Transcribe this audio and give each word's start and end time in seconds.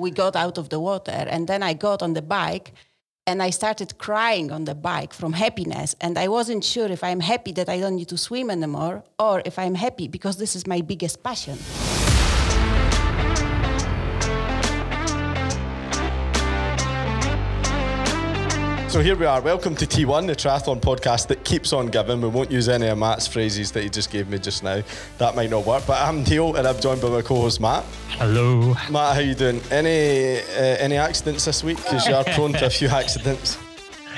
we 0.00 0.10
got 0.10 0.34
out 0.34 0.58
of 0.58 0.68
the 0.68 0.80
water, 0.80 1.26
and 1.34 1.46
then 1.46 1.62
I 1.62 1.74
got 1.74 2.02
on 2.02 2.14
the 2.14 2.22
bike 2.22 2.72
and 3.26 3.42
I 3.42 3.50
started 3.50 3.98
crying 3.98 4.50
on 4.50 4.64
the 4.64 4.74
bike 4.74 5.12
from 5.12 5.34
happiness. 5.34 5.94
And 6.00 6.18
I 6.18 6.26
wasn't 6.26 6.64
sure 6.64 6.90
if 6.90 7.04
I'm 7.04 7.20
happy 7.20 7.52
that 7.52 7.68
I 7.68 7.78
don't 7.78 7.96
need 7.96 8.08
to 8.08 8.16
swim 8.16 8.50
anymore 8.50 9.04
or 9.18 9.42
if 9.44 9.58
I'm 9.58 9.74
happy 9.74 10.08
because 10.08 10.36
this 10.38 10.56
is 10.56 10.66
my 10.66 10.80
biggest 10.80 11.22
passion. 11.22 11.58
So 18.90 19.00
here 19.00 19.14
we 19.14 19.24
are. 19.24 19.40
Welcome 19.40 19.76
to 19.76 19.86
T1, 19.86 20.26
the 20.26 20.34
triathlon 20.34 20.80
podcast 20.80 21.28
that 21.28 21.44
keeps 21.44 21.72
on 21.72 21.86
giving. 21.86 22.20
We 22.20 22.26
won't 22.26 22.50
use 22.50 22.68
any 22.68 22.88
of 22.88 22.98
Matt's 22.98 23.28
phrases 23.28 23.70
that 23.70 23.84
he 23.84 23.88
just 23.88 24.10
gave 24.10 24.28
me 24.28 24.36
just 24.36 24.64
now. 24.64 24.82
That 25.18 25.36
might 25.36 25.48
not 25.48 25.64
work. 25.64 25.86
But 25.86 26.02
I'm 26.02 26.24
Neil, 26.24 26.56
and 26.56 26.66
I'm 26.66 26.80
joined 26.80 27.00
by 27.00 27.08
my 27.08 27.22
co-host 27.22 27.60
Matt. 27.60 27.84
Hello. 28.08 28.74
Matt, 28.90 29.14
how 29.14 29.20
you 29.20 29.36
doing? 29.36 29.60
Any 29.70 30.38
uh, 30.40 30.76
any 30.80 30.96
accidents 30.96 31.44
this 31.44 31.62
week? 31.62 31.76
Because 31.76 32.04
you 32.08 32.16
are 32.16 32.24
prone 32.24 32.52
to 32.54 32.66
a 32.66 32.70
few 32.70 32.88
accidents. 32.88 33.58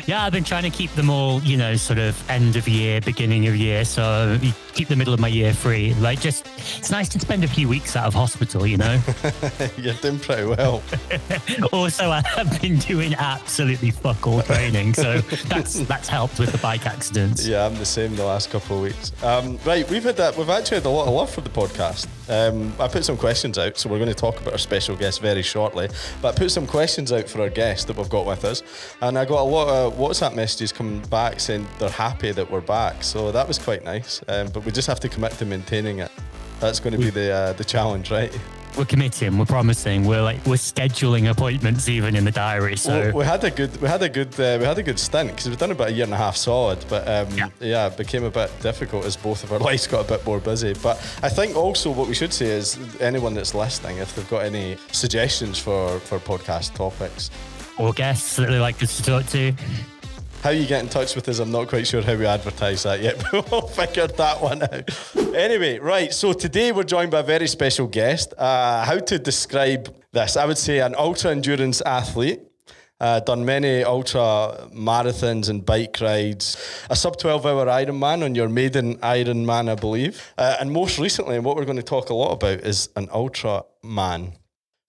Yeah, 0.07 0.25
I've 0.25 0.33
been 0.33 0.45
trying 0.45 0.65
to 0.65 0.71
keep 0.71 0.93
them 0.93 1.11
all, 1.11 1.41
you 1.43 1.57
know, 1.57 1.77
sort 1.77 1.99
of 1.99 2.31
end 2.31 2.57
of 2.57 2.69
year, 2.69 3.01
beginning 3.01 3.47
of 3.47 3.57
year. 3.57 3.85
So 3.85 4.39
keep 4.75 4.89
the 4.89 4.97
middle 4.97 5.15
of 5.15 5.21
my 5.21 5.29
year 5.29 5.53
free. 5.53 5.95
Like, 5.95 6.21
just, 6.21 6.47
it's 6.79 6.91
nice 6.91 7.09
to 7.11 7.21
spend 7.21 7.45
a 7.45 7.49
few 7.49 7.69
weeks 7.69 7.97
out 7.97 8.07
of 8.07 8.15
hospital, 8.15 8.67
you 8.67 8.77
know? 8.77 9.01
You're 9.77 9.95
doing 9.95 10.19
pretty 10.19 10.45
well. 10.47 10.83
also, 11.73 12.11
I 12.11 12.23
have 12.27 12.61
been 12.61 12.79
doing 12.79 13.15
absolutely 13.15 13.91
fuck 13.91 14.27
all 14.27 14.43
training. 14.43 14.95
So 14.95 15.19
that's 15.49 15.81
that's 15.81 16.09
helped 16.09 16.39
with 16.39 16.53
the 16.53 16.59
bike 16.59 16.87
accidents. 16.87 17.47
Yeah, 17.47 17.67
I'm 17.67 17.75
the 17.75 17.85
same 17.85 18.17
the 18.17 18.25
last 18.25 18.51
couple 18.51 18.77
of 18.77 18.83
weeks. 18.83 19.13
Um, 19.23 19.59
right, 19.65 19.89
we've 19.89 20.05
had 20.05 20.17
that. 20.17 20.37
We've 20.37 20.49
actually 20.49 20.79
had 20.79 20.87
a 20.87 20.91
lot 20.91 21.07
of 21.09 21.15
love 21.15 21.31
for 21.31 21.41
the 21.41 21.51
podcast. 21.51 22.07
Um, 22.29 22.73
I 22.79 22.89
put 22.89 23.05
some 23.05 23.17
questions 23.17 23.59
out, 23.59 23.77
so 23.77 23.89
we're 23.89 23.99
going 23.99 24.09
to 24.09 24.15
talk 24.15 24.41
about 24.41 24.53
our 24.53 24.59
special 24.59 24.97
guest 24.97 25.21
very 25.21 25.43
shortly. 25.43 25.89
But 26.21 26.35
I 26.35 26.39
put 26.39 26.51
some 26.51 26.67
questions 26.67 27.13
out 27.13 27.29
for 27.29 27.43
our 27.43 27.51
guest 27.51 27.89
that 27.89 27.97
we've 27.97 28.09
got 28.09 28.27
with 28.27 28.45
us, 28.45 28.63
and 29.01 29.19
I 29.19 29.25
got 29.25 29.41
a 29.41 29.45
lot 29.45 29.69
of 29.69 29.82
WhatsApp 29.91 30.35
messages 30.35 30.73
coming 30.73 31.01
back 31.09 31.41
saying 31.41 31.67
they're 31.79 31.89
happy 31.89 32.33
that 32.33 32.51
we're 32.51 32.61
back. 32.61 33.03
So 33.03 33.33
that 33.33 33.47
was 33.47 33.59
quite 33.59 33.85
nice. 33.85 34.23
Um, 34.29 34.49
but 34.49 34.65
we 34.65 34.73
just 34.73 34.89
have 34.89 35.01
to 35.01 35.09
commit 35.09 35.33
to 35.33 35.45
maintaining 35.45 35.99
it. 35.99 36.11
That's 36.61 36.79
going 36.79 36.93
to 36.93 36.99
be 36.99 37.11
the 37.11 37.33
uh, 37.33 37.53
the 37.55 37.65
challenge, 37.65 38.11
right? 38.11 38.33
We're 38.77 38.85
committing. 38.87 39.37
We're 39.37 39.45
promising. 39.45 40.07
We're 40.07 40.23
like 40.23 40.47
we're 40.47 40.55
scheduling 40.55 41.29
appointments 41.29 41.89
even 41.89 42.17
in 42.17 42.25
the 42.25 42.31
diary. 42.31 42.77
So 42.77 42.91
well, 42.93 43.13
we 43.13 43.25
had 43.25 43.45
a 43.45 43.51
good 43.51 43.77
we 43.83 43.89
had 43.89 44.03
a 44.03 44.09
good 44.09 44.33
uh, 44.41 44.57
we 44.59 44.65
had 44.65 44.79
a 44.79 44.83
good 44.83 44.99
stint 44.99 45.31
because 45.31 45.49
we've 45.49 45.59
done 45.59 45.73
about 45.73 45.89
a 45.89 45.93
year 45.93 46.05
and 46.05 46.15
a 46.15 46.17
half 46.17 46.37
solid, 46.37 46.83
but 46.89 47.07
um, 47.07 47.37
yeah. 47.37 47.49
yeah, 47.61 47.87
it 47.89 47.97
became 47.97 48.25
a 48.25 48.31
bit 48.31 48.51
difficult 48.61 49.05
as 49.05 49.17
both 49.17 49.45
of 49.45 49.53
our 49.53 49.59
lives 49.71 49.87
got 49.87 50.07
a 50.07 50.09
bit 50.09 50.25
more 50.25 50.41
busy. 50.41 50.73
But 50.83 50.97
I 51.23 51.29
think 51.29 51.55
also 51.55 51.91
what 51.91 52.09
we 52.09 52.15
should 52.15 52.33
say 52.33 52.47
is 52.47 52.79
anyone 53.01 53.35
that's 53.35 53.55
listening, 53.55 53.99
if 53.99 54.15
they've 54.15 54.31
got 54.31 54.45
any 54.45 54.79
suggestions 54.93 55.59
for 55.59 55.99
for 56.01 56.19
podcast 56.19 56.75
topics 56.75 57.31
or 57.83 57.93
guests 57.93 58.37
that 58.37 58.49
they 58.49 58.61
like 58.61 58.83
us 58.83 58.97
to 58.97 59.03
talk 59.03 59.27
to 59.27 59.53
how 60.43 60.51
you 60.51 60.67
get 60.67 60.83
in 60.83 60.89
touch 60.89 61.15
with 61.15 61.29
us, 61.29 61.39
I'm 61.39 61.53
not 61.53 61.69
quite 61.69 61.87
sure 61.87 62.03
how 62.03 62.17
we 62.17 62.27
advertise 62.27 62.83
that 62.83 63.01
yet, 63.01 63.23
but 63.33 63.49
we'll 63.49 63.69
figure 63.69 64.09
that 64.09 64.43
one 64.43 64.63
out. 64.63 65.37
Anyway, 65.37 65.79
right, 65.79 66.13
so 66.13 66.33
today 66.33 66.73
we're 66.73 66.83
joined 66.83 67.13
by 67.13 67.21
a 67.21 67.23
very 67.23 67.47
special 67.47 67.87
guest. 67.87 68.35
Uh, 68.37 68.85
how 68.85 68.99
to 68.99 69.21
describe 69.21 69.95
this? 70.11 70.37
I 70.37 70.45
would 70.45 70.59
say 70.59 70.81
an 70.81 70.97
ultra 70.99 71.31
endurance 71.31 71.81
athlete. 71.83 72.41
Uh, 73.01 73.21
done 73.21 73.45
many 73.45 73.85
ultra 73.85 74.69
marathons 74.73 75.49
and 75.49 75.65
bike 75.67 75.99
rides, 76.01 76.57
a 76.89 76.95
sub 76.95 77.17
12 77.19 77.47
hour 77.47 77.67
Ironman 77.67 78.25
on 78.25 78.35
your 78.35 78.49
maiden 78.49 78.97
Ironman, 78.99 79.69
I 79.69 79.75
believe. 79.75 80.33
Uh, 80.39 80.57
and 80.61 80.73
most 80.73 80.99
recently, 80.99 81.39
what 81.41 81.57
we're 81.57 81.65
going 81.65 81.77
to 81.77 81.83
talk 81.83 82.11
a 82.11 82.15
lot 82.15 82.33
about 82.33 82.61
is 82.61 82.89
an 82.97 83.09
ultra 83.13 83.65
man. 83.83 84.35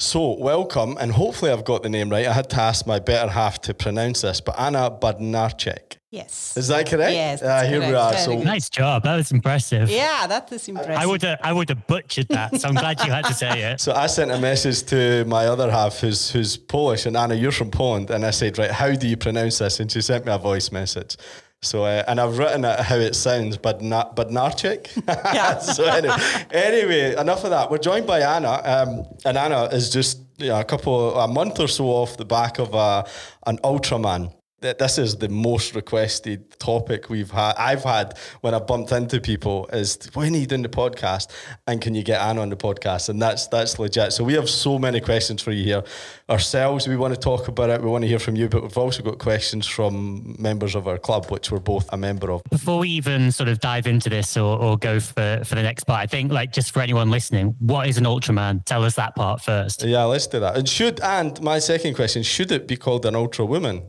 So, 0.03 0.33
welcome, 0.33 0.97
and 0.99 1.13
hopefully 1.13 1.49
I've 1.49 1.63
got 1.63 1.81
the 1.81 1.87
name 1.87 2.09
right. 2.09 2.27
I 2.27 2.33
had 2.33 2.49
to 2.49 2.59
ask 2.59 2.85
my 2.85 2.99
better 2.99 3.31
half 3.31 3.61
to 3.61 3.73
pronounce 3.73 4.21
this, 4.21 4.41
but 4.41 4.59
Anna 4.59 4.91
Bednarczyk. 4.91 5.95
Yes. 6.11 6.57
Is 6.57 6.67
that 6.67 6.89
correct? 6.89 7.13
Yes. 7.13 7.41
Uh, 7.41 7.63
here 7.63 7.79
correct. 7.79 7.89
we 7.89 7.95
are. 7.95 8.13
So 8.17 8.37
nice 8.43 8.69
job. 8.69 9.03
That 9.03 9.15
was 9.15 9.31
impressive. 9.31 9.89
Yeah, 9.89 10.27
that 10.27 10.51
is 10.51 10.67
impressive. 10.67 10.95
I 10.95 11.05
would 11.05 11.21
have, 11.21 11.39
I 11.41 11.53
would 11.53 11.69
have 11.69 11.87
butchered 11.87 12.27
that. 12.27 12.59
So 12.59 12.67
I'm 12.67 12.75
glad 12.75 12.99
you 13.03 13.11
had 13.11 13.23
to 13.25 13.33
say 13.33 13.61
it. 13.61 13.79
So 13.83 13.93
I 13.93 14.07
sent 14.07 14.29
a 14.29 14.37
message 14.39 14.83
to 14.87 15.23
my 15.25 15.47
other 15.47 15.71
half, 15.71 15.99
who's 15.99 16.29
who's 16.29 16.57
Polish, 16.57 17.05
and 17.05 17.15
Anna, 17.15 17.35
you're 17.35 17.53
from 17.53 17.71
Poland, 17.71 18.11
and 18.11 18.25
I 18.25 18.31
said, 18.31 18.57
right, 18.57 18.71
how 18.71 18.93
do 18.93 19.07
you 19.07 19.15
pronounce 19.15 19.59
this? 19.59 19.79
And 19.79 19.89
she 19.89 20.01
sent 20.01 20.25
me 20.25 20.33
a 20.33 20.37
voice 20.37 20.69
message. 20.69 21.15
So, 21.63 21.85
uh, 21.85 22.03
and 22.07 22.19
I've 22.19 22.37
written 22.37 22.65
it 22.65 22.79
how 22.79 22.97
it 22.97 23.15
sounds, 23.15 23.57
but 23.57 23.81
not, 23.81 24.15
but 24.15 24.29
Narchik. 24.29 24.89
Yeah. 25.33 25.57
so 25.59 25.85
anyway, 25.85 26.15
anyway, 26.51 27.15
enough 27.15 27.43
of 27.43 27.49
that. 27.51 27.71
We're 27.71 27.77
joined 27.77 28.05
by 28.05 28.19
Anna, 28.21 28.61
um, 28.63 29.05
and 29.25 29.37
Anna 29.37 29.65
is 29.65 29.89
just 29.89 30.19
you 30.37 30.49
know, 30.49 30.59
a 30.59 30.63
couple, 30.63 31.17
a 31.17 31.27
month 31.27 31.59
or 31.59 31.67
so 31.67 31.85
off 31.85 32.17
the 32.17 32.25
back 32.25 32.59
of 32.59 32.73
a, 32.73 33.05
an 33.47 33.57
Ultraman 33.59 34.33
this 34.63 34.97
is 34.97 35.17
the 35.17 35.29
most 35.29 35.75
requested 35.75 36.57
topic 36.59 37.09
we've 37.09 37.31
had. 37.31 37.53
I've 37.57 37.83
had 37.83 38.17
when 38.41 38.53
I 38.53 38.59
bumped 38.59 38.91
into 38.91 39.19
people 39.19 39.67
is 39.73 39.97
when 40.13 40.33
are 40.33 40.37
you 40.37 40.45
doing 40.45 40.61
the 40.61 40.69
podcast 40.69 41.29
and 41.67 41.81
can 41.81 41.95
you 41.95 42.03
get 42.03 42.21
Anna 42.21 42.41
on 42.41 42.49
the 42.49 42.55
podcast? 42.55 43.09
And 43.09 43.21
that's 43.21 43.47
that's 43.47 43.77
legit. 43.77 44.13
So 44.13 44.23
we 44.23 44.33
have 44.33 44.49
so 44.49 44.79
many 44.79 45.01
questions 45.01 45.41
for 45.41 45.51
you 45.51 45.63
here 45.63 45.83
ourselves. 46.29 46.87
We 46.87 46.95
want 46.95 47.13
to 47.13 47.19
talk 47.19 47.47
about 47.47 47.69
it. 47.69 47.81
We 47.81 47.89
want 47.89 48.03
to 48.03 48.07
hear 48.07 48.19
from 48.19 48.35
you, 48.35 48.47
but 48.47 48.63
we've 48.63 48.77
also 48.77 49.03
got 49.03 49.19
questions 49.19 49.67
from 49.67 50.35
members 50.39 50.75
of 50.75 50.87
our 50.87 50.97
club, 50.97 51.29
which 51.29 51.51
we're 51.51 51.59
both 51.59 51.91
a 51.91 51.97
member 51.97 52.31
of. 52.31 52.41
Before 52.49 52.79
we 52.79 52.89
even 52.89 53.31
sort 53.31 53.49
of 53.49 53.59
dive 53.59 53.87
into 53.87 54.09
this 54.09 54.37
or, 54.37 54.57
or 54.57 54.77
go 54.77 54.99
for 54.99 55.41
for 55.43 55.55
the 55.55 55.63
next 55.63 55.83
part, 55.83 55.99
I 55.99 56.07
think 56.07 56.31
like 56.31 56.53
just 56.53 56.71
for 56.71 56.81
anyone 56.81 57.11
listening, 57.11 57.55
what 57.59 57.87
is 57.87 57.97
an 57.97 58.05
Ultraman? 58.05 58.63
Tell 58.65 58.83
us 58.83 58.95
that 58.95 59.15
part 59.15 59.41
first. 59.41 59.83
Yeah, 59.83 60.03
let's 60.03 60.27
do 60.27 60.39
that. 60.39 60.55
And 60.55 60.67
should 60.67 60.99
and 61.01 61.39
my 61.41 61.59
second 61.59 61.95
question: 61.95 62.23
Should 62.23 62.51
it 62.51 62.67
be 62.67 62.77
called 62.77 63.05
an 63.05 63.15
Ultra 63.15 63.45
Woman? 63.45 63.83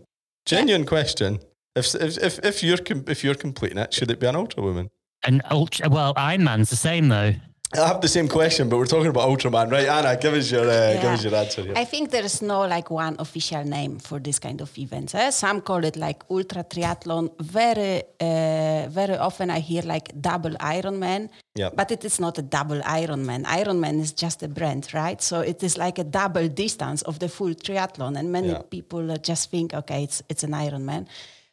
Genuine 0.47 0.85
question. 0.85 1.41
If, 1.75 1.95
if, 1.95 2.19
if, 2.19 2.39
if, 2.45 2.63
you're, 2.63 2.79
if 3.07 3.25
you're 3.25 3.35
completing 3.35 3.79
it, 3.79 3.93
should 3.93 4.11
it 4.11 4.21
be 4.21 4.27
an 4.27 4.37
ultra 4.37 4.63
woman? 4.63 4.91
An 5.25 5.43
ultra, 5.51 5.89
well, 5.89 6.15
Ironman's 6.15 6.71
the 6.71 6.77
same 6.77 7.09
though. 7.09 7.35
I 7.73 7.89
have 7.89 8.01
the 8.01 8.09
same 8.09 8.29
question, 8.29 8.69
but 8.69 8.79
we're 8.79 8.87
talking 8.87 9.09
about 9.09 9.29
Ultraman, 9.29 9.71
right? 9.73 9.89
Anna, 9.89 10.17
give 10.17 10.35
us 10.35 10.51
your 10.51 10.69
uh, 10.69 10.73
yeah. 10.73 11.03
give 11.03 11.11
us 11.11 11.25
your 11.25 11.35
answer 11.35 11.63
here. 11.63 11.73
I 11.77 11.85
think 11.85 12.11
there 12.11 12.25
is 12.25 12.41
no 12.41 12.61
like 12.61 12.91
one 12.91 13.17
official 13.19 13.65
name 13.65 13.99
for 13.99 14.21
this 14.21 14.39
kind 14.39 14.61
of 14.61 14.77
events. 14.79 15.15
Eh? 15.15 15.31
Some 15.31 15.61
call 15.61 15.85
it 15.85 15.97
like 15.97 16.23
ultra 16.31 16.63
triathlon. 16.63 17.33
Very 17.41 18.03
uh, 18.21 18.89
very 18.91 19.17
often 19.17 19.51
I 19.51 19.59
hear 19.59 19.83
like 19.83 20.13
double 20.21 20.53
Ironman, 20.61 21.31
yeah. 21.57 21.71
but 21.75 21.91
it 21.91 22.05
is 22.05 22.21
not 22.21 22.39
a 22.39 22.43
double 22.43 22.81
Ironman. 22.81 23.45
Ironman 23.45 24.01
is 24.01 24.13
just 24.13 24.43
a 24.43 24.49
brand, 24.49 24.95
right? 24.95 25.21
So 25.21 25.41
it 25.41 25.63
is 25.63 25.77
like 25.77 25.99
a 25.99 26.05
double 26.05 26.49
distance 26.49 27.03
of 27.03 27.19
the 27.19 27.29
full 27.29 27.55
triathlon, 27.55 28.17
and 28.17 28.31
many 28.31 28.49
yeah. 28.49 28.63
people 28.71 29.17
just 29.17 29.51
think, 29.51 29.75
okay, 29.75 30.05
it's 30.05 30.23
it's 30.29 30.45
an 30.45 30.53
Ironman. 30.53 31.07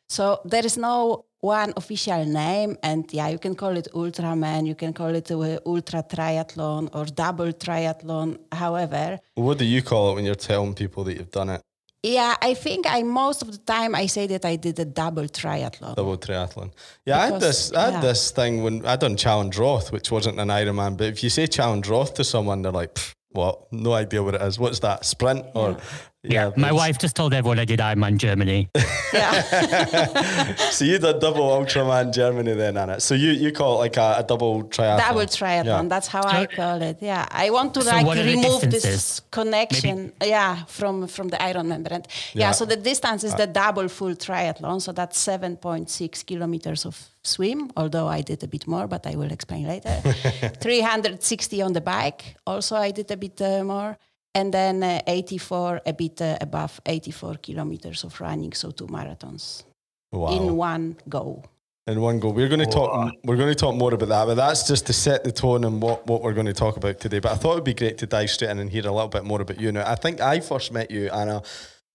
So 0.07 0.41
there 0.45 0.65
is 0.65 0.77
no 0.77 1.25
one 1.41 1.73
official 1.75 2.23
name, 2.23 2.77
and 2.83 3.11
yeah, 3.11 3.27
you 3.27 3.39
can 3.39 3.55
call 3.55 3.75
it 3.75 3.87
Ultraman, 3.93 4.67
you 4.67 4.75
can 4.75 4.93
call 4.93 5.13
it 5.15 5.29
uh, 5.31 5.59
Ultra 5.65 6.03
Triathlon 6.03 6.89
or 6.93 7.05
Double 7.05 7.51
Triathlon. 7.51 8.37
However, 8.51 9.19
what 9.35 9.57
do 9.57 9.65
you 9.65 9.81
call 9.81 10.11
it 10.11 10.15
when 10.15 10.25
you're 10.25 10.35
telling 10.35 10.73
people 10.73 11.03
that 11.05 11.17
you've 11.17 11.31
done 11.31 11.49
it? 11.49 11.61
Yeah, 12.03 12.35
I 12.41 12.55
think 12.55 12.85
I 12.87 13.03
most 13.03 13.43
of 13.43 13.51
the 13.51 13.59
time 13.59 13.93
I 13.93 14.07
say 14.07 14.25
that 14.27 14.43
I 14.43 14.55
did 14.55 14.79
a 14.79 14.85
double 14.85 15.25
triathlon. 15.25 15.95
Double 15.95 16.17
triathlon. 16.17 16.71
Yeah, 17.05 17.27
because, 17.27 17.29
I 17.29 17.31
had 17.31 17.41
this. 17.41 17.73
I 17.73 17.85
had 17.85 17.93
yeah. 17.93 18.01
this 18.01 18.31
thing 18.31 18.63
when 18.63 18.85
I 18.85 18.95
done 18.95 19.15
Challenge 19.15 19.55
Roth, 19.57 19.91
which 19.91 20.11
wasn't 20.11 20.39
an 20.39 20.47
Ironman. 20.47 20.97
But 20.97 21.07
if 21.07 21.23
you 21.23 21.29
say 21.29 21.45
Challenge 21.45 21.87
Roth 21.87 22.15
to 22.15 22.23
someone, 22.23 22.63
they're 22.63 22.71
like, 22.71 22.97
"What? 23.29 23.71
No 23.71 23.93
idea 23.93 24.23
what 24.23 24.33
it 24.33 24.41
is. 24.41 24.57
What's 24.57 24.79
that? 24.79 25.05
Sprint 25.05 25.45
or 25.53 25.71
yeah, 25.71 25.79
yeah 26.23 26.51
my 26.55 26.71
wife 26.71 26.97
just 26.97 27.15
told 27.15 27.33
everyone 27.33 27.59
I 27.59 27.65
did 27.65 27.79
Ironman 27.79 28.17
Germany. 28.17 28.69
Yeah. 29.13 30.55
so 30.71 30.85
you 30.85 30.97
did 30.97 31.19
double 31.19 31.49
Ultraman 31.49 32.13
Germany 32.13 32.53
then, 32.53 32.77
Anna. 32.77 32.99
So 32.99 33.13
you, 33.13 33.31
you 33.31 33.51
call 33.51 33.75
it 33.75 33.79
like 33.79 33.97
a, 33.97 34.15
a 34.19 34.23
double 34.23 34.63
triathlon. 34.63 34.97
Double 34.97 35.21
triathlon. 35.21 35.83
Yeah. 35.83 35.89
That's 35.89 36.07
how 36.07 36.23
I 36.23 36.45
call 36.45 36.81
it. 36.81 36.97
Yeah, 37.01 37.27
I 37.29 37.49
want 37.49 37.73
to 37.73 37.81
so 37.81 37.91
like 37.91 38.25
remove 38.25 38.61
this 38.61 39.19
connection. 39.31 40.13
Maybe. 40.19 40.31
Yeah, 40.31 40.63
from 40.65 41.07
from 41.07 41.27
the 41.29 41.37
Ironman 41.37 41.83
brand. 41.83 42.07
Yeah. 42.33 42.47
yeah. 42.47 42.51
So 42.51 42.65
the 42.65 42.77
distance 42.77 43.23
is 43.23 43.33
uh, 43.33 43.37
the 43.37 43.47
double 43.47 43.87
full 43.89 44.15
triathlon. 44.15 44.81
So 44.81 44.91
that's 44.91 45.17
seven 45.17 45.57
point 45.57 45.89
six 45.89 46.23
kilometers 46.23 46.85
of 46.85 46.97
swim. 47.23 47.71
Although 47.75 48.07
I 48.07 48.21
did 48.21 48.43
a 48.43 48.47
bit 48.47 48.67
more, 48.67 48.87
but 48.87 49.05
I 49.05 49.15
will 49.15 49.31
explain 49.31 49.67
later. 49.67 50.01
Three 50.61 50.81
hundred 50.81 51.23
sixty 51.23 51.61
on 51.61 51.73
the 51.73 51.81
bike. 51.81 52.37
Also, 52.45 52.75
I 52.75 52.91
did 52.91 53.11
a 53.11 53.17
bit 53.17 53.41
uh, 53.41 53.63
more 53.63 53.97
and 54.33 54.53
then 54.53 54.83
uh, 54.83 55.01
84 55.07 55.81
a 55.85 55.93
bit 55.93 56.21
uh, 56.21 56.37
above 56.41 56.79
84 56.85 57.35
kilometers 57.35 58.03
of 58.03 58.19
running 58.21 58.53
so 58.53 58.71
two 58.71 58.87
marathons. 58.87 59.63
Wow. 60.11 60.35
in 60.35 60.55
one 60.55 60.97
go. 61.07 61.43
In 61.87 62.01
one 62.01 62.19
go. 62.19 62.29
We're 62.29 62.49
going 62.49 62.59
to 62.59 62.65
talk 62.65 63.13
we're 63.23 63.37
going 63.37 63.49
to 63.49 63.55
talk 63.55 63.75
more 63.75 63.93
about 63.93 64.09
that 64.09 64.25
but 64.25 64.35
that's 64.35 64.67
just 64.67 64.85
to 64.87 64.93
set 64.93 65.23
the 65.23 65.31
tone 65.31 65.63
and 65.63 65.81
what, 65.81 66.05
what 66.05 66.21
we're 66.21 66.33
going 66.33 66.45
to 66.45 66.53
talk 66.53 66.77
about 66.77 66.99
today. 66.99 67.19
But 67.19 67.31
i 67.31 67.35
thought 67.35 67.53
it 67.53 67.55
would 67.55 67.63
be 67.63 67.73
great 67.73 67.97
to 67.99 68.07
dive 68.07 68.29
straight 68.29 68.51
in 68.51 68.59
and 68.59 68.69
hear 68.69 68.87
a 68.87 68.91
little 68.91 69.07
bit 69.07 69.23
more 69.23 69.41
about 69.41 69.59
you. 69.59 69.71
Now 69.71 69.89
i 69.89 69.95
think 69.95 70.21
i 70.21 70.39
first 70.39 70.71
met 70.71 70.91
you 70.91 71.09
anna 71.09 71.41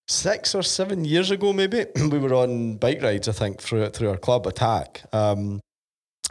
six 0.08 0.54
or 0.54 0.62
seven 0.62 1.04
years 1.04 1.30
ago 1.30 1.52
maybe. 1.52 1.86
We 2.10 2.18
were 2.18 2.34
on 2.34 2.76
bike 2.76 3.02
rides 3.02 3.28
i 3.28 3.32
think 3.32 3.60
through 3.60 3.88
through 3.90 4.10
our 4.10 4.18
club 4.18 4.44
ATAC. 4.44 5.14
Um, 5.14 5.60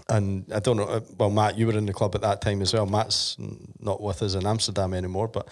and 0.10 0.46
I 0.54 0.60
don't 0.60 0.78
know. 0.78 0.84
uh, 0.86 1.00
Well, 1.18 1.30
Matt, 1.32 1.58
you 1.58 1.68
were 1.68 1.78
in 1.78 1.86
the 1.86 1.94
club 1.94 2.14
at 2.16 2.22
that 2.22 2.42
time 2.42 2.62
as 2.62 2.74
well. 2.74 2.86
Matt's 2.86 3.38
not 3.80 4.02
with 4.02 4.22
us 4.22 4.36
in 4.36 4.46
Amsterdam 4.46 4.94
anymore. 4.94 5.28
But 5.28 5.48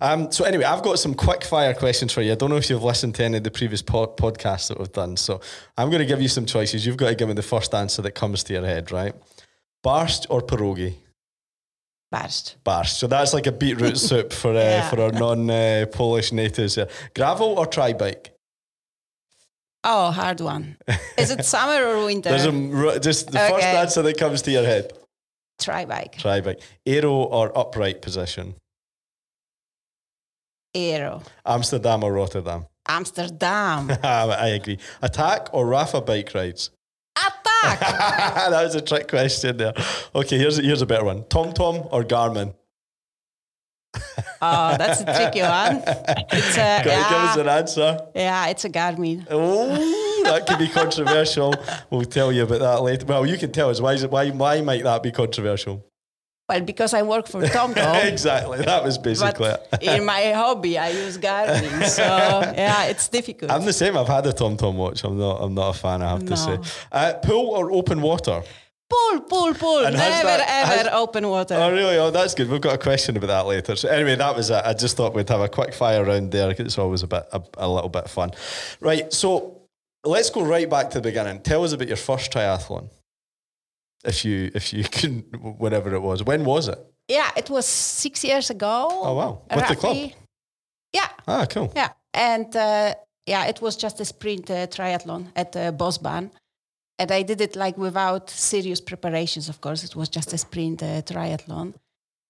um, 0.00 0.30
so 0.30 0.44
anyway, 0.44 0.64
I've 0.64 0.82
got 0.82 0.98
some 0.98 1.14
quick 1.14 1.44
fire 1.44 1.72
questions 1.74 2.12
for 2.12 2.20
you. 2.22 2.32
I 2.32 2.34
don't 2.34 2.50
know 2.50 2.56
if 2.56 2.68
you've 2.68 2.82
listened 2.82 3.14
to 3.16 3.24
any 3.24 3.38
of 3.38 3.44
the 3.44 3.50
previous 3.50 3.82
po- 3.82 4.08
podcasts 4.08 4.68
that 4.68 4.78
we've 4.78 4.92
done. 4.92 5.16
So 5.16 5.40
I'm 5.78 5.88
going 5.90 6.00
to 6.00 6.06
give 6.06 6.20
you 6.20 6.28
some 6.28 6.44
choices. 6.46 6.84
You've 6.84 6.96
got 6.98 7.08
to 7.08 7.14
give 7.14 7.28
me 7.28 7.34
the 7.34 7.42
first 7.42 7.72
answer 7.74 8.02
that 8.02 8.12
comes 8.12 8.44
to 8.44 8.52
your 8.52 8.66
head, 8.66 8.92
right? 8.92 9.14
Barszcz 9.84 10.26
or 10.28 10.42
pierogi? 10.42 10.94
Barszcz. 12.14 12.56
Barszcz. 12.64 12.96
So 12.98 13.06
that's 13.06 13.32
like 13.34 13.46
a 13.46 13.52
beetroot 13.52 13.96
soup 13.98 14.32
for 14.32 14.50
uh, 14.50 14.54
Yeah. 14.60 14.90
for 14.90 15.00
our 15.00 15.12
non-Polish 15.12 16.32
natives. 16.32 16.74
Here. 16.74 16.88
Gravel 17.14 17.58
or 17.58 17.66
tri 17.66 17.92
bike? 17.92 18.32
Oh, 19.84 20.10
hard 20.10 20.40
one. 20.40 20.76
Is 21.18 21.30
it 21.30 21.44
summer 21.44 21.84
or 21.86 22.04
winter? 22.06 22.30
There's 22.30 22.46
a 22.46 23.00
just 23.00 23.30
the 23.30 23.38
first 23.38 23.64
answer 23.66 24.02
that 24.02 24.18
comes 24.18 24.42
to 24.42 24.50
your 24.50 24.64
head. 24.64 24.92
Tri 25.60 25.84
bike. 25.84 26.16
Tri 26.18 26.40
bike. 26.40 26.60
Aero 26.86 27.12
or 27.12 27.56
upright 27.56 28.00
position? 28.02 28.54
Aero. 30.74 31.22
Amsterdam 31.46 32.02
or 32.02 32.12
Rotterdam? 32.12 32.66
Amsterdam. 32.88 33.90
Ah, 34.02 34.28
I 34.30 34.48
agree. 34.48 34.78
ATAC 35.02 35.48
or 35.52 35.66
Rapha 35.66 36.04
bike 36.04 36.32
rides? 36.34 36.70
ATAC. 37.16 37.80
that 38.50 38.62
was 38.64 38.74
a 38.74 38.80
trick 38.80 39.08
question 39.08 39.56
there. 39.56 39.72
Okay, 40.14 40.38
here's 40.38 40.58
a, 40.58 40.62
here's 40.62 40.82
a 40.82 40.86
better 40.86 41.04
one. 41.04 41.22
TomTom 41.24 41.88
or 41.92 42.02
Garmin? 42.02 42.54
Oh, 44.42 44.76
that's 44.76 45.00
a 45.00 45.04
tricky 45.04 45.40
one. 45.40 45.82
It's 46.32 46.56
a 46.56 46.82
Got 46.84 46.84
to 46.84 47.14
give 47.14 47.22
us 47.30 47.36
an 47.38 47.48
answer. 47.48 47.98
yeah, 48.14 48.48
it's 48.48 48.64
a 48.64 48.70
Garmin. 48.70 49.26
Oh, 49.30 50.22
that 50.24 50.46
could 50.46 50.58
be 50.58 50.68
controversial. 50.68 51.54
We'll 51.90 52.04
tell 52.04 52.30
you 52.30 52.42
about 52.42 52.60
that 52.60 52.82
later. 52.82 53.06
Well, 53.06 53.24
you 53.26 53.38
can 53.38 53.52
tell 53.52 53.70
us 53.70 53.80
why 53.80 53.94
is 53.94 54.02
it 54.02 54.10
why 54.10 54.30
why 54.30 54.60
might 54.60 54.82
that 54.84 55.02
be 55.02 55.10
controversial? 55.12 55.84
Well, 56.46 56.60
because 56.60 56.92
I 56.92 57.00
work 57.00 57.26
for 57.26 57.40
TomTom, 57.40 58.04
exactly. 58.12 58.58
That 58.58 58.84
was 58.84 58.98
basically 58.98 59.48
it. 59.48 59.82
in 59.82 60.04
my 60.04 60.32
hobby 60.32 60.76
I 60.76 60.90
use 60.90 61.16
Garmin, 61.16 61.84
so 61.88 62.02
yeah, 62.54 62.84
it's 62.84 63.08
difficult. 63.08 63.50
I'm 63.50 63.64
the 63.64 63.72
same. 63.72 63.96
I've 63.96 64.08
had 64.08 64.26
a 64.26 64.32
TomTom 64.32 64.74
watch. 64.74 65.04
I'm 65.04 65.16
not. 65.18 65.36
I'm 65.40 65.54
not 65.54 65.74
a 65.74 65.78
fan. 65.78 66.02
I 66.02 66.10
have 66.10 66.26
to 66.26 66.36
say. 66.36 66.56
No. 66.56 66.62
Uh, 66.92 67.14
pool 67.14 67.46
or 67.56 67.72
open 67.72 68.02
water? 68.02 68.42
Pull, 68.90 69.20
pull, 69.22 69.54
pull. 69.54 69.86
And 69.86 69.96
Never 69.96 70.26
that- 70.26 70.40
ever 70.48 70.76
has- 70.84 70.88
open 70.92 71.28
water. 71.28 71.54
Oh, 71.54 71.70
really? 71.72 71.96
Oh, 71.96 72.10
that's 72.10 72.34
good. 72.34 72.48
We've 72.50 72.60
got 72.60 72.74
a 72.74 72.78
question 72.78 73.16
about 73.16 73.28
that 73.28 73.46
later. 73.46 73.76
So, 73.76 73.88
anyway, 73.88 74.14
that 74.16 74.36
was 74.36 74.50
it. 74.50 74.62
I 74.64 74.74
just 74.74 74.96
thought 74.96 75.14
we'd 75.14 75.28
have 75.28 75.40
a 75.40 75.48
quick 75.48 75.72
fire 75.74 76.04
round 76.04 76.30
there. 76.32 76.50
It's 76.50 76.78
always 76.78 77.02
a 77.02 77.06
bit, 77.06 77.24
a, 77.32 77.42
a 77.56 77.68
little 77.68 77.88
bit 77.88 78.08
fun. 78.08 78.30
Right. 78.80 79.12
So, 79.12 79.62
let's 80.04 80.30
go 80.30 80.42
right 80.44 80.68
back 80.68 80.90
to 80.90 80.98
the 80.98 81.02
beginning. 81.02 81.40
Tell 81.40 81.64
us 81.64 81.72
about 81.72 81.88
your 81.88 81.96
first 81.96 82.30
triathlon, 82.32 82.90
if 84.04 84.24
you, 84.24 84.50
if 84.54 84.72
you 84.72 84.84
can, 84.98 85.20
whenever 85.58 85.94
it 85.94 86.00
was. 86.00 86.22
When 86.22 86.44
was 86.44 86.68
it? 86.68 86.78
Yeah, 87.08 87.30
it 87.36 87.48
was 87.50 87.66
six 87.66 88.22
years 88.24 88.50
ago. 88.50 88.88
Oh, 88.90 89.14
wow. 89.14 89.42
With 89.54 89.68
the 89.68 89.76
club? 89.76 89.96
Yeah, 90.92 91.08
Ah, 91.26 91.46
cool. 91.48 91.72
yeah. 91.74 91.88
And 92.12 92.54
uh, 92.54 92.94
yeah, 93.26 93.46
it 93.46 93.60
was 93.60 93.76
just 93.76 93.98
a 94.00 94.04
sprint 94.04 94.50
uh, 94.50 94.66
triathlon 94.68 95.26
at 95.34 95.56
uh, 95.56 95.72
Bosbaan. 95.72 96.30
And 96.98 97.10
I 97.10 97.22
did 97.22 97.40
it 97.40 97.56
like 97.56 97.76
without 97.76 98.30
serious 98.30 98.80
preparations, 98.80 99.48
of 99.48 99.60
course. 99.60 99.84
It 99.84 99.96
was 99.96 100.08
just 100.08 100.32
a 100.32 100.38
sprint 100.38 100.80
triathlon. 100.80 101.74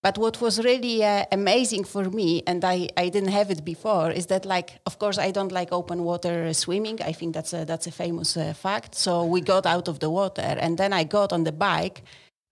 But 0.02 0.18
what 0.18 0.38
was 0.40 0.62
really 0.62 1.02
uh, 1.02 1.24
amazing 1.32 1.84
for 1.84 2.04
me, 2.10 2.42
and 2.46 2.62
I, 2.62 2.90
I 2.94 3.08
didn't 3.08 3.32
have 3.32 3.50
it 3.50 3.64
before, 3.64 4.10
is 4.10 4.26
that 4.26 4.44
like, 4.44 4.78
of 4.84 4.98
course, 4.98 5.16
I 5.16 5.30
don't 5.30 5.50
like 5.50 5.72
open 5.72 6.04
water 6.04 6.52
swimming. 6.52 7.00
I 7.00 7.12
think 7.12 7.32
that's 7.32 7.54
a, 7.54 7.64
that's 7.64 7.86
a 7.86 7.90
famous 7.90 8.36
uh, 8.36 8.52
fact. 8.52 8.94
So 8.94 9.24
we 9.24 9.40
got 9.40 9.64
out 9.64 9.88
of 9.88 10.00
the 10.00 10.10
water, 10.10 10.58
and 10.60 10.76
then 10.76 10.92
I 10.92 11.04
got 11.04 11.32
on 11.32 11.44
the 11.44 11.52
bike, 11.52 12.02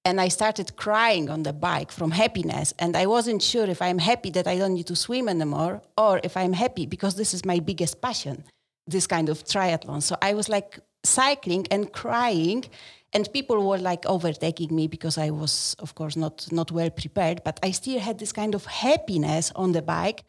and 0.02 0.18
I 0.18 0.28
started 0.28 0.76
crying 0.76 1.28
on 1.28 1.42
the 1.42 1.52
bike 1.52 1.92
from 1.92 2.12
happiness. 2.12 2.72
And 2.78 2.96
I 2.96 3.04
wasn't 3.04 3.42
sure 3.42 3.66
if 3.66 3.82
I'm 3.82 3.98
happy 3.98 4.30
that 4.30 4.46
I 4.46 4.56
don't 4.56 4.72
need 4.72 4.86
to 4.86 4.96
swim 4.96 5.28
anymore, 5.28 5.82
or 5.98 6.20
if 6.24 6.38
I'm 6.38 6.54
happy 6.54 6.86
because 6.86 7.16
this 7.16 7.34
is 7.34 7.44
my 7.44 7.60
biggest 7.60 8.00
passion, 8.00 8.44
this 8.86 9.06
kind 9.06 9.28
of 9.28 9.44
triathlon. 9.44 10.02
So 10.02 10.16
I 10.22 10.32
was 10.32 10.48
like 10.48 10.80
cycling 11.04 11.66
and 11.70 11.92
crying 11.92 12.64
and 13.12 13.32
people 13.32 13.68
were 13.68 13.78
like 13.78 14.06
overtaking 14.06 14.74
me 14.74 14.86
because 14.86 15.18
I 15.18 15.30
was, 15.30 15.76
of 15.78 15.94
course, 15.94 16.16
not 16.16 16.50
not 16.50 16.70
well 16.72 16.90
prepared. 16.90 17.42
But 17.44 17.60
I 17.62 17.72
still 17.72 18.00
had 18.00 18.18
this 18.18 18.32
kind 18.32 18.54
of 18.54 18.64
happiness 18.64 19.52
on 19.54 19.72
the 19.72 19.82
bike, 19.82 20.24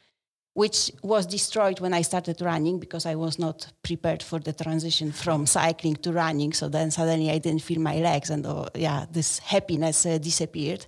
which 0.54 0.92
was 1.02 1.26
destroyed 1.26 1.80
when 1.80 1.94
I 1.94 2.02
started 2.02 2.42
running 2.42 2.80
because 2.80 3.06
I 3.06 3.16
was 3.16 3.40
not 3.40 3.72
prepared 3.84 4.22
for 4.22 4.40
the 4.40 4.54
transition 4.54 5.12
from 5.12 5.46
cycling 5.46 5.96
to 5.98 6.12
running. 6.12 6.54
So 6.54 6.70
then 6.70 6.92
suddenly 6.92 7.32
I 7.32 7.38
didn't 7.38 7.62
feel 7.62 7.80
my 7.80 8.00
legs, 8.00 8.30
and 8.30 8.46
uh, 8.46 8.70
yeah, 8.76 9.06
this 9.10 9.40
happiness 9.40 10.06
uh, 10.06 10.18
disappeared. 10.18 10.86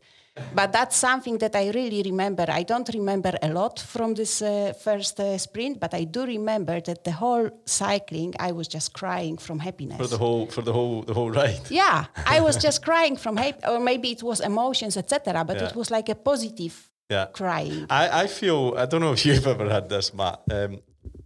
But 0.53 0.73
that's 0.73 0.97
something 0.97 1.37
that 1.37 1.55
I 1.55 1.69
really 1.71 2.01
remember. 2.03 2.45
I 2.47 2.63
don't 2.63 2.89
remember 2.93 3.33
a 3.41 3.49
lot 3.49 3.79
from 3.79 4.13
this 4.15 4.41
uh, 4.41 4.73
first 4.83 5.19
uh, 5.19 5.37
sprint, 5.37 5.79
but 5.79 5.93
I 5.93 6.03
do 6.03 6.25
remember 6.25 6.81
that 6.81 7.03
the 7.05 7.11
whole 7.13 7.49
cycling, 7.65 8.33
I 8.39 8.51
was 8.51 8.67
just 8.67 8.93
crying 8.93 9.37
from 9.37 9.59
happiness. 9.59 9.97
For 9.97 10.07
the 10.07 10.17
whole, 10.17 10.47
for 10.47 10.61
the 10.61 10.73
whole, 10.73 11.03
the 11.03 11.13
whole 11.13 11.31
ride. 11.31 11.61
Yeah, 11.69 12.05
I 12.25 12.41
was 12.41 12.57
just 12.57 12.83
crying 12.89 13.15
from 13.17 13.37
hate, 13.37 13.55
or 13.67 13.79
maybe 13.79 14.11
it 14.11 14.23
was 14.23 14.39
emotions, 14.41 14.97
etc. 14.97 15.43
But 15.45 15.57
Yeah. 15.57 15.67
it 15.69 15.75
was 15.75 15.89
like 15.89 16.09
a 16.09 16.15
positive 16.15 16.89
Yeah. 17.09 17.27
crying. 17.31 17.85
I, 17.89 18.23
I 18.23 18.27
feel 18.27 18.73
I 18.77 18.85
don't 18.87 19.01
know 19.01 19.13
if 19.13 19.25
you've 19.25 19.47
ever 19.47 19.69
had 19.69 19.87
this, 19.89 20.13
Matt. 20.13 20.41
Um, 20.51 20.79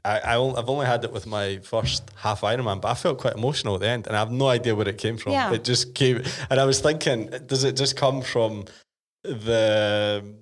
I, 0.05 0.19
I 0.19 0.35
I've 0.59 0.69
only 0.69 0.85
had 0.85 1.03
it 1.03 1.11
with 1.11 1.25
my 1.25 1.59
first 1.63 2.03
half 2.15 2.41
Ironman, 2.41 2.79
but 2.81 2.89
I 2.89 2.93
felt 2.95 3.17
quite 3.17 3.33
emotional 3.35 3.75
at 3.75 3.81
the 3.81 3.89
end, 3.89 4.05
and 4.07 4.15
I 4.15 4.19
have 4.19 4.31
no 4.31 4.47
idea 4.47 4.75
where 4.75 4.87
it 4.87 4.97
came 4.99 5.17
from. 5.17 5.31
Yeah. 5.33 5.51
It 5.53 5.63
just 5.63 5.95
came, 5.95 6.21
and 6.49 6.59
I 6.59 6.65
was 6.65 6.79
thinking, 6.79 7.29
does 7.47 7.63
it 7.63 7.75
just 7.75 7.95
come 7.95 8.21
from 8.21 8.65
the 9.33 10.35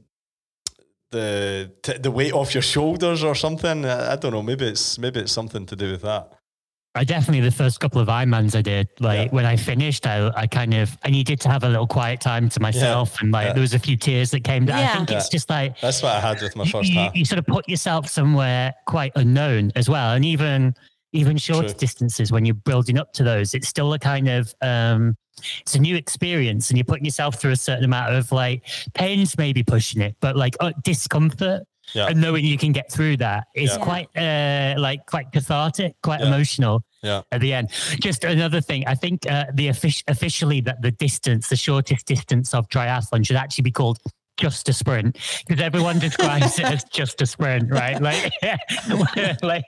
the 1.11 1.71
t- 1.83 1.97
the 1.97 2.11
weight 2.11 2.33
off 2.33 2.53
your 2.53 2.61
shoulders 2.63 3.23
or 3.23 3.35
something? 3.35 3.85
I, 3.85 4.13
I 4.13 4.15
don't 4.15 4.31
know. 4.31 4.43
Maybe 4.43 4.65
it's 4.65 4.97
maybe 4.99 5.19
it's 5.21 5.31
something 5.31 5.65
to 5.65 5.75
do 5.75 5.91
with 5.91 6.01
that. 6.01 6.33
I 6.95 7.03
definitely 7.03 7.41
the 7.41 7.51
first 7.51 7.79
couple 7.79 8.01
of 8.01 8.07
Ironmans 8.07 8.55
I 8.55 8.63
did, 8.63 8.87
like 8.99 9.27
Yeah. 9.29 9.35
when 9.35 9.45
I 9.45 9.55
finished, 9.55 10.07
I, 10.07 10.31
I 10.35 10.47
kind 10.47 10.73
of 10.73 10.97
I 11.03 11.11
needed 11.11 11.39
to 11.41 11.49
have 11.49 11.63
a 11.63 11.69
little 11.69 11.85
quiet 11.85 12.19
time 12.21 12.49
to 12.49 12.59
myself, 12.59 13.21
and 13.21 13.31
like 13.31 13.47
Yeah. 13.47 13.53
there 13.53 13.61
was 13.61 13.75
a 13.75 13.79
few 13.79 13.95
tears 13.95 14.31
that 14.31 14.43
came. 14.43 14.65
down. 14.65 14.77
I 14.77 14.81
Yeah. 14.81 14.95
think 14.95 15.11
it's 15.11 15.29
just 15.29 15.47
like 15.49 15.79
That's 15.79 16.01
what 16.01 16.13
I 16.15 16.19
had 16.19 16.41
with 16.41 16.55
my 16.55 16.65
first 16.65 16.89
you, 16.89 16.99
half. 16.99 17.15
you 17.15 17.23
sort 17.23 17.37
of 17.39 17.45
put 17.45 17.69
yourself 17.69 18.07
somewhere 18.09 18.73
quite 18.87 19.11
unknown 19.15 19.71
as 19.75 19.87
well, 19.87 20.13
and 20.15 20.25
even 20.25 20.73
even 21.17 21.37
shorter 21.37 21.69
True. 21.69 21.77
distances 21.77 22.31
when 22.31 22.45
you're 22.45 22.55
building 22.55 22.97
up 22.97 23.11
to 23.13 23.23
those, 23.23 23.53
it's 23.53 23.67
still 23.67 23.93
a 23.93 23.99
kind 23.99 24.27
of 24.29 24.53
um, 24.61 25.15
it's 25.61 25.75
a 25.75 25.79
new 25.79 25.95
experience, 25.95 26.69
and 26.69 26.77
you're 26.77 26.85
putting 26.85 27.05
yourself 27.05 27.39
through 27.39 27.51
a 27.51 27.55
certain 27.57 27.85
amount 27.85 28.13
of 28.13 28.31
like 28.31 28.63
pains, 28.93 29.37
maybe 29.37 29.63
pushing 29.63 30.01
it, 30.01 30.15
but 30.19 30.35
like 30.35 30.55
uh, 30.59 30.71
discomfort. 30.83 31.63
Yeah. 31.93 32.07
And 32.07 32.19
knowing 32.19 32.43
you 32.43 32.57
can 32.57 32.73
get 32.73 32.91
through 32.91 33.15
that 33.17 33.47
is 33.55 33.71
Yeah. 33.71 33.77
quite 33.83 34.09
uh, 34.17 34.75
like 34.77 35.05
quite 35.05 35.31
cathartic, 35.31 35.93
quite 36.03 36.19
Yeah. 36.19 36.27
emotional 36.27 36.83
Yeah. 37.01 37.21
at 37.31 37.39
the 37.39 37.53
end. 37.53 37.69
Just 38.01 38.25
another 38.25 38.59
thing, 38.59 38.85
I 38.87 38.93
think 38.95 39.25
uh, 39.25 39.45
the 39.53 39.69
offic- 39.69 40.03
officially 40.09 40.59
that 40.61 40.81
the 40.81 40.91
distance, 40.91 41.47
the 41.47 41.55
shortest 41.55 42.05
distance 42.05 42.53
of 42.53 42.67
triathlon 42.67 43.25
should 43.25 43.37
actually 43.37 43.61
be 43.63 43.71
called 43.71 43.99
just 44.37 44.69
a 44.69 44.73
sprint 44.73 45.17
because 45.45 45.61
everyone 45.61 45.99
describes 45.99 46.57
it 46.59 46.65
as 46.65 46.83
just 46.85 47.21
a 47.21 47.25
sprint, 47.25 47.71
right? 47.71 47.99
Like, 48.01 48.31
like, 49.43 49.63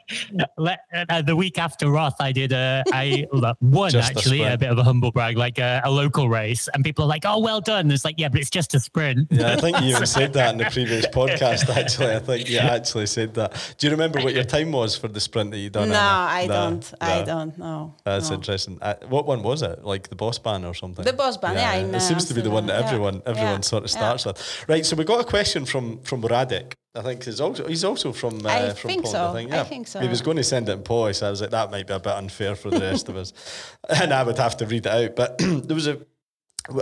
like 0.57 0.79
uh, 1.09 1.21
the 1.21 1.35
week 1.35 1.57
after 1.57 1.89
Roth, 1.89 2.15
I 2.19 2.31
did 2.31 2.51
a, 2.51 2.83
I 2.93 3.25
won 3.61 3.91
Just 3.91 4.11
actually 4.11 4.41
a, 4.41 4.45
sprint. 4.45 4.59
bit 4.61 4.69
of 4.71 4.77
a 4.77 4.83
humble 4.83 5.11
brag, 5.11 5.37
like 5.37 5.57
a, 5.59 5.81
a 5.83 5.91
local 5.91 6.29
race, 6.29 6.69
and 6.73 6.83
people 6.83 7.05
are 7.05 7.07
like, 7.07 7.23
"Oh, 7.25 7.39
well 7.39 7.61
done." 7.61 7.91
It's 7.91 8.05
like, 8.05 8.15
yeah, 8.17 8.29
but 8.29 8.39
it's 8.41 8.49
just 8.49 8.73
a 8.75 8.79
sprint. 8.79 9.27
Yeah, 9.31 9.53
I 9.53 9.55
think 9.57 9.81
you 9.81 10.05
said 10.05 10.33
that 10.33 10.51
in 10.53 10.57
the 10.57 10.65
previous 10.65 11.05
podcast. 11.07 11.69
Actually, 11.75 12.15
I 12.15 12.19
think 12.19 12.49
you 12.49 12.57
actually 12.77 13.07
said 13.07 13.33
that. 13.35 13.75
Do 13.77 13.87
you 13.87 13.91
remember 13.91 14.19
what 14.21 14.33
your 14.33 14.43
time 14.43 14.71
was 14.71 14.95
for 14.95 15.07
the 15.07 15.19
sprint 15.19 15.51
that 15.51 15.57
you 15.59 15.69
done? 15.69 15.89
no, 15.89 15.95
Anna? 15.95 16.29
I 16.29 16.45
No, 16.47 16.53
don't. 16.53 16.93
I 17.01 17.21
don't 17.23 17.57
know. 17.57 17.95
That's 18.03 18.29
no. 18.29 18.35
interesting. 18.35 18.77
Uh, 18.81 18.95
what 19.07 19.25
one 19.25 19.41
was 19.43 19.61
it? 19.61 19.83
Like 19.83 20.09
the 20.09 20.15
Bosbaan 20.15 20.67
or 20.69 20.73
something? 20.73 21.03
The 21.05 21.13
Bosbaan, 21.13 21.55
yeah, 21.55 21.75
in, 21.75 21.93
it 21.95 22.01
seems 22.01 22.25
to 22.25 22.33
be 22.33 22.41
the 22.41 22.49
one 22.51 22.65
that 22.67 22.83
everyone 22.83 23.15
yeah. 23.15 23.21
everyone 23.31 23.53
Yeah, 23.55 23.61
sort 23.61 23.83
of 23.85 23.91
yeah. 23.91 23.97
starts 23.97 24.25
with. 24.25 24.58
Right. 24.67 24.85
So 24.85 24.95
we 24.95 25.03
got 25.03 25.21
a 25.21 25.23
question 25.23 25.65
from 25.65 26.01
from 26.03 26.21
Radek. 26.21 26.73
I 26.95 27.01
think 27.01 27.23
he's 27.23 27.39
also 27.39 27.67
he's 27.67 27.83
also 27.83 28.11
from 28.11 28.45
uh, 28.45 28.49
I 28.49 28.73
from 28.73 28.89
think 28.89 29.05
Poland. 29.05 29.11
so. 29.11 29.29
I 29.29 29.33
think, 29.33 29.53
I 29.53 29.63
think 29.63 29.87
so. 29.87 29.99
He 29.99 30.07
was 30.07 30.21
going 30.21 30.37
to 30.37 30.43
send 30.43 30.69
it 30.69 30.73
in 30.73 30.81
Polish. 30.83 31.19
So 31.19 31.27
I 31.27 31.29
was 31.29 31.41
like, 31.41 31.51
that 31.51 31.71
might 31.71 31.87
be 31.87 31.93
a 31.93 31.99
bit 31.99 32.13
unfair 32.13 32.55
for 32.55 32.69
the 32.71 32.79
rest 32.79 33.09
of 33.09 33.15
us, 33.15 33.33
and 33.89 34.13
I 34.13 34.23
would 34.23 34.37
have 34.37 34.57
to 34.57 34.65
read 34.65 34.85
it 34.85 34.91
out. 34.91 35.15
But 35.15 35.37
there 35.39 35.75
was 35.75 35.87
a. 35.87 35.99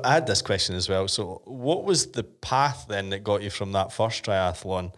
I 0.04 0.14
had 0.14 0.28
this 0.28 0.42
question 0.42 0.76
as 0.76 0.90
well. 0.90 1.08
So, 1.08 1.42
what 1.46 1.84
was 1.84 2.08
the 2.08 2.24
path 2.24 2.86
then 2.90 3.10
that 3.12 3.24
got 3.24 3.42
you 3.42 3.50
from 3.50 3.74
that 3.74 3.92
first 3.92 4.26
triathlon 4.26 4.94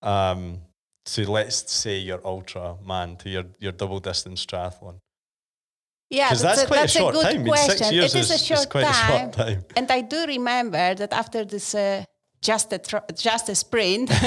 um, 0.00 0.60
to 1.06 1.30
let's 1.30 1.70
say 1.72 1.98
your 1.98 2.20
ultra 2.24 2.76
man 2.86 3.16
to 3.16 3.28
your 3.30 3.44
your 3.58 3.72
double 3.72 4.00
distance 4.00 4.46
triathlon? 4.46 5.00
Yeah, 6.08 6.28
Because 6.28 6.42
that's, 6.42 6.66
quite 6.66 6.76
a 6.76 6.80
that's 6.82 6.92
short 6.92 7.14
good 7.14 7.22
time. 7.22 7.34
I 7.34 7.38
mean, 7.38 7.46
question. 7.46 7.76
six 7.78 7.92
years 7.92 8.14
it 8.14 8.18
is, 8.18 8.30
a 8.30 8.38
short 8.38 8.68
quite 8.68 8.84
time. 8.84 8.92
a 8.92 9.18
short 9.22 9.32
time. 9.32 9.64
And 9.74 9.90
I 9.90 10.02
do 10.02 10.26
remember 10.26 10.94
that 10.94 11.10
after 11.10 11.42
this 11.46 11.74
uh, 11.74 12.04
just 12.42 12.72
a 12.72 12.78
tr- 12.78 13.06
just 13.14 13.48
a 13.48 13.54
sprint. 13.54 14.10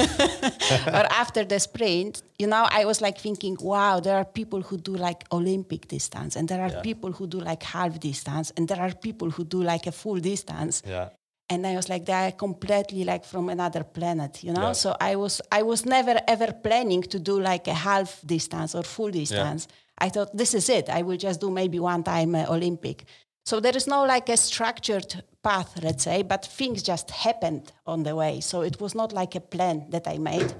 Or 0.88 1.06
after 1.12 1.44
the 1.46 1.60
sprint 1.60 2.22
you 2.40 2.48
know 2.48 2.68
i 2.72 2.86
was 2.86 3.02
like 3.02 3.18
thinking 3.18 3.56
wow 3.62 4.00
there 4.00 4.16
are 4.16 4.26
people 4.26 4.62
who 4.62 4.78
do 4.78 4.96
like 4.96 5.24
olympic 5.32 5.88
distance 5.88 6.36
and 6.36 6.48
there 6.48 6.62
are 6.62 6.70
yeah. 6.70 6.82
people 6.82 7.12
who 7.12 7.28
do 7.28 7.40
like 7.40 7.64
half 7.64 8.00
distance 8.00 8.52
and 8.58 8.68
there 8.68 8.82
are 8.82 8.94
people 8.94 9.30
who 9.30 9.44
do 9.44 9.62
like 9.64 9.86
a 9.88 9.92
full 9.92 10.20
distance. 10.20 10.82
Yeah. 10.86 11.10
And 11.50 11.68
i 11.68 11.76
was 11.76 11.88
like 11.90 12.06
they 12.06 12.14
are 12.14 12.32
completely 12.32 13.04
like 13.04 13.24
from 13.26 13.50
another 13.50 13.84
planet 13.84 14.44
you 14.44 14.54
know? 14.54 14.68
Yeah. 14.68 14.84
so 14.84 14.96
i 15.00 15.16
was 15.16 15.42
i 15.52 15.62
was 15.62 15.86
never 15.86 16.16
ever 16.28 16.52
planning 16.52 17.04
to 17.14 17.20
do 17.20 17.40
like 17.40 17.68
a 17.68 17.78
half 17.90 18.22
distance 18.26 18.74
or 18.78 18.84
full 18.84 19.12
distance. 19.12 19.68
Yeah. 19.68 20.06
i 20.06 20.10
thought 20.10 20.36
this 20.36 20.54
is 20.54 20.70
it. 20.70 20.90
I 20.90 21.02
will 21.04 21.18
just 21.28 21.40
do 21.42 21.50
maybe 21.52 21.80
one 21.80 22.04
time 22.04 22.32
uh, 22.36 22.46
olympic. 22.56 23.06
So 23.46 23.60
there 23.60 23.78
is 23.78 23.86
no 23.88 24.00
like 24.06 24.28
a 24.30 24.38
structured 24.38 25.24
path, 25.46 25.72
let's 25.84 26.04
say, 26.04 26.24
but 26.24 26.44
things 26.44 26.82
just 26.82 27.12
happened 27.12 27.72
on 27.86 28.04
the 28.04 28.16
way. 28.16 28.42
So 28.42 28.62
it 28.62 28.82
was 28.82 28.96
not 28.96 29.14
like 29.14 29.36
a 29.36 29.40
plan 29.40 29.86
that 29.92 30.08
I 30.08 30.18
made. 30.18 30.52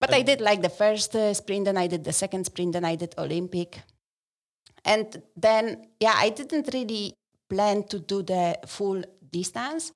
But 0.00 0.12
I 0.12 0.22
did 0.22 0.40
like 0.40 0.60
the 0.60 0.68
first 0.68 1.14
uh, 1.14 1.32
sprint, 1.32 1.64
then 1.64 1.78
I 1.78 1.86
did 1.86 2.02
the 2.04 2.12
second 2.12 2.44
sprint, 2.44 2.72
then 2.72 2.84
I 2.84 2.96
did 2.96 3.14
Olympic. 3.16 3.80
And 4.84 5.22
then, 5.36 5.86
yeah, 6.00 6.16
I 6.16 6.30
didn't 6.30 6.68
really 6.74 7.14
plan 7.48 7.84
to 7.84 8.00
do 8.00 8.22
the 8.22 8.58
full 8.66 9.02
distance. 9.30 9.92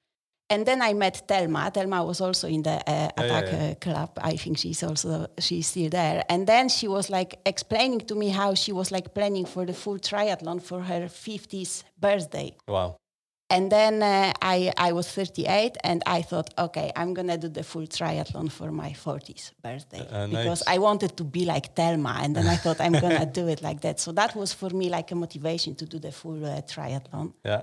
And 0.50 0.64
then 0.64 0.81
I 0.81 0.95
met 0.95 1.28
Telma. 1.28 1.71
Telma 1.75 2.07
was 2.07 2.21
also 2.21 2.49
in 2.49 2.62
the 2.62 2.76
uh, 2.88 3.09
ATAC 3.19 3.28
yeah, 3.28 3.50
yeah. 3.50 3.71
Uh, 3.71 3.75
club. 3.75 4.11
I 4.23 4.37
think 4.37 4.57
she's 4.59 4.83
also 4.83 5.26
she's 5.38 5.67
still 5.67 5.90
there. 5.90 6.25
And 6.31 6.47
then 6.47 6.71
she 6.71 6.88
was 6.88 7.11
like 7.11 7.38
explaining 7.45 8.00
to 8.07 8.14
me 8.14 8.28
how 8.31 8.55
she 8.55 8.73
was 8.73 8.90
like 8.90 9.12
planning 9.12 9.45
for 9.45 9.67
the 9.67 9.75
full 9.75 9.99
triathlon 9.99 10.62
for 10.62 10.81
her 10.81 11.02
50th 11.09 11.83
birthday. 12.00 12.57
Wow. 12.67 12.97
And 13.50 13.73
then 13.73 14.02
uh, 14.02 14.33
I 14.43 14.73
I 14.76 14.93
was 14.93 15.09
38, 15.11 15.78
and 15.83 16.02
I 16.07 16.21
thought, 16.23 16.52
okay, 16.59 16.93
I'm 16.95 17.14
gonna 17.14 17.38
do 17.38 17.49
the 17.49 17.62
full 17.62 17.87
triathlon 17.87 18.50
for 18.50 18.71
my 18.71 18.90
40th 18.90 19.52
birthday 19.62 20.07
uh, 20.11 20.26
because 20.26 20.62
nice. 20.67 20.76
I 20.76 20.78
wanted 20.78 21.17
to 21.17 21.25
be 21.25 21.47
like 21.47 21.75
Thelma, 21.75 22.19
and 22.23 22.37
then 22.37 22.47
I 22.47 22.57
thought 22.62 22.81
I'm 22.81 22.93
gonna 22.93 23.25
do 23.25 23.49
it 23.49 23.62
like 23.62 23.81
that. 23.81 24.00
So 24.00 24.12
that 24.12 24.37
was 24.37 24.52
for 24.52 24.71
me 24.71 24.90
like 24.90 25.11
a 25.12 25.14
motivation 25.14 25.75
to 25.76 25.87
do 25.87 25.99
the 25.99 26.12
full 26.12 26.45
uh, 26.45 26.61
triathlon. 26.62 27.33
Yeah. 27.45 27.62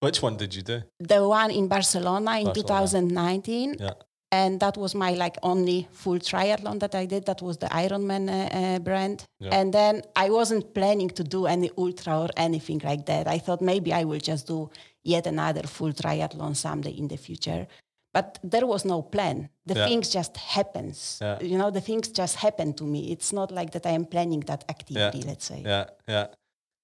Which 0.00 0.22
one 0.22 0.36
did 0.36 0.54
you 0.54 0.62
do? 0.62 0.82
The 0.98 1.26
one 1.26 1.50
in 1.50 1.68
Barcelona 1.68 2.38
in 2.38 2.46
Barcelona. 2.46 2.86
2019. 2.86 3.76
Yeah. 3.78 3.90
And 4.32 4.60
that 4.60 4.76
was 4.76 4.94
my 4.94 5.12
like 5.12 5.36
only 5.42 5.88
full 5.92 6.18
triathlon 6.18 6.80
that 6.80 6.94
I 6.94 7.06
did. 7.06 7.26
That 7.26 7.40
was 7.42 7.58
the 7.58 7.68
Ironman 7.68 8.28
uh, 8.28 8.58
uh, 8.58 8.78
brand. 8.80 9.24
Yeah. 9.38 9.50
And 9.52 9.72
then 9.72 10.02
I 10.16 10.30
wasn't 10.30 10.74
planning 10.74 11.10
to 11.10 11.22
do 11.24 11.46
any 11.46 11.70
ultra 11.78 12.18
or 12.18 12.28
anything 12.36 12.80
like 12.84 13.06
that. 13.06 13.28
I 13.28 13.38
thought 13.38 13.60
maybe 13.62 13.92
I 13.92 14.04
will 14.04 14.20
just 14.20 14.46
do 14.48 14.68
yet 15.06 15.26
another 15.26 15.62
full 15.62 15.92
triathlon 15.92 16.56
someday 16.56 16.90
in 16.90 17.08
the 17.08 17.16
future. 17.16 17.66
But 18.12 18.38
there 18.42 18.66
was 18.66 18.84
no 18.84 19.02
plan. 19.02 19.50
The 19.66 19.74
yeah. 19.74 19.88
things 19.88 20.08
just 20.08 20.36
happens. 20.36 21.18
Yeah. 21.20 21.38
You 21.40 21.58
know, 21.58 21.70
the 21.70 21.82
things 21.82 22.08
just 22.08 22.36
happen 22.36 22.72
to 22.74 22.84
me. 22.84 23.12
It's 23.12 23.32
not 23.32 23.50
like 23.52 23.72
that 23.72 23.84
I 23.84 23.90
am 23.90 24.06
planning 24.06 24.40
that 24.40 24.64
activity. 24.68 25.22
Let's 25.22 25.44
say. 25.44 25.62
Yeah, 25.64 25.84
yeah. 26.08 26.26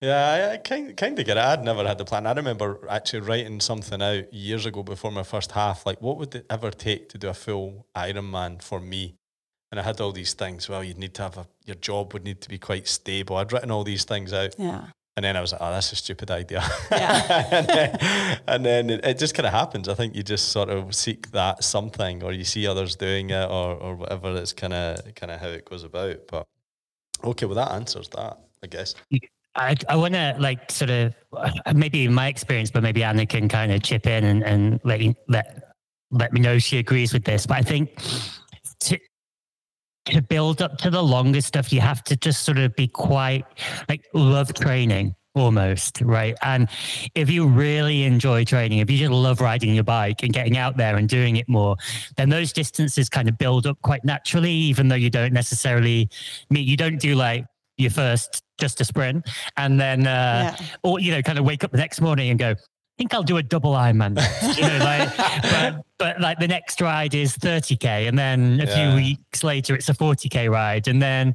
Yeah, 0.02 0.50
I 0.54 0.56
kind 0.56 0.96
kind 0.96 1.16
of 1.18 1.24
get 1.24 1.36
it. 1.36 1.40
I'd 1.40 1.64
never 1.64 1.86
had 1.86 1.96
the 1.96 2.04
plan. 2.04 2.26
I 2.26 2.32
remember 2.32 2.80
actually 2.90 3.20
writing 3.20 3.60
something 3.60 4.02
out 4.02 4.34
years 4.34 4.66
ago 4.66 4.82
before 4.82 5.12
my 5.12 5.22
first 5.22 5.52
half. 5.52 5.86
Like, 5.86 6.02
what 6.02 6.18
would 6.18 6.34
it 6.34 6.44
ever 6.50 6.72
take 6.72 7.08
to 7.10 7.18
do 7.18 7.28
a 7.28 7.34
full 7.34 7.86
Ironman 7.96 8.60
for 8.60 8.80
me? 8.80 9.14
And 9.70 9.78
I 9.78 9.84
had 9.84 10.00
all 10.00 10.12
these 10.12 10.34
things. 10.34 10.68
Well, 10.68 10.82
you'd 10.82 10.98
need 10.98 11.14
to 11.14 11.22
have 11.22 11.38
a 11.38 11.46
your 11.64 11.76
job 11.76 12.12
would 12.12 12.24
need 12.24 12.40
to 12.40 12.48
be 12.48 12.58
quite 12.58 12.88
stable. 12.88 13.36
I'd 13.36 13.52
written 13.52 13.70
all 13.70 13.84
these 13.84 14.04
things 14.04 14.32
out. 14.32 14.56
Yeah. 14.58 14.86
And 15.16 15.24
then 15.24 15.36
I 15.36 15.42
was 15.42 15.52
like, 15.52 15.60
oh, 15.60 15.70
that's 15.70 15.92
a 15.92 15.96
stupid 15.96 16.30
idea. 16.30 16.62
Yeah. 16.90 17.48
and 17.52 17.66
then, 17.68 18.40
and 18.48 18.64
then 18.64 18.90
it, 18.90 19.04
it, 19.04 19.18
just 19.18 19.34
kind 19.34 19.46
of 19.46 19.52
happens. 19.52 19.86
I 19.88 19.94
think 19.94 20.16
you 20.16 20.22
just 20.22 20.48
sort 20.48 20.70
of 20.70 20.94
seek 20.94 21.30
that 21.32 21.62
something, 21.64 22.22
or 22.22 22.32
you 22.32 22.44
see 22.44 22.66
others 22.66 22.96
doing 22.96 23.28
it, 23.30 23.44
or 23.50 23.74
or 23.74 23.94
whatever. 23.94 24.34
It's 24.36 24.54
kind 24.54 24.72
of 24.72 25.14
kind 25.14 25.30
of 25.30 25.38
how 25.38 25.48
it 25.48 25.68
goes 25.68 25.84
about. 25.84 26.16
But 26.28 26.46
okay, 27.24 27.44
well, 27.44 27.56
that 27.56 27.72
answers 27.72 28.08
that, 28.08 28.38
I 28.62 28.66
guess. 28.68 28.94
I, 29.54 29.76
I 29.88 29.96
want 29.96 30.14
to 30.14 30.34
like 30.38 30.70
sort 30.70 30.90
of 30.90 31.14
uh, 31.36 31.50
maybe 31.74 32.08
my 32.08 32.28
experience, 32.28 32.70
but 32.70 32.82
maybe 32.82 33.04
Anna 33.04 33.26
can 33.26 33.48
kind 33.48 33.70
of 33.70 33.82
chip 33.82 34.06
in 34.06 34.24
and, 34.24 34.42
and 34.42 34.80
let, 34.82 35.00
let 35.28 35.74
let 36.10 36.32
me 36.32 36.40
know 36.40 36.58
she 36.58 36.78
agrees 36.78 37.12
with 37.12 37.24
this. 37.24 37.46
But 37.46 37.58
I 37.58 37.62
think 37.62 37.90
to 38.80 38.98
to 40.06 40.22
build 40.22 40.62
up 40.62 40.78
to 40.78 40.90
the 40.90 41.02
longer 41.02 41.40
stuff, 41.40 41.72
you 41.72 41.80
have 41.80 42.02
to 42.04 42.16
just 42.16 42.44
sort 42.44 42.58
of 42.58 42.74
be 42.74 42.88
quite 42.88 43.44
like 43.88 44.04
love 44.14 44.52
training 44.54 45.14
almost, 45.34 46.00
right? 46.02 46.36
And 46.42 46.68
if 47.14 47.30
you 47.30 47.46
really 47.46 48.02
enjoy 48.02 48.44
training, 48.44 48.80
if 48.80 48.90
you 48.90 48.98
just 48.98 49.12
love 49.12 49.40
riding 49.40 49.74
your 49.74 49.84
bike 49.84 50.22
and 50.22 50.32
getting 50.32 50.56
out 50.56 50.76
there 50.76 50.96
and 50.96 51.08
doing 51.08 51.36
it 51.36 51.48
more, 51.48 51.76
then 52.16 52.28
those 52.28 52.52
distances 52.52 53.08
kind 53.08 53.28
of 53.28 53.38
build 53.38 53.66
up 53.66 53.80
quite 53.82 54.04
naturally, 54.04 54.52
even 54.52 54.88
though 54.88 54.96
you 54.96 55.10
don't 55.10 55.32
necessarily 55.32 56.10
meet, 56.50 56.66
you 56.66 56.76
don't 56.76 57.00
do 57.00 57.14
like 57.14 57.46
your 57.78 57.90
first 57.90 58.42
just 58.60 58.80
a 58.80 58.84
sprint, 58.84 59.28
and 59.56 59.80
then 59.80 60.06
uh, 60.06 60.54
yeah. 60.58 60.66
or 60.84 61.00
you 61.00 61.10
know, 61.10 61.22
kind 61.22 61.38
of 61.38 61.44
wake 61.44 61.64
up 61.64 61.72
the 61.72 61.78
next 61.78 62.00
morning 62.00 62.30
and 62.30 62.38
go, 62.38 62.54
think 63.02 63.14
I'll 63.14 63.22
do 63.24 63.36
a 63.38 63.42
double 63.42 63.72
Ironman. 63.72 64.16
you 64.56 64.62
know, 64.62 64.78
like, 64.78 65.16
but, 65.42 65.84
but 65.98 66.20
like 66.20 66.38
the 66.38 66.46
next 66.46 66.80
ride 66.80 67.14
is 67.14 67.36
30k, 67.36 68.06
and 68.06 68.16
then 68.16 68.60
a 68.60 68.64
yeah. 68.64 68.94
few 68.94 68.96
weeks 68.96 69.42
later 69.42 69.74
it's 69.74 69.88
a 69.88 69.94
40k 69.94 70.48
ride, 70.48 70.86
and 70.86 71.02
then 71.02 71.34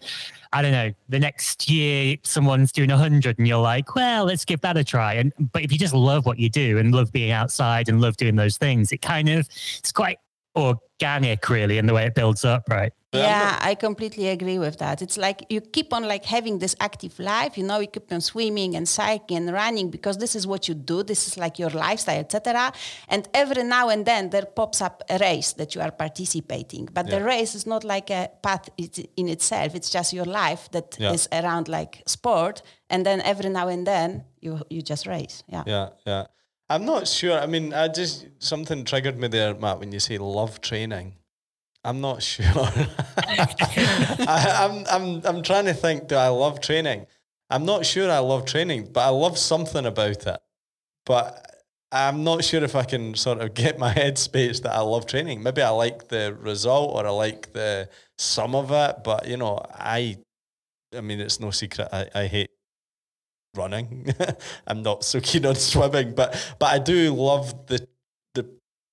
I 0.54 0.62
don't 0.62 0.72
know, 0.72 0.94
the 1.10 1.20
next 1.20 1.70
year 1.70 2.16
someone's 2.24 2.72
doing 2.72 2.90
100, 2.90 3.38
and 3.38 3.48
you're 3.48 3.62
like, 3.62 3.96
well, 3.96 4.24
let's 4.24 4.46
give 4.46 4.62
that 4.62 4.78
a 4.78 4.84
try. 4.84 5.16
And 5.16 5.34
but 5.52 5.62
if 5.62 5.72
you 5.74 5.78
just 5.78 5.94
love 5.94 6.26
what 6.26 6.40
you 6.40 6.50
do 6.50 6.78
and 6.78 6.96
love 6.96 7.12
being 7.12 7.32
outside 7.32 7.90
and 7.90 8.00
love 8.00 8.16
doing 8.16 8.38
those 8.38 8.58
things, 8.58 8.94
it 8.94 9.02
kind 9.02 9.28
of 9.28 9.48
it's 9.78 9.92
quite 9.92 10.20
organic 10.58 11.50
really 11.50 11.78
in 11.78 11.86
the 11.86 11.94
way 11.94 12.06
it 12.06 12.16
builds 12.16 12.44
up 12.44 12.64
right? 12.70 12.94
Yeah 13.14 13.58
i 13.62 13.74
completely 13.74 14.28
agree 14.28 14.60
with 14.60 14.78
that. 14.80 15.02
It's 15.02 15.18
like 15.18 15.46
you 15.50 15.62
keep 15.62 15.94
on 15.94 16.04
like 16.08 16.26
having 16.26 16.60
this 16.60 16.76
active 16.80 17.18
life 17.20 17.58
you 17.58 17.64
know 17.64 17.80
you 17.80 17.88
keep 17.88 18.12
on 18.12 18.22
swimming 18.22 18.76
and 18.76 18.88
cycling 18.88 19.38
and 19.38 19.54
running 19.54 19.90
because 19.90 20.18
this 20.18 20.36
is 20.36 20.46
what 20.46 20.68
you 20.68 20.76
do 20.76 21.04
this 21.04 21.28
is 21.28 21.38
like 21.38 21.58
your 21.58 21.70
lifestyle 21.70 22.20
etc 22.20 22.72
and 23.08 23.28
every 23.34 23.64
now 23.64 23.90
and 23.90 24.06
then 24.06 24.30
there 24.30 24.46
pops 24.46 24.82
up 24.82 25.04
a 25.10 25.18
race 25.18 25.54
that 25.54 25.76
you 25.76 25.82
are 25.82 25.92
participating. 25.92 26.88
But 26.92 27.08
yeah. 27.08 27.20
the 27.20 27.26
race 27.26 27.56
is 27.56 27.66
not 27.66 27.84
like 27.84 28.10
a 28.10 28.30
path 28.42 28.70
in 29.16 29.28
itself. 29.28 29.76
It's 29.76 29.90
just 29.90 30.14
your 30.14 30.26
life 30.26 30.70
that 30.72 30.98
yeah. 31.00 31.14
is 31.14 31.28
around 31.32 31.68
like 31.68 32.04
sport. 32.06 32.62
And 32.90 33.06
then 33.06 33.22
every 33.22 33.50
now 33.50 33.68
and 33.68 33.86
then 33.86 34.24
you 34.40 34.62
you 34.70 34.82
just 34.82 35.08
race. 35.08 35.44
Yeah. 35.48 35.64
Yeah 35.66 35.90
yeah 36.06 36.26
I'm 36.70 36.86
not 36.86 37.08
sure. 37.08 37.40
I 37.40 37.46
mean, 37.46 37.74
I 37.74 37.88
just 37.88 38.28
something 38.40 38.84
triggered 38.84 39.18
me 39.18 39.28
there, 39.30 39.56
Matt, 39.56 39.80
when 39.80 39.92
you 39.92 40.00
say 40.00 40.18
love 40.18 40.60
training. 40.62 41.16
I'm 41.84 42.02
not 42.02 42.22
sure. 42.32 42.46
I, 43.18 44.56
am 44.60 44.72
I'm, 44.72 44.86
I'm 44.90 45.22
I'm 45.26 45.44
trying 45.44 45.66
to 45.66 45.74
think. 45.74 46.08
Do 46.08 46.16
I 46.16 46.28
love 46.28 46.60
training? 46.60 47.08
I'm 47.50 47.66
not 47.66 47.86
sure. 47.86 48.12
I 48.12 48.20
love 48.20 48.46
training, 48.46 48.90
but 48.92 49.02
I 49.02 49.10
love 49.10 49.38
something 49.38 49.86
about 49.86 50.28
it. 50.28 50.40
But 51.06 51.48
I'm 51.92 52.26
not 52.26 52.44
sure 52.44 52.64
if 52.64 52.76
I 52.76 52.84
can 52.84 53.16
sort 53.16 53.40
of 53.40 53.54
get 53.54 53.80
my 53.80 53.90
head 54.00 54.18
space 54.18 54.60
that 54.62 54.74
I 54.76 54.82
love 54.82 55.06
training. 55.06 55.42
Maybe 55.42 55.62
I 55.62 55.70
like 55.70 56.10
the 56.10 56.36
result 56.42 56.94
or 56.96 57.08
I 57.08 57.12
like 57.12 57.54
the 57.54 57.90
sum 58.18 58.56
of 58.56 58.72
it. 58.72 59.04
But 59.06 59.28
you 59.28 59.38
know, 59.38 59.62
I, 59.74 60.18
I 60.96 61.02
mean, 61.02 61.22
it's 61.22 61.40
no 61.40 61.52
secret. 61.52 61.88
I, 61.94 62.10
I 62.14 62.28
hate 62.28 62.50
running. 63.58 64.14
I'm 64.68 64.84
not 64.84 65.04
so 65.04 65.20
keen 65.20 65.46
on 65.46 65.56
swimming, 65.72 66.16
but 66.16 66.56
but 66.60 66.68
I 66.68 66.80
do 66.80 67.14
love 67.14 67.68
the 67.68 67.88
the 68.34 68.50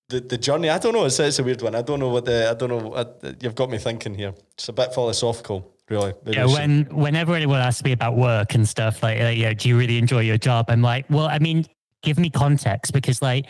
the, 0.08 0.20
the 0.20 0.38
journey. 0.38 0.70
I 0.70 0.78
don't 0.78 0.94
know. 0.94 1.04
It's, 1.04 1.20
it's 1.20 1.38
a 1.38 1.44
weird 1.44 1.62
one. 1.62 1.74
I 1.74 1.82
don't 1.82 2.00
know 2.00 2.08
what 2.08 2.24
the 2.24 2.50
I 2.50 2.54
don't 2.54 2.70
know. 2.70 2.94
I, 2.94 3.34
you've 3.40 3.54
got 3.54 3.70
me 3.70 3.78
thinking 3.78 4.14
here. 4.14 4.34
It's 4.54 4.68
a 4.68 4.72
bit 4.72 4.94
philosophical. 4.94 5.70
Really, 5.90 6.14
Maybe 6.24 6.38
yeah. 6.38 6.46
When 6.46 6.84
whenever 6.86 7.34
anyone 7.34 7.60
asks 7.60 7.84
me 7.84 7.92
about 7.92 8.16
work 8.16 8.54
and 8.54 8.66
stuff, 8.66 9.02
like, 9.02 9.20
like, 9.20 9.36
yeah, 9.36 9.52
do 9.52 9.68
you 9.68 9.78
really 9.78 9.98
enjoy 9.98 10.20
your 10.20 10.38
job? 10.38 10.66
I'm 10.68 10.80
like, 10.80 11.04
well, 11.10 11.26
I 11.26 11.38
mean, 11.38 11.66
give 12.04 12.18
me 12.18 12.30
context 12.30 12.92
because 12.92 13.20
like 13.20 13.46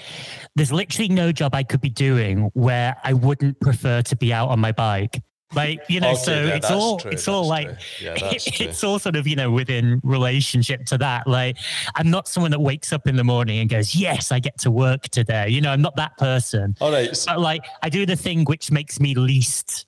there's 0.57 0.73
literally 0.73 1.09
no 1.09 1.33
job 1.33 1.55
I 1.55 1.63
could 1.63 1.81
be 1.81 1.91
doing 1.91 2.51
where 2.55 2.97
I 3.05 3.13
wouldn't 3.13 3.61
prefer 3.61 4.01
to 4.03 4.17
be 4.17 4.33
out 4.33 4.49
on 4.49 4.61
my 4.61 4.73
bike 4.73 5.21
like 5.55 5.81
you 5.89 6.01
know 6.01 6.13
okay, 6.13 6.23
so 6.23 6.33
yeah, 6.33 6.55
it's 6.55 6.71
all 6.71 6.99
true, 6.99 7.11
it's 7.11 7.29
all 7.29 7.47
like 7.47 7.69
yeah, 8.01 8.15
it's 8.17 8.85
all 8.85 8.99
sort 8.99 9.17
of 9.17 9.27
you 9.27 9.37
know 9.37 9.51
within 9.51 10.01
relationship 10.05 10.85
to 10.87 10.99
that. 10.99 11.27
Like 11.27 11.57
i'm 11.97 12.11
not 12.11 12.29
someone 12.29 12.51
that 12.51 12.61
wakes 12.61 12.93
up 12.93 13.07
in 13.07 13.17
the 13.17 13.25
morning 13.25 13.59
and 13.59 13.69
goes 13.69 13.95
yes 13.95 14.33
i 14.33 14.39
get 14.39 14.59
to 14.59 14.71
work 14.71 15.03
today. 15.09 15.49
You 15.49 15.61
know 15.61 15.71
i'm 15.71 15.83
not 15.83 15.97
that 15.97 16.17
person. 16.19 16.75
All 16.81 16.93
right 16.93 17.11
but 17.27 17.41
like 17.41 17.65
i 17.83 17.89
do 17.89 18.07
the 18.07 18.17
thing 18.17 18.45
which 18.45 18.71
makes 18.71 19.01
me 19.01 19.15
least 19.15 19.87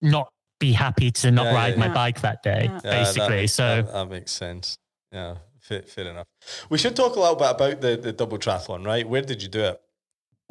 not 0.00 0.28
be 0.58 0.72
happy 0.72 1.10
to 1.10 1.30
not 1.30 1.46
yeah, 1.46 1.54
ride 1.54 1.78
my 1.78 1.88
bike 1.88 2.20
that 2.20 2.42
day 2.42 2.70
basically. 2.82 3.42
that, 3.42 3.48
so 3.48 3.82
that, 3.82 3.92
that, 3.92 4.10
makes 4.10 4.32
sense. 4.32 4.76
Yeah 5.10 5.36
fair, 5.62 5.82
fair, 5.82 6.06
enough. 6.08 6.26
We 6.68 6.78
should 6.78 6.94
talk 6.94 7.16
a 7.16 7.20
little 7.20 7.36
bit 7.36 7.50
about 7.50 7.80
the, 7.80 7.96
the 7.96 8.12
double 8.12 8.38
triathlon 8.38 8.84
right? 8.84 9.08
Where 9.08 9.22
did 9.22 9.42
you 9.42 9.48
do 9.48 9.60
it 9.60 9.80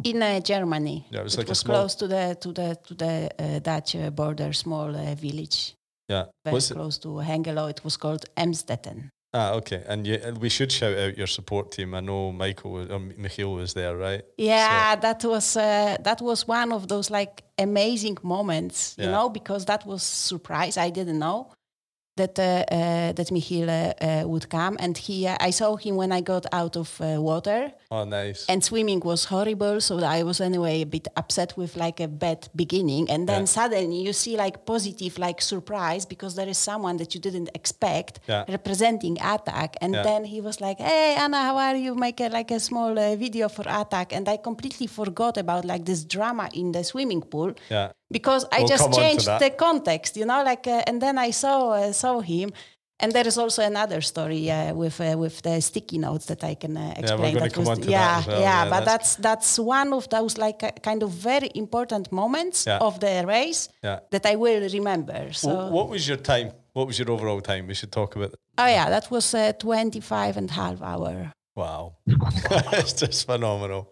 in 0.03 0.21
uh, 0.21 0.39
Germany. 0.39 1.05
Yeah, 1.09 1.21
it 1.21 1.23
was 1.23 1.33
it 1.33 1.37
like 1.39 1.49
was 1.49 1.59
small... 1.59 1.77
close 1.77 1.95
to 1.95 2.07
the 2.07 2.37
to 2.41 2.51
the 2.51 2.77
to 2.87 2.93
the 2.93 3.29
uh, 3.39 3.59
Dutch 3.59 3.95
uh, 3.95 4.09
border, 4.09 4.53
small 4.53 4.95
uh, 4.95 5.15
village. 5.15 5.75
Yeah, 6.09 6.25
very 6.43 6.61
close 6.61 6.97
it? 6.97 7.01
to 7.03 7.09
Hengelo. 7.21 7.69
It 7.69 7.83
was 7.83 7.97
called 7.97 8.25
Emsdetten. 8.35 9.09
Ah, 9.33 9.53
okay. 9.53 9.81
And 9.87 10.05
you, 10.05 10.19
we 10.41 10.49
should 10.49 10.71
shout 10.73 10.97
out 10.97 11.17
your 11.17 11.27
support 11.27 11.71
team. 11.71 11.93
I 11.93 12.01
know 12.01 12.33
Michael 12.33 12.91
or 12.91 12.99
Michiel 12.99 13.55
was 13.55 13.73
there, 13.73 13.95
right? 13.95 14.23
Yeah, 14.37 14.95
so. 14.95 15.01
that 15.01 15.23
was 15.23 15.55
uh, 15.55 15.97
that 16.03 16.21
was 16.21 16.47
one 16.47 16.73
of 16.73 16.87
those 16.89 17.09
like 17.09 17.43
amazing 17.57 18.17
moments, 18.23 18.95
you 18.97 19.05
yeah. 19.05 19.11
know, 19.11 19.29
because 19.29 19.65
that 19.65 19.85
was 19.85 20.03
surprise. 20.03 20.75
I 20.75 20.89
didn't 20.89 21.19
know 21.19 21.47
that 22.21 22.35
uh, 22.39 22.43
uh, 22.43 23.11
that 23.17 23.27
Michiel 23.35 23.69
uh, 23.69 24.27
would 24.27 24.47
come, 24.49 24.77
and 24.79 24.97
he 24.97 25.27
I 25.27 25.51
saw 25.51 25.75
him 25.75 25.95
when 26.01 26.11
I 26.11 26.21
got 26.21 26.45
out 26.51 26.75
of 26.77 26.89
water. 26.99 27.71
Oh, 27.89 28.03
nice! 28.05 28.45
And 28.51 28.63
swimming 28.63 29.01
was 29.11 29.21
horrible, 29.33 29.81
so 29.81 29.93
I 30.17 30.23
was 30.23 30.39
anyway 30.49 30.81
a 30.81 30.89
bit 30.95 31.07
upset 31.21 31.49
with 31.57 31.75
like 31.75 31.99
a 31.99 32.07
bad 32.07 32.49
beginning, 32.55 33.09
and 33.13 33.27
then 33.29 33.41
yeah. 33.41 33.57
suddenly 33.59 33.99
you 34.07 34.13
see 34.13 34.35
like 34.45 34.65
positive 34.65 35.13
like 35.17 35.39
surprise 35.41 36.05
because 36.05 36.35
there 36.35 36.49
is 36.53 36.57
someone 36.57 36.97
that 36.97 37.09
you 37.13 37.21
didn't 37.27 37.49
expect 37.59 38.19
yeah. 38.27 38.43
representing 38.47 39.15
ATAC, 39.17 39.69
and 39.81 39.93
yeah. 39.93 40.03
then 40.03 40.21
he 40.25 40.39
was 40.41 40.61
like, 40.61 40.79
"Hey 40.79 41.15
Anna, 41.23 41.41
how 41.47 41.57
are 41.57 41.75
you? 41.75 41.95
Make 41.95 42.19
a, 42.21 42.29
like 42.29 42.51
a 42.51 42.59
small 42.59 42.93
video 43.25 43.49
for 43.49 43.65
ATAC," 43.79 44.13
and 44.17 44.25
I 44.29 44.37
completely 44.37 44.87
forgot 44.87 45.37
about 45.37 45.65
like 45.65 45.83
this 45.85 46.03
drama 46.03 46.49
in 46.53 46.71
the 46.71 46.83
swimming 46.83 47.21
pool. 47.21 47.53
Yeah 47.69 47.91
because 48.11 48.45
I 48.51 48.59
we'll 48.59 48.67
just 48.67 48.93
changed 48.93 49.27
the 49.39 49.49
context, 49.49 50.17
you 50.17 50.25
know, 50.25 50.43
like, 50.43 50.67
uh, 50.67 50.83
and 50.87 51.01
then 51.01 51.17
I 51.17 51.31
saw 51.31 51.71
uh, 51.71 51.91
saw 51.93 52.19
him. 52.21 52.51
And 53.03 53.11
there 53.13 53.27
is 53.27 53.37
also 53.39 53.63
another 53.63 54.01
story 54.01 54.51
uh, 54.51 54.75
with 54.75 55.01
uh, 55.01 55.17
with 55.17 55.41
the 55.41 55.59
sticky 55.59 55.97
notes 55.97 56.25
that 56.25 56.43
I 56.43 56.53
can 56.53 56.77
uh, 56.77 56.93
explain. 56.95 57.35
Yeah, 57.35 57.47
that 57.47 57.57
was, 57.57 57.79
yeah, 57.79 58.21
that 58.21 58.27
well. 58.27 58.39
yeah, 58.39 58.63
yeah, 58.63 58.69
but 58.69 58.85
that's 58.85 59.15
that's 59.15 59.57
one 59.57 59.91
of 59.91 60.07
those 60.09 60.37
like 60.37 60.61
uh, 60.61 60.71
kind 60.83 61.01
of 61.01 61.09
very 61.09 61.49
important 61.55 62.11
moments 62.11 62.65
yeah. 62.67 62.77
of 62.77 62.99
the 62.99 63.23
race 63.25 63.69
yeah. 63.83 63.99
that 64.11 64.25
I 64.27 64.35
will 64.35 64.69
remember. 64.69 65.33
So, 65.33 65.49
what, 65.49 65.71
what 65.71 65.89
was 65.89 66.07
your 66.07 66.17
time? 66.17 66.51
What 66.73 66.85
was 66.87 66.99
your 66.99 67.09
overall 67.09 67.41
time? 67.41 67.65
We 67.65 67.73
should 67.73 67.91
talk 67.91 68.15
about. 68.15 68.33
It. 68.33 68.39
Oh 68.59 68.67
yeah, 68.67 68.89
that 68.89 69.09
was 69.09 69.33
uh, 69.33 69.53
25 69.53 70.37
and 70.37 70.49
a 70.49 70.53
half 70.53 70.81
hour. 70.83 71.33
Wow. 71.55 71.95
it's 72.07 72.93
just 72.93 73.25
phenomenal. 73.25 73.89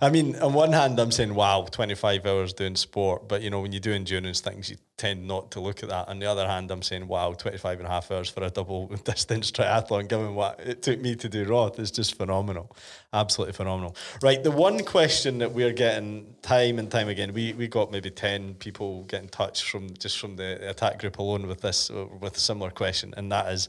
I 0.00 0.10
mean, 0.10 0.36
on 0.36 0.52
one 0.52 0.72
hand, 0.72 0.98
I'm 0.98 1.10
saying, 1.10 1.34
wow, 1.34 1.66
25 1.70 2.26
hours 2.26 2.52
doing 2.52 2.76
sport. 2.76 3.28
But, 3.28 3.42
you 3.42 3.50
know, 3.50 3.60
when 3.60 3.72
you 3.72 3.80
do 3.80 3.92
endurance 3.92 4.40
things, 4.40 4.70
you 4.70 4.76
tend 4.96 5.26
not 5.26 5.50
to 5.52 5.60
look 5.60 5.82
at 5.82 5.88
that. 5.88 6.08
On 6.08 6.18
the 6.18 6.26
other 6.26 6.46
hand, 6.46 6.70
I'm 6.70 6.82
saying, 6.82 7.08
wow, 7.08 7.32
25 7.32 7.78
and 7.78 7.86
a 7.86 7.90
half 7.90 8.10
hours 8.10 8.28
for 8.28 8.42
a 8.42 8.50
double 8.50 8.86
distance 9.04 9.50
triathlon, 9.50 10.08
given 10.08 10.34
what 10.34 10.60
it 10.60 10.82
took 10.82 11.00
me 11.00 11.16
to 11.16 11.28
do 11.28 11.44
Roth, 11.44 11.78
is 11.78 11.90
just 11.90 12.16
phenomenal. 12.16 12.74
Absolutely 13.12 13.54
phenomenal. 13.54 13.96
Right. 14.22 14.42
The 14.42 14.50
one 14.50 14.84
question 14.84 15.38
that 15.38 15.52
we're 15.52 15.72
getting 15.72 16.34
time 16.42 16.78
and 16.78 16.90
time 16.90 17.08
again, 17.08 17.32
we, 17.32 17.52
we 17.52 17.68
got 17.68 17.90
maybe 17.90 18.10
10 18.10 18.54
people 18.54 19.04
get 19.04 19.22
in 19.22 19.28
touch 19.28 19.68
from 19.68 19.94
just 19.94 20.18
from 20.18 20.36
the 20.36 20.58
ATAC 20.62 20.98
group 20.98 21.18
alone 21.18 21.46
with 21.46 21.60
this, 21.60 21.90
with 21.90 22.36
a 22.36 22.40
similar 22.40 22.70
question. 22.70 23.14
And 23.16 23.30
that 23.32 23.52
is, 23.52 23.68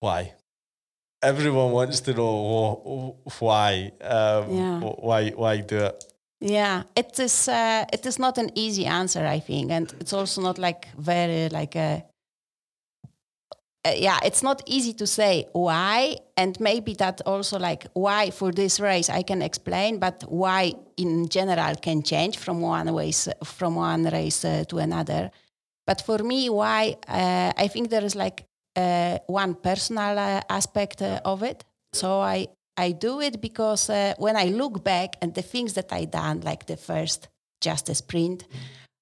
why? 0.00 0.34
Everyone 1.22 1.72
wants 1.72 2.00
to 2.00 2.14
know 2.14 3.16
why, 3.38 3.92
um, 4.00 4.50
yeah. 4.50 4.80
why, 4.80 5.30
why 5.30 5.60
do 5.60 5.78
it. 5.78 6.04
Yeah, 6.40 6.84
it 6.94 7.18
is. 7.18 7.48
Uh, 7.48 7.84
it 7.92 8.06
is 8.06 8.18
not 8.18 8.38
an 8.38 8.50
easy 8.54 8.86
answer, 8.86 9.26
I 9.26 9.40
think, 9.40 9.72
and 9.72 9.92
it's 10.00 10.12
also 10.12 10.40
not 10.40 10.56
like 10.58 10.86
very 10.96 11.48
like 11.48 11.74
a. 11.74 12.04
Uh, 13.84 13.92
yeah, 13.96 14.18
it's 14.24 14.42
not 14.42 14.62
easy 14.66 14.92
to 14.92 15.06
say 15.06 15.46
why, 15.52 16.16
and 16.36 16.58
maybe 16.60 16.94
that 16.94 17.20
also 17.26 17.58
like 17.58 17.88
why 17.94 18.30
for 18.30 18.52
this 18.52 18.78
race 18.78 19.10
I 19.10 19.22
can 19.22 19.42
explain, 19.42 19.98
but 19.98 20.22
why 20.28 20.74
in 20.96 21.28
general 21.28 21.74
can 21.74 22.02
change 22.04 22.38
from 22.38 22.60
one 22.60 22.94
race 22.94 23.28
from 23.42 23.74
one 23.74 24.04
race 24.04 24.44
uh, 24.44 24.62
to 24.68 24.78
another. 24.78 25.32
But 25.88 26.02
for 26.02 26.18
me, 26.18 26.50
why 26.50 26.96
uh, 27.08 27.52
I 27.56 27.66
think 27.66 27.90
there 27.90 28.04
is 28.04 28.14
like 28.14 28.42
uh, 28.42 28.47
one 29.26 29.54
personal 29.54 30.18
uh, 30.18 30.40
aspect 30.48 31.02
uh, 31.02 31.20
of 31.24 31.42
it. 31.42 31.64
So 31.92 32.20
I 32.20 32.48
I 32.76 32.92
do 32.92 33.20
it 33.20 33.40
because 33.40 33.90
uh, 33.90 34.14
when 34.18 34.36
I 34.36 34.44
look 34.44 34.84
back 34.84 35.16
and 35.20 35.34
the 35.34 35.42
things 35.42 35.72
that 35.72 35.92
I 35.92 36.04
done, 36.04 36.40
like 36.40 36.66
the 36.66 36.76
first 36.76 37.28
just 37.60 37.88
a 37.88 37.94
sprint, 37.94 38.44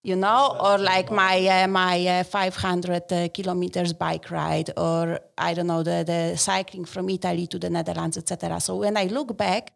you 0.03 0.17
know, 0.17 0.57
or 0.61 0.79
like 0.79 1.11
my 1.11 1.47
uh, 1.47 1.69
my 1.69 2.21
uh, 2.21 2.25
500 2.25 3.33
kilometers 3.35 3.93
bike 3.93 4.31
ride, 4.31 4.71
or 4.77 5.21
I 5.37 5.55
don't 5.55 5.67
know 5.67 5.83
the 5.83 6.05
the 6.05 6.37
cycling 6.37 6.87
from 6.87 7.11
Italy 7.11 7.47
to 7.49 7.59
the 7.59 7.71
Netherlands, 7.71 8.17
etc. 8.17 8.61
So 8.61 8.77
when 8.77 8.97
I 8.97 9.07
look 9.07 9.37
back, 9.37 9.73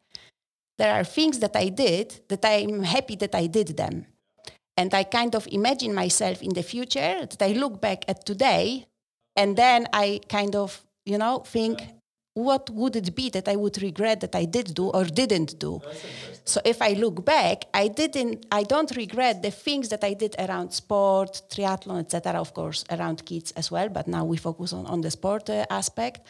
there 0.79 0.95
are 0.95 1.05
things 1.05 1.39
that 1.41 1.57
I 1.57 1.69
did 1.69 2.21
that 2.29 2.45
I'm 2.45 2.83
happy 2.85 3.17
that 3.17 3.35
I 3.35 3.49
did 3.49 3.77
them, 3.77 4.07
and 4.77 4.95
I 4.95 5.05
kind 5.05 5.35
of 5.35 5.47
imagine 5.51 5.95
myself 5.95 6.43
in 6.43 6.55
the 6.55 6.63
future 6.63 7.27
that 7.27 7.43
I 7.43 7.53
look 7.53 7.81
back 7.81 8.05
at 8.09 8.25
today 8.25 8.87
and 9.37 9.57
then 9.57 9.87
I 9.93 10.21
kind 10.29 10.55
of, 10.57 10.81
you 11.05 11.19
know, 11.19 11.41
think, 11.41 11.81
what 12.35 12.71
would 12.71 12.97
it 12.97 13.15
be 13.15 13.29
that 13.31 13.49
I 13.49 13.57
would 13.57 13.83
regret 13.83 14.21
that 14.21 14.35
I 14.35 14.45
did 14.45 14.75
do 14.75 14.89
or 14.89 15.05
didn't 15.05 15.59
do? 15.59 15.81
So 16.45 16.61
if 16.65 16.81
I 16.81 16.93
look 16.93 17.25
back, 17.25 17.65
I 17.75 17.89
didn't, 17.89 18.47
I 18.51 18.63
don't 18.63 18.95
regret 18.97 19.43
the 19.43 19.51
things 19.51 19.89
that 19.89 20.05
I 20.05 20.15
did 20.15 20.37
around 20.39 20.73
sport, 20.73 21.43
triathlon, 21.51 22.01
etc. 22.01 22.41
Of 22.41 22.55
course, 22.55 22.85
around 22.91 23.25
kids 23.25 23.53
as 23.53 23.71
well. 23.71 23.89
But 23.89 24.09
now 24.09 24.25
we 24.25 24.37
focus 24.37 24.73
on 24.73 24.87
on 24.87 25.01
the 25.01 25.11
sport 25.11 25.51
uh, 25.51 25.67
aspect. 25.71 26.21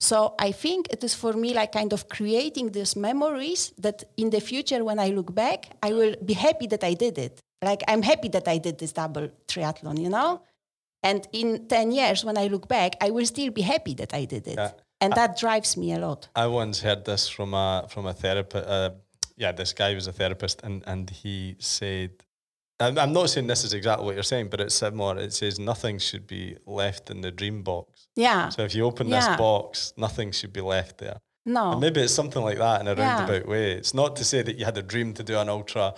So 0.00 0.34
I 0.38 0.52
think 0.52 0.88
it 0.90 1.04
is 1.04 1.14
for 1.14 1.34
me 1.34 1.52
like 1.52 1.72
kind 1.72 1.92
of 1.92 2.08
creating 2.08 2.72
these 2.72 2.96
memories 2.96 3.72
that 3.78 4.04
in 4.16 4.30
the 4.30 4.40
future, 4.40 4.82
when 4.82 4.98
I 4.98 5.08
look 5.08 5.34
back, 5.34 5.76
I 5.82 5.92
will 5.92 6.14
be 6.24 6.32
happy 6.32 6.66
that 6.68 6.82
I 6.82 6.94
did 6.94 7.18
it. 7.18 7.38
Like 7.62 7.82
I'm 7.86 8.02
happy 8.02 8.28
that 8.28 8.48
I 8.48 8.56
did 8.58 8.78
this 8.78 8.92
double 8.92 9.28
triathlon, 9.46 10.00
you 10.00 10.08
know. 10.08 10.40
And 11.02 11.26
in 11.32 11.66
10 11.68 11.92
years, 11.92 12.24
when 12.24 12.36
I 12.36 12.48
look 12.48 12.68
back, 12.68 12.96
I 13.00 13.10
will 13.10 13.26
still 13.26 13.50
be 13.50 13.62
happy 13.62 13.94
that 13.94 14.12
I 14.14 14.24
did 14.24 14.46
it. 14.46 14.56
Yeah. 14.58 14.72
And 15.00 15.14
that 15.14 15.38
drives 15.38 15.76
me 15.76 15.94
a 15.94 15.98
lot. 15.98 16.28
I 16.36 16.46
once 16.46 16.80
heard 16.80 17.06
this 17.06 17.28
from 17.28 17.54
a, 17.54 17.86
from 17.88 18.06
a 18.06 18.12
therapist. 18.12 18.66
Uh, 18.66 18.90
yeah, 19.36 19.52
this 19.52 19.72
guy 19.72 19.94
was 19.94 20.06
a 20.06 20.12
therapist, 20.12 20.60
and, 20.62 20.84
and 20.86 21.08
he 21.08 21.56
said, 21.58 22.10
I'm 22.80 23.12
not 23.12 23.28
saying 23.28 23.46
this 23.46 23.64
is 23.64 23.74
exactly 23.74 24.06
what 24.06 24.14
you're 24.14 24.22
saying, 24.22 24.48
but 24.48 24.60
it's 24.60 24.74
similar. 24.74 25.18
It 25.18 25.34
says 25.34 25.58
nothing 25.58 25.98
should 25.98 26.26
be 26.26 26.56
left 26.66 27.10
in 27.10 27.20
the 27.20 27.30
dream 27.30 27.62
box. 27.62 28.08
Yeah. 28.16 28.48
So 28.48 28.62
if 28.62 28.74
you 28.74 28.84
open 28.84 29.08
yeah. 29.08 29.20
this 29.20 29.36
box, 29.36 29.92
nothing 29.96 30.32
should 30.32 30.52
be 30.52 30.62
left 30.62 30.98
there. 30.98 31.18
No. 31.44 31.72
And 31.72 31.80
maybe 31.80 32.00
it's 32.00 32.14
something 32.14 32.42
like 32.42 32.58
that 32.58 32.80
in 32.80 32.88
a 32.88 32.94
roundabout 32.94 33.46
way. 33.46 33.72
It's 33.72 33.92
not 33.92 34.16
to 34.16 34.24
say 34.24 34.42
that 34.42 34.58
you 34.58 34.64
had 34.64 34.78
a 34.78 34.82
dream 34.82 35.12
to 35.14 35.22
do 35.22 35.38
an 35.38 35.48
ultra 35.48 35.94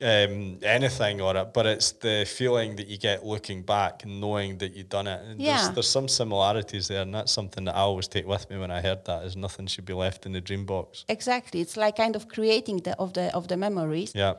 um, 0.00 0.58
anything 0.62 1.20
or 1.20 1.36
it, 1.36 1.54
but 1.54 1.66
it's 1.66 1.92
the 1.92 2.24
feeling 2.26 2.76
that 2.76 2.86
you 2.88 2.98
get 2.98 3.24
looking 3.24 3.62
back 3.62 4.04
and 4.04 4.20
knowing 4.20 4.58
that 4.58 4.74
you've 4.74 4.88
done 4.88 5.06
it. 5.06 5.20
And 5.24 5.40
yeah. 5.40 5.56
there's, 5.56 5.74
there's 5.74 5.88
some 5.88 6.08
similarities 6.08 6.88
there, 6.88 7.02
and 7.02 7.14
that's 7.14 7.32
something 7.32 7.64
that 7.64 7.76
I 7.76 7.80
always 7.80 8.08
take 8.08 8.26
with 8.26 8.48
me 8.50 8.58
when 8.58 8.70
I 8.70 8.80
heard 8.80 9.04
that: 9.04 9.24
is 9.24 9.36
nothing 9.36 9.66
should 9.66 9.84
be 9.84 9.94
left 9.94 10.26
in 10.26 10.32
the 10.32 10.40
dream 10.40 10.66
box. 10.66 11.04
Exactly, 11.08 11.60
it's 11.60 11.76
like 11.76 11.96
kind 11.96 12.16
of 12.16 12.28
creating 12.28 12.78
the 12.78 12.98
of 12.98 13.12
the 13.12 13.34
of 13.34 13.48
the 13.48 13.56
memories. 13.56 14.12
Yeah. 14.14 14.34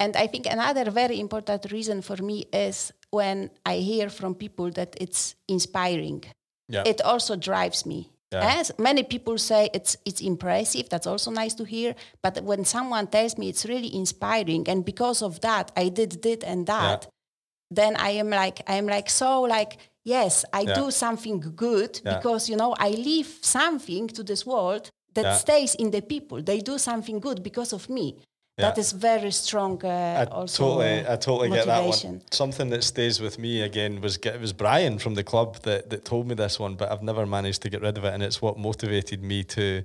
And 0.00 0.16
I 0.16 0.28
think 0.28 0.46
another 0.46 0.90
very 0.90 1.18
important 1.18 1.72
reason 1.72 2.02
for 2.02 2.16
me 2.22 2.46
is 2.52 2.92
when 3.10 3.50
I 3.66 3.76
hear 3.76 4.08
from 4.08 4.34
people 4.34 4.70
that 4.72 4.94
it's 5.00 5.34
inspiring. 5.48 6.22
Yeah. 6.68 6.84
It 6.86 7.00
also 7.02 7.34
drives 7.34 7.84
me 7.84 8.10
yeah. 8.32 8.60
As 8.60 8.72
many 8.78 9.02
people 9.04 9.38
say 9.38 9.70
it's 9.72 9.96
it's 10.04 10.20
impressive, 10.20 10.88
that's 10.90 11.06
also 11.06 11.30
nice 11.30 11.54
to 11.54 11.64
hear. 11.64 11.94
But 12.22 12.42
when 12.44 12.64
someone 12.64 13.06
tells 13.06 13.38
me 13.38 13.48
it's 13.48 13.64
really 13.64 13.94
inspiring, 13.94 14.68
and 14.68 14.84
because 14.84 15.22
of 15.22 15.40
that 15.40 15.72
I 15.76 15.88
did 15.88 16.22
this 16.22 16.38
and 16.44 16.66
that, 16.66 17.04
yeah. 17.04 17.10
then 17.70 17.96
I 17.96 18.10
am 18.10 18.28
like 18.28 18.60
I 18.66 18.74
am 18.74 18.86
like 18.86 19.08
so 19.08 19.42
like 19.42 19.78
yes 20.04 20.44
I 20.52 20.62
yeah. 20.62 20.74
do 20.74 20.90
something 20.90 21.40
good 21.56 22.00
because 22.04 22.50
you 22.50 22.56
know 22.56 22.74
I 22.78 22.90
leave 22.90 23.38
something 23.40 24.08
to 24.08 24.22
this 24.22 24.44
world 24.44 24.90
that 25.14 25.38
stays 25.38 25.74
in 25.74 25.90
the 25.90 26.02
people. 26.02 26.42
They 26.42 26.60
do 26.60 26.78
something 26.78 27.20
good 27.20 27.42
because 27.42 27.72
of 27.72 27.88
me. 27.88 28.18
Yeah. 28.58 28.70
That 28.70 28.78
is 28.78 28.90
very 28.90 29.30
strong. 29.30 29.84
Uh, 29.84 29.88
I 29.88 30.24
also 30.34 30.64
totally, 30.64 31.06
I 31.08 31.16
totally 31.16 31.48
get 31.48 31.66
that 31.66 31.84
one. 31.84 32.20
Something 32.32 32.70
that 32.70 32.82
stays 32.82 33.20
with 33.20 33.38
me 33.38 33.62
again 33.62 34.00
was 34.00 34.16
it 34.16 34.40
was 34.40 34.52
Brian 34.52 34.98
from 34.98 35.14
the 35.14 35.22
club 35.22 35.60
that 35.62 35.90
that 35.90 36.04
told 36.04 36.26
me 36.26 36.34
this 36.34 36.58
one, 36.58 36.74
but 36.74 36.90
I've 36.90 37.02
never 37.02 37.24
managed 37.24 37.62
to 37.62 37.70
get 37.70 37.82
rid 37.82 37.96
of 37.96 38.04
it, 38.04 38.12
and 38.12 38.22
it's 38.22 38.42
what 38.42 38.58
motivated 38.58 39.22
me 39.22 39.44
to 39.44 39.84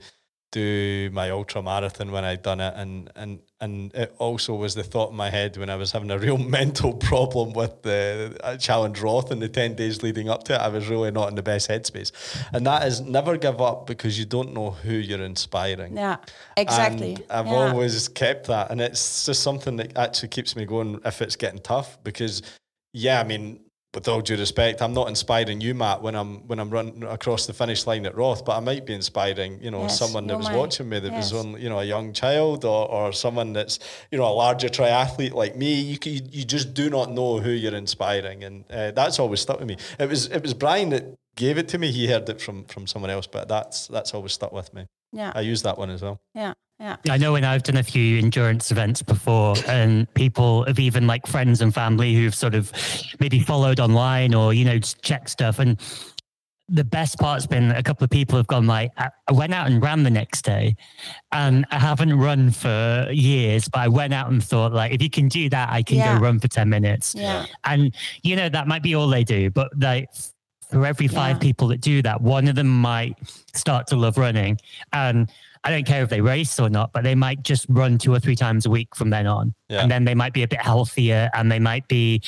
do 0.53 1.09
my 1.11 1.31
ultra 1.31 1.63
marathon 1.63 2.11
when 2.11 2.23
I'd 2.23 2.43
done 2.43 2.61
it, 2.61 2.73
and 2.77 3.11
and 3.15 3.39
and 3.59 3.93
it 3.95 4.13
also 4.19 4.53
was 4.53 4.75
the 4.75 4.83
thought 4.83 5.09
in 5.09 5.17
my 5.17 5.31
head 5.31 5.57
when 5.57 5.69
I 5.69 5.75
was 5.75 5.91
having 5.91 6.11
a 6.11 6.17
real 6.17 6.37
mental 6.59 6.93
problem 6.93 7.53
with 7.53 7.81
the 7.81 8.37
uh, 8.43 8.55
challenge 8.57 9.01
Roth 9.01 9.31
in 9.31 9.39
the 9.39 9.49
ten 9.49 9.73
days 9.73 10.03
leading 10.03 10.29
up 10.29 10.43
to 10.45 10.53
it. 10.53 10.61
I 10.61 10.69
was 10.69 10.87
really 10.87 11.09
not 11.09 11.27
in 11.29 11.35
the 11.35 11.41
best 11.41 11.69
headspace, 11.69 12.11
and 12.53 12.65
that 12.67 12.87
is 12.87 13.01
never 13.01 13.35
give 13.35 13.59
up 13.61 13.87
because 13.87 14.17
you 14.17 14.25
don't 14.25 14.53
know 14.53 14.71
who 14.71 14.93
you're 14.93 15.23
inspiring. 15.23 15.97
Yeah, 15.97 16.17
exactly. 16.55 17.15
And 17.15 17.25
I've 17.31 17.47
yeah. 17.47 17.71
always 17.71 18.07
kept 18.07 18.45
that, 18.47 18.69
and 18.69 18.79
it's 18.79 19.25
just 19.25 19.41
something 19.41 19.75
that 19.77 19.97
actually 19.97 20.29
keeps 20.29 20.55
me 20.55 20.65
going 20.65 21.01
if 21.03 21.21
it's 21.21 21.35
getting 21.35 21.59
tough 21.59 22.01
because. 22.03 22.41
Yeah, 22.95 23.19
I 23.19 23.23
mean, 23.23 23.59
with 23.93 24.07
all 24.07 24.21
due 24.21 24.37
respect, 24.37 24.81
I'm 24.81 24.93
not 24.93 25.07
inspiring 25.07 25.61
you, 25.61 25.75
Matt, 25.75 26.01
when 26.01 26.15
I'm 26.15 26.47
when 26.47 26.59
I'm 26.59 26.69
running 26.69 27.03
across 27.03 27.45
the 27.45 27.53
finish 27.53 27.85
line 27.85 28.05
at 28.05 28.15
Roth, 28.15 28.43
but 28.43 28.57
I 28.57 28.59
might 28.59 28.85
be 28.85 28.93
inspiring, 28.93 29.59
you 29.61 29.69
know, 29.69 29.83
yes, 29.83 29.99
someone 29.99 30.25
that 30.27 30.37
was 30.37 30.47
might. 30.47 30.57
watching 30.57 30.89
me 30.89 30.99
that 30.99 31.11
yes. 31.11 31.31
was 31.31 31.45
on, 31.45 31.61
you 31.61 31.69
know, 31.69 31.79
a 31.79 31.83
young 31.83 32.11
child 32.11 32.65
or, 32.65 32.89
or 32.89 33.13
someone 33.13 33.53
that's, 33.53 33.79
you 34.11 34.17
know, 34.17 34.25
a 34.25 34.33
larger 34.33 34.67
triathlete 34.67 35.33
like 35.33 35.55
me. 35.55 35.73
You 35.79 35.97
you, 36.05 36.21
you 36.31 36.43
just 36.43 36.73
do 36.73 36.89
not 36.89 37.11
know 37.11 37.39
who 37.39 37.51
you're 37.51 37.75
inspiring, 37.75 38.43
and 38.43 38.65
uh, 38.71 38.91
that's 38.91 39.19
always 39.19 39.41
stuck 39.41 39.59
with 39.59 39.67
me. 39.67 39.77
It 39.99 40.09
was 40.09 40.27
it 40.27 40.41
was 40.41 40.53
Brian 40.53 40.89
that 40.89 41.15
gave 41.35 41.57
it 41.57 41.67
to 41.69 41.77
me. 41.77 41.91
He 41.91 42.07
heard 42.07 42.27
it 42.29 42.41
from 42.41 42.65
from 42.65 42.87
someone 42.87 43.11
else, 43.11 43.27
but 43.27 43.47
that's 43.47 43.87
that's 43.87 44.13
always 44.13 44.33
stuck 44.33 44.51
with 44.51 44.73
me. 44.73 44.87
Yeah, 45.13 45.31
I 45.35 45.41
use 45.41 45.61
that 45.61 45.77
one 45.77 45.89
as 45.89 46.01
well. 46.01 46.19
Yeah. 46.33 46.53
Yeah. 46.79 46.97
I 47.07 47.17
know 47.17 47.31
when 47.33 47.45
I've 47.45 47.63
done 47.63 47.77
a 47.77 47.83
few 47.83 48.17
endurance 48.17 48.71
events 48.71 49.01
before, 49.01 49.55
and 49.67 50.11
people 50.15 50.65
have 50.65 50.79
even 50.79 51.07
like 51.07 51.25
friends 51.27 51.61
and 51.61 51.73
family 51.73 52.13
who've 52.13 52.35
sort 52.35 52.55
of 52.55 52.73
maybe 53.21 53.39
followed 53.39 53.79
online 53.79 54.33
or, 54.33 54.53
you 54.53 54.65
know, 54.65 54.79
checked 54.79 55.29
stuff. 55.29 55.59
And 55.59 55.79
the 56.67 56.83
best 56.83 57.19
part's 57.19 57.45
been 57.45 57.71
a 57.71 57.83
couple 57.83 58.03
of 58.03 58.09
people 58.09 58.35
have 58.37 58.47
gone 58.47 58.65
like, 58.67 58.91
I 58.97 59.31
went 59.31 59.53
out 59.53 59.67
and 59.67 59.81
ran 59.81 60.03
the 60.03 60.09
next 60.09 60.43
day 60.43 60.75
and 61.31 61.65
I 61.71 61.77
haven't 61.77 62.17
run 62.17 62.51
for 62.51 63.07
years, 63.11 63.69
but 63.69 63.79
I 63.79 63.87
went 63.87 64.13
out 64.13 64.31
and 64.31 64.43
thought 64.43 64.73
like, 64.73 64.91
if 64.91 65.01
you 65.01 65.09
can 65.09 65.27
do 65.29 65.49
that, 65.49 65.69
I 65.69 65.83
can 65.83 65.97
yeah. 65.97 66.15
go 66.17 66.21
run 66.21 66.39
for 66.39 66.47
10 66.47 66.67
minutes. 66.67 67.15
Yeah. 67.15 67.45
And, 67.63 67.95
you 68.23 68.35
know, 68.35 68.49
that 68.49 68.67
might 68.67 68.83
be 68.83 68.95
all 68.95 69.07
they 69.07 69.23
do, 69.23 69.51
but 69.51 69.69
like 69.79 70.09
for 70.73 70.85
every 70.85 71.07
five 71.07 71.37
yeah. 71.37 71.41
people 71.41 71.67
that 71.69 71.81
do 71.81 72.01
that, 72.01 72.21
one 72.21 72.47
of 72.47 72.55
them 72.55 72.67
might 72.67 73.15
start 73.53 73.87
to 73.87 73.95
love 73.95 74.17
running. 74.17 74.57
And 74.91 75.31
I 75.63 75.69
don't 75.69 75.85
care 75.85 76.03
if 76.03 76.09
they 76.09 76.19
race 76.19 76.59
or 76.59 76.69
not, 76.69 76.91
but 76.91 77.03
they 77.03 77.15
might 77.15 77.43
just 77.43 77.65
run 77.69 77.97
two 77.97 78.13
or 78.13 78.19
three 78.19 78.35
times 78.35 78.65
a 78.65 78.69
week 78.69 78.95
from 78.95 79.09
then 79.09 79.27
on. 79.27 79.53
Yeah. 79.69 79.81
And 79.81 79.91
then 79.91 80.03
they 80.03 80.15
might 80.15 80.33
be 80.33 80.43
a 80.43 80.47
bit 80.47 80.61
healthier 80.61 81.29
and 81.33 81.51
they 81.51 81.59
might 81.59 81.87
be 81.87 82.21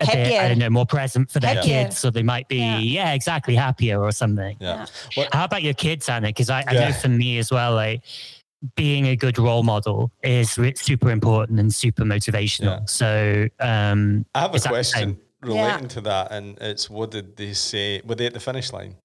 a 0.00 0.06
happier. 0.06 0.24
bit, 0.24 0.40
I 0.40 0.48
don't 0.48 0.58
know, 0.58 0.70
more 0.70 0.86
present 0.86 1.30
for 1.30 1.40
their 1.40 1.56
happier. 1.56 1.84
kids. 1.84 1.98
So 1.98 2.10
they 2.10 2.22
might 2.22 2.48
be, 2.48 2.56
yeah. 2.56 2.78
yeah, 2.78 3.12
exactly, 3.12 3.54
happier 3.54 4.02
or 4.02 4.10
something. 4.10 4.56
Yeah. 4.60 4.86
Well, 5.16 5.28
How 5.32 5.44
about 5.44 5.62
your 5.62 5.74
kids, 5.74 6.08
Anna? 6.08 6.28
Because 6.28 6.50
I, 6.50 6.64
I 6.66 6.72
know 6.72 6.92
for 6.92 7.08
me 7.08 7.38
as 7.38 7.50
well, 7.50 7.74
like 7.74 8.02
being 8.76 9.08
a 9.08 9.16
good 9.16 9.38
role 9.38 9.62
model 9.62 10.10
is 10.22 10.58
super 10.76 11.10
important 11.10 11.60
and 11.60 11.72
super 11.72 12.02
motivational. 12.02 12.88
So 12.88 13.46
um, 13.60 14.24
I 14.34 14.40
have 14.40 14.54
a 14.54 14.58
question 14.58 15.18
relating 15.46 15.88
to 15.88 16.00
that, 16.02 16.32
and 16.32 16.58
it's 16.60 16.88
what 16.90 17.10
did 17.10 17.36
they 17.36 17.52
say? 17.52 18.00
Were 18.04 18.14
they 18.14 18.26
at 18.26 18.34
the 18.34 18.40
finish 18.40 18.72
line? 18.72 18.96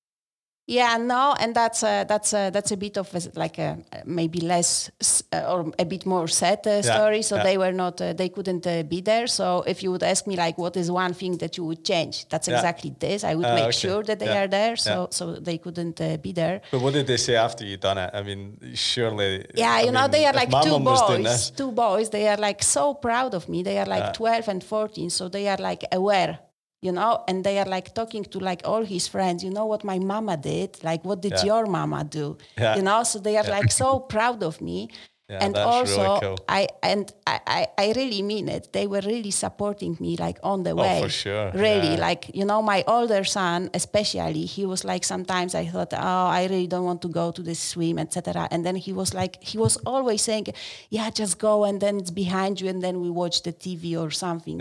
Yeah, 0.69 0.97
no, 0.97 1.33
and 1.39 1.55
that's 1.55 1.81
a, 1.81 2.05
that's 2.07 2.31
a, 2.31 2.51
that's 2.51 2.71
a 2.71 2.77
bit 2.77 2.95
of 2.97 3.11
a, 3.15 3.21
like 3.33 3.57
a 3.57 3.79
maybe 4.05 4.39
less 4.39 4.91
uh, 5.33 5.51
or 5.51 5.73
a 5.79 5.83
bit 5.83 6.05
more 6.05 6.27
sad 6.27 6.67
uh, 6.67 6.83
story. 6.83 7.23
So 7.23 7.37
yeah. 7.37 7.43
they 7.43 7.57
were 7.57 7.71
not, 7.71 7.99
uh, 7.99 8.13
they 8.13 8.29
couldn't 8.29 8.67
uh, 8.67 8.83
be 8.83 9.01
there. 9.01 9.25
So 9.25 9.63
if 9.65 9.81
you 9.81 9.91
would 9.91 10.03
ask 10.03 10.27
me 10.27 10.35
like, 10.35 10.59
what 10.59 10.77
is 10.77 10.91
one 10.91 11.15
thing 11.15 11.37
that 11.37 11.57
you 11.57 11.65
would 11.65 11.83
change? 11.83 12.29
That's 12.29 12.47
yeah. 12.47 12.57
exactly 12.57 12.93
this. 12.99 13.23
I 13.23 13.33
would 13.33 13.47
uh, 13.47 13.55
make 13.55 13.63
okay. 13.63 13.71
sure 13.71 14.03
that 14.03 14.19
they 14.19 14.37
are 14.37 14.47
there, 14.47 14.75
so 14.75 15.07
so 15.09 15.33
they 15.33 15.57
couldn't 15.57 15.99
uh, 16.01 16.17
be 16.17 16.33
there. 16.33 16.61
But 16.69 16.81
what 16.81 16.93
did 16.93 17.07
they 17.07 17.17
say 17.17 17.35
after 17.35 17.65
you 17.65 17.77
done 17.77 17.97
it? 17.97 18.11
I 18.13 18.21
mean, 18.21 18.59
surely. 18.75 19.47
Yeah, 19.55 19.73
I 19.73 19.81
you 19.85 19.91
know, 19.91 20.07
they 20.07 20.25
are 20.27 20.33
like 20.33 20.51
two 20.61 20.79
boys. 20.79 21.49
Two 21.49 21.71
boys. 21.71 22.11
They 22.11 22.27
are 22.27 22.37
like 22.37 22.61
so 22.61 22.93
proud 22.93 23.33
of 23.33 23.49
me. 23.49 23.63
They 23.63 23.79
are 23.79 23.87
like 23.87 24.13
12 24.13 24.47
and 24.47 24.63
14, 24.63 25.09
so 25.09 25.29
they 25.29 25.47
are 25.47 25.57
like 25.57 25.83
aware 25.91 26.37
you 26.81 26.91
know 26.91 27.23
and 27.27 27.43
they 27.43 27.59
are 27.59 27.65
like 27.65 27.93
talking 27.93 28.23
to 28.23 28.39
like 28.39 28.61
all 28.65 28.83
his 28.83 29.07
friends 29.07 29.43
you 29.43 29.49
know 29.49 29.65
what 29.65 29.83
my 29.83 29.99
mama 29.99 30.37
did 30.37 30.81
like 30.83 31.03
what 31.03 31.21
did 31.21 31.33
yeah. 31.33 31.45
your 31.45 31.65
mama 31.65 32.03
do 32.03 32.37
yeah. 32.57 32.75
you 32.75 32.81
know 32.81 33.03
so 33.03 33.19
they 33.19 33.37
are 33.37 33.45
yeah. 33.45 33.57
like 33.57 33.71
so 33.71 33.99
proud 34.15 34.43
of 34.43 34.61
me 34.61 34.89
yeah, 35.29 35.45
and 35.45 35.55
also 35.57 36.01
really 36.01 36.19
cool. 36.21 36.37
I 36.49 36.67
and 36.81 37.13
I, 37.27 37.39
I 37.45 37.67
I 37.77 37.93
really 37.95 38.23
mean 38.23 38.49
it. 38.49 38.73
They 38.73 38.87
were 38.87 39.01
really 39.05 39.29
supporting 39.29 39.95
me 39.99 40.17
like 40.17 40.39
on 40.41 40.63
the 40.63 40.71
oh, 40.71 40.77
way. 40.77 41.03
for 41.03 41.09
sure. 41.09 41.51
Really, 41.53 41.97
like 41.97 42.31
you 42.33 42.45
know, 42.45 42.63
my 42.63 42.83
older 42.87 43.23
son 43.23 43.69
especially, 43.75 44.45
he 44.45 44.65
was 44.65 44.83
like 44.83 45.03
sometimes 45.03 45.53
I 45.53 45.67
thought, 45.67 45.93
oh, 45.93 46.27
I 46.39 46.47
really 46.49 46.65
don't 46.65 46.83
want 46.83 47.03
to 47.03 47.09
go 47.09 47.31
to 47.31 47.43
this 47.43 47.59
swim, 47.59 47.99
etc. 47.99 48.47
And 48.49 48.65
then 48.65 48.75
he 48.75 48.91
was 48.91 49.13
like, 49.13 49.37
he 49.43 49.59
was 49.59 49.77
always 49.85 50.23
saying, 50.23 50.47
yeah, 50.89 51.11
just 51.11 51.37
go, 51.37 51.63
and 51.63 51.79
then 51.79 51.97
it's 51.97 52.09
behind 52.09 52.59
you, 52.59 52.67
and 52.67 52.81
then 52.81 52.99
we 52.99 53.11
watch 53.11 53.43
the 53.43 53.53
TV 53.53 53.95
or 54.01 54.09
something. 54.09 54.59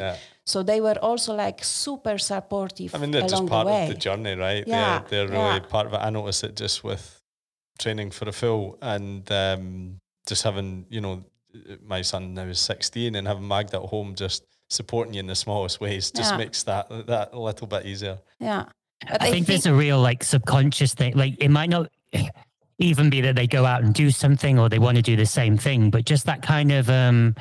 Yeah. 0.49 0.53
So 0.53 0.63
they 0.63 0.81
were 0.81 0.99
also 0.99 1.35
like 1.35 1.63
super 1.63 2.19
supportive. 2.19 2.95
I 2.95 2.99
mean, 2.99 3.11
they're 3.11 3.29
just 3.29 3.47
part 3.47 3.67
the 3.67 3.73
of 3.73 3.89
the 3.89 3.95
journey, 3.95 4.35
right? 4.35 4.67
Yeah, 4.67 5.03
they're, 5.09 5.27
they're 5.27 5.29
really 5.29 5.61
yeah. 5.61 5.71
part 5.71 5.87
of 5.87 5.93
it. 5.93 5.99
I 5.99 6.11
noticed 6.11 6.45
it 6.45 6.57
just 6.57 6.83
with 6.83 7.21
training 7.79 8.11
for 8.11 8.29
a 8.29 8.33
full 8.33 8.79
and. 8.83 9.31
Um, 9.31 10.01
just 10.29 10.43
having 10.43 10.85
you 10.91 11.01
know 11.01 11.25
my 11.83 12.03
son 12.03 12.35
now 12.35 12.43
is 12.43 12.61
16 12.61 13.15
and 13.15 13.27
having 13.27 13.49
Magda 13.49 13.79
at 13.79 13.85
home 13.85 14.15
just 14.15 14.45
supporting 14.69 15.15
you 15.15 15.21
in 15.21 15.27
the 15.27 15.35
smallest 15.35 15.81
ways 15.81 16.11
just 16.11 16.33
yeah. 16.33 16.37
makes 16.37 16.63
that 16.65 16.89
that 17.07 17.31
a 17.33 17.39
little 17.39 17.67
bit 17.67 17.87
easier. 17.87 18.19
Yeah. 18.39 18.67
I, 19.07 19.15
I 19.15 19.19
think, 19.19 19.33
think 19.33 19.47
there's 19.47 19.67
a 19.67 19.75
real 19.75 20.01
like 20.01 20.23
subconscious 20.23 20.93
thing. 20.95 21.17
Like 21.17 21.43
it 21.43 21.49
might 21.49 21.71
not 21.71 21.91
even 22.79 23.09
be 23.09 23.23
that 23.23 23.35
they 23.35 23.47
go 23.47 23.65
out 23.65 23.83
and 23.83 23.95
do 23.95 24.11
something 24.11 24.59
or 24.59 24.69
they 24.69 24.79
want 24.79 24.97
to 24.97 25.03
do 25.03 25.17
the 25.17 25.27
same 25.27 25.57
thing, 25.57 25.91
but 25.91 26.05
just 26.05 26.27
that 26.27 26.43
kind 26.43 26.71
of 26.71 26.91
um 26.91 27.35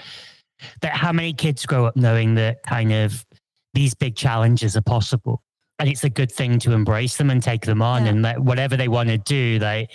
that 0.81 0.93
how 0.93 1.11
many 1.11 1.33
kids 1.33 1.65
grow 1.65 1.85
up 1.85 1.95
knowing 1.95 2.35
that 2.35 2.63
kind 2.63 2.91
of 2.91 3.25
these 3.73 3.93
big 3.93 4.15
challenges 4.15 4.75
are 4.75 4.81
possible. 4.81 5.43
And 5.79 5.87
it's 5.87 6.03
a 6.03 6.09
good 6.09 6.31
thing 6.31 6.57
to 6.59 6.71
embrace 6.71 7.17
them 7.17 7.29
and 7.29 7.43
take 7.43 7.65
them 7.65 7.81
on 7.81 8.03
yeah. 8.03 8.09
and 8.09 8.21
like 8.23 8.37
whatever 8.37 8.75
they 8.75 8.87
want 8.87 9.09
to 9.09 9.17
do, 9.19 9.59
like 9.59 9.91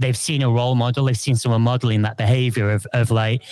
they've 0.00 0.16
seen 0.16 0.42
a 0.42 0.50
role 0.50 0.74
model, 0.74 1.04
they've 1.04 1.16
seen 1.16 1.36
someone 1.36 1.62
modeling 1.62 2.02
that 2.02 2.16
behavior 2.16 2.70
of, 2.70 2.86
of 2.92 3.10
like 3.10 3.42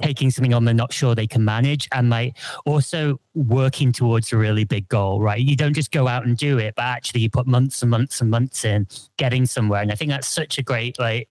taking 0.00 0.30
something 0.30 0.54
on 0.54 0.64
they're 0.64 0.74
not 0.74 0.92
sure 0.92 1.14
they 1.14 1.26
can 1.26 1.44
manage 1.44 1.86
and 1.92 2.10
like 2.10 2.36
also 2.66 3.20
working 3.34 3.92
towards 3.92 4.32
a 4.32 4.36
really 4.36 4.64
big 4.64 4.88
goal, 4.88 5.20
right? 5.20 5.40
You 5.40 5.54
don't 5.54 5.74
just 5.74 5.92
go 5.92 6.08
out 6.08 6.26
and 6.26 6.36
do 6.36 6.58
it, 6.58 6.74
but 6.74 6.82
actually 6.82 7.20
you 7.20 7.30
put 7.30 7.46
months 7.46 7.82
and 7.82 7.90
months 7.90 8.20
and 8.20 8.30
months 8.30 8.64
in 8.64 8.88
getting 9.18 9.46
somewhere. 9.46 9.82
And 9.82 9.92
I 9.92 9.94
think 9.94 10.10
that's 10.10 10.26
such 10.26 10.58
a 10.58 10.62
great, 10.62 10.98
like, 10.98 11.28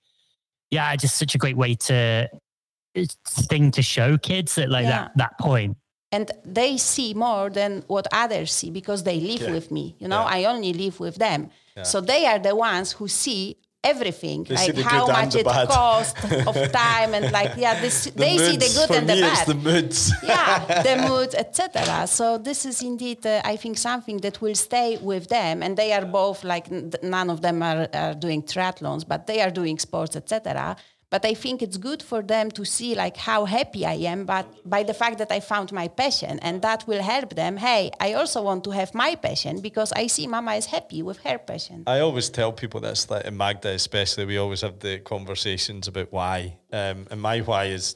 yeah, 0.70 0.96
just 0.96 1.18
such 1.18 1.34
a 1.36 1.38
great 1.38 1.58
way 1.58 1.76
to 1.76 2.30
thing 3.06 3.72
to 3.72 3.82
show 3.82 4.18
kids 4.18 4.58
at 4.58 4.70
like 4.70 4.84
yeah. 4.86 4.90
that 4.90 5.12
that 5.18 5.38
point. 5.40 5.78
And 6.12 6.32
they 6.46 6.78
see 6.78 7.14
more 7.14 7.50
than 7.50 7.84
what 7.88 8.08
others 8.14 8.54
see 8.54 8.72
because 8.72 9.04
they 9.04 9.20
live 9.20 9.42
yeah. 9.42 9.52
with 9.52 9.72
me 9.72 9.96
you 10.00 10.08
know? 10.08 10.22
Yeah. 10.22 10.38
i 10.38 10.44
only 10.46 10.74
live 10.74 11.00
with 11.00 11.16
them. 11.16 11.50
So 11.84 12.02
they 12.02 12.26
are 12.26 12.40
the 12.40 12.56
ones 12.56 12.94
who 12.94 13.08
see 13.08 13.58
everything 13.84 14.44
they 14.44 14.56
like 14.56 14.78
how 14.78 15.08
much 15.08 15.36
it 15.36 15.46
costs 15.46 16.20
of 16.48 16.56
time 16.72 17.14
and 17.14 17.32
like 17.32 17.54
yeah 17.58 17.80
this, 17.80 18.06
the 18.06 18.12
they 18.12 18.36
moods. 18.36 18.48
see 18.48 18.58
the 18.58 18.72
good 18.78 18.88
For 18.88 18.96
and 18.96 19.10
the 19.10 19.22
bad. 19.22 19.48
the 19.48 19.56
moods. 19.56 20.14
Yeah 20.24 20.84
the 20.84 20.96
moods 21.08 21.36
etc 21.36 22.08
so 22.08 22.38
this 22.38 22.66
is 22.66 22.82
indeed 22.82 23.26
uh, 23.26 23.42
i 23.46 23.56
think 23.56 23.78
something 23.78 24.18
that 24.26 24.42
will 24.42 24.56
stay 24.56 24.98
with 25.12 25.28
them 25.30 25.62
and 25.64 25.78
they 25.78 25.94
are 25.94 26.06
both 26.06 26.44
like 26.44 26.66
none 27.04 27.30
of 27.30 27.42
them 27.42 27.62
are, 27.62 27.88
are 27.94 28.16
doing 28.16 28.42
triathlons 28.42 29.08
but 29.08 29.28
they 29.28 29.40
are 29.42 29.52
doing 29.52 29.78
sports 29.80 30.16
etc 30.16 30.76
but 31.10 31.26
i 31.26 31.34
think 31.34 31.62
it's 31.62 31.78
good 31.78 32.02
for 32.04 32.22
them 32.22 32.50
to 32.52 32.66
see 32.66 32.96
like 32.96 33.18
how 33.18 33.46
happy 33.46 33.86
i 33.86 33.94
am 33.94 34.26
but 34.26 34.46
by 34.66 34.84
the 34.84 34.94
fact 34.94 35.18
that 35.18 35.32
i 35.32 35.40
found 35.40 35.72
my 35.72 35.88
passion 35.88 36.40
and 36.40 36.62
that 36.62 36.88
will 36.88 37.02
help 37.02 37.36
them 37.36 37.58
hey 37.58 37.92
i 38.00 38.14
also 38.14 38.42
want 38.42 38.64
to 38.64 38.72
have 38.72 38.94
my 38.94 39.16
passion 39.16 39.62
because 39.62 39.92
i 39.94 40.08
see 40.08 40.28
mama 40.28 40.54
is 40.54 40.66
happy 40.66 41.02
with 41.02 41.18
her 41.20 41.38
passion. 41.38 41.84
I 41.88 42.00
always 42.00 42.30
tell 42.30 42.52
people 42.52 42.82
like 42.82 43.26
in 43.26 43.38
magda 43.38 43.70
especially 43.70 44.26
we 44.26 44.38
always 44.38 44.62
have 44.62 44.80
the 44.80 45.00
conversations 45.00 45.88
about 45.88 46.12
why 46.12 46.58
um, 46.72 47.08
and 47.12 47.22
my 47.22 47.40
why 47.40 47.66
is 47.66 47.96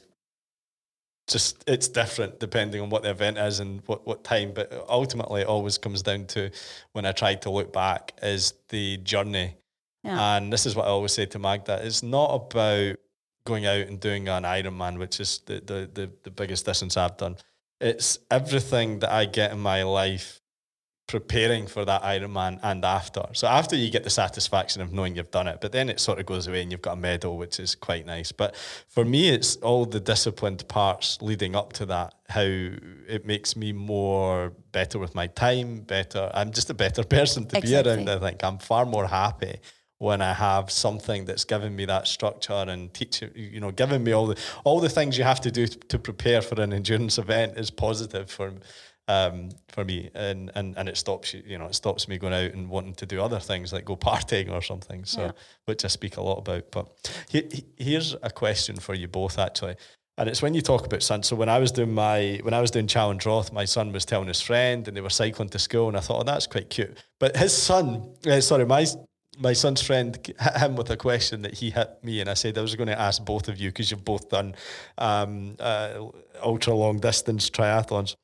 just 1.28 1.62
it's 1.66 1.88
different 1.88 2.40
depending 2.40 2.80
on 2.80 2.90
what 2.90 3.02
the 3.02 3.10
event 3.10 3.38
is 3.38 3.60
and 3.60 3.82
what, 3.86 4.06
what 4.06 4.24
time 4.24 4.52
but 4.52 4.72
ultimately 4.88 5.42
it 5.42 5.46
always 5.46 5.78
comes 5.78 6.02
down 6.02 6.26
to 6.26 6.50
when 6.92 7.06
i 7.06 7.12
try 7.12 7.34
to 7.34 7.50
look 7.50 7.72
back 7.72 8.12
is 8.22 8.54
the 8.68 8.96
journey 8.98 9.54
yeah. 10.02 10.36
And 10.36 10.52
this 10.52 10.66
is 10.66 10.74
what 10.74 10.86
I 10.86 10.90
always 10.90 11.12
say 11.12 11.26
to 11.26 11.38
Magda: 11.38 11.80
it's 11.84 12.02
not 12.02 12.34
about 12.34 12.96
going 13.44 13.66
out 13.66 13.86
and 13.86 14.00
doing 14.00 14.28
an 14.28 14.44
Ironman, 14.44 14.98
which 14.98 15.20
is 15.20 15.40
the, 15.46 15.54
the, 15.54 15.90
the, 15.92 16.10
the 16.22 16.30
biggest 16.30 16.64
distance 16.64 16.96
I've 16.96 17.16
done. 17.16 17.36
It's 17.80 18.18
everything 18.30 19.00
that 19.00 19.10
I 19.10 19.24
get 19.24 19.52
in 19.52 19.58
my 19.58 19.82
life 19.82 20.40
preparing 21.08 21.66
for 21.66 21.84
that 21.84 22.02
Ironman 22.02 22.60
and 22.62 22.84
after. 22.84 23.26
So 23.32 23.48
after 23.48 23.76
you 23.76 23.90
get 23.90 24.04
the 24.04 24.10
satisfaction 24.10 24.80
of 24.80 24.92
knowing 24.92 25.16
you've 25.16 25.32
done 25.32 25.48
it, 25.48 25.58
but 25.60 25.72
then 25.72 25.88
it 25.88 25.98
sort 25.98 26.20
of 26.20 26.26
goes 26.26 26.46
away 26.46 26.62
and 26.62 26.70
you've 26.70 26.80
got 26.80 26.92
a 26.92 27.00
medal, 27.00 27.36
which 27.36 27.58
is 27.58 27.74
quite 27.74 28.06
nice. 28.06 28.30
But 28.30 28.56
for 28.88 29.04
me, 29.04 29.28
it's 29.28 29.56
all 29.56 29.84
the 29.84 30.00
disciplined 30.00 30.66
parts 30.68 31.20
leading 31.20 31.56
up 31.56 31.72
to 31.74 31.86
that, 31.86 32.14
how 32.28 32.46
it 32.46 33.26
makes 33.26 33.56
me 33.56 33.72
more 33.72 34.52
better 34.70 34.98
with 34.98 35.14
my 35.14 35.26
time, 35.26 35.80
better. 35.80 36.30
I'm 36.32 36.52
just 36.52 36.70
a 36.70 36.74
better 36.74 37.02
person 37.18 37.46
to 37.46 37.58
exactly. 37.58 37.82
be 37.82 38.08
around. 38.08 38.08
I 38.08 38.30
think 38.30 38.44
I'm 38.44 38.58
far 38.58 38.86
more 38.86 39.08
happy 39.08 39.58
when 40.02 40.20
I 40.20 40.32
have 40.32 40.68
something 40.68 41.26
that's 41.26 41.44
giving 41.44 41.76
me 41.76 41.84
that 41.84 42.08
structure 42.08 42.64
and 42.66 42.92
teaching, 42.92 43.30
you 43.36 43.60
know, 43.60 43.70
giving 43.70 44.02
me 44.02 44.10
all 44.10 44.26
the 44.26 44.36
all 44.64 44.80
the 44.80 44.88
things 44.88 45.16
you 45.16 45.22
have 45.22 45.40
to 45.42 45.50
do 45.52 45.68
to 45.68 45.96
prepare 45.96 46.42
for 46.42 46.60
an 46.60 46.72
endurance 46.72 47.18
event 47.18 47.56
is 47.56 47.70
positive 47.70 48.28
for 48.28 48.52
um, 49.06 49.50
for 49.68 49.84
me, 49.84 50.10
and, 50.14 50.50
and 50.56 50.76
and 50.76 50.88
it 50.88 50.96
stops 50.96 51.32
you, 51.32 51.44
you 51.46 51.56
know, 51.56 51.66
it 51.66 51.76
stops 51.76 52.08
me 52.08 52.18
going 52.18 52.34
out 52.34 52.52
and 52.52 52.68
wanting 52.68 52.94
to 52.94 53.06
do 53.06 53.22
other 53.22 53.38
things 53.38 53.72
like 53.72 53.84
go 53.84 53.96
partying 53.96 54.50
or 54.50 54.60
something. 54.60 55.04
So, 55.04 55.20
yeah. 55.20 55.32
which 55.66 55.84
I 55.84 55.88
speak 55.88 56.16
a 56.16 56.22
lot 56.22 56.38
about. 56.38 56.72
But 56.72 56.88
he, 57.28 57.48
he, 57.52 57.64
here's 57.76 58.16
a 58.24 58.30
question 58.30 58.76
for 58.76 58.94
you 58.94 59.06
both 59.06 59.38
actually. 59.38 59.76
And 60.18 60.28
it's 60.28 60.42
when 60.42 60.52
you 60.52 60.62
talk 60.62 60.84
about 60.84 61.02
son. 61.02 61.22
So 61.22 61.36
when 61.36 61.48
I 61.48 61.58
was 61.58 61.70
doing 61.70 61.94
my 61.94 62.40
when 62.42 62.54
I 62.54 62.60
was 62.60 62.72
doing 62.72 62.88
Challenge 62.88 63.24
Roth, 63.24 63.52
my 63.52 63.64
son 63.64 63.92
was 63.92 64.04
telling 64.04 64.28
his 64.28 64.40
friend, 64.40 64.86
and 64.88 64.96
they 64.96 65.00
were 65.00 65.10
cycling 65.10 65.48
to 65.50 65.60
school, 65.60 65.86
and 65.86 65.96
I 65.96 66.00
thought, 66.00 66.20
oh, 66.20 66.24
that's 66.24 66.48
quite 66.48 66.70
cute. 66.70 66.98
But 67.20 67.36
his 67.36 67.56
son, 67.56 68.14
uh, 68.26 68.40
sorry, 68.40 68.66
my 68.66 68.84
my 69.38 69.52
son's 69.52 69.82
friend 69.82 70.18
hit 70.40 70.56
him 70.56 70.76
with 70.76 70.90
a 70.90 70.96
question 70.96 71.42
that 71.42 71.54
he 71.54 71.70
hit 71.70 71.98
me, 72.02 72.20
and 72.20 72.28
I 72.28 72.34
said 72.34 72.58
I 72.58 72.62
was 72.62 72.74
going 72.74 72.88
to 72.88 73.00
ask 73.00 73.24
both 73.24 73.48
of 73.48 73.58
you 73.58 73.70
because 73.70 73.90
you've 73.90 74.04
both 74.04 74.28
done 74.28 74.54
um, 74.98 75.56
uh, 75.58 76.06
ultra 76.42 76.74
long 76.74 76.98
distance 76.98 77.50
triathlons. 77.50 78.14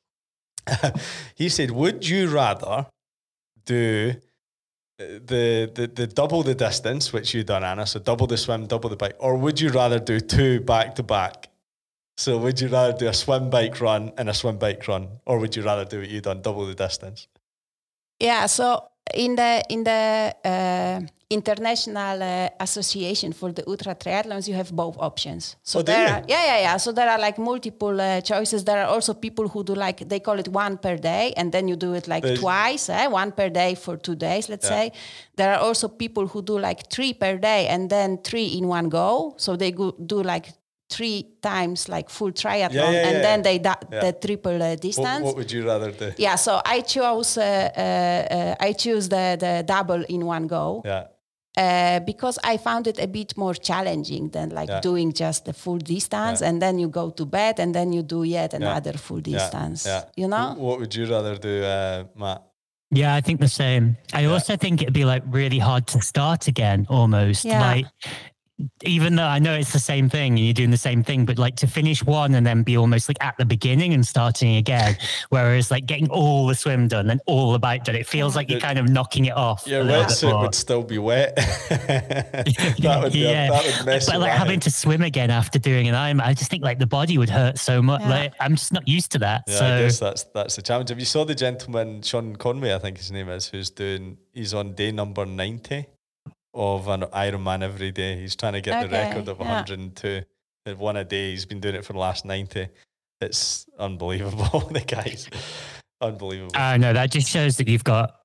he 1.35 1.49
said, 1.49 1.71
"Would 1.71 2.07
you 2.07 2.29
rather 2.29 2.87
do?" 3.65 4.15
the, 4.99 5.71
the 5.73 5.87
the 5.87 6.07
double 6.07 6.43
the 6.43 6.55
distance, 6.55 7.13
which 7.13 7.33
you've 7.33 7.45
done, 7.45 7.63
Anna, 7.63 7.85
so 7.85 7.99
double 7.99 8.27
the 8.27 8.37
swim, 8.37 8.67
double 8.67 8.89
the 8.89 8.97
bike, 8.97 9.15
or 9.19 9.37
would 9.37 9.59
you 9.61 9.69
rather 9.69 9.99
do 9.99 10.19
two 10.19 10.59
back 10.59 10.95
to 10.95 11.03
back? 11.03 11.49
So 12.17 12.37
would 12.37 12.59
you 12.59 12.67
rather 12.67 12.97
do 12.97 13.07
a 13.07 13.13
swim 13.13 13.49
bike 13.49 13.79
run 13.79 14.11
and 14.17 14.29
a 14.29 14.33
swim 14.33 14.57
bike 14.57 14.85
run, 14.87 15.07
or 15.25 15.39
would 15.39 15.55
you 15.55 15.63
rather 15.63 15.85
do 15.85 15.99
what 15.99 16.09
you've 16.09 16.23
done, 16.23 16.41
double 16.41 16.65
the 16.65 16.75
distance? 16.75 17.27
Yeah. 18.19 18.47
So 18.47 18.89
in 19.13 19.35
the 19.35 19.63
in 19.69 19.83
the 19.83 20.35
uh, 20.45 21.01
international 21.29 22.23
uh, 22.23 22.49
association 22.59 23.33
for 23.33 23.51
the 23.51 23.63
ultra 23.67 23.93
triathlons, 23.93 24.47
you 24.47 24.55
have 24.55 24.71
both 24.71 24.97
options. 24.97 25.55
So 25.63 25.79
oh, 25.79 25.81
there, 25.83 26.07
are, 26.07 26.23
yeah, 26.27 26.45
yeah, 26.45 26.59
yeah. 26.61 26.77
So 26.77 26.91
there 26.91 27.07
are 27.07 27.19
like 27.19 27.37
multiple 27.37 28.01
uh, 28.01 28.21
choices. 28.21 28.63
There 28.63 28.81
are 28.81 28.87
also 28.87 29.13
people 29.13 29.47
who 29.47 29.63
do 29.63 29.75
like 29.75 30.09
they 30.09 30.19
call 30.19 30.39
it 30.39 30.47
one 30.47 30.77
per 30.77 30.97
day, 30.97 31.33
and 31.37 31.51
then 31.51 31.67
you 31.67 31.75
do 31.75 31.93
it 31.93 32.07
like 32.07 32.23
There's, 32.23 32.39
twice, 32.39 32.89
eh? 32.89 33.07
one 33.07 33.31
per 33.31 33.49
day 33.49 33.75
for 33.75 33.95
two 33.97 34.15
days, 34.15 34.49
let's 34.49 34.65
yeah. 34.69 34.77
say. 34.77 34.91
There 35.35 35.53
are 35.53 35.59
also 35.59 35.87
people 35.87 36.27
who 36.27 36.41
do 36.41 36.57
like 36.57 36.89
three 36.89 37.13
per 37.13 37.37
day 37.37 37.67
and 37.67 37.89
then 37.89 38.17
three 38.23 38.47
in 38.57 38.67
one 38.67 38.89
go. 38.89 39.35
So 39.37 39.55
they 39.55 39.71
go, 39.71 39.91
do 39.91 40.23
like 40.23 40.51
three 40.89 41.27
times 41.41 41.87
like 41.87 42.09
full 42.09 42.31
triathlon 42.31 42.73
yeah, 42.73 42.91
yeah, 42.91 43.07
and 43.07 43.17
yeah, 43.17 43.21
then 43.21 43.41
they 43.43 43.59
da- 43.59 43.75
the 43.89 44.15
triple 44.19 44.61
uh, 44.61 44.75
distance. 44.75 45.23
What, 45.23 45.23
what, 45.23 45.35
would 45.37 45.51
you 45.51 45.65
rather 45.65 45.91
do? 45.91 46.11
Yeah, 46.17 46.35
so 46.35 46.61
I 46.65 46.81
chose 46.81 47.37
uh, 47.37 47.43
uh, 47.43 47.81
uh, 47.81 48.55
I 48.59 48.73
choose 48.73 49.09
the 49.09 49.37
the 49.39 49.63
double 49.65 50.03
in 50.09 50.25
one 50.25 50.47
go. 50.47 50.81
Yeah. 50.83 51.07
Uh, 51.57 51.99
because 51.99 52.39
I 52.43 52.57
found 52.57 52.87
it 52.87 52.99
a 52.99 53.07
bit 53.07 53.35
more 53.35 53.53
challenging 53.53 54.29
than 54.29 54.49
like 54.51 54.81
doing 54.81 55.11
just 55.11 55.43
the 55.43 55.51
full 55.51 55.79
distance 55.79 56.41
and 56.41 56.61
then 56.61 56.79
you 56.79 56.87
go 56.87 57.09
to 57.09 57.25
bed 57.25 57.59
and 57.59 57.75
then 57.75 57.91
you 57.91 58.01
do 58.01 58.23
yet 58.23 58.53
another 58.53 58.93
full 58.93 59.19
distance. 59.19 59.85
Yeah. 59.85 60.03
You 60.15 60.27
know? 60.29 60.55
What 60.57 60.79
would 60.79 60.95
you 60.95 61.05
rather 61.07 61.37
do, 61.37 61.63
uh, 61.63 62.03
Matt? 62.15 62.43
Yeah, 62.91 63.13
I 63.13 63.21
think 63.21 63.39
the 63.39 63.49
same. 63.49 63.97
I 64.13 64.25
also 64.25 64.55
think 64.55 64.81
it'd 64.81 64.93
be 64.93 65.05
like 65.05 65.23
really 65.27 65.59
hard 65.59 65.85
to 65.87 66.01
start 66.01 66.47
again 66.47 66.85
almost. 66.89 67.45
Like 67.45 67.85
even 68.83 69.15
though 69.15 69.25
I 69.25 69.39
know 69.39 69.53
it's 69.53 69.73
the 69.73 69.79
same 69.79 70.09
thing 70.09 70.33
and 70.33 70.39
you're 70.39 70.53
doing 70.53 70.71
the 70.71 70.77
same 70.77 71.03
thing, 71.03 71.25
but 71.25 71.37
like 71.37 71.55
to 71.57 71.67
finish 71.67 72.03
one 72.03 72.35
and 72.35 72.45
then 72.45 72.63
be 72.63 72.77
almost 72.77 73.09
like 73.09 73.17
at 73.21 73.37
the 73.37 73.45
beginning 73.45 73.93
and 73.93 74.05
starting 74.05 74.55
again, 74.55 74.97
whereas 75.29 75.71
like 75.71 75.85
getting 75.85 76.09
all 76.09 76.47
the 76.47 76.55
swim 76.55 76.87
done 76.87 77.09
and 77.09 77.21
all 77.25 77.51
the 77.51 77.59
bike 77.59 77.85
done, 77.85 77.95
it 77.95 78.07
feels 78.07 78.35
like 78.35 78.49
you're 78.49 78.59
kind 78.59 78.77
of 78.77 78.89
knocking 78.89 79.25
it 79.25 79.35
off. 79.35 79.65
Your 79.65 79.83
wetsuit 79.83 80.41
would 80.41 80.55
still 80.55 80.83
be 80.83 80.97
wet. 80.97 81.35
that 81.69 82.99
would 83.01 83.13
be 83.13 83.19
yeah. 83.19 83.47
a, 83.47 83.51
that 83.51 83.65
would 83.65 83.85
mess. 83.85 84.07
Up. 84.07 84.15
But 84.15 84.21
like 84.21 84.31
having 84.31 84.59
to 84.61 84.71
swim 84.71 85.03
again 85.03 85.29
after 85.31 85.59
doing 85.59 85.87
an 85.87 85.95
Ironman, 85.95 86.23
I 86.23 86.33
just 86.33 86.51
think 86.51 86.63
like 86.63 86.79
the 86.79 86.87
body 86.87 87.17
would 87.17 87.29
hurt 87.29 87.57
so 87.57 87.81
much. 87.81 88.01
Yeah. 88.01 88.09
Like 88.09 88.33
I'm 88.39 88.55
just 88.55 88.73
not 88.73 88.87
used 88.87 89.11
to 89.13 89.19
that. 89.19 89.43
Yeah, 89.47 89.55
so. 89.55 89.65
I 89.65 89.81
guess 89.81 89.99
that's 89.99 90.23
that's 90.23 90.55
the 90.55 90.61
challenge. 90.61 90.89
Have 90.89 90.99
you 90.99 91.05
saw 91.05 91.23
the 91.23 91.35
gentleman 91.35 92.01
Sean 92.01 92.35
Conway? 92.35 92.73
I 92.73 92.79
think 92.79 92.97
his 92.97 93.11
name 93.11 93.29
is, 93.29 93.47
who's 93.47 93.69
doing. 93.69 94.17
He's 94.33 94.53
on 94.53 94.73
day 94.73 94.91
number 94.91 95.25
ninety 95.25 95.87
of 96.53 96.87
an 96.87 97.01
Ironman 97.01 97.61
every 97.63 97.91
day. 97.91 98.19
He's 98.19 98.35
trying 98.35 98.53
to 98.53 98.61
get 98.61 98.85
okay, 98.85 98.87
the 98.87 98.91
record 98.91 99.27
of 99.29 99.39
yeah. 99.39 99.55
102 99.55 100.21
in 100.65 100.77
one 100.77 100.97
a 100.97 101.03
day. 101.03 101.31
He's 101.31 101.45
been 101.45 101.59
doing 101.59 101.75
it 101.75 101.85
for 101.85 101.93
the 101.93 101.99
last 101.99 102.25
90. 102.25 102.67
It's 103.21 103.65
unbelievable. 103.77 104.59
the 104.71 104.81
guy's 104.81 105.29
unbelievable. 106.01 106.51
I 106.55 106.75
uh, 106.75 106.77
know 106.77 106.93
that 106.93 107.11
just 107.11 107.29
shows 107.29 107.57
that 107.57 107.67
you've 107.67 107.83
got 107.83 108.15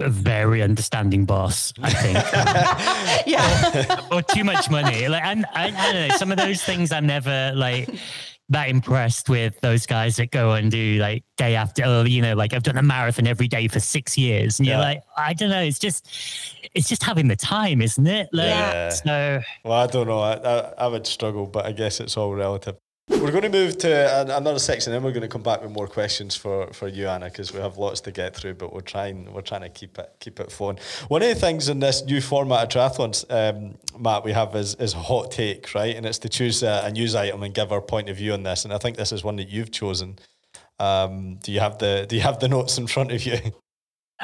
a 0.00 0.08
very 0.08 0.62
understanding 0.62 1.24
boss, 1.24 1.72
I 1.80 1.90
think. 1.90 2.14
yeah. 3.26 4.00
or, 4.10 4.18
or, 4.18 4.22
too 4.22 4.42
much 4.42 4.68
money. 4.70 5.08
Like 5.08 5.22
I'm, 5.24 5.44
I, 5.52 5.66
I 5.66 5.92
don't 5.92 6.08
know. 6.08 6.16
Some 6.16 6.32
of 6.32 6.38
those 6.38 6.62
things 6.62 6.90
I'm 6.90 7.06
never 7.06 7.52
like 7.54 7.88
that 8.50 8.68
impressed 8.68 9.28
with 9.28 9.58
those 9.60 9.86
guys 9.86 10.16
that 10.16 10.30
go 10.30 10.52
and 10.52 10.70
do 10.70 10.98
like 10.98 11.24
day 11.36 11.56
after, 11.56 11.82
oh, 11.86 12.04
you 12.04 12.20
know, 12.20 12.34
like 12.34 12.52
I've 12.52 12.62
done 12.62 12.76
a 12.76 12.82
marathon 12.82 13.26
every 13.26 13.48
day 13.48 13.68
for 13.68 13.80
six 13.80 14.18
years, 14.18 14.58
and 14.58 14.66
yeah. 14.66 14.74
you're 14.74 14.82
like, 14.82 15.02
I 15.16 15.32
don't 15.32 15.50
know, 15.50 15.62
it's 15.62 15.78
just, 15.78 16.06
it's 16.74 16.88
just 16.88 17.02
having 17.02 17.28
the 17.28 17.36
time, 17.36 17.80
isn't 17.80 18.06
it? 18.06 18.28
Like, 18.32 18.48
yeah. 18.48 18.88
So, 18.90 19.40
well, 19.64 19.80
I 19.80 19.86
don't 19.86 20.06
know. 20.06 20.20
I, 20.20 20.34
I, 20.34 20.58
I 20.78 20.86
would 20.88 21.06
struggle, 21.06 21.46
but 21.46 21.64
I 21.64 21.72
guess 21.72 22.00
it's 22.00 22.16
all 22.16 22.34
relative. 22.34 22.76
We're 23.24 23.30
going 23.30 23.42
to 23.42 23.48
move 23.48 23.78
to 23.78 24.34
another 24.36 24.58
section, 24.58 24.92
and 24.92 24.96
then 24.96 25.02
we're 25.02 25.12
going 25.12 25.22
to 25.22 25.28
come 25.28 25.42
back 25.42 25.62
with 25.62 25.70
more 25.70 25.86
questions 25.86 26.36
for, 26.36 26.70
for 26.74 26.88
you, 26.88 27.06
Anna, 27.08 27.26
because 27.26 27.52
we 27.52 27.60
have 27.60 27.78
lots 27.78 28.02
to 28.02 28.12
get 28.12 28.36
through. 28.36 28.54
But 28.54 28.72
we're 28.72 28.82
trying 28.82 29.32
we're 29.32 29.40
trying 29.40 29.62
to 29.62 29.70
keep 29.70 29.98
it 29.98 30.14
keep 30.20 30.40
it 30.40 30.52
fun. 30.52 30.78
One 31.08 31.22
of 31.22 31.28
the 31.28 31.34
things 31.34 31.70
in 31.70 31.80
this 31.80 32.04
new 32.04 32.20
format 32.20 32.64
of 32.64 32.68
triathlons, 32.68 33.24
um, 33.30 33.78
Matt, 33.98 34.24
we 34.24 34.32
have 34.32 34.54
is 34.56 34.74
is 34.74 34.92
hot 34.92 35.30
take, 35.30 35.74
right? 35.74 35.96
And 35.96 36.04
it's 36.04 36.18
to 36.18 36.28
choose 36.28 36.62
a, 36.62 36.82
a, 36.84 36.90
news 36.90 37.14
item 37.14 37.42
and 37.42 37.54
give 37.54 37.72
our 37.72 37.80
point 37.80 38.10
of 38.10 38.16
view 38.16 38.34
on 38.34 38.42
this. 38.42 38.64
And 38.64 38.74
I 38.74 38.78
think 38.78 38.96
this 38.98 39.12
is 39.12 39.24
one 39.24 39.36
that 39.36 39.48
you've 39.48 39.70
chosen. 39.70 40.18
Um, 40.78 41.36
do 41.36 41.50
you 41.50 41.60
have 41.60 41.78
the 41.78 42.06
Do 42.06 42.16
you 42.16 42.22
have 42.22 42.40
the 42.40 42.48
notes 42.48 42.76
in 42.76 42.86
front 42.86 43.12
of 43.12 43.24
you? 43.24 43.38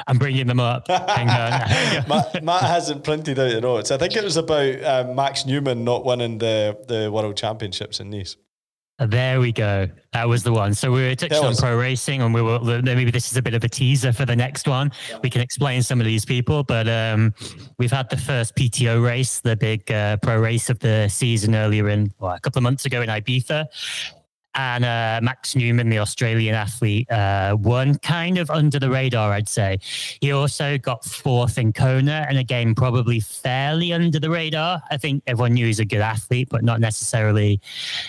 I'm 0.07 0.17
bringing 0.17 0.47
them 0.47 0.59
up. 0.59 0.87
Hang 0.87 1.27
on. 1.27 2.07
Matt, 2.07 2.43
Matt, 2.43 2.61
hasn't 2.61 3.03
printed 3.03 3.37
out 3.37 3.51
the 3.51 3.61
notes. 3.61 3.91
I 3.91 3.97
think 3.97 4.15
it 4.15 4.23
was 4.23 4.37
about 4.37 4.83
uh, 4.83 5.11
Max 5.11 5.45
Neumann 5.45 5.83
not 5.83 6.05
winning 6.05 6.37
the 6.37 6.77
the 6.87 7.11
World 7.11 7.35
Championships 7.35 7.99
in 7.99 8.09
Nice. 8.09 8.37
There 9.07 9.39
we 9.39 9.51
go. 9.51 9.89
That 10.13 10.29
was 10.29 10.43
the 10.43 10.53
one. 10.53 10.75
So 10.75 10.91
we 10.91 11.07
were 11.07 11.15
touching 11.15 11.43
on 11.43 11.55
pro 11.55 11.75
racing, 11.75 12.21
and 12.21 12.33
we 12.33 12.41
were 12.41 12.81
maybe 12.83 13.09
this 13.09 13.31
is 13.31 13.37
a 13.37 13.41
bit 13.41 13.55
of 13.55 13.63
a 13.63 13.69
teaser 13.69 14.13
for 14.13 14.25
the 14.25 14.35
next 14.35 14.67
one. 14.67 14.91
We 15.23 15.29
can 15.29 15.41
explain 15.41 15.81
some 15.81 15.99
of 15.99 16.05
these 16.05 16.23
people, 16.23 16.63
but 16.63 16.87
um, 16.87 17.33
we've 17.79 17.91
had 17.91 18.11
the 18.11 18.17
first 18.17 18.55
PTO 18.55 19.03
race, 19.03 19.39
the 19.39 19.55
big 19.55 19.91
uh, 19.91 20.17
pro 20.17 20.37
race 20.37 20.69
of 20.69 20.77
the 20.79 21.07
season 21.07 21.55
earlier 21.55 21.89
in 21.89 22.13
well, 22.19 22.33
a 22.33 22.39
couple 22.39 22.59
of 22.59 22.63
months 22.63 22.85
ago 22.85 23.01
in 23.01 23.09
Ibiza, 23.09 23.65
and 24.55 24.83
uh, 24.83 25.19
Max 25.23 25.55
Neumann, 25.55 25.89
the 25.89 25.99
Australian 25.99 26.55
athlete, 26.55 27.09
uh, 27.11 27.55
won 27.59 27.97
kind 27.99 28.37
of 28.37 28.49
under 28.49 28.79
the 28.79 28.89
radar, 28.89 29.31
I'd 29.31 29.49
say. 29.49 29.79
He 30.19 30.31
also 30.31 30.77
got 30.77 31.05
fourth 31.05 31.57
in 31.57 31.73
Kona, 31.73 32.25
and 32.27 32.37
again, 32.37 32.75
probably 32.75 33.19
fairly 33.19 33.93
under 33.93 34.19
the 34.19 34.29
radar. 34.29 34.81
I 34.91 34.97
think 34.97 35.23
everyone 35.27 35.53
knew 35.53 35.65
he's 35.65 35.79
a 35.79 35.85
good 35.85 36.01
athlete, 36.01 36.49
but 36.49 36.63
not 36.63 36.79
necessarily 36.79 37.61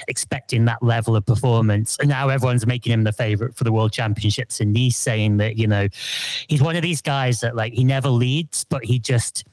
expecting 0.08 0.64
that 0.64 0.82
level 0.82 1.16
of 1.16 1.24
performance. 1.26 1.96
And 1.98 2.08
now 2.08 2.28
everyone's 2.28 2.66
making 2.66 2.92
him 2.92 3.04
the 3.04 3.12
favorite 3.12 3.56
for 3.56 3.64
the 3.64 3.72
World 3.72 3.92
Championships 3.92 4.60
in 4.60 4.72
Nice, 4.72 4.96
saying 4.96 5.36
that, 5.36 5.56
you 5.56 5.66
know, 5.66 5.88
he's 6.48 6.62
one 6.62 6.76
of 6.76 6.82
these 6.82 7.02
guys 7.02 7.40
that, 7.40 7.54
like, 7.54 7.72
he 7.72 7.84
never 7.84 8.08
leads, 8.08 8.64
but 8.64 8.84
he 8.84 8.98
just 8.98 9.44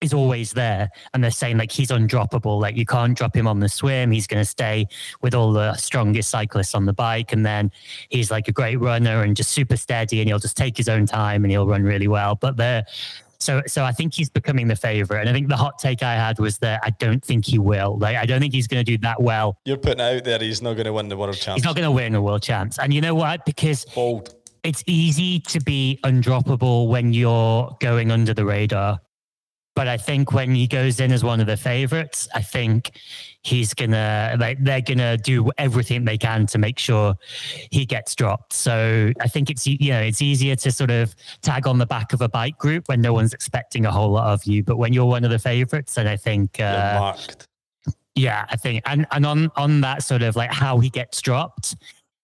is 0.00 0.14
always 0.14 0.52
there 0.52 0.88
and 1.12 1.22
they're 1.22 1.30
saying 1.30 1.58
like 1.58 1.70
he's 1.70 1.88
undroppable 1.88 2.60
like 2.60 2.76
you 2.76 2.86
can't 2.86 3.16
drop 3.16 3.36
him 3.36 3.46
on 3.46 3.60
the 3.60 3.68
swim 3.68 4.10
he's 4.10 4.26
going 4.26 4.40
to 4.40 4.48
stay 4.48 4.86
with 5.20 5.34
all 5.34 5.52
the 5.52 5.74
strongest 5.74 6.30
cyclists 6.30 6.74
on 6.74 6.86
the 6.86 6.92
bike 6.92 7.32
and 7.32 7.44
then 7.44 7.70
he's 8.08 8.30
like 8.30 8.48
a 8.48 8.52
great 8.52 8.76
runner 8.76 9.22
and 9.22 9.36
just 9.36 9.50
super 9.50 9.76
steady 9.76 10.20
and 10.20 10.28
he'll 10.28 10.38
just 10.38 10.56
take 10.56 10.76
his 10.76 10.88
own 10.88 11.06
time 11.06 11.44
and 11.44 11.50
he'll 11.50 11.66
run 11.66 11.82
really 11.82 12.08
well 12.08 12.34
but 12.34 12.56
the 12.56 12.84
so 13.38 13.62
so 13.66 13.84
I 13.84 13.92
think 13.92 14.14
he's 14.14 14.28
becoming 14.28 14.68
the 14.68 14.76
favorite 14.76 15.20
and 15.20 15.28
I 15.28 15.32
think 15.32 15.48
the 15.48 15.56
hot 15.56 15.78
take 15.78 16.02
I 16.02 16.14
had 16.14 16.38
was 16.38 16.58
that 16.58 16.80
I 16.84 16.90
don't 16.90 17.24
think 17.24 17.46
he 17.46 17.58
will 17.58 17.98
like 17.98 18.16
I 18.16 18.26
don't 18.26 18.40
think 18.40 18.52
he's 18.52 18.66
going 18.66 18.84
to 18.84 18.92
do 18.92 18.98
that 18.98 19.20
well. 19.20 19.58
You're 19.64 19.78
putting 19.78 20.00
out 20.00 20.24
there 20.24 20.38
he's 20.38 20.60
not 20.60 20.74
going 20.74 20.84
to 20.84 20.92
win 20.92 21.08
the 21.08 21.16
world 21.16 21.36
champs. 21.36 21.62
He's 21.62 21.64
not 21.64 21.74
going 21.74 21.86
to 21.86 21.90
win 21.90 22.14
a 22.14 22.22
world 22.22 22.42
champs 22.42 22.78
and 22.78 22.92
you 22.92 23.00
know 23.00 23.14
what? 23.14 23.46
Because 23.46 23.86
bold. 23.86 24.34
it's 24.62 24.84
easy 24.86 25.40
to 25.40 25.60
be 25.60 25.98
undroppable 26.04 26.88
when 26.88 27.14
you're 27.14 27.74
going 27.80 28.10
under 28.10 28.34
the 28.34 28.44
radar 28.44 29.00
but 29.80 29.88
I 29.88 29.96
think 29.96 30.34
when 30.34 30.54
he 30.54 30.66
goes 30.66 31.00
in 31.00 31.10
as 31.10 31.24
one 31.24 31.40
of 31.40 31.46
the 31.46 31.56
favorites, 31.56 32.28
I 32.34 32.42
think 32.42 33.00
he's 33.40 33.72
gonna 33.72 34.36
like 34.38 34.62
they're 34.62 34.82
gonna 34.82 35.16
do 35.16 35.50
everything 35.56 36.04
they 36.04 36.18
can 36.18 36.44
to 36.48 36.58
make 36.58 36.78
sure 36.78 37.14
he 37.70 37.86
gets 37.86 38.14
dropped. 38.14 38.52
So 38.52 39.10
I 39.20 39.26
think 39.26 39.48
it's 39.48 39.66
you 39.66 39.90
know 39.92 40.00
it's 40.02 40.20
easier 40.20 40.54
to 40.56 40.70
sort 40.70 40.90
of 40.90 41.14
tag 41.40 41.66
on 41.66 41.78
the 41.78 41.86
back 41.86 42.12
of 42.12 42.20
a 42.20 42.28
bike 42.28 42.58
group 42.58 42.90
when 42.90 43.00
no 43.00 43.14
one's 43.14 43.32
expecting 43.32 43.86
a 43.86 43.90
whole 43.90 44.10
lot 44.10 44.26
of 44.34 44.44
you. 44.44 44.62
But 44.62 44.76
when 44.76 44.92
you're 44.92 45.06
one 45.06 45.24
of 45.24 45.30
the 45.30 45.38
favorites, 45.38 45.96
and 45.96 46.06
I 46.06 46.18
think 46.18 46.60
uh. 46.60 47.16
Yeah, 48.16 48.44
I 48.50 48.56
think 48.56 48.82
and 48.84 49.06
and 49.12 49.24
on 49.24 49.50
on 49.56 49.80
that 49.80 50.02
sort 50.02 50.20
of 50.20 50.36
like 50.36 50.52
how 50.52 50.78
he 50.78 50.90
gets 50.90 51.22
dropped 51.22 51.74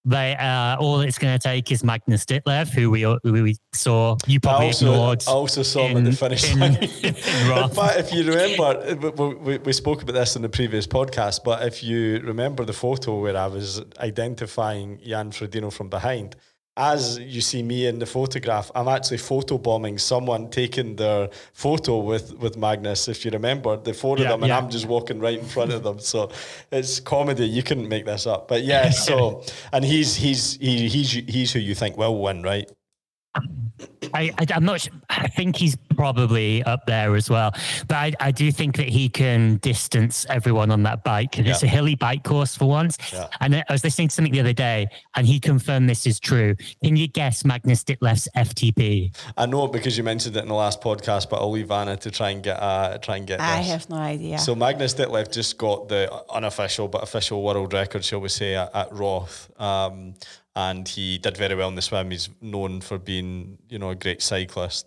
they 0.06 0.36
uh, 0.36 0.76
all 0.78 1.00
it's 1.00 1.18
going 1.18 1.36
to 1.36 1.42
take 1.42 1.70
is 1.72 1.82
Magnus 1.82 2.24
Ditlev, 2.24 2.68
who 2.68 2.90
we 2.90 3.02
who 3.02 3.18
we 3.24 3.56
saw. 3.72 4.16
You 4.26 4.40
probably 4.40 4.66
I 4.66 4.68
also, 4.68 4.86
ignored. 4.86 5.24
I 5.26 5.30
also 5.32 5.62
saw 5.62 5.86
in, 5.86 5.90
him 5.90 5.98
at 5.98 6.04
the 6.04 6.16
finish 6.16 6.52
in, 6.52 6.60
line. 6.60 6.76
In, 7.02 7.14
in 7.14 7.70
fact, 7.70 7.98
if 7.98 8.12
you 8.12 8.24
remember, 8.24 9.34
we, 9.42 9.58
we 9.58 9.72
spoke 9.72 10.02
about 10.02 10.12
this 10.12 10.36
in 10.36 10.42
the 10.42 10.48
previous 10.48 10.86
podcast. 10.86 11.42
But 11.44 11.66
if 11.66 11.82
you 11.82 12.20
remember 12.20 12.64
the 12.64 12.72
photo 12.72 13.20
where 13.20 13.36
I 13.36 13.48
was 13.48 13.82
identifying 13.98 15.00
Jan 15.04 15.32
Frodeno 15.32 15.72
from 15.72 15.88
behind, 15.88 16.36
as 16.76 17.18
you 17.18 17.40
see 17.40 17.62
me 17.62 17.86
in 17.86 17.98
the 17.98 18.06
photograph, 18.06 18.70
I'm 18.74 18.88
actually 18.88 19.16
photobombing 19.16 19.98
someone 19.98 20.50
taking 20.50 20.96
their 20.96 21.30
photo 21.54 21.98
with, 21.98 22.34
with 22.34 22.56
Magnus, 22.58 23.08
if 23.08 23.24
you 23.24 23.30
remember, 23.30 23.76
the 23.76 23.94
four 23.94 24.16
of 24.16 24.24
them, 24.24 24.42
and 24.42 24.50
yeah. 24.50 24.58
I'm 24.58 24.68
just 24.68 24.86
walking 24.86 25.18
right 25.18 25.38
in 25.38 25.44
front 25.44 25.72
of 25.72 25.82
them. 25.82 25.98
So 26.00 26.30
it's 26.70 27.00
comedy. 27.00 27.46
You 27.46 27.62
couldn't 27.62 27.88
make 27.88 28.04
this 28.04 28.26
up. 28.26 28.48
But 28.48 28.62
yeah, 28.64 28.90
so 28.90 29.42
and 29.72 29.84
he's 29.84 30.16
he's 30.16 30.56
he, 30.56 30.88
he's 30.88 31.12
he's 31.12 31.52
who 31.52 31.60
you 31.60 31.74
think 31.74 31.96
will 31.96 32.20
win, 32.20 32.42
right? 32.42 32.70
I, 34.14 34.32
I 34.38 34.46
am 34.50 34.64
not. 34.64 34.88
I 35.10 35.28
think 35.28 35.56
he's 35.56 35.76
probably 35.94 36.62
up 36.64 36.86
there 36.86 37.16
as 37.16 37.28
well. 37.28 37.52
But 37.88 37.96
I, 37.96 38.12
I 38.20 38.30
do 38.30 38.50
think 38.52 38.76
that 38.76 38.88
he 38.88 39.08
can 39.08 39.56
distance 39.58 40.26
everyone 40.28 40.70
on 40.70 40.82
that 40.84 41.04
bike. 41.04 41.36
And 41.38 41.46
yeah. 41.46 41.52
it's 41.52 41.62
a 41.62 41.66
hilly 41.66 41.94
bike 41.94 42.24
course 42.24 42.56
for 42.56 42.66
once. 42.66 42.98
Yeah. 43.12 43.28
And 43.40 43.56
I 43.56 43.64
was 43.70 43.84
listening 43.84 44.08
to 44.08 44.14
something 44.14 44.32
the 44.32 44.40
other 44.40 44.52
day, 44.52 44.88
and 45.14 45.26
he 45.26 45.40
confirmed 45.40 45.88
this 45.88 46.06
is 46.06 46.20
true. 46.20 46.54
Can 46.82 46.96
you 46.96 47.08
guess 47.08 47.44
Magnus 47.44 47.84
Ditlev's 47.84 48.28
FTP? 48.36 49.14
I 49.36 49.46
know 49.46 49.66
because 49.68 49.96
you 49.98 50.04
mentioned 50.04 50.36
it 50.36 50.42
in 50.42 50.48
the 50.48 50.54
last 50.54 50.80
podcast, 50.80 51.28
but 51.28 51.40
I'll 51.40 51.50
leave 51.50 51.70
Anna 51.70 51.96
to 51.98 52.10
try 52.10 52.30
and 52.30 52.42
get 52.42 52.62
uh, 52.62 52.98
try 52.98 53.16
and 53.16 53.26
get. 53.26 53.40
I 53.40 53.58
this. 53.58 53.68
have 53.68 53.90
no 53.90 53.96
idea. 53.96 54.38
So 54.38 54.54
Magnus 54.54 54.94
Ditlev 54.94 55.32
just 55.32 55.58
got 55.58 55.88
the 55.88 56.10
unofficial 56.30 56.88
but 56.88 57.02
official 57.02 57.42
world 57.42 57.72
record, 57.72 58.04
shall 58.04 58.20
we 58.20 58.28
say, 58.28 58.54
at, 58.54 58.74
at 58.74 58.92
Roth. 58.92 59.50
Um, 59.60 60.14
and 60.56 60.88
he 60.88 61.18
did 61.18 61.36
very 61.36 61.54
well 61.54 61.68
in 61.68 61.74
the 61.74 61.82
swim. 61.82 62.10
He's 62.10 62.30
known 62.40 62.80
for 62.80 62.98
being, 62.98 63.58
you 63.68 63.78
know, 63.78 63.90
a 63.90 63.94
great 63.94 64.22
cyclist. 64.22 64.86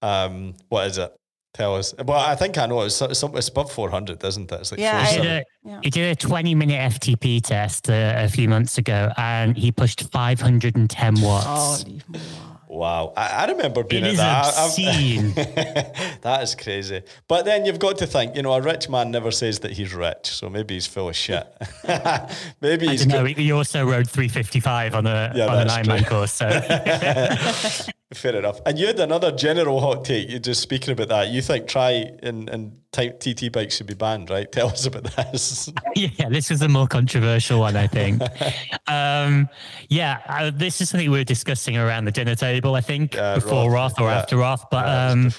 Um, 0.00 0.54
what 0.68 0.86
is 0.86 0.96
it? 0.96 1.12
Tell 1.54 1.74
us. 1.74 1.92
Well, 2.04 2.18
I 2.18 2.36
think 2.36 2.56
I 2.56 2.66
know. 2.66 2.82
It's, 2.82 3.02
it's, 3.02 3.24
it's 3.24 3.48
above 3.48 3.72
400, 3.72 4.22
isn't 4.22 4.52
it? 4.52 4.60
It's 4.60 4.70
like 4.70 4.78
yeah, 4.78 5.04
he 5.06 5.16
did, 5.16 5.26
a, 5.26 5.44
yeah. 5.64 5.80
he 5.82 5.90
did 5.90 6.12
a 6.12 6.14
20 6.14 6.54
minute 6.54 6.92
FTP 6.92 7.42
test 7.42 7.90
uh, 7.90 8.12
a 8.16 8.28
few 8.28 8.48
months 8.48 8.78
ago 8.78 9.10
and 9.16 9.56
he 9.56 9.72
pushed 9.72 10.08
510 10.12 11.20
watts. 11.20 11.84
Oh, 12.14 12.20
Wow, 12.68 13.14
I, 13.16 13.28
I 13.28 13.50
remember 13.50 13.82
being 13.82 14.04
it 14.04 14.10
at 14.10 14.16
that. 14.16 14.54
Obscene. 14.58 15.32
that 16.22 16.40
is 16.42 16.54
crazy. 16.54 17.02
But 17.26 17.46
then 17.46 17.64
you've 17.64 17.78
got 17.78 17.98
to 17.98 18.06
think, 18.06 18.36
you 18.36 18.42
know, 18.42 18.52
a 18.52 18.60
rich 18.60 18.90
man 18.90 19.10
never 19.10 19.30
says 19.30 19.60
that 19.60 19.72
he's 19.72 19.94
rich, 19.94 20.26
so 20.26 20.50
maybe 20.50 20.74
he's 20.74 20.86
full 20.86 21.08
of 21.08 21.16
shit. 21.16 21.46
maybe 22.60 22.88
he's. 22.88 23.02
I 23.02 23.06
know. 23.06 23.24
He 23.24 23.52
also 23.52 23.86
rode 23.86 24.08
355 24.10 24.94
on 24.94 25.06
a 25.06 25.32
yeah, 25.34 25.46
on 25.46 25.58
an 25.60 25.68
Ironman 25.68 26.06
course. 26.06 26.32
So. 26.32 27.92
Fair 28.14 28.36
enough. 28.36 28.60
And 28.64 28.78
you 28.78 28.86
had 28.86 28.98
another 29.00 29.30
general 29.30 29.80
hot 29.80 30.06
take. 30.06 30.30
You're 30.30 30.38
just 30.38 30.62
speaking 30.62 30.92
about 30.92 31.08
that. 31.08 31.28
You 31.28 31.42
think 31.42 31.68
tri 31.68 32.10
and 32.22 32.48
and 32.48 32.78
type 32.90 33.20
TT 33.20 33.52
bikes 33.52 33.76
should 33.76 33.86
be 33.86 33.94
banned, 33.94 34.30
right? 34.30 34.50
Tell 34.52 34.68
us 34.68 34.86
about 34.86 35.04
this. 35.04 35.70
yeah, 35.94 36.28
this 36.30 36.50
is 36.50 36.62
a 36.62 36.68
more 36.68 36.86
controversial 36.86 37.60
one, 37.60 37.76
I 37.76 37.86
think. 37.86 38.22
um, 38.86 39.48
yeah, 39.90 40.20
uh, 40.26 40.50
this 40.54 40.80
is 40.80 40.88
something 40.88 41.10
we 41.10 41.18
were 41.18 41.24
discussing 41.24 41.76
around 41.76 42.06
the 42.06 42.10
dinner 42.10 42.34
table. 42.34 42.74
I 42.74 42.80
think 42.80 43.14
yeah, 43.14 43.34
before 43.34 43.70
Roth, 43.70 43.98
Roth 43.98 44.00
or 44.00 44.10
yeah. 44.10 44.18
after 44.18 44.36
Roth, 44.38 44.64
but 44.70 44.86
yeah, 44.86 45.08
um, 45.08 45.32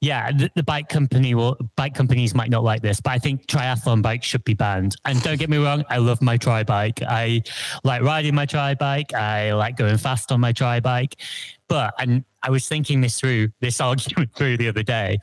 yeah 0.00 0.32
the, 0.32 0.50
the, 0.54 0.62
bike 0.62 0.88
company 0.88 1.34
will 1.34 1.56
bike 1.76 1.94
companies 1.94 2.34
might 2.34 2.50
not 2.50 2.64
like 2.64 2.82
this, 2.82 2.98
but 2.98 3.10
I 3.10 3.18
think 3.18 3.46
triathlon 3.46 4.00
bikes 4.02 4.26
should 4.26 4.44
be 4.44 4.54
banned. 4.54 4.96
And 5.04 5.22
don't 5.22 5.38
get 5.38 5.50
me 5.50 5.58
wrong, 5.58 5.84
I 5.90 5.98
love 5.98 6.22
my 6.22 6.38
tri 6.38 6.64
bike. 6.64 7.02
I 7.02 7.42
like 7.84 8.02
riding 8.02 8.34
my 8.34 8.46
tri 8.46 8.74
bike. 8.74 9.12
I 9.12 9.52
like 9.52 9.76
going 9.76 9.98
fast 9.98 10.32
on 10.32 10.40
my 10.40 10.52
tri 10.52 10.80
bike. 10.80 11.16
But 11.68 11.94
and 11.98 12.24
I 12.42 12.50
was 12.50 12.68
thinking 12.68 13.00
this 13.00 13.18
through, 13.18 13.50
this 13.60 13.80
argument 13.90 14.34
through 14.34 14.56
the 14.56 14.68
other 14.68 14.82
day. 14.82 15.18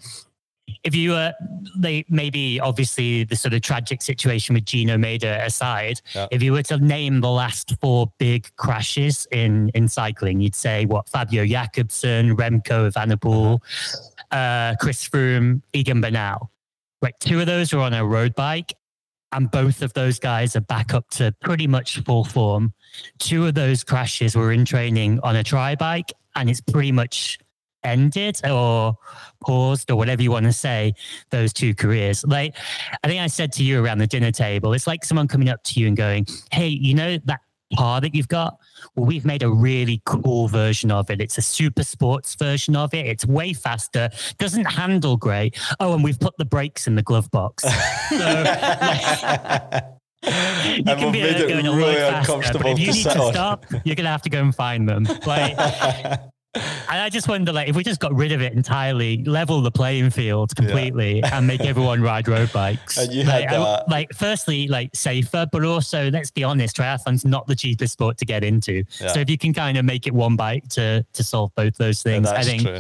If 0.84 0.96
you 0.96 1.12
were, 1.12 1.34
they 1.78 2.06
maybe 2.10 2.60
obviously 2.60 3.26
the 3.26 3.36
sort 3.36 3.54
of 3.54 3.62
tragic 3.62 4.02
situation 4.02 4.56
with 4.56 4.66
Gino 4.66 4.96
Mäder 4.96 5.44
aside, 5.46 6.00
yeah. 6.16 6.28
if 6.32 6.42
you 6.42 6.54
were 6.54 6.64
to 6.64 6.78
name 6.78 7.20
the 7.20 7.30
last 7.30 7.76
four 7.82 8.12
big 8.18 8.48
crashes 8.56 9.28
in 9.32 9.70
in 9.76 9.90
cycling, 9.90 10.40
you'd 10.40 10.56
say 10.56 10.86
what 10.86 11.10
Fabio 11.10 11.46
Jakobsen, 11.46 12.36
Remco 12.38 12.90
Evenepoel, 12.92 13.56
uh-huh. 14.32 14.38
uh, 14.38 14.76
Chris 14.80 15.08
Froome, 15.08 15.62
Egan 15.74 16.00
Bernal. 16.00 16.50
Right, 17.02 17.14
two 17.20 17.42
of 17.42 17.48
those 17.48 17.74
were 17.74 17.82
on 17.82 17.94
a 17.94 18.06
road 18.06 18.34
bike, 18.34 18.74
and 19.34 19.50
both 19.50 19.82
of 19.82 19.94
those 19.94 20.20
guys 20.20 20.56
are 20.56 20.62
back 20.62 20.94
up 20.94 21.10
to 21.12 21.34
pretty 21.42 21.68
much 21.68 22.00
full 22.04 22.24
form. 22.24 22.74
Two 23.20 23.48
of 23.48 23.56
those 23.56 23.84
crashes 23.84 24.36
were 24.36 24.52
in 24.52 24.64
training 24.64 25.20
on 25.24 25.36
a 25.36 25.44
tri 25.44 25.76
bike, 25.76 26.14
and 26.36 26.50
it's 26.50 26.62
pretty 26.62 26.92
much 26.92 27.40
ended 27.84 28.40
or 28.50 28.98
paused 29.42 29.92
or 29.92 29.96
whatever 29.96 30.22
you 30.22 30.32
want 30.32 30.46
to 30.46 30.54
say 30.54 30.94
those 31.32 31.52
two 31.52 31.76
careers 31.76 32.24
like 32.26 32.56
i 33.04 33.10
think 33.10 33.20
i 33.20 33.28
said 33.28 33.52
to 33.52 33.62
you 33.62 33.84
around 33.84 33.98
the 33.98 34.08
dinner 34.08 34.32
table 34.32 34.72
it's 34.72 34.88
like 34.88 35.04
someone 35.04 35.28
coming 35.28 35.50
up 35.50 35.62
to 35.64 35.82
you 35.82 35.88
and 35.88 35.98
going 35.98 36.26
hey 36.52 36.70
you 36.70 36.94
know 36.94 37.18
that 37.26 37.42
car 37.78 38.00
that 38.00 38.16
you've 38.16 38.30
got 38.30 38.58
well 38.96 39.06
we've 39.06 39.26
made 39.26 39.44
a 39.44 39.50
really 39.50 40.02
cool 40.06 40.48
version 40.48 40.92
of 40.92 41.10
it. 41.10 41.22
It's 41.22 41.38
a 41.38 41.42
super 41.42 41.84
sports 41.84 42.36
version 42.36 42.76
of 42.76 42.94
it. 42.94 43.06
It's 43.06 43.26
way 43.26 43.54
faster 43.54 44.10
doesn't 44.38 44.66
handle 44.66 45.18
great. 45.18 45.58
Oh 45.80 45.94
and 45.94 46.04
we've 46.04 46.20
put 46.20 46.36
the 46.38 46.46
brakes 46.46 46.88
in 46.88 46.96
the 46.96 47.04
glove 47.04 47.30
box. 47.32 47.64
So, 47.64 48.18
like, 48.18 49.84
you 50.24 50.84
can 50.84 51.12
be 51.12 51.20
going 51.20 51.66
it 51.66 51.70
really 51.70 51.96
faster, 51.96 52.58
but 52.58 52.68
if 52.68 52.80
you 52.80 52.94
need 52.94 53.04
to 53.04 53.32
stop, 53.32 53.66
you're 53.84 53.96
gonna 53.96 54.10
have 54.10 54.22
to 54.24 54.30
go 54.30 54.42
and 54.42 54.56
find 54.56 54.88
them. 54.88 55.08
Like, 55.26 55.58
and 56.56 56.64
I 56.88 57.10
just 57.10 57.28
wonder, 57.28 57.52
like, 57.52 57.68
if 57.68 57.76
we 57.76 57.84
just 57.84 58.00
got 58.00 58.14
rid 58.14 58.32
of 58.32 58.42
it 58.42 58.54
entirely, 58.54 59.24
level 59.24 59.62
the 59.62 59.72
playing 59.72 60.12
field 60.12 60.56
completely, 60.56 61.20
yeah. 61.20 61.38
and 61.38 61.48
make 61.48 61.62
everyone 61.62 62.02
ride 62.02 62.28
road 62.28 62.52
bikes. 62.54 62.98
And 62.98 63.12
you 63.12 63.24
like, 63.24 63.50
had 63.50 63.84
like, 63.88 64.14
firstly, 64.14 64.68
like 64.68 64.92
safer, 64.94 65.48
but 65.52 65.64
also, 65.64 66.12
let's 66.12 66.32
be 66.32 66.44
honest, 66.44 66.78
triathlon's 66.78 67.26
not 67.26 67.48
the 67.48 67.56
cheapest 67.56 67.94
sport 67.94 68.18
to 68.20 68.26
get 68.26 68.44
into. 68.44 68.84
Yeah. 69.02 69.14
So 69.14 69.20
if 69.20 69.30
you 69.30 69.38
can 69.38 69.54
kind 69.54 69.78
of 69.78 69.86
make 69.86 70.08
it 70.08 70.14
one 70.14 70.36
bike 70.36 70.68
to 70.70 71.06
to 71.14 71.24
solve 71.24 71.54
both 71.56 71.78
those 71.78 72.04
things, 72.04 72.30
yeah, 72.30 72.38
I 72.38 72.44
think 72.44 72.62
true. 72.64 72.80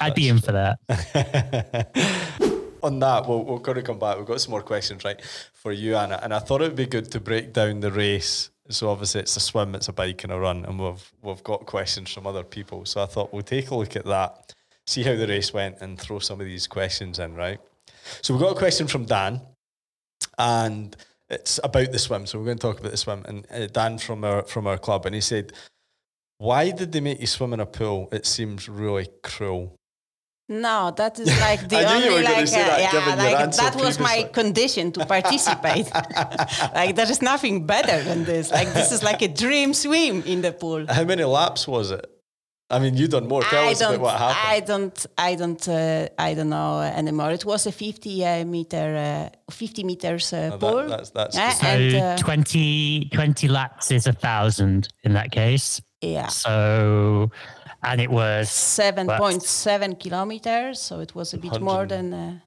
I'd 0.00 0.10
that's 0.10 0.14
be 0.14 0.28
in 0.28 0.38
true. 0.38 0.46
for 0.46 0.52
that. 0.52 2.58
on 2.82 2.98
that, 3.00 3.26
we'll, 3.26 3.44
we're 3.44 3.58
going 3.58 3.76
to 3.76 3.82
come 3.82 3.98
back. 3.98 4.16
We've 4.16 4.26
got 4.26 4.40
some 4.40 4.52
more 4.52 4.62
questions, 4.62 5.04
right, 5.04 5.20
for 5.52 5.72
you, 5.72 5.96
Anna. 5.96 6.18
And 6.22 6.32
I 6.32 6.38
thought 6.38 6.62
it 6.62 6.68
would 6.68 6.76
be 6.76 6.86
good 6.86 7.10
to 7.12 7.20
break 7.20 7.52
down 7.52 7.80
the 7.80 7.90
race. 7.90 8.50
So 8.70 8.90
obviously 8.90 9.22
it's 9.22 9.36
a 9.36 9.40
swim, 9.40 9.74
it's 9.74 9.88
a 9.88 9.92
bike, 9.92 10.24
and 10.24 10.32
a 10.32 10.38
run, 10.38 10.64
and 10.64 10.78
we've 10.78 11.12
we've 11.22 11.42
got 11.42 11.66
questions 11.66 12.12
from 12.12 12.26
other 12.26 12.44
people. 12.44 12.84
So 12.84 13.02
I 13.02 13.06
thought 13.06 13.32
we'll 13.32 13.42
take 13.42 13.70
a 13.70 13.74
look 13.74 13.96
at 13.96 14.04
that, 14.04 14.54
see 14.86 15.02
how 15.02 15.14
the 15.16 15.26
race 15.26 15.52
went, 15.52 15.80
and 15.80 15.98
throw 15.98 16.18
some 16.18 16.40
of 16.40 16.46
these 16.46 16.66
questions 16.66 17.18
in, 17.18 17.34
right? 17.34 17.58
So 18.22 18.34
we've 18.34 18.42
got 18.42 18.56
a 18.56 18.58
question 18.58 18.86
from 18.86 19.06
Dan, 19.06 19.40
and 20.38 20.96
it's 21.30 21.58
about 21.64 21.92
the 21.92 21.98
swim. 21.98 22.26
So 22.26 22.38
we're 22.38 22.46
going 22.46 22.58
to 22.58 22.66
talk 22.66 22.80
about 22.80 22.92
the 22.92 22.98
swim. 22.98 23.22
And 23.26 23.46
uh, 23.50 23.66
Dan 23.66 23.98
from 23.98 24.24
our 24.24 24.42
from 24.42 24.66
our 24.66 24.78
club, 24.78 25.06
and 25.06 25.14
he 25.14 25.20
said, 25.20 25.52
"Why 26.36 26.70
did 26.70 26.92
they 26.92 27.00
make 27.00 27.20
you 27.20 27.26
swim 27.26 27.54
in 27.54 27.60
a 27.60 27.66
pool? 27.66 28.08
It 28.12 28.26
seems 28.26 28.68
really 28.68 29.08
cruel." 29.22 29.74
No, 30.48 30.92
that 30.96 31.18
is 31.18 31.28
like 31.40 31.68
the 31.68 31.84
only 31.84 32.22
like 32.22 32.48
uh, 32.48 32.76
yeah, 32.78 33.14
like 33.18 33.52
that 33.56 33.76
was 33.76 33.98
my 34.00 34.22
condition 34.32 34.92
to 34.92 35.04
participate. 35.04 35.90
like 36.74 36.96
there 36.96 37.10
is 37.10 37.20
nothing 37.20 37.66
better 37.66 38.02
than 38.02 38.24
this. 38.24 38.50
Like 38.50 38.72
this 38.72 38.90
is 38.90 39.02
like 39.02 39.20
a 39.20 39.28
dream 39.28 39.74
swim 39.74 40.22
in 40.22 40.40
the 40.40 40.52
pool. 40.52 40.86
How 40.88 41.04
many 41.04 41.24
laps 41.24 41.68
was 41.68 41.90
it? 41.90 42.06
I 42.70 42.78
mean, 42.80 42.96
you 42.96 43.08
done 43.08 43.28
more. 43.28 43.42
Tell 43.42 43.64
I 43.64 43.72
us 43.72 43.80
about 43.80 44.00
what 44.00 44.18
happened. 44.18 44.46
I 44.46 44.60
don't. 44.60 45.06
I 45.16 45.34
don't. 45.34 45.68
Uh, 45.68 46.08
I 46.18 46.34
don't 46.34 46.50
know 46.50 46.80
anymore. 46.80 47.30
It 47.30 47.44
was 47.44 47.66
a 47.66 47.72
fifty 47.72 48.24
uh, 48.24 48.44
meter, 48.44 49.30
uh, 49.30 49.52
fifty 49.52 49.84
meters 49.84 50.32
uh, 50.32 50.50
oh, 50.52 50.58
pool. 50.58 50.88
That, 50.88 51.10
that's 51.14 51.34
that's 51.34 51.60
so 51.60 51.66
and, 51.66 51.94
uh, 51.94 52.16
20, 52.18 53.08
20 53.12 53.48
laps 53.48 53.90
is 53.90 54.06
a 54.06 54.12
thousand 54.12 54.88
in 55.02 55.14
that 55.14 55.30
case. 55.30 55.80
Yeah. 56.02 56.28
So 56.28 57.30
and 57.82 58.00
it 58.00 58.10
was 58.10 58.48
7.7 58.48 59.98
kilometers 60.00 60.80
so 60.80 61.00
it 61.00 61.14
was 61.14 61.34
a 61.34 61.38
bit 61.38 61.60
more 61.60 61.86
than 61.86 62.12
uh, 62.12 62.38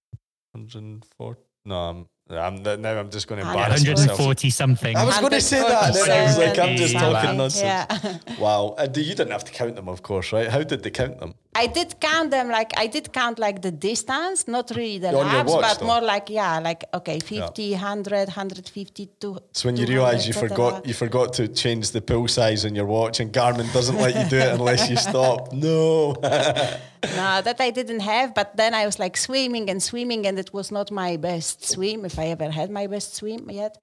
104 0.54 1.38
no 1.66 1.76
I'm 1.76 2.08
I'm 2.30 2.64
now 2.64 3.00
I'm 3.00 3.10
just 3.10 3.28
going 3.28 3.42
to 3.42 3.48
embarrass 3.48 3.84
140 3.84 4.48
myself. 4.48 4.54
something. 4.54 4.96
I 4.96 5.04
was 5.04 5.20
going 5.20 5.32
to 5.32 5.42
say 5.42 5.60
that. 5.60 5.96
And 5.96 6.12
I 6.12 6.24
was 6.24 6.38
like, 6.38 6.60
I'm 6.60 6.78
just 6.78 6.94
talking 6.94 7.38
nonsense. 7.38 7.62
Yeah. 7.62 8.18
wow. 8.40 8.76
Uh, 8.78 8.88
you 8.94 9.04
didn't 9.16 9.32
have 9.32 9.44
to 9.44 9.52
count 9.52 9.76
them, 9.76 9.90
of 9.90 10.02
course, 10.02 10.32
right? 10.32 10.48
How 10.48 10.64
did 10.64 10.84
they 10.84 10.92
count 10.92 11.20
them? 11.20 11.36
I 11.54 11.68
did 11.68 12.00
count 12.00 12.32
them 12.32 12.48
like 12.48 12.72
I 12.78 12.88
did 12.88 13.12
count 13.12 13.38
like 13.38 13.62
the 13.62 13.72
distance, 13.72 14.48
not 14.48 14.72
really 14.72 15.00
the 15.00 15.12
laps, 15.12 15.52
watch, 15.52 15.62
but 15.62 15.80
though. 15.80 15.86
more 15.86 16.02
like 16.02 16.30
yeah, 16.30 16.60
like 16.60 16.86
okay, 16.94 17.20
50, 17.20 17.64
yeah. 17.64 17.78
100, 17.78 18.28
150, 18.30 19.06
to. 19.20 19.38
So 19.52 19.68
when 19.68 19.76
you 19.76 19.86
realise 19.86 20.26
you 20.26 20.34
forgot 20.34 20.88
you 20.88 20.94
forgot 20.94 21.34
to 21.34 21.50
change 21.50 21.92
the 21.92 22.02
pull 22.02 22.30
size 22.30 22.66
on 22.66 22.74
your 22.74 22.86
watch, 22.86 23.20
and 23.20 23.34
Garmin 23.34 23.72
doesn't 23.74 23.98
let 23.98 24.16
you 24.16 24.30
do 24.30 24.38
it 24.38 24.54
unless 24.54 24.90
you 24.90 24.96
stop. 24.96 25.52
No. 25.62 26.14
no, 26.22 27.42
that 27.42 27.58
I 27.60 27.70
didn't 27.72 28.00
have. 28.00 28.34
But 28.34 28.56
then 28.56 28.74
I 28.74 28.86
was 28.86 28.98
like 28.98 29.18
swimming 29.18 29.70
and 29.70 29.84
swimming, 29.84 30.26
and 30.26 30.40
it 30.40 30.54
was 30.54 30.72
not 30.72 30.90
my 30.90 31.18
best 31.18 31.70
swim 31.70 32.06
if 32.06 32.18
I 32.18 32.28
ever 32.28 32.50
had 32.50 32.72
my 32.72 32.88
best 32.88 33.16
swim 33.16 33.50
yet. 33.50 33.78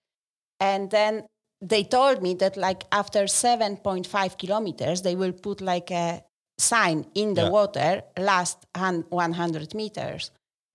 And 0.58 0.90
then 0.90 1.26
they 1.60 1.84
told 1.84 2.22
me 2.22 2.34
that 2.34 2.56
like 2.56 2.84
after 2.90 3.24
7.5 3.24 4.38
kilometers, 4.38 5.02
they 5.02 5.14
will 5.14 5.32
put 5.32 5.60
like 5.60 5.90
a 5.90 6.22
sign 6.58 7.06
in 7.14 7.34
the 7.34 7.42
yeah. 7.42 7.50
water 7.50 8.02
last 8.18 8.66
100 8.74 9.74
meters. 9.74 10.30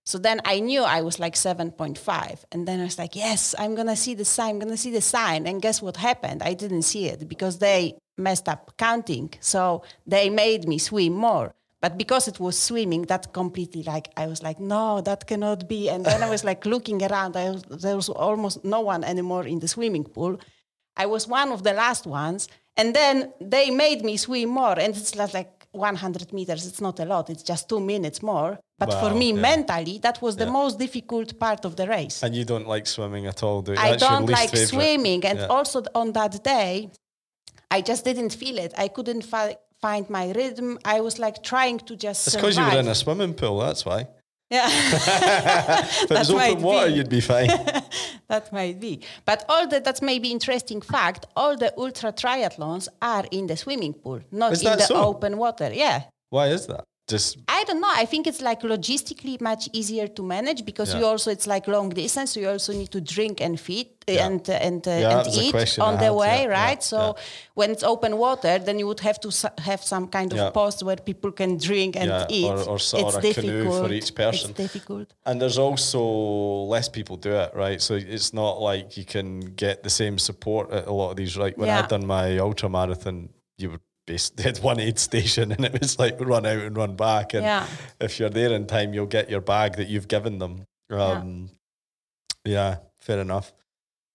So 0.06 0.18
then 0.18 0.40
I 0.44 0.60
knew 0.60 0.82
I 0.82 1.00
was 1.00 1.18
like 1.18 1.34
7.5. 1.34 2.44
And 2.52 2.68
then 2.68 2.80
I 2.80 2.84
was 2.84 2.98
like, 2.98 3.16
yes, 3.16 3.54
I'm 3.58 3.74
going 3.74 3.86
to 3.86 3.96
see 3.96 4.14
the 4.14 4.24
sign. 4.24 4.50
I'm 4.50 4.58
going 4.58 4.70
to 4.70 4.76
see 4.76 4.90
the 4.90 5.00
sign. 5.00 5.46
And 5.46 5.62
guess 5.62 5.80
what 5.80 5.96
happened? 5.96 6.42
I 6.42 6.52
didn't 6.54 6.82
see 6.82 7.06
it 7.06 7.26
because 7.28 7.58
they 7.58 7.96
messed 8.18 8.48
up 8.48 8.76
counting. 8.76 9.32
So 9.40 9.82
they 10.06 10.28
made 10.28 10.68
me 10.68 10.78
swim 10.78 11.14
more. 11.14 11.54
But 11.80 11.98
because 11.98 12.28
it 12.28 12.40
was 12.40 12.58
swimming, 12.58 13.02
that 13.02 13.32
completely 13.32 13.82
like 13.82 14.08
I 14.16 14.26
was 14.26 14.42
like, 14.42 14.58
no, 14.58 15.02
that 15.02 15.26
cannot 15.26 15.68
be. 15.68 15.90
And 15.90 16.04
then 16.04 16.22
I 16.22 16.30
was 16.30 16.44
like 16.44 16.64
looking 16.74 17.02
around. 17.02 17.36
I 17.36 17.50
was, 17.50 17.62
there 17.62 17.96
was 17.96 18.08
almost 18.08 18.64
no 18.64 18.80
one 18.80 19.04
anymore 19.04 19.46
in 19.46 19.58
the 19.58 19.68
swimming 19.68 20.04
pool. 20.04 20.38
I 20.96 21.06
was 21.06 21.26
one 21.26 21.50
of 21.50 21.62
the 21.62 21.72
last 21.72 22.06
ones. 22.06 22.48
And 22.76 22.94
then 22.94 23.32
they 23.40 23.70
made 23.70 24.02
me 24.02 24.16
swim 24.16 24.50
more. 24.50 24.78
And 24.78 24.96
it's 24.96 25.14
like 25.14 25.63
100 25.74 26.32
meters. 26.32 26.66
It's 26.66 26.80
not 26.80 27.00
a 27.00 27.04
lot. 27.04 27.30
It's 27.30 27.42
just 27.42 27.68
two 27.68 27.80
minutes 27.80 28.22
more. 28.22 28.58
But 28.78 28.88
wow, 28.88 29.00
for 29.08 29.14
me, 29.14 29.32
yeah. 29.32 29.40
mentally, 29.40 29.98
that 29.98 30.20
was 30.20 30.36
the 30.36 30.46
yeah. 30.46 30.50
most 30.50 30.78
difficult 30.78 31.38
part 31.38 31.64
of 31.64 31.76
the 31.76 31.86
race. 31.86 32.22
And 32.22 32.34
you 32.34 32.44
don't 32.44 32.66
like 32.66 32.86
swimming 32.86 33.26
at 33.26 33.42
all, 33.42 33.62
do 33.62 33.72
you? 33.72 33.78
I 33.78 33.90
That's 33.90 34.02
don't 34.02 34.26
like 34.26 34.50
favorite. 34.50 34.68
swimming. 34.68 35.24
And 35.24 35.38
yeah. 35.38 35.46
also 35.46 35.82
on 35.94 36.12
that 36.12 36.42
day, 36.42 36.90
I 37.70 37.80
just 37.80 38.04
didn't 38.04 38.34
feel 38.34 38.58
it. 38.58 38.72
I 38.76 38.88
couldn't 38.88 39.22
fi- 39.22 39.56
find 39.80 40.08
my 40.10 40.32
rhythm. 40.32 40.78
I 40.84 41.00
was 41.00 41.18
like 41.18 41.42
trying 41.42 41.78
to 41.88 41.96
just. 41.96 42.26
It's 42.26 42.36
because 42.36 42.56
you 42.56 42.64
were 42.64 42.78
in 42.78 42.88
a 42.88 42.94
swimming 42.94 43.34
pool. 43.34 43.58
That's 43.58 43.84
why. 43.84 44.08
Yeah. 44.54 44.68
if 44.68 46.10
it 46.10 46.10
was 46.10 46.30
open 46.30 46.62
water, 46.62 46.86
be. 46.86 46.94
you'd 46.94 47.08
be 47.08 47.20
fine. 47.20 47.48
that 48.28 48.52
might 48.52 48.78
be. 48.80 49.00
But 49.24 49.44
all 49.48 49.66
the 49.66 49.80
that's 49.80 50.02
maybe 50.02 50.30
interesting 50.30 50.80
fact. 50.80 51.26
All 51.36 51.56
the 51.56 51.70
ultra 51.76 52.12
triathlons 52.12 52.86
are 53.02 53.24
in 53.30 53.46
the 53.46 53.56
swimming 53.56 53.94
pool, 53.94 54.20
not 54.30 54.52
is 54.52 54.62
in 54.62 54.78
the 54.78 54.86
so? 54.86 54.96
open 55.10 55.38
water. 55.38 55.70
Yeah. 55.72 56.04
Why 56.30 56.46
is 56.48 56.66
that? 56.68 56.84
Just 57.06 57.38
i 57.48 57.64
don't 57.64 57.80
know. 57.80 57.92
I 57.94 58.06
think 58.06 58.26
it's 58.26 58.40
like 58.40 58.62
logistically 58.62 59.40
much 59.40 59.68
easier 59.72 60.08
to 60.08 60.22
manage 60.22 60.64
because 60.64 60.92
yeah. 60.92 61.00
you 61.00 61.06
also 61.06 61.30
it's 61.30 61.46
like 61.46 61.68
long 61.68 61.90
distance 61.90 62.32
so 62.32 62.40
you 62.40 62.48
also 62.48 62.72
need 62.72 62.90
to 62.92 63.00
drink 63.00 63.40
and 63.40 63.60
feed 63.60 63.88
yeah. 64.06 64.26
and 64.26 64.48
uh, 64.48 64.52
and, 64.54 64.86
uh, 64.88 64.90
yeah, 64.90 65.18
and 65.20 65.28
eat 65.34 65.78
on 65.78 65.98
the 65.98 66.12
way 66.12 66.46
right? 66.46 66.82
So 66.82 67.16
when 67.54 67.70
it's 67.70 67.82
open 67.82 68.16
water 68.16 68.58
then 68.58 68.78
you 68.78 68.86
would 68.86 69.00
have 69.00 69.20
to 69.20 69.30
su- 69.30 69.48
have 69.58 69.82
some 69.82 70.08
kind 70.08 70.32
of 70.32 70.54
post 70.54 70.82
where 70.82 70.96
people 70.96 71.32
can 71.32 71.58
drink 71.58 71.96
and 71.96 72.26
eat. 72.30 72.46
or, 72.46 72.58
or, 72.68 72.78
so, 72.78 72.98
it's 72.98 73.16
or 73.16 73.18
a 73.18 73.22
difficult. 73.22 73.52
canoe 73.52 73.86
for 73.86 73.92
each 73.92 74.14
person 74.14 74.50
it's 74.50 74.58
difficult. 74.58 75.14
And 75.26 75.40
there's 75.40 75.58
also 75.58 76.02
less 76.74 76.88
people 76.88 77.16
do 77.16 77.32
it 77.32 77.52
right? 77.54 77.80
So 77.80 77.94
it's 77.94 78.32
not 78.32 78.60
like 78.60 78.96
you 78.96 79.04
can 79.04 79.40
get 79.40 79.82
the 79.82 79.90
same 79.90 80.18
support 80.18 80.70
at 80.70 80.86
a 80.86 80.92
lot 80.92 81.10
of 81.10 81.16
these 81.16 81.36
like 81.36 81.56
when 81.58 81.68
i'd 81.68 81.88
done 81.88 82.06
my 82.06 82.38
ultra 82.38 82.68
marathon 82.68 83.28
you 83.58 83.70
would 83.70 83.80
basically 84.06 84.44
had 84.44 84.58
one 84.58 84.80
aid 84.80 84.98
station 84.98 85.52
and 85.52 85.64
it 85.64 85.80
was 85.80 85.98
like 85.98 86.20
run 86.20 86.46
out 86.46 86.58
and 86.58 86.76
run 86.76 86.96
back. 86.96 87.34
And 87.34 87.44
yeah. 87.44 87.66
if 88.00 88.18
you're 88.18 88.30
there 88.30 88.52
in 88.52 88.66
time, 88.66 88.94
you'll 88.94 89.06
get 89.06 89.30
your 89.30 89.40
bag 89.40 89.76
that 89.76 89.88
you've 89.88 90.08
given 90.08 90.38
them. 90.38 90.66
Um, 90.90 91.50
yeah. 92.44 92.52
yeah, 92.52 92.76
fair 93.00 93.20
enough. 93.20 93.52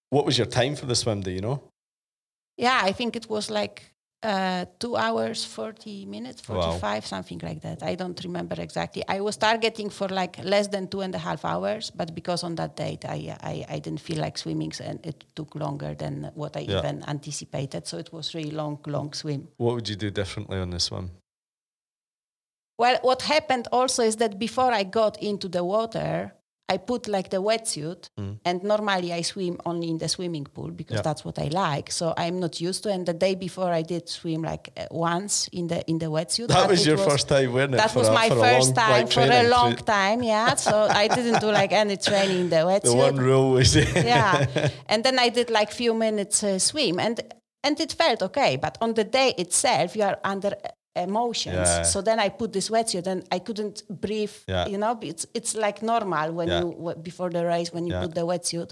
What 0.09 0.25
was 0.25 0.37
your 0.37 0.47
time 0.47 0.75
for 0.75 0.85
the 0.85 0.95
swim? 0.95 1.21
Do 1.21 1.31
you 1.31 1.41
know? 1.41 1.63
Yeah, 2.57 2.81
I 2.83 2.91
think 2.91 3.15
it 3.15 3.29
was 3.29 3.49
like 3.49 3.88
uh, 4.22 4.65
two 4.80 4.95
hours, 4.95 5.45
40 5.45 6.05
minutes, 6.05 6.41
45, 6.41 6.82
wow. 6.82 6.99
something 6.99 7.39
like 7.41 7.61
that. 7.61 7.84
I 7.84 7.95
don't 7.95 8.22
remember 8.24 8.55
exactly. 8.59 9.03
I 9.07 9.22
was 9.22 9.38
targeting 9.38 9.89
for 9.89 10.07
like 10.09 10.43
less 10.43 10.67
than 10.67 10.88
two 10.88 11.01
and 11.01 11.15
a 11.15 11.17
half 11.17 11.45
hours, 11.45 11.89
but 11.89 12.13
because 12.13 12.43
on 12.43 12.55
that 12.55 12.76
date 12.76 13.05
I, 13.05 13.38
I, 13.41 13.65
I 13.70 13.80
didn't 13.80 14.01
feel 14.01 14.17
like 14.20 14.38
swimming 14.38 14.74
and 14.84 15.05
it 15.05 15.24
took 15.36 15.55
longer 15.55 15.95
than 15.95 16.32
what 16.36 16.57
I 16.57 16.61
yeah. 16.61 16.80
even 16.80 17.03
anticipated. 17.07 17.88
So 17.88 17.97
it 17.97 18.11
was 18.11 18.36
really 18.36 18.51
long, 18.51 18.80
long 18.88 19.13
swim. 19.13 19.47
What 19.57 19.76
would 19.76 19.88
you 19.88 19.95
do 19.95 20.09
differently 20.11 20.57
on 20.57 20.70
this 20.70 20.91
one? 20.91 21.11
Well, 22.78 22.97
what 23.01 23.24
happened 23.24 23.67
also 23.72 24.03
is 24.03 24.17
that 24.17 24.39
before 24.39 24.72
I 24.72 24.84
got 24.84 25.22
into 25.22 25.49
the 25.49 25.63
water, 25.63 26.34
I 26.70 26.78
put 26.78 27.07
like 27.07 27.30
the 27.30 27.41
wetsuit, 27.41 28.09
mm. 28.20 28.39
and 28.45 28.63
normally 28.63 29.11
I 29.11 29.22
swim 29.22 29.57
only 29.65 29.89
in 29.89 29.97
the 29.97 30.07
swimming 30.07 30.45
pool 30.45 30.70
because 30.70 30.97
yeah. 30.97 31.01
that's 31.01 31.26
what 31.26 31.39
I 31.39 31.47
like. 31.47 31.91
So 31.91 32.13
I'm 32.15 32.39
not 32.39 32.61
used 32.61 32.84
to. 32.84 32.91
And 32.91 33.05
the 33.05 33.13
day 33.13 33.34
before, 33.34 33.72
I 33.72 33.82
did 33.82 34.07
swim 34.07 34.43
like 34.43 34.70
uh, 34.78 34.86
once 34.91 35.49
in 35.51 35.67
the 35.67 35.82
in 35.89 35.97
the 35.97 36.05
wetsuit. 36.05 36.49
That 36.49 36.70
was 36.70 36.86
your 36.86 36.97
was, 36.97 37.07
first 37.07 37.28
time, 37.28 37.53
wasn't 37.53 37.74
it? 37.74 37.78
That 37.78 37.95
was 37.95 38.07
a, 38.07 38.13
my 38.13 38.30
first 38.30 38.76
time 38.76 39.07
for 39.07 39.22
a 39.22 39.49
long 39.49 39.76
time. 39.78 40.22
Yeah. 40.22 40.55
so 40.67 40.88
I 40.89 41.07
didn't 41.07 41.41
do 41.41 41.51
like 41.51 41.72
any 41.72 41.97
training 41.97 42.39
in 42.41 42.49
the 42.49 42.63
wetsuit. 42.70 42.91
The 42.91 42.95
one 42.95 43.15
rule 43.17 43.51
was 43.51 43.76
it. 43.76 44.05
yeah, 44.05 44.70
and 44.88 45.03
then 45.03 45.17
I 45.17 45.30
did 45.30 45.49
like 45.49 45.72
few 45.72 45.93
minutes 45.93 46.43
uh, 46.43 46.59
swim 46.59 46.99
and 46.99 47.20
and 47.63 47.80
it 47.80 47.93
felt 47.93 48.22
okay. 48.22 48.57
But 48.57 48.78
on 48.80 48.93
the 48.93 49.03
day 49.03 49.34
itself, 49.38 49.95
you 49.95 50.03
are 50.03 50.20
under 50.24 50.53
emotions. 51.02 51.56
Yeah. 51.56 51.84
So 51.84 52.02
then 52.02 52.20
I 52.20 52.30
put 52.30 52.54
this 52.54 52.70
wetsuit 52.70 53.08
and 53.08 53.26
I 53.32 53.39
couldn't 53.39 53.84
breathe. 53.89 54.34
Yeah. 54.47 54.68
You 54.68 54.78
know, 54.78 54.97
it's 55.02 55.26
it's 55.34 55.56
like 55.56 55.82
normal 55.82 56.34
when 56.34 56.47
yeah. 56.47 56.62
you 56.62 56.95
before 57.02 57.30
the 57.30 57.45
race 57.45 57.74
when 57.74 57.86
you 57.88 57.93
put 57.93 58.16
the 58.16 58.26
wetsuit. 58.26 58.72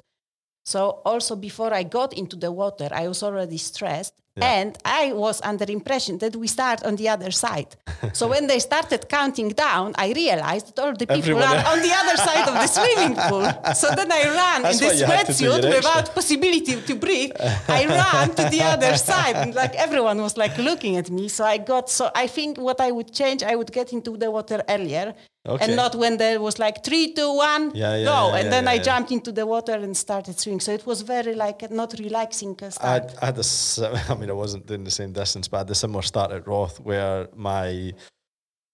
So 0.66 1.02
also 1.06 1.36
before 1.36 1.74
I 1.74 1.84
got 1.84 2.14
into 2.14 2.36
the 2.36 2.52
water, 2.52 2.90
I 2.92 3.08
was 3.08 3.24
already 3.24 3.58
stressed. 3.58 4.14
Yeah. 4.38 4.60
And 4.60 4.78
I 4.86 5.14
was 5.14 5.42
under 5.42 5.66
impression 5.70 6.20
that 6.20 6.36
we 6.36 6.48
start 6.48 6.84
on 6.84 6.96
the 6.96 7.10
other 7.10 7.32
side. 7.32 7.76
so 8.14 8.28
when 8.28 8.46
they 8.46 8.60
started 8.60 9.10
counting 9.10 9.50
down, 9.50 9.94
I 9.98 10.14
realized 10.14 10.68
that 10.68 10.80
all 10.84 10.94
the 10.94 11.08
people 11.08 11.18
Everyone 11.18 11.44
are 11.44 11.66
on 11.74 11.80
the 11.82 11.94
other 12.02 12.18
side 12.18 12.48
of 12.48 12.54
the 12.54 12.68
swimming 12.68 13.16
pool. 13.28 13.48
So 13.74 13.88
then 13.96 14.12
I 14.12 14.24
ran 14.42 14.62
That's 14.62 14.82
in 14.82 14.88
this 14.90 15.02
wetsuit 15.02 15.64
without 15.76 16.14
possibility 16.14 16.80
to 16.80 16.96
breathe. 16.96 17.32
I 17.68 17.86
ran 17.86 18.36
to 18.36 18.44
the 18.50 18.62
other 18.62 18.96
side, 18.96 19.36
and 19.36 19.56
like 19.56 19.74
everyone 19.76 20.22
was 20.22 20.38
like 20.38 20.56
looking 20.58 20.98
at 20.98 21.10
me. 21.10 21.28
So 21.30 21.44
I 21.44 21.58
got 21.58 21.90
so 21.90 22.12
I 22.14 22.28
think 22.28 22.58
what 22.60 22.80
I 22.80 22.92
would 22.92 23.12
change, 23.12 23.42
I 23.42 23.56
would 23.56 23.72
get 23.72 23.92
into 23.92 24.18
the 24.18 24.30
water 24.30 24.64
earlier 24.70 25.16
Okay. 25.48 25.64
And 25.64 25.76
not 25.76 25.95
when 25.95 26.18
there 26.18 26.41
was 26.41 26.60
like 26.60 26.84
three, 26.84 27.14
two, 27.14 27.34
one, 27.34 27.72
yeah, 27.74 27.95
yeah, 27.95 28.06
go. 28.06 28.30
Yeah, 28.30 28.36
and 28.38 28.52
then 28.52 28.68
I 28.68 28.78
jumped 28.80 29.12
into 29.12 29.32
the 29.32 29.45
water 29.45 29.74
and 29.74 29.95
started 29.95 30.39
swimming. 30.39 30.60
So 30.60 30.74
it 30.74 30.86
was 30.86 31.02
very 31.02 31.34
like 31.36 31.72
not 31.72 31.93
relaxing. 31.98 32.58
I 32.82 32.93
had, 32.93 33.16
I 33.22 33.26
had 33.28 33.36
this, 33.36 33.80
I 34.10 34.16
mean, 34.16 34.30
I 34.30 34.34
wasn't 34.34 34.66
doing 34.66 34.84
the 34.84 34.91
same 34.91 35.14
distance, 35.14 35.48
but 35.48 35.58
I 35.58 35.60
had 35.62 35.70
a 35.70 35.76
similar 35.76 36.02
start 36.02 36.32
at 36.32 36.48
Roth 36.48 36.80
where 36.80 37.28
my, 37.36 37.93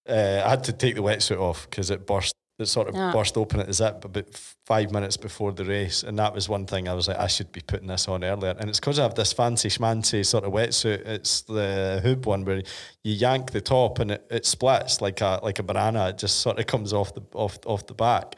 uh, 0.09 0.41
I 0.45 0.49
had 0.49 0.63
to 0.65 0.73
take 0.73 0.95
the 0.95 1.03
wetsuit 1.03 1.39
off 1.39 1.69
because 1.69 1.91
it 1.91 2.07
burst 2.07 2.33
it 2.59 2.67
sort 2.67 2.87
of 2.87 2.95
yeah. 2.95 3.11
burst 3.11 3.35
open 3.35 3.59
at 3.59 3.67
the 3.67 3.73
zip 3.73 4.05
about 4.05 4.25
five 4.65 4.91
minutes 4.91 5.17
before 5.17 5.51
the 5.51 5.65
race. 5.65 6.03
And 6.03 6.17
that 6.19 6.33
was 6.33 6.47
one 6.47 6.67
thing 6.67 6.87
I 6.87 6.93
was 6.93 7.07
like, 7.07 7.17
I 7.17 7.27
should 7.27 7.51
be 7.51 7.61
putting 7.61 7.87
this 7.87 8.07
on 8.07 8.23
earlier. 8.23 8.55
And 8.59 8.69
it's 8.69 8.79
because 8.79 8.99
I 8.99 9.03
have 9.03 9.15
this 9.15 9.33
fancy 9.33 9.69
schmancy 9.69 10.23
sort 10.25 10.43
of 10.43 10.53
wetsuit. 10.53 11.05
It's 11.05 11.41
the 11.41 11.99
hoop 12.03 12.27
one 12.27 12.45
where 12.45 12.61
you 13.03 13.13
yank 13.13 13.51
the 13.51 13.61
top 13.61 13.99
and 13.99 14.11
it, 14.11 14.25
it 14.29 14.45
splits 14.45 15.01
like 15.01 15.21
a 15.21 15.39
like 15.41 15.59
a 15.59 15.63
banana. 15.63 16.09
It 16.09 16.19
just 16.19 16.39
sort 16.39 16.59
of 16.59 16.67
comes 16.67 16.93
off 16.93 17.13
the 17.15 17.23
off 17.33 17.57
off 17.65 17.87
the 17.87 17.95
back. 17.95 18.35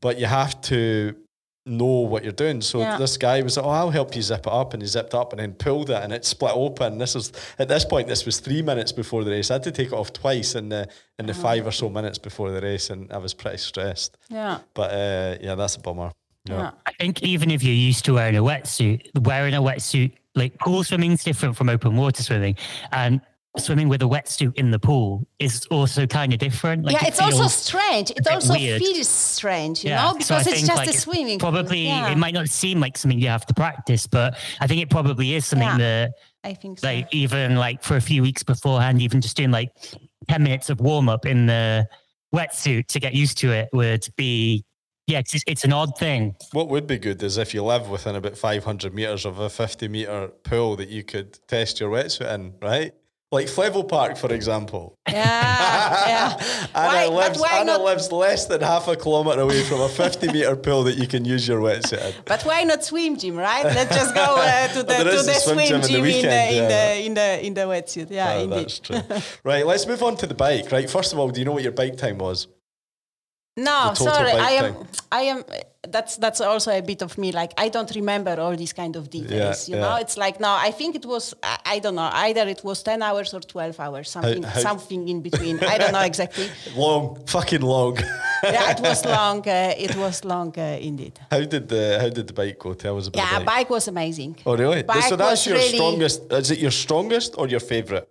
But 0.00 0.18
you 0.18 0.26
have 0.26 0.60
to 0.62 1.16
know 1.66 1.84
what 1.84 2.22
you're 2.22 2.32
doing. 2.32 2.60
So 2.60 2.80
yeah. 2.80 2.98
this 2.98 3.16
guy 3.16 3.40
was 3.42 3.56
like, 3.56 3.66
"Oh, 3.66 3.70
I'll 3.70 3.90
help 3.90 4.14
you 4.14 4.22
zip 4.22 4.46
it 4.46 4.52
up," 4.52 4.72
and 4.74 4.82
he 4.82 4.86
zipped 4.86 5.14
up 5.14 5.32
and 5.32 5.40
then 5.40 5.52
pulled 5.52 5.90
it, 5.90 6.02
and 6.02 6.12
it 6.12 6.24
split 6.24 6.52
open. 6.54 6.98
This 6.98 7.14
was 7.14 7.32
at 7.58 7.68
this 7.68 7.84
point, 7.84 8.08
this 8.08 8.26
was 8.26 8.40
three 8.40 8.62
minutes 8.62 8.92
before 8.92 9.24
the 9.24 9.30
race. 9.30 9.50
I 9.50 9.54
had 9.54 9.62
to 9.64 9.72
take 9.72 9.88
it 9.88 9.94
off 9.94 10.12
twice 10.12 10.54
in 10.54 10.68
the 10.68 10.88
in 11.18 11.26
the 11.26 11.32
oh. 11.32 11.36
five 11.36 11.66
or 11.66 11.72
so 11.72 11.88
minutes 11.88 12.18
before 12.18 12.50
the 12.50 12.60
race, 12.60 12.90
and 12.90 13.10
I 13.12 13.18
was 13.18 13.34
pretty 13.34 13.58
stressed. 13.58 14.18
Yeah, 14.28 14.58
but 14.74 14.90
uh, 14.90 15.38
yeah, 15.40 15.54
that's 15.54 15.76
a 15.76 15.80
bummer. 15.80 16.12
Yeah. 16.46 16.58
yeah. 16.58 16.70
I 16.86 16.92
think 16.92 17.22
even 17.22 17.50
if 17.50 17.62
you're 17.62 17.74
used 17.74 18.04
to 18.06 18.14
wearing 18.14 18.36
a 18.36 18.42
wetsuit, 18.42 19.08
wearing 19.24 19.54
a 19.54 19.62
wetsuit 19.62 20.12
like 20.34 20.58
pool 20.58 20.84
swimming 20.84 21.12
is 21.12 21.24
different 21.24 21.56
from 21.56 21.68
open 21.68 21.96
water 21.96 22.22
swimming, 22.22 22.56
and 22.92 23.20
swimming 23.56 23.88
with 23.88 24.02
a 24.02 24.06
wetsuit 24.06 24.54
in 24.56 24.70
the 24.70 24.78
pool 24.78 25.26
is 25.38 25.66
also 25.70 26.06
kind 26.06 26.32
of 26.32 26.38
different. 26.38 26.84
Like 26.84 26.94
yeah, 26.94 27.04
it 27.04 27.08
it's 27.08 27.20
also 27.20 27.46
strange. 27.46 28.10
It 28.10 28.26
also 28.26 28.54
weird. 28.54 28.80
feels 28.80 29.08
strange, 29.08 29.84
you 29.84 29.90
yeah. 29.90 30.04
know, 30.06 30.12
because 30.14 30.26
so 30.26 30.50
it's 30.50 30.62
just 30.62 30.76
like 30.76 30.88
a 30.88 30.92
swimming. 30.92 31.38
Probably 31.38 31.86
yeah. 31.86 32.10
it 32.10 32.18
might 32.18 32.34
not 32.34 32.48
seem 32.48 32.80
like 32.80 32.96
something 32.96 33.18
you 33.18 33.28
have 33.28 33.46
to 33.46 33.54
practice, 33.54 34.06
but 34.06 34.36
I 34.60 34.66
think 34.66 34.82
it 34.82 34.90
probably 34.90 35.34
is 35.34 35.46
something 35.46 35.68
yeah, 35.68 35.78
that 35.78 36.12
I 36.42 36.54
think 36.54 36.80
so. 36.80 36.86
like 36.86 37.12
even 37.14 37.56
like 37.56 37.82
for 37.82 37.96
a 37.96 38.00
few 38.00 38.22
weeks 38.22 38.42
beforehand, 38.42 39.00
even 39.00 39.20
just 39.20 39.36
doing 39.36 39.50
like 39.50 39.70
ten 40.28 40.42
minutes 40.42 40.70
of 40.70 40.80
warm 40.80 41.08
up 41.08 41.26
in 41.26 41.46
the 41.46 41.86
wetsuit 42.34 42.88
to 42.88 42.98
get 42.98 43.14
used 43.14 43.38
to 43.38 43.52
it 43.52 43.68
would 43.72 44.06
be 44.16 44.64
yeah, 45.06 45.18
it's, 45.18 45.42
it's 45.46 45.64
an 45.64 45.72
odd 45.72 45.98
thing. 45.98 46.34
What 46.52 46.68
would 46.70 46.86
be 46.86 46.96
good 46.96 47.22
is 47.22 47.36
if 47.36 47.52
you 47.52 47.62
live 47.62 47.90
within 47.90 48.16
about 48.16 48.38
500 48.38 48.94
meters 48.94 49.26
of 49.26 49.38
a 49.38 49.50
50 49.50 49.86
meter 49.88 50.28
pool 50.44 50.76
that 50.76 50.88
you 50.88 51.04
could 51.04 51.38
test 51.46 51.78
your 51.78 51.90
wetsuit 51.90 52.32
in, 52.34 52.54
right? 52.62 52.94
Like 53.34 53.48
Flevo 53.48 53.82
Park, 53.86 54.16
for 54.16 54.32
example. 54.32 54.96
Yeah, 55.14 56.08
yeah. 56.08 56.66
Anna, 56.74 57.10
why, 57.12 57.26
lives, 57.26 57.42
Anna 57.52 57.64
not? 57.72 57.82
lives 57.82 58.10
less 58.10 58.46
than 58.46 58.60
half 58.60 58.88
a 58.88 58.96
kilometre 58.96 59.42
away 59.42 59.62
from 59.62 59.80
a 59.80 59.88
50 59.88 60.32
metre 60.32 60.56
pool 60.56 60.82
that 60.84 60.96
you 60.98 61.06
can 61.06 61.24
use 61.24 61.46
your 61.46 61.60
wetsuit 61.60 62.04
in. 62.04 62.14
But 62.24 62.42
why 62.42 62.64
not 62.64 62.82
swim 62.82 63.16
gym, 63.16 63.36
right? 63.36 63.64
Let's 63.64 63.94
just 63.94 64.12
go 64.12 64.36
uh, 64.38 64.68
to 64.74 64.82
the, 64.82 64.94
to 64.94 65.04
the 65.04 65.34
swim, 65.34 65.66
swim 65.68 65.82
gym, 65.82 65.94
in 65.94 66.02
the, 66.02 66.16
in, 66.16 66.22
the, 66.22 66.28
yeah. 66.28 66.50
in, 66.50 66.68
the, 66.68 67.06
in 67.06 67.14
the 67.14 67.46
in 67.46 67.54
the 67.54 67.60
wetsuit. 67.60 68.10
Yeah, 68.10 68.34
oh, 68.38 68.46
That's 68.46 68.80
true. 68.80 69.00
right, 69.44 69.64
let's 69.64 69.86
move 69.86 70.02
on 70.02 70.16
to 70.16 70.26
the 70.26 70.34
bike. 70.34 70.72
Right, 70.72 70.90
first 70.90 71.12
of 71.12 71.18
all, 71.20 71.28
do 71.28 71.38
you 71.38 71.44
know 71.44 71.52
what 71.52 71.62
your 71.62 71.72
bike 71.72 71.96
time 71.96 72.18
was? 72.18 72.48
No, 73.56 73.94
sorry. 73.94 74.32
I 74.32 74.50
am. 74.50 74.74
Time? 74.74 74.86
I 75.12 75.20
am. 75.22 75.44
That's 75.86 76.16
that's 76.16 76.40
also 76.40 76.72
a 76.72 76.80
bit 76.80 77.02
of 77.02 77.16
me. 77.18 77.30
Like 77.30 77.52
I 77.56 77.68
don't 77.68 77.94
remember 77.94 78.40
all 78.40 78.56
these 78.56 78.72
kind 78.72 78.96
of 78.96 79.10
details. 79.10 79.68
Yeah, 79.68 79.76
you 79.76 79.80
yeah. 79.80 79.88
know, 79.88 79.96
it's 79.96 80.16
like 80.16 80.40
no. 80.40 80.50
I 80.50 80.72
think 80.72 80.96
it 80.96 81.06
was. 81.06 81.34
I, 81.40 81.58
I, 81.66 81.78
don't 81.78 81.94
know. 81.94 82.10
Either 82.12 82.48
it 82.48 82.64
was 82.64 82.82
ten 82.82 83.00
hours 83.00 83.32
or 83.32 83.40
twelve 83.40 83.78
hours. 83.78 84.10
Something. 84.10 84.42
How, 84.42 84.50
how 84.50 84.60
something 84.60 85.08
in 85.08 85.20
between. 85.20 85.62
I 85.62 85.78
don't 85.78 85.92
know 85.92 86.00
exactly. 86.00 86.48
Long. 86.76 87.24
Fucking 87.26 87.60
long. 87.60 87.96
yeah, 88.42 88.72
it 88.72 88.80
was 88.80 89.04
long. 89.04 89.48
Uh, 89.48 89.74
it 89.76 89.94
was 89.94 90.24
long 90.24 90.52
uh, 90.58 90.78
indeed. 90.80 91.20
How 91.30 91.44
did 91.44 91.68
the 91.68 91.98
How 92.00 92.08
did 92.08 92.26
the 92.26 92.32
bike 92.32 92.58
go? 92.58 92.74
Tell 92.74 92.98
us 92.98 93.06
about 93.06 93.22
it. 93.22 93.32
yeah, 93.32 93.38
the 93.38 93.44
bike. 93.44 93.56
bike 93.56 93.70
was 93.70 93.86
amazing. 93.86 94.36
Oh 94.44 94.56
really? 94.56 94.82
Bike 94.82 95.04
so 95.04 95.14
that's 95.14 95.46
your 95.46 95.56
really 95.56 95.76
strongest. 95.76 96.32
Is 96.32 96.50
it 96.50 96.58
your 96.58 96.72
strongest 96.72 97.34
or 97.38 97.46
your 97.46 97.60
favorite? 97.60 98.08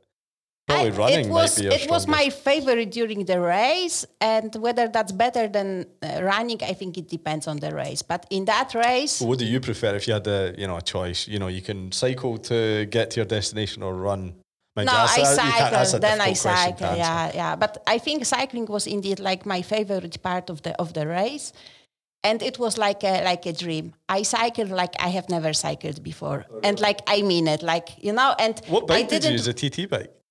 Probably 0.68 0.92
I, 0.92 0.96
running 0.96 1.26
it 1.26 1.32
was, 1.32 1.60
It 1.60 1.90
was 1.90 2.08
my 2.08 2.30
favorite 2.30 2.92
during 2.92 3.26
the 3.26 3.42
race, 3.42 4.06
and 4.22 4.56
whether 4.56 4.88
that's 4.88 5.12
better 5.12 5.50
than 5.50 5.86
uh, 6.02 6.24
running, 6.24 6.64
I 6.64 6.74
think 6.74 6.98
it 6.98 7.10
depends 7.10 7.48
on 7.48 7.58
the 7.58 7.76
race. 7.76 8.02
But 8.02 8.26
in 8.30 8.46
that 8.46 8.74
race, 8.74 9.20
well, 9.20 9.30
what 9.30 9.40
do 9.40 9.46
you 9.46 9.60
prefer 9.60 9.94
if 9.96 10.08
you 10.08 10.14
had 10.14 10.26
a 10.26 10.56
you 10.58 10.66
know 10.68 10.78
a 10.78 10.82
choice? 10.82 11.28
You 11.28 11.40
know, 11.40 11.50
you 11.50 11.62
can 11.62 11.92
cycle 11.92 12.38
to 12.38 12.86
get 12.86 13.12
to 13.12 13.20
your 13.20 13.26
destination 13.26 13.84
or 13.84 13.94
run. 13.94 14.36
no, 14.78 14.86
I 14.88 15.24
cycle. 15.24 16.00
Then 16.00 16.22
I 16.22 16.32
cycle. 16.34 16.96
Yeah, 16.96 17.32
yeah. 17.34 17.56
But 17.58 17.84
I 17.86 17.98
think 17.98 18.26
cycling 18.26 18.66
was 18.68 18.88
indeed 18.88 19.20
like 19.20 19.46
my 19.46 19.62
favorite 19.62 20.22
part 20.24 20.50
of 20.50 20.62
the 20.62 20.80
of 20.80 20.94
the 20.94 21.06
race, 21.06 21.52
and 22.24 22.42
it 22.42 22.58
was 22.58 22.78
like 22.78 23.04
a 23.04 23.22
like 23.26 23.46
a 23.46 23.52
dream. 23.52 23.96
I 24.08 24.24
cycled 24.24 24.70
like 24.70 24.96
I 24.98 25.10
have 25.10 25.28
never 25.28 25.52
cycled 25.52 26.02
before, 26.04 26.46
and 26.64 26.80
like 26.80 27.02
I 27.06 27.22
mean 27.22 27.50
it, 27.50 27.64
like 27.64 27.90
you 28.02 28.14
know. 28.14 28.34
And 28.40 28.62
what 28.70 28.88
bike 28.88 29.06
I 29.06 29.08
did 29.10 29.26
you 29.26 29.32
use? 29.32 29.48
A 29.48 29.54
TT 29.54 29.90
bike. 29.90 30.23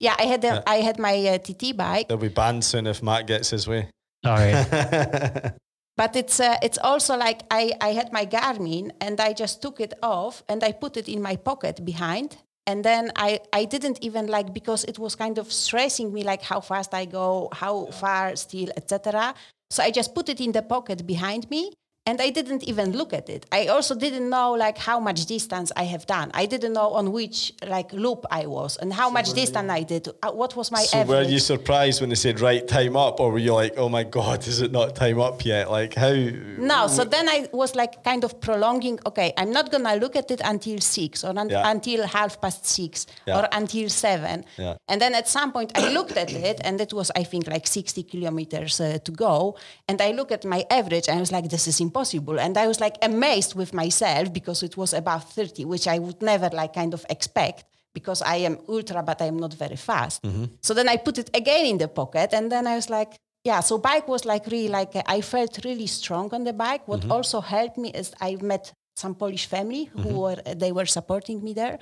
Yeah, 0.00 0.14
I 0.18 0.22
had 0.24 0.42
the, 0.42 0.48
yeah. 0.48 0.62
I 0.66 0.76
had 0.76 0.98
my 0.98 1.16
uh, 1.26 1.38
TT 1.38 1.76
bike. 1.76 2.08
They'll 2.08 2.18
be 2.18 2.28
banned 2.28 2.64
soon 2.64 2.86
if 2.86 3.02
Matt 3.02 3.26
gets 3.26 3.50
his 3.50 3.66
way. 3.66 3.88
Sorry. 4.24 4.52
but 5.96 6.14
it's 6.14 6.38
uh, 6.40 6.56
it's 6.62 6.78
also 6.78 7.16
like 7.16 7.42
I, 7.50 7.72
I 7.80 7.92
had 7.92 8.12
my 8.12 8.24
Garmin 8.24 8.92
and 9.00 9.20
I 9.20 9.32
just 9.32 9.60
took 9.60 9.80
it 9.80 9.94
off 10.02 10.42
and 10.48 10.62
I 10.62 10.72
put 10.72 10.96
it 10.96 11.08
in 11.08 11.20
my 11.20 11.36
pocket 11.36 11.84
behind 11.84 12.36
and 12.68 12.84
then 12.84 13.10
I, 13.16 13.40
I 13.52 13.64
didn't 13.64 13.98
even 14.02 14.26
like 14.26 14.52
because 14.52 14.84
it 14.84 14.98
was 14.98 15.14
kind 15.14 15.38
of 15.38 15.50
stressing 15.50 16.12
me 16.12 16.22
like 16.22 16.42
how 16.42 16.60
fast 16.60 16.92
I 16.92 17.06
go, 17.06 17.48
how 17.50 17.86
far 17.86 18.36
still, 18.36 18.68
etc. 18.76 19.34
So 19.70 19.82
I 19.82 19.90
just 19.90 20.14
put 20.14 20.28
it 20.28 20.38
in 20.40 20.52
the 20.52 20.62
pocket 20.62 21.06
behind 21.06 21.48
me 21.48 21.72
and 22.08 22.22
I 22.22 22.30
didn't 22.30 22.64
even 22.64 22.92
look 22.92 23.12
at 23.12 23.28
it. 23.28 23.44
I 23.52 23.66
also 23.66 23.94
didn't 23.94 24.30
know 24.30 24.52
like 24.52 24.78
how 24.78 24.98
much 24.98 25.26
distance 25.26 25.70
I 25.76 25.84
have 25.84 26.06
done. 26.06 26.30
I 26.32 26.46
didn't 26.46 26.72
know 26.72 26.88
on 27.00 27.12
which 27.12 27.52
like 27.66 27.92
loop 27.92 28.24
I 28.30 28.46
was 28.46 28.78
and 28.78 28.90
how 28.90 29.08
so 29.08 29.12
much 29.18 29.28
distance 29.34 29.68
you, 29.68 29.80
I 29.80 29.82
did. 29.82 30.08
Uh, 30.08 30.30
what 30.30 30.56
was 30.56 30.70
my 30.72 30.84
so 30.84 31.00
average. 31.00 31.26
were 31.26 31.30
you 31.30 31.38
surprised 31.38 32.00
when 32.00 32.08
they 32.08 32.20
said 32.26 32.40
right 32.40 32.66
time 32.66 32.96
up, 32.96 33.20
or 33.20 33.30
were 33.30 33.44
you 33.48 33.52
like, 33.52 33.74
oh 33.76 33.90
my 33.90 34.04
god, 34.04 34.38
is 34.48 34.62
it 34.62 34.72
not 34.72 34.96
time 34.96 35.20
up 35.20 35.44
yet? 35.44 35.70
Like 35.70 35.92
how? 35.94 36.14
No. 36.72 36.86
So 36.86 37.04
then 37.04 37.28
I 37.28 37.46
was 37.52 37.74
like 37.76 38.02
kind 38.02 38.24
of 38.24 38.40
prolonging. 38.40 38.98
Okay, 39.04 39.34
I'm 39.36 39.52
not 39.52 39.70
gonna 39.70 39.96
look 39.96 40.16
at 40.16 40.30
it 40.30 40.40
until 40.42 40.78
six 40.78 41.24
or 41.24 41.38
un- 41.38 41.50
yeah. 41.50 41.70
until 41.70 42.06
half 42.06 42.40
past 42.40 42.64
six 42.64 43.06
yeah. 43.26 43.38
or 43.38 43.48
until 43.52 43.90
seven. 43.90 44.46
Yeah. 44.56 44.76
And 44.88 44.98
then 45.02 45.14
at 45.14 45.28
some 45.28 45.52
point 45.52 45.72
I 45.76 45.92
looked 45.92 46.16
at 46.16 46.32
it, 46.32 46.58
and 46.64 46.80
it 46.80 46.94
was 46.94 47.10
I 47.14 47.24
think 47.24 47.46
like 47.48 47.66
60 47.66 48.02
kilometers 48.04 48.80
uh, 48.80 48.98
to 49.04 49.12
go, 49.12 49.58
and 49.86 50.00
I 50.00 50.12
look 50.12 50.32
at 50.32 50.46
my 50.46 50.64
average, 50.70 51.06
and 51.08 51.18
I 51.18 51.20
was 51.20 51.32
like, 51.32 51.50
this 51.50 51.68
is 51.68 51.80
impossible 51.80 51.97
possible. 51.98 52.38
And 52.44 52.54
I 52.56 52.66
was 52.70 52.78
like 52.86 52.96
amazed 53.02 53.52
with 53.60 53.70
myself 53.82 54.26
because 54.38 54.62
it 54.68 54.74
was 54.76 54.90
about 55.02 55.24
30, 55.32 55.64
which 55.64 55.86
I 55.94 55.98
would 56.04 56.20
never 56.22 56.48
like 56.60 56.72
kind 56.80 56.94
of 56.94 57.02
expect 57.10 57.64
because 57.98 58.20
I 58.34 58.36
am 58.48 58.58
ultra, 58.68 59.02
but 59.02 59.18
I'm 59.20 59.38
not 59.44 59.54
very 59.64 59.76
fast. 59.90 60.22
Mm-hmm. 60.22 60.44
So 60.66 60.74
then 60.74 60.88
I 60.88 60.96
put 60.96 61.18
it 61.18 61.30
again 61.34 61.64
in 61.72 61.78
the 61.78 61.88
pocket, 61.88 62.28
and 62.32 62.44
then 62.52 62.64
I 62.66 62.74
was 62.80 62.88
like, 62.98 63.12
yeah. 63.44 63.60
So 63.68 63.78
bike 63.78 64.06
was 64.14 64.24
like 64.32 64.44
really 64.54 64.72
like 64.78 64.92
I 65.16 65.20
felt 65.34 65.52
really 65.68 65.88
strong 66.00 66.26
on 66.36 66.44
the 66.44 66.52
bike. 66.52 66.82
What 66.86 67.00
mm-hmm. 67.00 67.16
also 67.16 67.40
helped 67.40 67.78
me 67.84 67.88
is 68.00 68.12
I 68.20 68.30
met 68.52 68.64
some 69.02 69.14
Polish 69.14 69.46
family 69.54 69.84
who 69.84 69.98
mm-hmm. 69.98 70.22
were 70.22 70.38
they 70.62 70.72
were 70.78 70.88
supporting 70.98 71.38
me 71.46 71.52
there. 71.62 71.78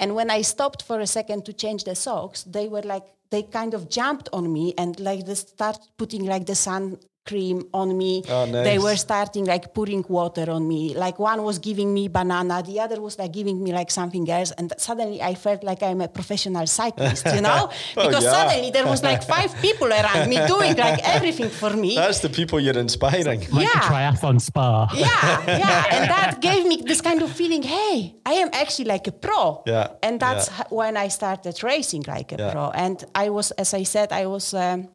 And 0.00 0.10
when 0.18 0.28
I 0.38 0.42
stopped 0.42 0.80
for 0.88 0.98
a 1.00 1.06
second 1.18 1.40
to 1.46 1.52
change 1.62 1.82
the 1.84 1.94
socks, 1.94 2.38
they 2.56 2.66
were 2.74 2.86
like 2.94 3.06
they 3.32 3.42
kind 3.58 3.72
of 3.74 3.82
jumped 3.98 4.28
on 4.32 4.44
me 4.56 4.66
and 4.80 4.92
like 5.08 5.22
they 5.28 5.36
start 5.36 5.78
putting 6.00 6.24
like 6.32 6.46
the 6.46 6.58
sun 6.66 6.98
cream 7.26 7.64
on 7.72 7.96
me. 7.96 8.22
Oh, 8.28 8.44
nice. 8.44 8.64
They 8.64 8.78
were 8.78 8.96
starting 8.96 9.44
like 9.44 9.74
pouring 9.74 10.04
water 10.08 10.50
on 10.50 10.68
me. 10.68 10.94
Like 10.94 11.18
one 11.18 11.42
was 11.42 11.58
giving 11.58 11.92
me 11.92 12.08
banana, 12.08 12.62
the 12.62 12.80
other 12.80 13.00
was 13.00 13.18
like 13.18 13.32
giving 13.32 13.62
me 13.62 13.72
like 13.72 13.90
something 13.90 14.28
else. 14.30 14.50
And 14.52 14.72
suddenly 14.78 15.22
I 15.22 15.34
felt 15.34 15.64
like 15.64 15.82
I'm 15.82 16.00
a 16.00 16.08
professional 16.08 16.66
cyclist, 16.66 17.26
you 17.26 17.40
know? 17.40 17.70
oh, 17.96 18.06
because 18.06 18.24
yeah. 18.24 18.32
suddenly 18.32 18.70
there 18.70 18.86
was 18.86 19.02
like 19.02 19.22
five 19.22 19.54
people 19.62 19.88
around 19.88 20.28
me 20.28 20.38
doing 20.46 20.76
like 20.76 21.00
everything 21.02 21.48
for 21.48 21.70
me. 21.70 21.94
That's 21.96 22.20
the 22.20 22.28
people 22.28 22.60
you're 22.60 22.78
inspiring. 22.78 23.24
Like 23.26 23.48
yeah. 23.52 23.88
triathlon 23.88 24.40
spa. 24.40 24.90
Yeah, 24.94 25.08
yeah. 25.46 25.84
And 25.90 26.10
that 26.10 26.40
gave 26.40 26.66
me 26.66 26.82
this 26.84 27.00
kind 27.00 27.22
of 27.22 27.30
feeling, 27.30 27.62
hey, 27.62 28.14
I 28.26 28.34
am 28.34 28.50
actually 28.52 28.86
like 28.86 29.06
a 29.06 29.12
pro. 29.12 29.62
Yeah. 29.66 29.88
And 30.02 30.20
that's 30.20 30.48
yeah. 30.48 30.64
when 30.70 30.96
I 30.96 31.08
started 31.08 31.62
racing 31.62 32.04
like 32.06 32.32
a 32.32 32.36
yeah. 32.38 32.52
pro. 32.52 32.70
And 32.70 33.02
I 33.14 33.30
was, 33.30 33.50
as 33.52 33.72
I 33.74 33.84
said, 33.84 34.12
I 34.12 34.26
was 34.26 34.52
um, 34.54 34.88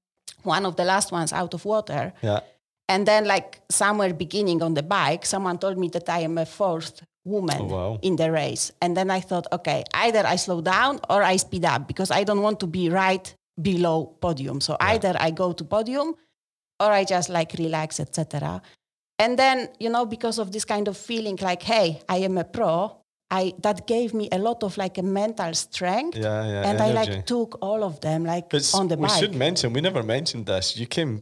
one 0.44 0.66
of 0.66 0.76
the 0.76 0.86
last 0.86 1.12
ones 1.12 1.34
out 1.34 1.54
of 1.54 1.66
water. 1.66 2.14
Yeah. 2.22 2.40
And 2.88 3.06
then, 3.06 3.26
like 3.26 3.62
somewhere 3.70 4.14
beginning 4.14 4.64
on 4.64 4.74
the 4.74 4.84
bike, 4.84 5.26
someone 5.26 5.60
told 5.60 5.78
me 5.78 5.90
that 5.90 6.10
I 6.10 6.20
am 6.22 6.38
a 6.38 6.46
fourth 6.46 7.04
woman 7.24 7.58
oh, 7.60 7.66
wow. 7.66 8.00
in 8.02 8.16
the 8.16 8.32
race. 8.32 8.72
And 8.82 8.98
then 8.98 9.12
I 9.12 9.20
thought, 9.20 9.46
okay, 9.52 9.84
either 9.94 10.24
I 10.26 10.38
slow 10.38 10.62
down 10.62 11.00
or 11.10 11.22
I 11.22 11.36
speed 11.38 11.66
up 11.66 11.88
because 11.88 12.10
I 12.12 12.24
don't 12.24 12.42
want 12.42 12.60
to 12.62 12.68
be 12.68 12.90
right 12.90 13.34
below 13.62 14.06
podium. 14.22 14.62
So 14.62 14.76
yeah. 14.80 14.88
either 14.88 15.16
I 15.20 15.32
go 15.32 15.54
to 15.54 15.64
podium 15.64 16.16
or 16.80 16.92
I 16.92 17.04
just 17.04 17.30
like 17.30 17.54
relax, 17.60 18.00
etc. 18.00 18.62
And 19.20 19.38
then, 19.38 19.70
you 19.80 19.90
know, 19.90 20.06
because 20.06 20.40
of 20.40 20.52
this 20.52 20.66
kind 20.66 20.88
of 20.88 20.98
feeling 20.98 21.38
like, 21.42 21.62
hey, 21.62 22.02
I 22.08 22.18
am 22.18 22.38
a 22.38 22.46
pro, 22.46 22.96
I 23.32 23.54
that 23.62 23.88
gave 23.88 24.14
me 24.14 24.28
a 24.32 24.38
lot 24.38 24.64
of 24.64 24.78
like 24.78 24.98
a 24.98 25.04
mental 25.04 25.54
strength. 25.54 26.18
Yeah, 26.18 26.46
yeah. 26.46 26.70
And 26.70 26.80
energy. 26.80 26.98
I 26.98 27.02
like 27.02 27.26
took 27.26 27.58
all 27.62 27.84
of 27.84 28.00
them 28.00 28.26
like 28.26 28.54
on 28.74 28.88
the 28.88 28.96
we 28.96 29.02
bike. 29.04 29.12
We 29.12 29.20
should 29.20 29.36
mention 29.36 29.74
we 29.74 29.82
never 29.82 30.04
mentioned 30.04 30.46
this. 30.46 30.78
You 30.78 30.88
came 30.88 31.22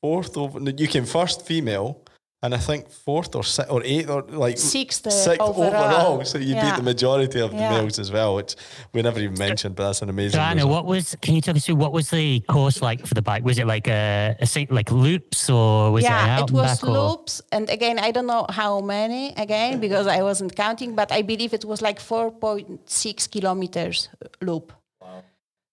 fourth 0.00 0.36
over. 0.36 0.60
You 0.60 0.88
came 0.88 1.06
first 1.06 1.46
female 1.46 2.02
and 2.42 2.54
I 2.54 2.58
think 2.58 2.88
fourth 2.88 3.34
or 3.34 3.42
sixth 3.42 3.70
or 3.70 3.82
eighth 3.84 4.08
or 4.08 4.22
like 4.22 4.58
sixth, 4.58 5.06
uh, 5.06 5.10
sixth 5.10 5.40
overall. 5.40 5.74
overall. 5.74 6.24
So 6.24 6.38
you 6.38 6.54
yeah. 6.54 6.70
beat 6.70 6.76
the 6.76 6.84
majority 6.84 7.40
of 7.40 7.50
the 7.50 7.56
yeah. 7.56 7.70
males 7.70 7.98
as 7.98 8.12
well, 8.12 8.36
which 8.36 8.54
we 8.92 9.02
never 9.02 9.18
even 9.18 9.36
mentioned, 9.36 9.74
but 9.74 9.86
that's 9.86 10.02
an 10.02 10.08
amazing. 10.08 10.38
Joanna, 10.38 10.66
what 10.66 10.84
was? 10.84 11.16
Can 11.20 11.34
you 11.34 11.40
talk 11.40 11.56
us 11.56 11.66
through 11.66 11.76
what 11.76 11.92
was 11.92 12.10
the 12.10 12.40
course 12.40 12.80
like 12.80 13.04
for 13.04 13.14
the 13.14 13.22
bike? 13.22 13.44
Was 13.44 13.58
it 13.58 13.66
like 13.66 13.88
a, 13.88 14.36
a 14.40 14.66
like 14.70 14.92
loops 14.92 15.50
or 15.50 15.90
was 15.90 16.04
it 16.04 16.08
yeah, 16.08 16.38
it? 16.38 16.44
it 16.44 16.50
was 16.52 16.82
loops, 16.82 17.40
or? 17.40 17.44
and 17.56 17.70
again, 17.70 17.98
I 17.98 18.12
don't 18.12 18.26
know 18.26 18.46
how 18.48 18.80
many 18.80 19.34
again 19.36 19.80
because 19.80 20.06
I 20.06 20.22
wasn't 20.22 20.54
counting, 20.54 20.94
but 20.94 21.10
I 21.10 21.22
believe 21.22 21.52
it 21.52 21.64
was 21.64 21.82
like 21.82 21.98
four 21.98 22.30
point 22.30 22.88
six 22.88 23.26
kilometers 23.26 24.08
loop. 24.40 24.72
Wow. 25.00 25.24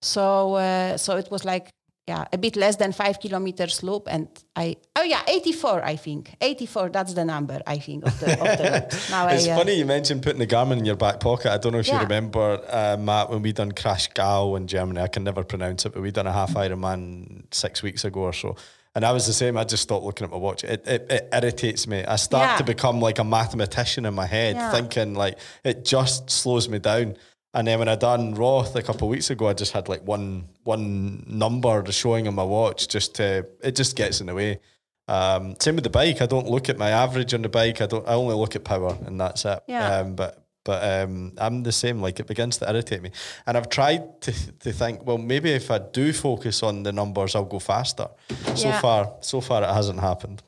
So 0.01 0.55
uh, 0.55 0.97
so 0.97 1.17
it 1.17 1.29
was 1.29 1.45
like 1.45 1.69
yeah, 2.07 2.25
a 2.31 2.37
bit 2.37 2.55
less 2.55 2.75
than 2.75 2.91
five 2.91 3.19
kilometers 3.19 3.81
loop. 3.81 4.07
And 4.07 4.27
I, 4.55 4.77
oh 4.95 5.01
yeah, 5.03 5.23
84, 5.27 5.83
I 5.83 5.95
think. 5.95 6.35
84, 6.39 6.89
that's 6.89 7.13
the 7.13 7.25
number, 7.25 7.61
I 7.65 7.79
think, 7.79 8.05
of 8.05 8.19
the, 8.19 8.31
of 8.33 8.57
the 8.57 9.07
Now 9.09 9.27
it's 9.27 9.47
I, 9.47 9.51
uh, 9.51 9.57
funny 9.57 9.73
you 9.73 9.85
mentioned 9.85 10.21
putting 10.21 10.39
the 10.39 10.47
Garmin 10.47 10.77
in 10.77 10.85
your 10.85 10.97
back 10.97 11.19
pocket. 11.19 11.51
I 11.51 11.57
don't 11.57 11.71
know 11.71 11.79
if 11.79 11.87
yeah. 11.87 11.95
you 11.95 12.01
remember, 12.01 12.61
uh, 12.69 12.97
Matt, 12.99 13.31
when 13.31 13.41
we 13.41 13.53
done 13.53 13.71
Kraichgau 13.71 14.55
in 14.55 14.67
Germany. 14.67 15.01
I 15.01 15.07
can 15.07 15.23
never 15.23 15.43
pronounce 15.43 15.85
it, 15.85 15.93
but 15.93 16.03
we 16.03 16.11
done 16.11 16.27
a 16.27 16.31
half 16.31 16.53
Ironman 16.53 17.43
six 17.51 17.81
weeks 17.81 18.05
ago 18.05 18.21
or 18.21 18.33
so. 18.33 18.55
And 18.93 19.03
I 19.03 19.11
was 19.11 19.25
the 19.25 19.33
same. 19.33 19.57
I 19.57 19.63
just 19.63 19.83
stopped 19.83 20.05
looking 20.05 20.25
at 20.25 20.31
my 20.31 20.37
watch. 20.37 20.63
It, 20.63 20.87
it, 20.87 21.07
it 21.09 21.29
irritates 21.33 21.85
me. 21.85 22.05
I 22.05 22.15
start 22.15 22.51
yeah. 22.51 22.57
to 22.57 22.63
become 22.63 23.01
like 23.01 23.19
a 23.19 23.25
mathematician 23.25 24.05
in 24.05 24.13
my 24.13 24.25
head, 24.25 24.55
yeah. 24.55 24.71
thinking 24.71 25.15
like 25.15 25.37
it 25.63 25.83
just 25.83 26.29
slows 26.29 26.69
me 26.69 26.79
down. 26.79 27.17
And 27.55 27.65
then 27.65 27.79
when 27.79 27.87
I 27.87 27.95
done 27.95 28.35
Roth 28.35 28.75
a 28.75 28.83
couple 28.83 29.07
of 29.07 29.11
weeks 29.11 29.29
ago, 29.29 29.47
I 29.47 29.53
just 29.53 29.71
had 29.71 29.87
like 29.87 30.05
one 30.05 30.49
one 30.65 31.23
number 31.25 31.89
showing 31.89 32.27
on 32.27 32.35
my 32.35 32.43
watch. 32.43 32.89
Just 32.89 33.15
to, 33.15 33.47
it 33.63 33.77
just 33.77 33.95
gets 33.95 34.19
in 34.19 34.27
the 34.27 34.35
way. 34.35 34.59
Um, 35.07 35.55
same 35.59 35.75
with 35.75 35.85
the 35.85 35.89
bike. 35.89 36.21
I 36.21 36.25
don't 36.25 36.49
look 36.49 36.67
at 36.67 36.77
my 36.77 36.89
average 36.89 37.33
on 37.33 37.43
the 37.43 37.49
bike. 37.49 37.79
I 37.79 37.85
don't. 37.85 38.05
I 38.05 38.13
only 38.13 38.35
look 38.35 38.57
at 38.57 38.65
power, 38.65 38.97
and 39.05 39.19
that's 39.19 39.45
it. 39.45 39.63
Yeah. 39.67 39.99
Um, 39.99 40.15
but 40.15 40.45
but 40.65 40.83
um, 40.83 41.31
I'm 41.37 41.63
the 41.63 41.71
same. 41.71 42.01
Like 42.01 42.19
it 42.19 42.27
begins 42.27 42.57
to 42.57 42.69
irritate 42.69 43.01
me, 43.01 43.11
and 43.47 43.55
I've 43.55 43.69
tried 43.69 44.21
to 44.23 44.33
to 44.33 44.73
think. 44.73 45.05
Well, 45.05 45.17
maybe 45.17 45.51
if 45.51 45.71
I 45.71 45.77
do 45.77 46.11
focus 46.11 46.61
on 46.61 46.83
the 46.83 46.91
numbers, 46.91 47.35
I'll 47.35 47.45
go 47.45 47.59
faster. 47.59 48.09
So 48.55 48.67
yeah. 48.67 48.81
far, 48.81 49.13
so 49.21 49.39
far, 49.39 49.63
it 49.63 49.69
hasn't 49.69 50.01
happened 50.01 50.43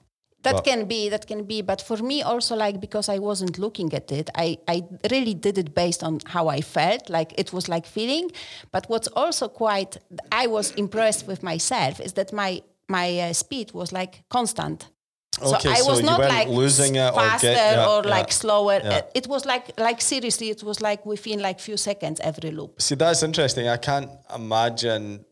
that 0.48 0.56
but 0.58 0.64
can 0.70 0.88
be 0.88 1.10
that 1.10 1.28
can 1.28 1.44
be 1.44 1.62
but 1.62 1.82
for 1.82 1.98
me 1.98 2.18
also 2.22 2.56
like 2.56 2.80
because 2.80 3.08
i 3.16 3.20
wasn't 3.30 3.58
looking 3.58 3.94
at 3.94 4.12
it 4.12 4.30
i 4.36 4.58
i 4.68 4.84
really 5.12 5.34
did 5.34 5.58
it 5.58 5.70
based 5.74 6.02
on 6.04 6.20
how 6.26 6.48
i 6.58 6.60
felt 6.62 7.10
like 7.10 7.30
it 7.38 7.52
was 7.54 7.68
like 7.68 7.86
feeling 7.86 8.30
but 8.72 8.84
what's 8.90 9.10
also 9.22 9.48
quite 9.48 9.98
i 10.32 10.48
was 10.48 10.72
impressed 10.76 11.28
with 11.28 11.42
myself 11.44 12.00
is 12.00 12.14
that 12.14 12.32
my 12.34 12.62
my 12.88 13.08
uh, 13.20 13.34
speed 13.34 13.72
was 13.74 13.92
like 13.92 14.24
constant 14.30 14.90
Okay, 15.40 15.60
so 15.60 15.70
I 15.70 15.82
was 15.92 16.00
so 16.00 16.06
not 16.06 16.20
like 16.20 16.48
losing 16.48 16.96
it 16.96 17.14
faster 17.14 17.50
or, 17.50 17.54
get, 17.54 17.76
yeah, 17.76 17.88
or 17.88 18.04
yeah, 18.04 18.10
like 18.10 18.32
slower. 18.32 18.80
Yeah. 18.84 19.02
It 19.14 19.28
was 19.28 19.46
like 19.46 19.66
like 19.78 20.02
seriously, 20.02 20.50
it 20.50 20.64
was 20.64 20.82
like 20.82 21.06
within 21.06 21.42
like 21.42 21.60
few 21.60 21.78
seconds 21.78 22.20
every 22.22 22.52
loop. 22.52 22.82
See, 22.82 22.96
that's 22.96 23.22
interesting. 23.22 23.68
I 23.68 23.78
can't 23.78 24.10
imagine 24.34 25.26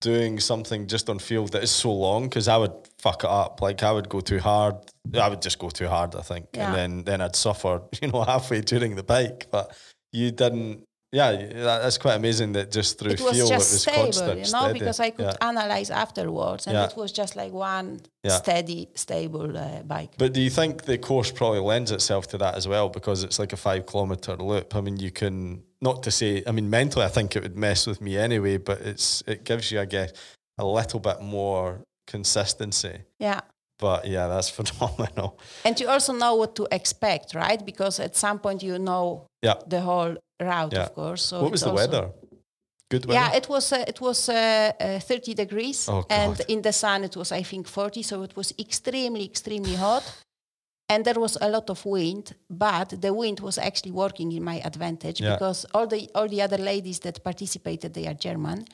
doing 0.00 0.40
something 0.40 0.86
just 0.86 1.08
on 1.10 1.18
field 1.18 1.52
that 1.52 1.62
is 1.62 1.70
so 1.70 1.92
long 1.92 2.24
because 2.28 2.48
I 2.48 2.56
would 2.56 2.72
fuck 3.06 3.24
it 3.24 3.30
up. 3.30 3.60
Like 3.60 3.82
I 3.82 3.92
would 3.92 4.08
go 4.08 4.20
too 4.20 4.40
hard. 4.50 4.76
I 5.14 5.28
would 5.28 5.42
just 5.42 5.58
go 5.58 5.70
too 5.70 5.88
hard, 5.88 6.14
I 6.14 6.22
think, 6.30 6.46
yeah. 6.52 6.66
and 6.66 6.74
then 6.76 6.90
then 7.08 7.20
I'd 7.20 7.36
suffer, 7.36 7.82
you 8.02 8.08
know, 8.08 8.22
halfway 8.24 8.60
during 8.72 8.96
the 8.96 9.06
bike. 9.14 9.46
But 9.50 9.66
you 10.12 10.30
didn't. 10.30 10.84
Yeah, 11.12 11.30
that's 11.68 11.98
quite 11.98 12.16
amazing 12.16 12.52
that 12.56 12.66
just 12.78 12.98
through 12.98 13.12
it 13.12 13.20
was 13.20 13.34
fuel 13.34 13.48
just 13.48 13.70
it 13.72 13.74
was 13.74 13.82
stable, 13.82 14.02
constant, 14.02 14.38
you 14.44 14.52
know, 14.52 14.64
steady. 14.64 14.78
because 14.78 15.00
I 15.00 15.10
could 15.10 15.26
yeah. 15.26 15.48
analyze 15.50 15.90
afterwards, 16.04 16.66
and 16.66 16.74
Yeah. 16.74 16.86
it 16.86 16.96
was 16.96 17.12
just 17.12 17.36
like 17.36 17.52
one 17.52 18.00
steady, 18.28 18.88
stable 18.96 19.56
uh, 19.56 19.82
bike. 19.94 20.12
But 20.18 20.34
do 20.36 20.40
you 20.46 20.50
think 20.50 20.82
the 20.82 20.98
course 20.98 21.30
probably 21.30 21.60
lends 21.60 21.90
itself 21.92 22.26
to 22.32 22.38
that 22.38 22.54
as 22.60 22.66
well 22.66 22.88
because 22.98 23.18
it's 23.26 23.38
like 23.38 23.52
a 23.52 23.60
five 23.68 23.82
kilometer 23.86 24.36
loop? 24.50 24.74
I 24.74 24.80
mean, 24.80 24.96
you 25.06 25.12
can 25.12 25.62
not 25.80 26.02
to 26.02 26.10
say. 26.10 26.42
I 26.48 26.50
mean, 26.56 26.68
mentally, 26.68 27.04
I 27.10 27.12
think 27.16 27.36
it 27.36 27.42
would 27.44 27.56
mess 27.56 27.86
with 27.86 28.00
me 28.06 28.12
anyway. 28.28 28.56
But 28.68 28.78
it's 28.80 29.22
it 29.32 29.44
gives 29.44 29.70
you, 29.70 29.78
I 29.80 29.86
guess, 29.86 30.10
a 30.58 30.66
little 30.78 31.00
bit 31.08 31.18
more 31.22 31.66
consistency. 32.06 33.00
Yeah. 33.18 33.40
But 33.78 34.06
yeah, 34.06 34.28
that's 34.28 34.48
phenomenal. 34.58 35.38
And 35.64 35.78
you 35.80 35.88
also 35.88 36.12
know 36.12 36.34
what 36.36 36.54
to 36.56 36.66
expect, 36.70 37.34
right? 37.34 37.64
Because 37.64 38.00
at 38.00 38.16
some 38.16 38.38
point 38.38 38.62
you 38.62 38.78
know 38.78 39.26
Yeah. 39.42 39.54
the 39.68 39.80
whole 39.80 40.16
route, 40.40 40.72
Yeah. 40.72 40.82
of 40.84 40.94
course. 40.94 41.22
So 41.28 41.42
what 41.42 41.52
was 41.52 41.60
the 41.62 41.72
weather? 41.72 42.10
Good 42.90 43.04
weather. 43.06 43.20
Yeah, 43.20 43.36
it 43.36 43.48
was 43.48 43.72
uh, 43.72 43.84
it 43.88 44.00
was 44.00 44.28
uh, 44.28 44.72
uh, 44.80 45.00
30 45.00 45.34
degrees, 45.34 45.88
Oh, 45.88 46.04
and 46.08 46.40
in 46.48 46.62
the 46.62 46.72
sun 46.72 47.04
it 47.04 47.16
was 47.16 47.32
I 47.32 47.42
think 47.42 47.66
40, 47.68 48.02
so 48.02 48.22
it 48.22 48.36
was 48.36 48.52
extremely 48.58 49.24
extremely 49.24 49.74
hot, 49.74 50.04
and 50.88 51.04
there 51.04 51.20
was 51.20 51.36
a 51.40 51.48
lot 51.48 51.68
of 51.70 51.84
wind. 51.84 52.34
But 52.48 53.00
the 53.02 53.12
wind 53.12 53.40
was 53.40 53.58
actually 53.58 53.92
working 53.92 54.32
in 54.32 54.44
my 54.44 54.60
advantage 54.64 55.20
Yeah. 55.20 55.32
because 55.34 55.66
all 55.74 55.86
the 55.88 56.08
all 56.14 56.28
the 56.28 56.42
other 56.42 56.58
ladies 56.58 57.00
that 57.00 57.22
participated 57.24 57.92
they 57.92 58.06
are 58.06 58.14
German, 58.18 58.64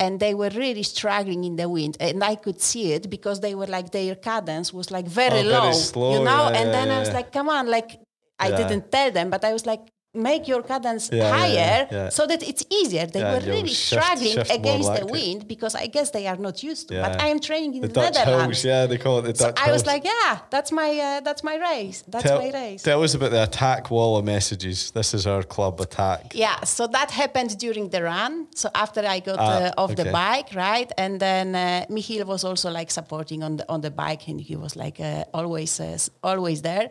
and 0.00 0.20
they 0.20 0.34
were 0.34 0.50
really 0.50 0.82
struggling 0.82 1.44
in 1.44 1.56
the 1.56 1.68
wind, 1.68 1.96
and 2.00 2.22
I 2.22 2.34
could 2.36 2.60
see 2.60 2.92
it 2.92 3.10
because 3.10 3.40
they 3.40 3.54
were 3.54 3.66
like 3.66 3.90
their 3.92 4.14
cadence 4.14 4.72
was 4.72 4.90
like 4.90 5.06
very 5.06 5.40
Oh, 5.40 5.48
very 5.48 5.72
low, 5.72 5.72
slow, 5.72 6.12
you 6.12 6.24
know. 6.24 6.44
yeah, 6.48 6.58
and 6.58 6.66
yeah, 6.66 6.72
then 6.72 6.90
I 6.90 6.98
was 7.00 7.08
yeah. 7.08 7.14
like, 7.14 7.32
come 7.32 7.48
on, 7.48 7.66
like 7.68 8.00
I 8.38 8.48
Yeah. 8.48 8.56
didn't 8.56 8.90
tell 8.92 9.10
them, 9.10 9.30
but 9.30 9.44
I 9.44 9.52
was 9.52 9.66
like. 9.66 9.80
Make 10.14 10.48
your 10.48 10.62
cadence 10.62 11.10
Yeah, 11.12 11.18
yeah, 11.18 11.26
yeah, 11.28 11.38
higher 11.38 11.88
yeah. 11.92 12.08
so 12.08 12.26
that 12.26 12.42
it's 12.42 12.64
easier. 12.70 13.04
They 13.06 13.22
were 13.22 13.40
really 13.40 13.68
shift- 13.68 14.02
struggling 14.02 14.32
shift 14.32 14.50
against 14.50 14.90
the 14.94 15.00
it. 15.06 15.10
wind 15.10 15.46
because 15.46 15.74
I 15.74 15.86
guess 15.86 16.10
they 16.10 16.26
are 16.26 16.36
not 16.36 16.62
used 16.62 16.88
to. 16.88 16.94
But 17.02 17.20
I 17.20 17.28
am 17.28 17.40
training 17.40 17.74
in 17.74 17.82
the 17.82 17.88
the, 17.88 17.94
Dutch 18.00 18.14
Netherlands. 18.14 18.62
hills, 18.62 18.64
yeah, 18.64 18.86
they 18.86 18.96
call 18.96 19.18
it 19.18 19.22
the 19.22 19.34
So 19.34 19.44
Dutch 19.50 19.60
I 19.68 19.70
was 19.70 19.84
like, 19.84 20.04
yeah, 20.04 20.38
that's 20.50 20.72
my 20.72 20.88
uh, 20.98 21.20
that's 21.20 21.44
my 21.44 21.56
race. 21.56 22.04
That's 22.08 22.24
tell, 22.24 22.38
my 22.40 22.50
race. 22.50 22.82
tell 22.82 23.02
us 23.02 23.12
about 23.14 23.32
the 23.32 23.42
ATAC 23.46 23.90
wall 23.90 24.16
of 24.16 24.24
messages. 24.24 24.90
This 24.92 25.12
is 25.12 25.26
our 25.26 25.42
club 25.42 25.78
ATAC. 25.78 26.32
yeah, 26.34 26.64
so 26.64 26.86
that 26.86 27.10
happened 27.10 27.58
during 27.58 27.90
the 27.90 28.02
run. 28.02 28.46
So 28.54 28.70
after 28.74 29.02
I 29.06 29.20
got 29.20 29.38
Ah, 29.38 29.44
uh, 29.44 29.82
off 29.82 29.94
the 29.94 30.06
bike, 30.06 30.48
right, 30.54 30.90
and 30.96 31.20
then 31.20 31.54
uh, 31.54 31.84
Michiel 31.90 32.24
was 32.24 32.44
also 32.44 32.70
like 32.70 32.90
supporting 32.90 33.42
on 33.42 33.52
the 33.58 33.64
on 33.68 33.82
the 33.82 33.90
bike, 33.90 34.26
and 34.30 34.40
he 34.40 34.56
was 34.56 34.74
like 34.74 34.98
uh, 35.00 35.24
always 35.34 35.78
uh, 35.80 35.98
always 36.22 36.62
there. 36.62 36.88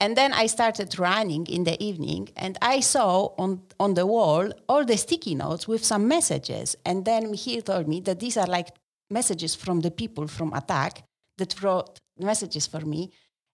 And 0.00 0.16
then 0.16 0.32
I 0.32 0.46
started 0.48 0.98
running 0.98 1.46
in 1.46 1.64
the 1.64 1.76
evening, 1.82 2.30
and 2.36 2.56
I 2.62 2.80
saw 2.80 3.34
on 3.38 3.60
on 3.78 3.94
the 3.94 4.06
wall 4.06 4.50
all 4.66 4.84
the 4.84 4.96
sticky 4.96 5.34
notes 5.34 5.68
with 5.68 5.84
some 5.84 6.08
messages. 6.08 6.76
And 6.84 7.04
then 7.04 7.26
Michiel 7.32 7.62
told 7.64 7.86
me 7.86 8.00
that 8.00 8.18
these 8.18 8.36
are 8.40 8.46
like 8.58 8.68
messages 9.10 9.54
from 9.54 9.80
the 9.80 9.90
people 9.90 10.26
from 10.28 10.52
ATAC 10.52 11.02
that 11.38 11.62
wrote 11.62 12.00
messages 12.18 12.66
for 12.66 12.80
me. 12.86 13.10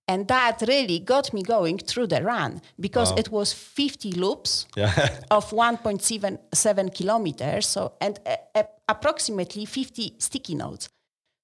And 0.08 0.28
that 0.28 0.62
really 0.68 1.00
got 1.00 1.32
me 1.32 1.42
going 1.42 1.78
through 1.78 2.06
the 2.08 2.22
run 2.22 2.60
because 2.78 3.10
Wow. 3.10 3.18
it 3.18 3.28
was 3.30 3.52
50 3.52 4.12
loops 4.12 4.66
Yeah. 4.76 4.92
of 5.30 5.50
1.77 5.50 6.94
kilometers 6.94 7.66
so 7.66 7.92
and 8.00 8.18
uh, 8.26 8.36
uh, 8.54 8.62
approximately 8.88 9.64
50 9.64 10.14
sticky 10.18 10.54
notes 10.54 10.88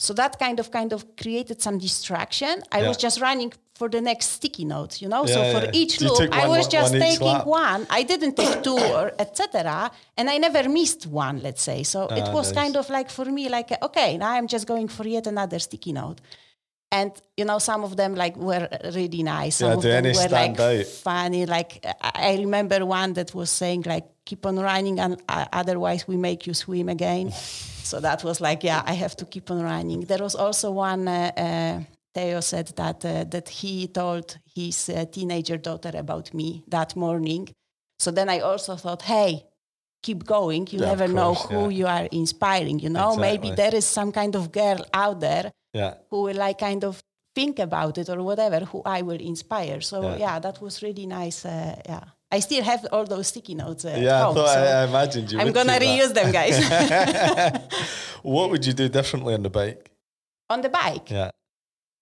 so 0.05 0.11
that 0.21 0.33
kind 0.45 0.59
of 0.63 0.67
kind 0.79 0.91
of 0.97 1.01
created 1.23 1.57
some 1.67 1.77
distraction 1.87 2.55
i 2.77 2.79
Yeah. 2.81 2.89
was 2.91 2.97
just 3.07 3.17
running 3.29 3.51
for 3.81 3.89
the 3.95 4.01
next 4.11 4.27
sticky 4.39 4.65
note 4.75 4.93
you 5.03 5.09
know 5.13 5.23
Yeah, 5.27 5.35
so 5.37 5.41
for 5.55 5.63
yeah. 5.65 5.81
each 5.81 5.95
loop 6.05 6.17
took 6.21 6.33
i 6.41 6.43
one- 6.47 6.57
was 6.59 6.67
just 6.79 6.93
one 6.93 7.03
taking 7.09 7.37
lap. 7.39 7.47
one 7.69 7.81
i 7.99 8.01
didn't 8.11 8.35
take 8.43 8.57
two 8.67 8.81
or 8.99 9.07
etc 9.25 9.91
and 10.19 10.25
i 10.35 10.37
never 10.47 10.63
missed 10.79 11.03
one 11.27 11.37
let's 11.47 11.63
say 11.71 11.79
so 11.93 11.99
it 12.21 12.25
Ah, 12.29 12.33
was 12.39 12.47
nice. 12.49 12.59
kind 12.63 12.75
of 12.81 12.87
like 12.97 13.09
for 13.19 13.27
me 13.37 13.45
like 13.57 13.71
okay 13.89 14.11
now 14.23 14.31
i'm 14.37 14.49
just 14.55 14.67
going 14.73 14.89
for 14.97 15.05
yet 15.17 15.27
another 15.35 15.59
sticky 15.69 15.93
note 16.03 16.19
and 16.99 17.11
you 17.39 17.45
know 17.49 17.59
some 17.71 17.83
of 17.89 17.93
them 18.01 18.13
like 18.23 18.35
were 18.49 18.65
really 18.99 19.23
nice 19.37 19.55
some 19.63 19.69
Yeah, 19.71 19.77
of 19.79 19.83
them 19.83 20.05
were 20.21 20.33
like 20.41 20.57
out? 20.69 20.87
funny 21.11 21.43
like 21.57 21.73
I 22.09 22.11
I 22.31 22.33
remember 22.45 22.79
one 23.03 23.11
that 23.19 23.31
was 23.41 23.51
saying 23.63 23.83
like 23.95 24.07
keep 24.29 24.43
on 24.51 24.57
running 24.71 24.97
and 25.05 25.13
uh, 25.35 25.47
otherwise 25.61 26.01
we 26.11 26.17
make 26.29 26.41
you 26.49 26.55
swim 26.65 26.89
again 26.97 27.27
so 27.83 28.01
that 28.01 28.23
was 28.25 28.41
like 28.41 28.63
yeah 28.63 28.83
i 28.87 28.95
have 28.95 29.15
to 29.17 29.25
keep 29.25 29.51
on 29.51 29.63
running. 29.63 30.01
There 30.07 30.23
was 30.23 30.35
also 30.35 30.71
one 30.71 31.09
uh, 31.09 31.31
uh, 31.37 31.81
Theo 32.15 32.41
said 32.41 32.69
that 32.77 33.05
uh, 33.05 33.25
that 33.35 33.49
he 33.49 33.89
told 33.89 34.39
his 34.55 34.89
uh, 34.89 35.05
teenager 35.11 35.57
daughter 35.59 35.93
about 35.95 36.35
me 36.35 36.63
that 36.69 36.95
morning. 36.97 37.49
So 37.99 38.11
then 38.11 38.29
i 38.29 38.41
also 38.41 38.77
thought 38.77 39.03
hey 39.03 39.33
keep 40.03 40.25
going. 40.25 40.67
You 40.71 40.81
Yeah, 40.81 40.89
never 40.95 41.09
know 41.09 41.35
who 41.35 41.63
yeah. 41.63 41.79
you 41.79 41.87
are 41.87 42.09
inspiring 42.11 42.79
you 42.81 42.91
know? 42.91 43.17
Maybe 43.17 43.49
there 43.63 43.75
is 43.75 43.87
some 43.87 44.11
kind 44.13 44.35
of 44.37 44.51
girl 44.51 44.85
out 44.93 45.21
there 45.21 45.53
yeah. 45.73 45.95
who 46.11 46.23
will 46.23 46.37
like 46.47 46.59
kind 46.59 46.85
of 46.85 47.03
think 47.35 47.59
about 47.59 47.97
it 47.99 48.09
or 48.09 48.21
whatever 48.23 48.61
who 48.71 48.83
i 48.85 49.01
will 49.03 49.21
inspire. 49.33 49.81
So 49.81 49.97
Yeah. 50.03 50.17
yeah, 50.25 50.39
that 50.41 50.61
was 50.61 50.83
really 50.83 51.07
nice 51.07 51.45
uh, 51.47 51.77
yeah 51.93 52.05
i 52.37 52.39
still 52.41 52.65
have 52.71 52.83
all 52.93 53.05
those 53.15 53.27
sticky 53.33 53.55
notes 53.63 53.85
uh, 53.85 53.95
Yeah, 54.07 54.21
I 54.21 54.23
home, 54.25 54.37
so 54.37 54.45
I, 54.45 54.61
I 54.81 54.85
imagined 54.91 55.27
you. 55.31 55.39
i'm 55.41 55.53
gonna 55.59 55.79
keep 55.79 55.89
that. 55.89 55.99
reuse 56.01 56.13
them 56.19 56.31
guys 56.39 56.55
what 58.35 58.47
would 58.51 58.65
you 58.69 58.73
do 58.83 58.89
differently 58.89 59.35
on 59.35 59.43
the 59.43 59.51
bike? 59.61 59.83
on 60.51 60.61
the 60.67 60.69
bike 60.69 61.09
Yeah. 61.11 61.31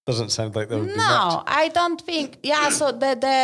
Doesn't 0.07 0.31
sound 0.39 0.51
like 0.57 0.69
there 0.71 0.79
would 0.81 0.89
be 0.89 0.97
no 0.97 1.43
i 1.63 1.65
don't 1.79 2.01
think 2.11 2.29
yeah 2.43 2.69
so 2.79 2.85
the 3.05 3.13
the 3.27 3.39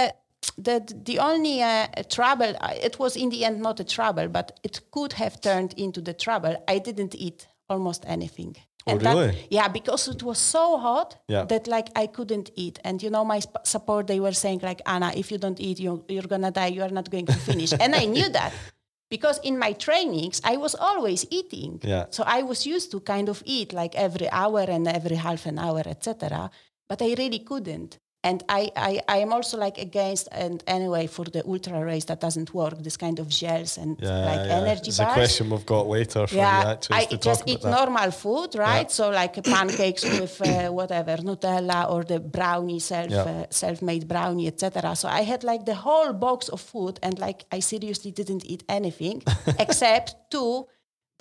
the, 0.67 0.77
the 1.09 1.19
only 1.31 1.57
uh, 1.63 1.87
trouble 2.17 2.53
uh, 2.61 2.73
it 2.89 2.95
was 3.03 3.13
in 3.23 3.29
the 3.35 3.41
end 3.45 3.57
not 3.69 3.77
a 3.81 3.85
trouble 3.97 4.27
but 4.39 4.47
it 4.63 4.81
could 4.95 5.13
have 5.23 5.35
turned 5.49 5.73
into 5.85 6.01
the 6.09 6.15
trouble 6.15 6.55
i 6.75 6.79
didn't 6.79 7.15
eat 7.27 7.47
almost 7.69 8.05
anything 8.17 8.53
Oh, 8.89 8.99
that- 8.99 9.17
really? 9.17 9.47
yeah 9.51 9.69
because 9.69 10.07
it 10.09 10.23
was 10.23 10.39
so 10.39 10.79
hot 10.79 11.17
Yeah. 11.29 11.45
that 11.53 11.67
like 11.67 11.89
i 11.97 12.07
couldn't 12.07 12.51
eat 12.55 12.79
and 12.85 13.03
you 13.03 13.11
know 13.11 13.25
my 13.25 13.41
sp- 13.43 13.65
support 13.75 14.07
they 14.07 14.21
were 14.21 14.33
saying 14.45 14.61
like 14.63 14.81
anna 14.87 15.13
if 15.17 15.31
you 15.33 15.39
don't 15.39 15.61
eat 15.61 15.79
you, 15.81 16.05
you're 16.09 16.29
gonna 16.35 16.51
die 16.53 16.69
you 16.77 16.83
are 16.83 16.95
not 16.99 17.11
going 17.11 17.27
to 17.27 17.39
finish 17.51 17.73
and 17.81 17.95
i 17.95 18.05
knew 18.05 18.29
that 18.39 18.53
because 19.15 19.39
in 19.43 19.59
my 19.59 19.73
trainings 19.73 20.41
i 20.45 20.57
was 20.57 20.75
always 20.77 21.27
eating 21.31 21.81
Yeah. 21.83 22.05
so 22.11 22.23
i 22.27 22.43
was 22.43 22.65
used 22.67 22.91
to 22.93 23.01
kind 23.01 23.29
of 23.29 23.43
eat 23.45 23.73
like 23.73 23.95
every 24.07 24.29
hour 24.31 24.61
and 24.77 24.87
every 24.89 25.17
half 25.17 25.47
an 25.47 25.59
hour 25.59 25.83
etc 25.85 26.51
but 26.89 27.03
i 27.03 27.15
really 27.19 27.41
couldn't 27.41 27.99
and 28.29 28.39
I, 28.61 28.63
I, 28.89 28.93
I 29.17 29.19
am 29.25 29.31
also 29.37 29.55
like 29.67 29.77
against 29.89 30.25
and 30.45 30.57
anyway 30.77 31.05
for 31.17 31.25
the 31.35 31.43
ultra 31.55 31.79
race 31.91 32.07
that 32.11 32.21
doesn't 32.27 32.51
work 32.61 32.77
this 32.87 32.97
kind 33.05 33.19
of 33.23 33.27
gels 33.41 33.73
and 33.83 33.91
Yeah, 34.01 34.31
like 34.31 34.45
yeah. 34.49 34.61
energy 34.63 34.89
it's 34.91 34.99
bars 34.99 35.13
a 35.13 35.19
question 35.21 35.45
we've 35.53 35.69
got 35.77 35.85
later 35.97 36.23
for 36.27 36.35
you 36.35 36.41
yeah, 36.41 36.73
actually 36.75 36.97
I 36.99 37.17
just 37.31 37.43
eat 37.53 37.61
that. 37.63 37.71
normal 37.79 38.11
food, 38.23 38.51
right? 38.69 38.89
So 38.99 39.05
like 39.23 39.35
pancakes 39.55 40.03
with 40.21 40.35
uh, 40.43 40.69
whatever 40.81 41.15
Nutella 41.29 41.81
or 41.93 42.01
the 42.13 42.19
brownie 42.37 42.81
self 42.93 43.11
Yeah. 43.17 43.23
uh, 43.33 43.47
self-made 43.65 44.05
brownie, 44.13 44.47
etc. 44.53 44.95
So 45.03 45.07
I 45.21 45.23
had 45.33 45.43
like 45.53 45.63
the 45.71 45.79
whole 45.87 46.13
box 46.27 46.41
of 46.55 46.61
food, 46.73 46.95
and 47.07 47.15
like 47.27 47.41
I 47.57 47.61
seriously 47.73 48.11
didn't 48.21 48.45
eat 48.53 48.63
anything 48.79 49.17
except 49.65 50.07
two 50.35 50.53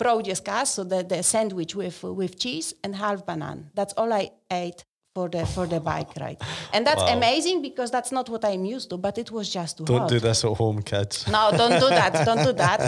broodjes 0.00 0.40
kaas, 0.48 0.68
so 0.74 0.84
the, 0.92 1.00
the 1.12 1.20
sandwich 1.22 1.72
with 1.80 1.98
with 2.20 2.32
cheese 2.42 2.68
and 2.84 2.92
half 2.96 3.18
banana. 3.30 3.62
That's 3.78 3.94
all 3.98 4.10
I 4.22 4.24
ate 4.64 4.80
for 5.16 5.26
the 5.34 5.42
for 5.54 5.66
the 5.74 5.80
bike 5.90 6.12
ride, 6.22 6.40
and 6.74 6.82
that's 6.88 7.04
Wow. 7.06 7.16
amazing 7.18 7.58
because 7.68 7.88
that's 7.96 8.12
not 8.18 8.26
what 8.32 8.42
I'm 8.50 8.64
used 8.76 8.88
to. 8.90 8.96
But 9.06 9.14
it 9.24 9.30
was 9.36 9.46
just 9.58 9.72
too 9.78 9.84
Don't 9.92 10.00
hot. 10.04 10.10
do 10.14 10.18
this 10.28 10.38
at 10.48 10.54
home, 10.62 10.78
kids. 10.92 11.14
No, 11.36 11.42
don't 11.60 11.78
do 11.84 11.88
that. 12.00 12.12
Don't 12.28 12.44
do 12.50 12.54
that. 12.66 12.80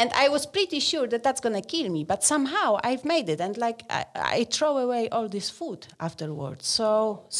And 0.00 0.08
I 0.24 0.26
was 0.34 0.42
pretty 0.56 0.80
sure 0.90 1.06
that 1.12 1.22
that's 1.26 1.40
gonna 1.46 1.64
kill 1.74 1.88
me, 1.96 2.02
but 2.12 2.20
somehow 2.32 2.68
I've 2.88 3.04
made 3.14 3.26
it, 3.34 3.40
and 3.46 3.54
like 3.66 3.78
I, 3.98 4.04
I 4.38 4.38
throw 4.56 4.72
away 4.86 5.02
all 5.14 5.28
this 5.36 5.48
food 5.58 5.80
afterwards. 6.08 6.64
So, 6.78 6.90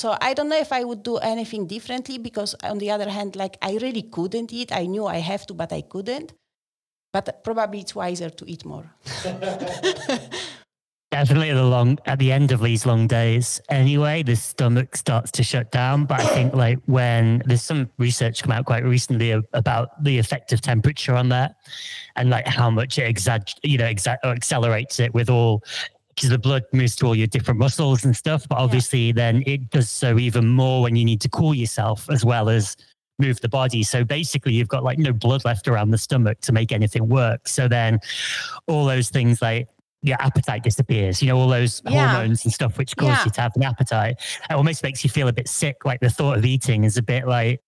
so 0.01 0.07
I 0.28 0.30
don't 0.36 0.49
know 0.53 0.61
if 0.68 0.72
I 0.80 0.82
would 0.88 1.03
do 1.12 1.16
anything 1.32 1.62
differently 1.76 2.16
because 2.28 2.51
on 2.72 2.78
the 2.78 2.91
other 2.95 3.11
hand, 3.16 3.30
like 3.45 3.55
I 3.70 3.72
really 3.84 4.05
couldn't 4.16 4.51
eat. 4.61 4.68
I 4.82 4.84
knew 4.93 5.05
I 5.16 5.20
have 5.32 5.43
to, 5.49 5.55
but 5.62 5.70
I 5.80 5.82
couldn't. 5.95 6.28
But 7.12 7.24
probably 7.47 7.80
it's 7.84 7.95
wiser 8.03 8.30
to 8.38 8.45
eat 8.53 8.64
more. 8.72 8.86
Definitely 11.11 11.51
at 11.51 11.55
the 11.55 11.65
long 11.65 11.99
at 12.07 12.21
the 12.21 12.31
end 12.31 12.53
of 12.53 12.61
these 12.61 12.87
long 12.87 13.09
days. 13.09 13.61
Anyway, 13.69 14.23
the 14.23 14.37
stomach 14.37 14.95
starts 14.95 15.33
to 15.33 15.43
shut 15.43 15.73
down. 15.73 16.05
But 16.05 16.21
I 16.21 16.27
think 16.27 16.55
like 16.55 16.79
when 16.87 17.43
there's 17.47 17.63
some 17.63 17.91
research 17.99 18.45
come 18.45 18.53
out 18.53 18.65
quite 18.65 18.85
recently 18.85 19.33
about 19.53 20.05
the 20.05 20.17
effect 20.19 20.53
of 20.53 20.61
temperature 20.61 21.17
on 21.17 21.29
that, 21.31 21.57
and 22.15 22.31
like 22.31 22.47
how 22.47 22.71
much 22.71 22.97
it 22.99 23.13
exag 23.13 23.53
you 23.65 23.77
know 23.77 23.87
exa- 23.87 24.19
or 24.23 24.31
accelerates 24.31 25.01
it 25.01 25.13
with 25.13 25.29
all 25.29 25.65
because 26.15 26.31
the 26.31 26.39
blood 26.39 26.63
moves 26.73 26.95
to 26.97 27.07
all 27.07 27.17
your 27.17 27.27
different 27.27 27.59
muscles 27.59 28.05
and 28.05 28.17
stuff. 28.17 28.47
But 28.49 28.59
obviously, 28.59 29.11
then 29.11 29.43
it 29.47 29.69
does 29.71 29.91
so 29.91 30.17
even 30.17 30.47
more 30.47 30.81
when 30.81 30.95
you 30.95 31.05
need 31.05 31.21
to 31.23 31.29
cool 31.29 31.55
yourself 31.55 32.09
as 32.09 32.25
well 32.25 32.49
as 32.49 32.77
move 33.19 33.41
the 33.41 33.49
body. 33.49 33.83
So 33.83 34.05
basically, 34.05 34.53
you've 34.53 34.69
got 34.69 34.85
like 34.85 34.99
no 34.99 35.13
blood 35.13 35.45
left 35.45 35.67
around 35.67 35.91
the 35.91 35.99
stomach 35.99 36.41
to 36.43 36.53
make 36.53 36.71
anything 36.71 37.09
work. 37.09 37.49
So 37.49 37.67
then 37.67 37.99
all 38.69 38.85
those 38.85 39.11
things 39.11 39.43
like 39.43 39.69
your 40.03 40.17
appetite 40.21 40.63
disappears, 40.63 41.21
you 41.23 41.29
know, 41.29 41.37
all 41.37 41.49
those 41.49 41.83
Yeah. 41.85 42.09
hormones 42.09 42.45
and 42.45 42.53
stuff 42.53 42.79
which 42.79 42.97
cause 42.97 43.09
Yeah. 43.09 43.25
you 43.25 43.31
to 43.33 43.41
have 43.41 43.53
an 43.57 43.63
appetite. 43.63 44.17
It 44.49 44.53
almost 44.55 44.83
makes 44.83 45.05
you 45.05 45.11
feel 45.11 45.29
a 45.29 45.33
bit 45.33 45.49
sick. 45.49 45.85
Like 45.85 46.01
the 46.01 46.09
thought 46.11 46.39
of 46.39 46.45
eating 46.45 46.85
is 46.85 46.97
a 46.97 47.03
bit 47.03 47.27
like 47.27 47.61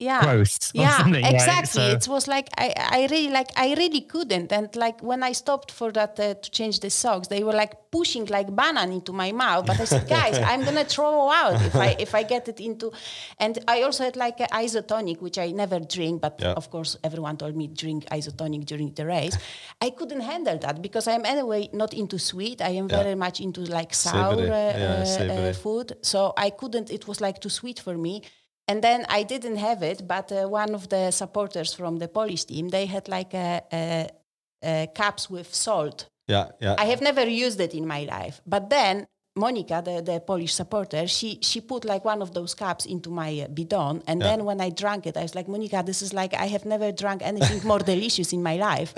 yeah. 0.00 0.22
Gross 0.22 0.72
yeah 0.74 1.06
exactly 1.08 1.82
right? 1.82 2.02
so. 2.02 2.08
it 2.08 2.08
was 2.08 2.26
like 2.26 2.48
I, 2.56 2.72
I 2.76 3.08
really 3.10 3.28
like 3.28 3.50
i 3.56 3.74
really 3.74 4.00
couldn't. 4.00 4.50
And 4.50 4.74
like 4.74 5.02
when 5.02 5.22
i 5.22 5.32
stopped 5.32 5.70
for 5.70 5.92
that 5.92 6.18
uh, 6.18 6.34
to 6.34 6.50
change 6.50 6.80
the 6.80 6.90
socks 6.90 7.28
they 7.28 7.44
were 7.44 7.52
like 7.52 7.90
pushing 7.90 8.24
like 8.26 8.48
banana 8.48 8.92
into 8.92 9.12
my 9.12 9.32
mouth. 9.32 9.66
But 9.66 9.78
i 9.80 9.84
said 9.84 10.08
guys 10.18 10.38
i'm 10.38 10.64
gonna 10.64 10.84
throw 10.84 11.30
out 11.30 11.60
if 11.62 11.76
i 11.76 11.96
if 11.98 12.14
i 12.14 12.22
get 12.22 12.48
it 12.48 12.60
into 12.60 12.92
and 13.38 13.58
i 13.68 13.82
also 13.82 14.04
had 14.04 14.16
like 14.16 14.40
an 14.40 14.48
isotonic 14.52 15.20
which 15.20 15.38
i 15.38 15.50
never 15.50 15.78
drink 15.80 16.22
but 16.22 16.40
yeah. 16.40 16.52
of 16.52 16.70
course 16.70 16.96
everyone 17.04 17.36
told 17.36 17.54
me 17.54 17.66
drink 17.66 18.04
isotonic 18.06 18.64
during 18.64 18.92
the 18.94 19.06
race. 19.06 19.36
I 19.80 19.90
couldn't 19.90 20.20
handle 20.20 20.58
that 20.58 20.80
because 20.80 21.06
i'm 21.08 21.24
anyway 21.24 21.68
not 21.72 21.92
into 21.94 22.18
sweet. 22.18 22.62
I 22.62 22.70
am 22.70 22.88
yeah. 22.88 23.02
very 23.02 23.14
much 23.14 23.40
into 23.40 23.60
like 23.62 23.92
sour 23.94 24.34
uh, 24.34 24.46
yeah, 24.46 25.48
uh, 25.48 25.52
food. 25.52 25.92
So 26.02 26.32
i 26.36 26.50
couldn't 26.50 26.90
it 26.90 27.06
was 27.06 27.20
like 27.20 27.40
too 27.40 27.50
sweet 27.50 27.80
for 27.80 27.96
me 27.96 28.22
and 28.70 28.82
then 28.82 29.04
I 29.08 29.24
didn't 29.24 29.56
have 29.56 29.82
it, 29.82 30.06
but 30.06 30.30
uh, 30.30 30.46
one 30.46 30.74
of 30.74 30.88
the 30.88 31.10
supporters 31.10 31.74
from 31.74 31.98
the 31.98 32.06
Polish 32.06 32.44
team, 32.44 32.68
they 32.68 32.86
had 32.86 33.08
like 33.08 33.34
a, 33.34 33.62
a, 33.72 34.08
a 34.62 34.88
cups 34.94 35.28
with 35.28 35.52
salt. 35.52 36.08
Yeah, 36.28 36.46
yeah. 36.60 36.76
I 36.78 36.84
have 36.84 37.00
never 37.02 37.26
used 37.26 37.60
it 37.60 37.74
in 37.74 37.84
my 37.86 38.04
life, 38.04 38.40
but 38.46 38.70
then 38.70 39.08
Monica, 39.34 39.82
the, 39.84 40.02
the 40.02 40.20
Polish 40.20 40.54
supporter, 40.54 41.08
she 41.08 41.38
she 41.42 41.60
put 41.60 41.84
like 41.84 42.04
one 42.04 42.22
of 42.22 42.32
those 42.32 42.54
cups 42.54 42.86
into 42.86 43.10
my 43.10 43.40
uh, 43.40 43.48
bidon, 43.48 44.02
and 44.06 44.20
yeah. 44.20 44.28
then 44.28 44.44
when 44.44 44.60
I 44.60 44.70
drank 44.70 45.06
it, 45.06 45.16
I 45.16 45.22
was 45.22 45.34
like, 45.34 45.48
Monica, 45.48 45.82
this 45.84 46.00
is 46.02 46.12
like 46.12 46.32
I 46.34 46.46
have 46.46 46.64
never 46.64 46.92
drunk 46.92 47.22
anything 47.24 47.66
more 47.66 47.82
delicious 47.92 48.32
in 48.32 48.42
my 48.42 48.56
life. 48.56 48.94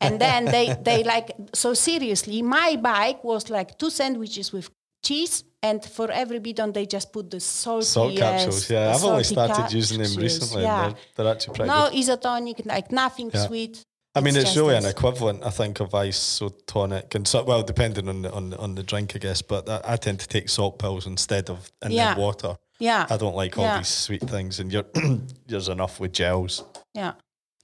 and 0.00 0.20
then 0.20 0.46
they 0.46 0.74
they 0.82 1.04
like 1.04 1.36
so 1.52 1.74
seriously, 1.74 2.42
my 2.42 2.76
bike 2.82 3.22
was 3.22 3.48
like 3.48 3.78
two 3.78 3.90
sandwiches 3.90 4.52
with 4.52 4.70
cheese 5.04 5.44
and 5.64 5.82
for 5.82 6.10
every 6.10 6.40
bidon, 6.40 6.72
they 6.72 6.84
just 6.84 7.10
put 7.10 7.30
the 7.30 7.40
salty 7.40 7.86
salt 7.86 8.16
capsules. 8.16 8.68
Yeah, 8.68 8.94
I've 8.94 9.04
only 9.04 9.24
started 9.24 9.72
using 9.72 10.02
them 10.02 10.14
recently. 10.16 10.62
Yeah. 10.62 10.88
They're, 10.88 11.24
they're, 11.24 11.32
actually 11.32 11.54
pretty 11.54 11.70
no 11.70 11.88
good. 11.90 11.98
isotonic, 11.98 12.66
like 12.66 12.92
nothing 12.92 13.30
yeah. 13.32 13.46
sweet. 13.46 13.82
I 14.14 14.20
mean, 14.20 14.36
it's, 14.36 14.50
it's 14.50 14.56
really 14.58 14.76
an 14.76 14.84
equivalent, 14.84 15.42
I 15.42 15.50
think, 15.50 15.80
of 15.80 15.90
isotonic, 15.90 17.14
and 17.14 17.26
so, 17.26 17.42
well, 17.44 17.62
depending 17.62 18.08
on 18.08 18.22
the 18.22 18.30
on 18.30 18.50
the, 18.50 18.58
on 18.58 18.74
the 18.74 18.82
drink, 18.82 19.16
I 19.16 19.18
guess. 19.18 19.40
But 19.40 19.68
I, 19.68 19.80
I 19.84 19.96
tend 19.96 20.20
to 20.20 20.28
take 20.28 20.50
salt 20.50 20.78
pills 20.78 21.06
instead 21.06 21.48
of 21.48 21.72
in 21.82 21.92
yeah. 21.92 22.16
water. 22.16 22.56
Yeah, 22.78 23.06
I 23.08 23.16
don't 23.16 23.34
like 23.34 23.56
all 23.56 23.64
yeah. 23.64 23.78
these 23.78 23.88
sweet 23.88 24.22
things, 24.22 24.60
and 24.60 24.70
you're 24.70 24.86
there's 25.46 25.68
enough 25.68 25.98
with 25.98 26.12
gels. 26.12 26.62
Yeah. 26.92 27.14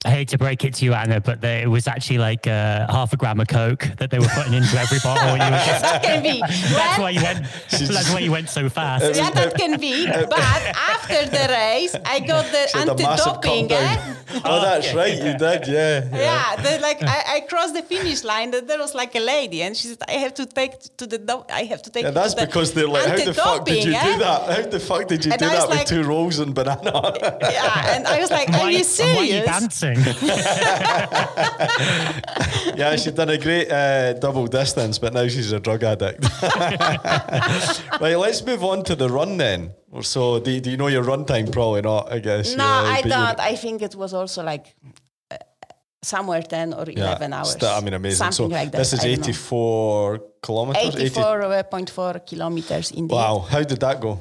I 0.03 0.09
hate 0.09 0.29
to 0.29 0.39
break 0.39 0.65
it 0.65 0.73
to 0.75 0.85
you, 0.85 0.93
Anna, 0.93 1.21
but 1.21 1.41
they, 1.41 1.61
it 1.61 1.67
was 1.67 1.87
actually 1.87 2.17
like 2.17 2.47
uh, 2.47 2.91
half 2.91 3.13
a 3.13 3.17
gram 3.17 3.39
of 3.39 3.47
Coke 3.47 3.87
that 3.97 4.09
they 4.09 4.17
were 4.17 4.29
putting 4.33 4.53
into 4.53 4.75
every 4.79 4.97
bottle. 4.97 5.33
You 5.33 5.37
just, 5.37 5.81
that 5.83 6.01
can 6.01 6.23
be. 6.23 6.39
That's 6.39 6.97
why 6.97 7.11
you 7.11 7.21
went. 7.21 7.45
that's 7.69 8.11
why 8.11 8.19
you 8.19 8.31
went 8.31 8.49
so 8.49 8.67
fast. 8.67 9.15
Yeah, 9.15 9.29
that 9.29 9.55
can 9.55 9.79
be. 9.79 10.07
But 10.31 10.39
after 10.39 11.25
the 11.29 11.47
race, 11.49 11.95
I 12.05 12.19
got 12.19 12.45
the 12.45 12.77
anti-doping. 12.77 13.71
Eh? 13.71 14.15
Oh, 14.45 14.61
that's 14.61 14.93
right. 14.93 15.15
You 15.15 15.37
did, 15.37 15.67
yeah. 15.67 16.09
Yeah, 16.11 16.55
yeah 16.61 16.77
like 16.81 17.03
I, 17.03 17.35
I, 17.35 17.39
crossed 17.41 17.73
the 17.73 17.83
finish 17.83 18.23
line. 18.23 18.53
And 18.53 18.67
there 18.67 18.79
was 18.79 18.95
like 18.95 19.13
a 19.15 19.19
lady, 19.19 19.61
and 19.61 19.75
she 19.75 19.87
said, 19.89 19.99
"I 20.07 20.13
have 20.13 20.33
to 20.35 20.45
take 20.45 20.79
to 20.97 21.05
the. 21.05 21.17
Do- 21.17 21.45
I 21.49 21.63
have 21.65 21.81
to 21.83 21.89
take." 21.91 22.03
Yeah, 22.03 22.11
that's 22.11 22.33
because 22.33 22.73
they're 22.73 22.87
like, 22.87 23.05
"How 23.05 23.25
the 23.25 23.33
fuck 23.33 23.65
did 23.65 23.83
you 23.83 23.93
eh? 23.93 24.13
do 24.13 24.19
that? 24.19 24.41
How 24.49 24.69
the 24.69 24.79
fuck 24.79 25.07
did 25.07 25.25
you 25.25 25.31
and 25.31 25.39
do 25.39 25.47
that 25.47 25.69
like, 25.69 25.79
with 25.79 25.87
two 25.87 26.03
rolls 26.03 26.39
and 26.39 26.55
banana?" 26.55 27.13
yeah, 27.41 27.95
and 27.95 28.07
I 28.07 28.19
was 28.19 28.31
like, 28.31 28.49
"Are 28.49 28.71
you 28.71 28.83
serious?" 28.83 29.45
Why 29.91 29.97
are 29.97 29.97
you 29.97 30.03
dancing? 30.03 31.41
yeah, 32.77 32.95
she's 32.95 33.13
done 33.13 33.29
a 33.29 33.37
great 33.37 33.71
uh, 33.71 34.13
double 34.13 34.47
distance, 34.47 34.99
but 34.99 35.13
now 35.13 35.27
she's 35.27 35.51
a 35.51 35.59
drug 35.59 35.83
addict. 35.83 36.23
right, 38.01 38.15
let's 38.15 38.43
move 38.45 38.63
on 38.63 38.83
to 38.83 38.95
the 38.95 39.09
run 39.09 39.37
then. 39.37 39.71
So, 40.01 40.39
do, 40.39 40.59
do 40.59 40.71
you 40.71 40.77
know 40.77 40.87
your 40.87 41.03
run 41.03 41.25
time? 41.25 41.47
Probably 41.47 41.81
not, 41.81 42.11
I 42.11 42.19
guess. 42.19 42.55
No, 42.55 42.63
yeah, 42.63 42.97
I 42.97 43.01
don't. 43.01 43.39
I 43.39 43.55
think 43.55 43.81
it 43.81 43.95
was 43.95 44.13
also 44.13 44.43
like 44.43 44.73
uh, 45.29 45.37
somewhere 46.01 46.41
10 46.41 46.73
or 46.73 46.89
11 46.89 46.95
yeah, 46.95 47.37
hours. 47.37 47.51
St- 47.51 47.63
I 47.63 47.81
mean, 47.81 47.93
amazing. 47.93 48.17
Something 48.17 48.49
so 48.49 48.55
like 48.55 48.71
that. 48.71 48.77
This 48.77 48.93
is 48.93 49.03
84 49.03 50.21
kilometers? 50.41 50.95
84.4 50.95 52.25
kilometers 52.25 52.91
indeed. 52.91 53.13
Wow. 53.13 53.39
How 53.39 53.63
did 53.63 53.79
that 53.81 53.99
go? 53.99 54.19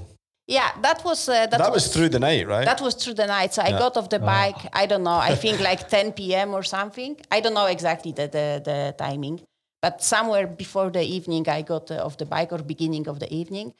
Yeah, 0.50 0.72
that 0.82 1.04
was 1.04 1.28
uh, 1.28 1.46
that, 1.46 1.50
that 1.50 1.72
was, 1.72 1.84
was, 1.84 1.94
through 1.94 2.08
the 2.08 2.18
night, 2.18 2.48
right? 2.48 2.64
That 2.64 2.80
was 2.80 2.94
through 2.94 3.14
the 3.14 3.26
night. 3.26 3.54
So 3.54 3.62
I 3.62 3.70
got 3.70 3.96
off 3.96 4.08
the 4.08 4.20
oh. 4.20 4.26
bike. 4.26 4.62
Oh. 4.64 4.82
I 4.82 4.86
don't 4.86 5.04
know. 5.04 5.20
I 5.30 5.36
think 5.36 5.60
like 5.60 5.88
10 5.96 6.12
p.m. 6.12 6.54
or 6.54 6.64
something. 6.64 7.16
I 7.30 7.38
don't 7.40 7.54
know 7.54 7.66
exactly 7.66 8.10
the 8.10 8.26
the, 8.26 8.60
the 8.64 8.94
timing, 8.98 9.40
but 9.80 10.02
somewhere 10.02 10.48
before 10.48 10.90
the 10.90 11.04
evening, 11.04 11.48
I 11.48 11.62
got 11.62 11.90
uh, 11.92 12.04
off 12.04 12.16
the 12.16 12.26
bike 12.26 12.50
or 12.52 12.58
beginning 12.58 13.06
of 13.06 13.20
the 13.20 13.32
evening, 13.32 13.74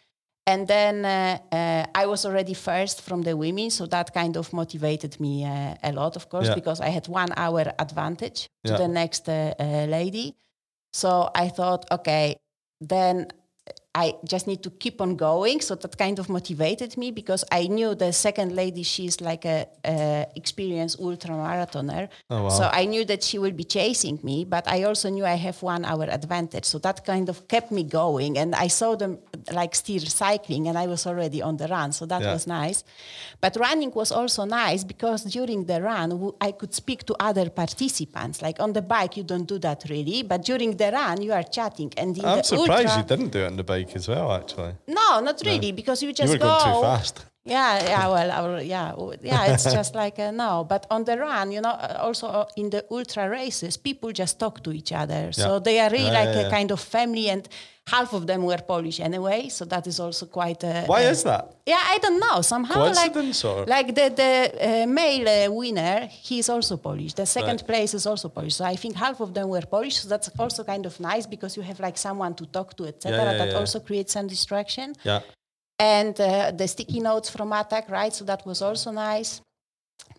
and 0.46 0.68
then 0.68 1.04
uh, 1.04 1.38
uh 1.50 2.02
I 2.02 2.06
was 2.06 2.24
already 2.24 2.54
first 2.54 3.02
from 3.02 3.22
the 3.22 3.36
women, 3.36 3.70
so 3.70 3.86
that 3.86 4.14
kind 4.14 4.36
of 4.36 4.52
motivated 4.52 5.18
me 5.18 5.44
uh, 5.44 5.74
a 5.82 5.92
lot, 5.92 6.14
of 6.14 6.28
course, 6.28 6.48
yeah. 6.48 6.54
because 6.54 6.80
I 6.80 6.90
had 6.90 7.08
one 7.08 7.32
hour 7.36 7.64
advantage 7.78 8.48
to 8.64 8.76
the 8.76 8.88
next 8.88 9.28
uh, 9.28 9.54
lady. 9.88 10.36
So 10.92 11.30
I 11.34 11.48
thought, 11.48 11.84
okay, 11.90 12.36
then 12.80 13.26
I 13.92 14.14
just 14.24 14.46
need 14.46 14.62
to 14.62 14.70
keep 14.70 15.00
on 15.00 15.16
going. 15.16 15.60
So 15.60 15.74
that 15.74 15.98
kind 15.98 16.20
of 16.20 16.28
motivated 16.28 16.96
me 16.96 17.10
because 17.10 17.44
I 17.50 17.66
knew 17.66 17.96
the 17.96 18.12
second 18.12 18.54
lady, 18.54 18.84
she's 18.84 19.20
like 19.20 19.44
a, 19.44 19.66
a 19.84 20.26
experienced 20.36 21.00
ultra 21.00 21.34
marathoner. 21.34 22.08
Oh, 22.30 22.44
wow. 22.44 22.48
So 22.50 22.70
I 22.72 22.84
knew 22.84 23.04
that 23.06 23.24
she 23.24 23.38
will 23.38 23.50
be 23.50 23.64
chasing 23.64 24.20
me, 24.22 24.44
but 24.44 24.68
I 24.68 24.84
also 24.84 25.10
knew 25.10 25.24
I 25.24 25.34
have 25.34 25.60
one 25.62 25.84
hour 25.84 26.04
advantage. 26.04 26.66
So 26.66 26.78
that 26.78 27.04
kind 27.04 27.28
of 27.28 27.48
kept 27.48 27.72
me 27.72 27.82
going. 27.82 28.38
And 28.38 28.54
I 28.54 28.68
saw 28.68 28.94
them 28.94 29.18
like 29.52 29.74
still 29.74 30.02
cycling 30.02 30.68
and 30.68 30.78
I 30.78 30.86
was 30.86 31.04
already 31.04 31.42
on 31.42 31.56
the 31.56 31.66
run. 31.66 31.90
So 31.90 32.06
that 32.06 32.22
yeah. 32.22 32.32
was 32.32 32.46
nice. 32.46 32.84
But 33.40 33.56
running 33.56 33.90
was 33.90 34.12
also 34.12 34.44
nice 34.44 34.84
because 34.84 35.24
during 35.24 35.64
the 35.64 35.82
run, 35.82 36.32
I 36.40 36.52
could 36.52 36.74
speak 36.74 37.04
to 37.06 37.16
other 37.18 37.50
participants. 37.50 38.40
Like 38.40 38.60
on 38.60 38.72
the 38.72 38.82
bike, 38.82 39.16
you 39.16 39.24
don't 39.24 39.48
do 39.48 39.58
that 39.58 39.84
really, 39.90 40.22
but 40.22 40.44
during 40.44 40.76
the 40.76 40.92
run, 40.92 41.22
you 41.22 41.32
are 41.32 41.42
chatting. 41.42 41.92
And 41.96 42.16
I'm 42.22 42.44
surprised 42.44 42.86
ultra, 42.86 42.98
you 42.98 43.08
didn't 43.08 43.30
do 43.30 43.40
it 43.40 43.46
on 43.46 43.56
the 43.56 43.64
bike 43.64 43.79
bike 43.84 43.96
as 43.96 44.08
well, 44.08 44.32
actually. 44.32 44.74
No, 44.86 45.20
not 45.20 45.40
really, 45.44 45.70
no. 45.70 45.76
because 45.76 46.02
you 46.02 46.12
just 46.12 46.32
you 46.32 46.38
go. 46.38 46.58
too 46.58 46.80
fast. 46.82 47.26
Yeah, 47.50 47.82
yeah, 47.82 48.08
well, 48.08 48.30
our, 48.30 48.62
yeah, 48.62 48.94
yeah. 49.22 49.52
It's 49.52 49.64
just 49.78 49.94
like 49.96 50.20
uh, 50.20 50.30
no, 50.30 50.64
but 50.64 50.86
on 50.88 51.04
the 51.04 51.18
run, 51.18 51.50
you 51.50 51.60
know, 51.60 51.70
uh, 51.70 51.98
also 52.00 52.26
uh, 52.28 52.46
in 52.56 52.70
the 52.70 52.84
ultra 52.90 53.28
races, 53.28 53.76
people 53.76 54.12
just 54.12 54.38
talk 54.38 54.62
to 54.62 54.70
each 54.72 54.92
other, 54.92 55.22
yeah. 55.24 55.30
so 55.32 55.58
they 55.58 55.80
are 55.80 55.90
really 55.90 56.04
yeah, 56.04 56.20
like 56.20 56.34
yeah, 56.34 56.46
a 56.46 56.50
kind 56.50 56.70
of 56.70 56.78
family, 56.78 57.28
and 57.28 57.48
half 57.88 58.12
of 58.12 58.28
them 58.28 58.44
were 58.44 58.58
Polish 58.58 59.00
anyway, 59.00 59.48
so 59.48 59.64
that 59.64 59.88
is 59.88 59.98
also 59.98 60.26
quite. 60.26 60.62
Uh, 60.62 60.84
Why 60.86 61.00
is 61.00 61.24
that? 61.24 61.56
Yeah, 61.66 61.82
I 61.82 61.98
don't 61.98 62.20
know. 62.20 62.40
Somehow, 62.42 62.74
Coincidence 62.74 63.42
like, 63.42 63.56
or? 63.56 63.66
like 63.66 63.94
the 63.96 64.06
the 64.22 64.32
uh, 64.68 64.86
male 64.86 65.28
uh, 65.28 65.52
winner, 65.52 66.08
he 66.08 66.38
is 66.38 66.48
also 66.48 66.76
Polish. 66.76 67.14
The 67.14 67.26
second 67.26 67.62
right. 67.62 67.66
place 67.66 67.94
is 67.94 68.06
also 68.06 68.28
Polish. 68.28 68.54
So 68.54 68.64
I 68.64 68.76
think 68.76 68.94
half 68.94 69.20
of 69.20 69.34
them 69.34 69.48
were 69.48 69.62
Polish. 69.62 69.96
So 70.02 70.08
that's 70.08 70.30
also 70.38 70.62
kind 70.62 70.86
of 70.86 71.00
nice 71.00 71.26
because 71.26 71.56
you 71.56 71.64
have 71.64 71.80
like 71.80 71.98
someone 71.98 72.34
to 72.34 72.46
talk 72.46 72.76
to, 72.76 72.84
etc. 72.86 73.36
that 73.38 73.54
also 73.54 73.80
creates 73.80 74.12
some 74.12 74.28
distraction. 74.28 74.94
Yeah 75.02 75.22
and 75.80 76.20
uh, 76.20 76.50
the 76.50 76.68
sticky 76.68 77.00
notes 77.00 77.30
from 77.30 77.50
ATAC 77.50 77.90
right? 77.90 78.12
So 78.12 78.24
that 78.26 78.44
was 78.46 78.60
also 78.60 78.90
nice. 78.90 79.40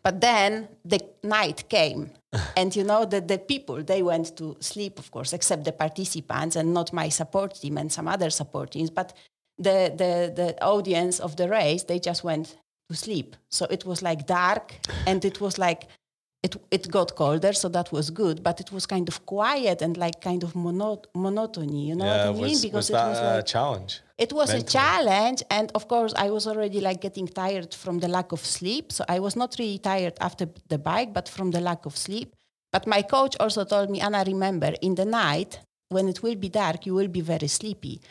But 0.03 0.19
then 0.19 0.67
the 0.83 0.99
night 1.23 1.69
came. 1.69 2.09
And 2.57 2.75
you 2.75 2.83
know 2.83 3.05
that 3.05 3.27
the 3.27 3.37
people 3.37 3.83
they 3.83 4.01
went 4.01 4.37
to 4.37 4.55
sleep 4.59 4.99
of 4.99 5.11
course 5.11 5.33
except 5.33 5.63
the 5.65 5.71
participants 5.73 6.55
and 6.55 6.73
not 6.73 6.93
my 6.93 7.09
support 7.09 7.55
team 7.55 7.77
and 7.77 7.91
some 7.91 8.07
other 8.07 8.29
support 8.29 8.71
teams. 8.71 8.89
But 8.89 9.13
the, 9.57 9.93
the, 9.95 10.33
the 10.35 10.63
audience 10.63 11.19
of 11.19 11.35
the 11.35 11.47
race 11.47 11.83
they 11.83 11.99
just 11.99 12.23
went 12.23 12.57
to 12.89 12.95
sleep. 12.95 13.35
So 13.49 13.67
it 13.69 13.85
was 13.85 14.01
like 14.01 14.25
dark 14.25 14.73
and 15.05 15.23
it 15.23 15.39
was 15.39 15.57
like 15.57 15.87
it, 16.43 16.55
it 16.71 16.89
got 16.89 17.15
colder, 17.15 17.53
so 17.53 17.69
that 17.69 17.91
was 17.91 18.09
good, 18.09 18.41
but 18.41 18.59
it 18.59 18.71
was 18.71 18.87
kind 18.87 19.07
of 19.07 19.25
quiet 19.27 19.81
and 19.81 19.95
like 19.95 20.21
kind 20.21 20.43
of 20.43 20.55
mono- 20.55 21.03
monotony. 21.13 21.89
You 21.89 21.95
know 21.95 22.05
yeah, 22.05 22.29
what 22.29 22.37
I 22.37 22.41
mean? 22.41 22.41
Was, 22.41 22.61
because 22.63 22.75
was 22.75 22.89
it 22.89 22.93
was 22.93 23.21
like, 23.21 23.39
a 23.39 23.43
challenge. 23.43 24.01
It 24.17 24.33
was 24.33 24.49
mentally. 24.49 24.67
a 24.67 24.71
challenge, 24.71 25.43
and 25.51 25.71
of 25.75 25.87
course, 25.87 26.13
I 26.17 26.31
was 26.31 26.47
already 26.47 26.81
like 26.81 26.99
getting 26.99 27.27
tired 27.27 27.73
from 27.75 27.99
the 27.99 28.07
lack 28.07 28.31
of 28.31 28.43
sleep. 28.43 28.91
So 28.91 29.05
I 29.07 29.19
was 29.19 29.35
not 29.35 29.55
really 29.59 29.77
tired 29.77 30.13
after 30.19 30.47
the 30.67 30.79
bike, 30.79 31.13
but 31.13 31.29
from 31.29 31.51
the 31.51 31.61
lack 31.61 31.85
of 31.85 31.95
sleep. 31.95 32.35
But 32.71 32.87
my 32.87 33.03
coach 33.03 33.35
also 33.39 33.63
told 33.63 33.91
me, 33.91 34.01
Anna, 34.01 34.23
remember, 34.25 34.73
in 34.81 34.95
the 34.95 35.05
night 35.05 35.59
when 35.89 36.07
it 36.07 36.23
will 36.23 36.35
be 36.35 36.49
dark, 36.49 36.85
you 36.85 36.95
will 36.95 37.09
be 37.09 37.21
very 37.21 37.49
sleepy. 37.49 38.01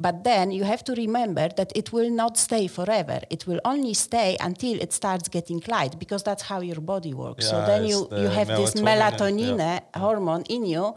But 0.00 0.24
then 0.24 0.50
you 0.50 0.64
have 0.64 0.82
to 0.84 0.94
remember 0.94 1.50
that 1.58 1.72
it 1.76 1.92
will 1.92 2.10
not 2.10 2.38
stay 2.38 2.66
forever. 2.68 3.20
It 3.28 3.46
will 3.46 3.60
only 3.66 3.92
stay 3.92 4.38
until 4.40 4.80
it 4.80 4.94
starts 4.94 5.28
getting 5.28 5.62
light 5.68 5.98
because 5.98 6.22
that's 6.22 6.44
how 6.44 6.60
your 6.60 6.80
body 6.80 7.12
works. 7.12 7.44
Yeah, 7.44 7.50
so 7.50 7.66
then 7.66 7.84
you, 7.84 8.08
the 8.08 8.22
you 8.22 8.28
have 8.28 8.48
this 8.48 8.74
melatonin 8.74 9.58
yeah. 9.58 9.80
hormone 9.94 10.44
in 10.48 10.64
you. 10.64 10.94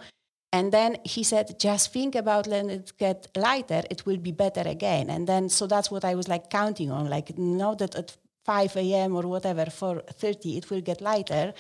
And 0.54 0.72
then 0.72 0.97
he 1.04 1.24
said, 1.24 1.60
just 1.60 1.91
think 1.91 2.16
about 2.16 2.47
when 2.47 2.70
it 2.70 2.93
get 2.97 3.28
lighter, 3.36 3.82
it 3.89 4.06
will 4.06 4.18
be 4.18 4.32
better 4.32 4.62
again. 4.62 5.10
And 5.10 5.28
then, 5.28 5.49
so 5.49 5.68
that's 5.68 5.91
what 5.91 6.06
I 6.06 6.16
was 6.16 6.28
like 6.30 6.49
counting 6.49 6.89
on, 6.91 7.10
like 7.10 7.38
know 7.38 7.76
that 7.76 7.95
at 7.95 8.16
5 8.45 8.78
a.m. 8.78 9.16
or 9.16 9.24
whatever, 9.24 9.66
4.30, 9.66 10.58
it 10.58 10.70
will 10.70 10.82
get 10.82 11.01
lighter. 11.01 11.54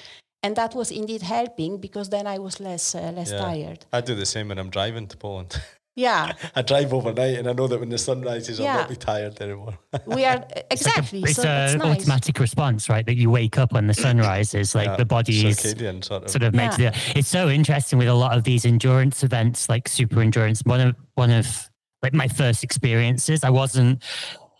And 0.43 0.55
that 0.55 0.75
was 0.75 0.91
indeed 0.91 1.23
helping 1.23 1.77
because 1.79 2.09
then 2.09 2.27
I 2.27 2.37
was 2.37 2.59
less 2.59 2.95
uh, 2.95 3.11
less 3.15 3.31
yeah. 3.31 3.39
tired. 3.39 3.85
I 3.93 4.01
do 4.01 4.13
the 4.13 4.25
same 4.25 4.49
when 4.49 4.59
I'm 4.59 4.69
driving 4.69 5.07
to 5.07 5.17
Poland. 5.17 5.59
Yeah. 5.95 6.33
I 6.55 6.61
drive 6.61 6.93
overnight 6.93 7.37
and 7.37 7.47
I 7.47 7.53
know 7.53 7.67
that 7.67 7.79
when 7.79 7.89
the 7.89 7.97
sun 7.97 8.21
rises, 8.21 8.59
yeah. 8.59 8.73
I'll 8.73 8.79
not 8.79 8.89
be 8.89 8.95
tired 8.95 9.39
anymore. 9.41 9.77
we 10.05 10.25
are 10.25 10.45
exactly. 10.71 11.23
It's, 11.23 11.37
like 11.37 11.47
a, 11.47 11.69
so 11.69 11.73
an 11.73 11.79
nice. 11.79 12.01
automatic 12.01 12.39
response, 12.39 12.89
right? 12.89 13.05
That 13.05 13.15
you 13.15 13.29
wake 13.29 13.57
up 13.57 13.73
when 13.73 13.87
the 13.87 13.93
sun 13.93 14.17
rises, 14.17 14.75
like 14.75 14.87
yeah, 14.87 14.95
the 14.95 15.05
body 15.05 15.47
is 15.47 15.59
sort 15.59 15.81
of, 15.81 16.29
sort 16.29 16.43
of 16.43 16.53
makes 16.53 16.79
it. 16.79 16.95
It's 17.15 17.27
so 17.27 17.49
interesting 17.49 17.99
with 17.99 18.07
a 18.07 18.13
lot 18.13 18.35
of 18.35 18.43
these 18.43 18.65
endurance 18.65 19.23
events, 19.23 19.69
like 19.69 19.87
super 19.87 20.21
endurance. 20.21 20.61
One 20.63 20.81
of 20.81 20.95
one 21.15 21.31
of 21.31 21.69
like 22.01 22.13
my 22.13 22.27
first 22.27 22.63
experiences, 22.63 23.43
I 23.43 23.49
wasn't 23.49 24.03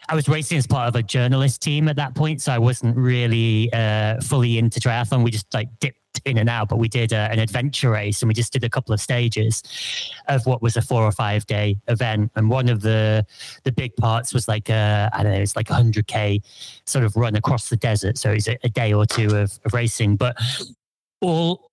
I 0.10 0.16
was 0.16 0.28
racing 0.28 0.58
as 0.58 0.68
part 0.68 0.88
of 0.88 0.96
a 0.96 1.04
journalist 1.04 1.62
team 1.62 1.88
at 1.88 1.96
that 1.96 2.16
point, 2.16 2.42
so 2.42 2.52
I 2.52 2.60
wasn't 2.60 2.98
really 2.98 3.72
uh, 3.74 4.20
fully 4.22 4.58
into 4.58 4.80
triathlon. 4.80 5.24
We 5.24 5.32
just 5.32 5.54
like 5.54 5.70
dipped 5.80 6.00
in 6.26 6.38
and 6.38 6.50
out, 6.50 6.70
but 6.70 6.78
we 6.78 6.88
did 6.88 7.14
uh, 7.14 7.30
an 7.32 7.40
adventure 7.40 7.92
race 7.92 8.22
and 8.22 8.28
we 8.28 8.34
just 8.34 8.54
did 8.54 8.64
a 8.64 8.70
couple 8.70 8.94
of 8.94 9.02
stages 9.02 9.64
of 10.28 10.46
what 10.46 10.62
was 10.62 10.78
a 10.78 10.82
four 10.82 11.04
or 11.04 11.12
five 11.12 11.46
day 11.46 11.78
event. 11.88 12.32
And 12.36 12.50
one 12.50 12.70
of 12.70 12.82
the 12.82 13.26
the 13.64 13.72
big 13.72 13.96
parts 13.96 14.34
was 14.34 14.48
like 14.48 14.70
uh, 14.70 15.10
I 15.14 15.24
don't 15.24 15.34
know, 15.34 15.40
it's 15.40 15.56
like 15.56 15.70
a 15.70 15.76
hundred 15.76 16.08
k 16.08 16.42
sort 16.86 17.06
of 17.06 17.16
run 17.16 17.36
across 17.36 17.70
the 17.70 17.78
desert. 17.78 18.18
So 18.18 18.32
it's 18.32 18.48
a, 18.48 18.58
a 18.64 18.70
day 18.70 18.94
or 18.94 19.06
two 19.06 19.36
of, 19.36 19.60
of 19.66 19.74
racing, 19.74 20.18
but 20.18 20.38
all 21.22 21.72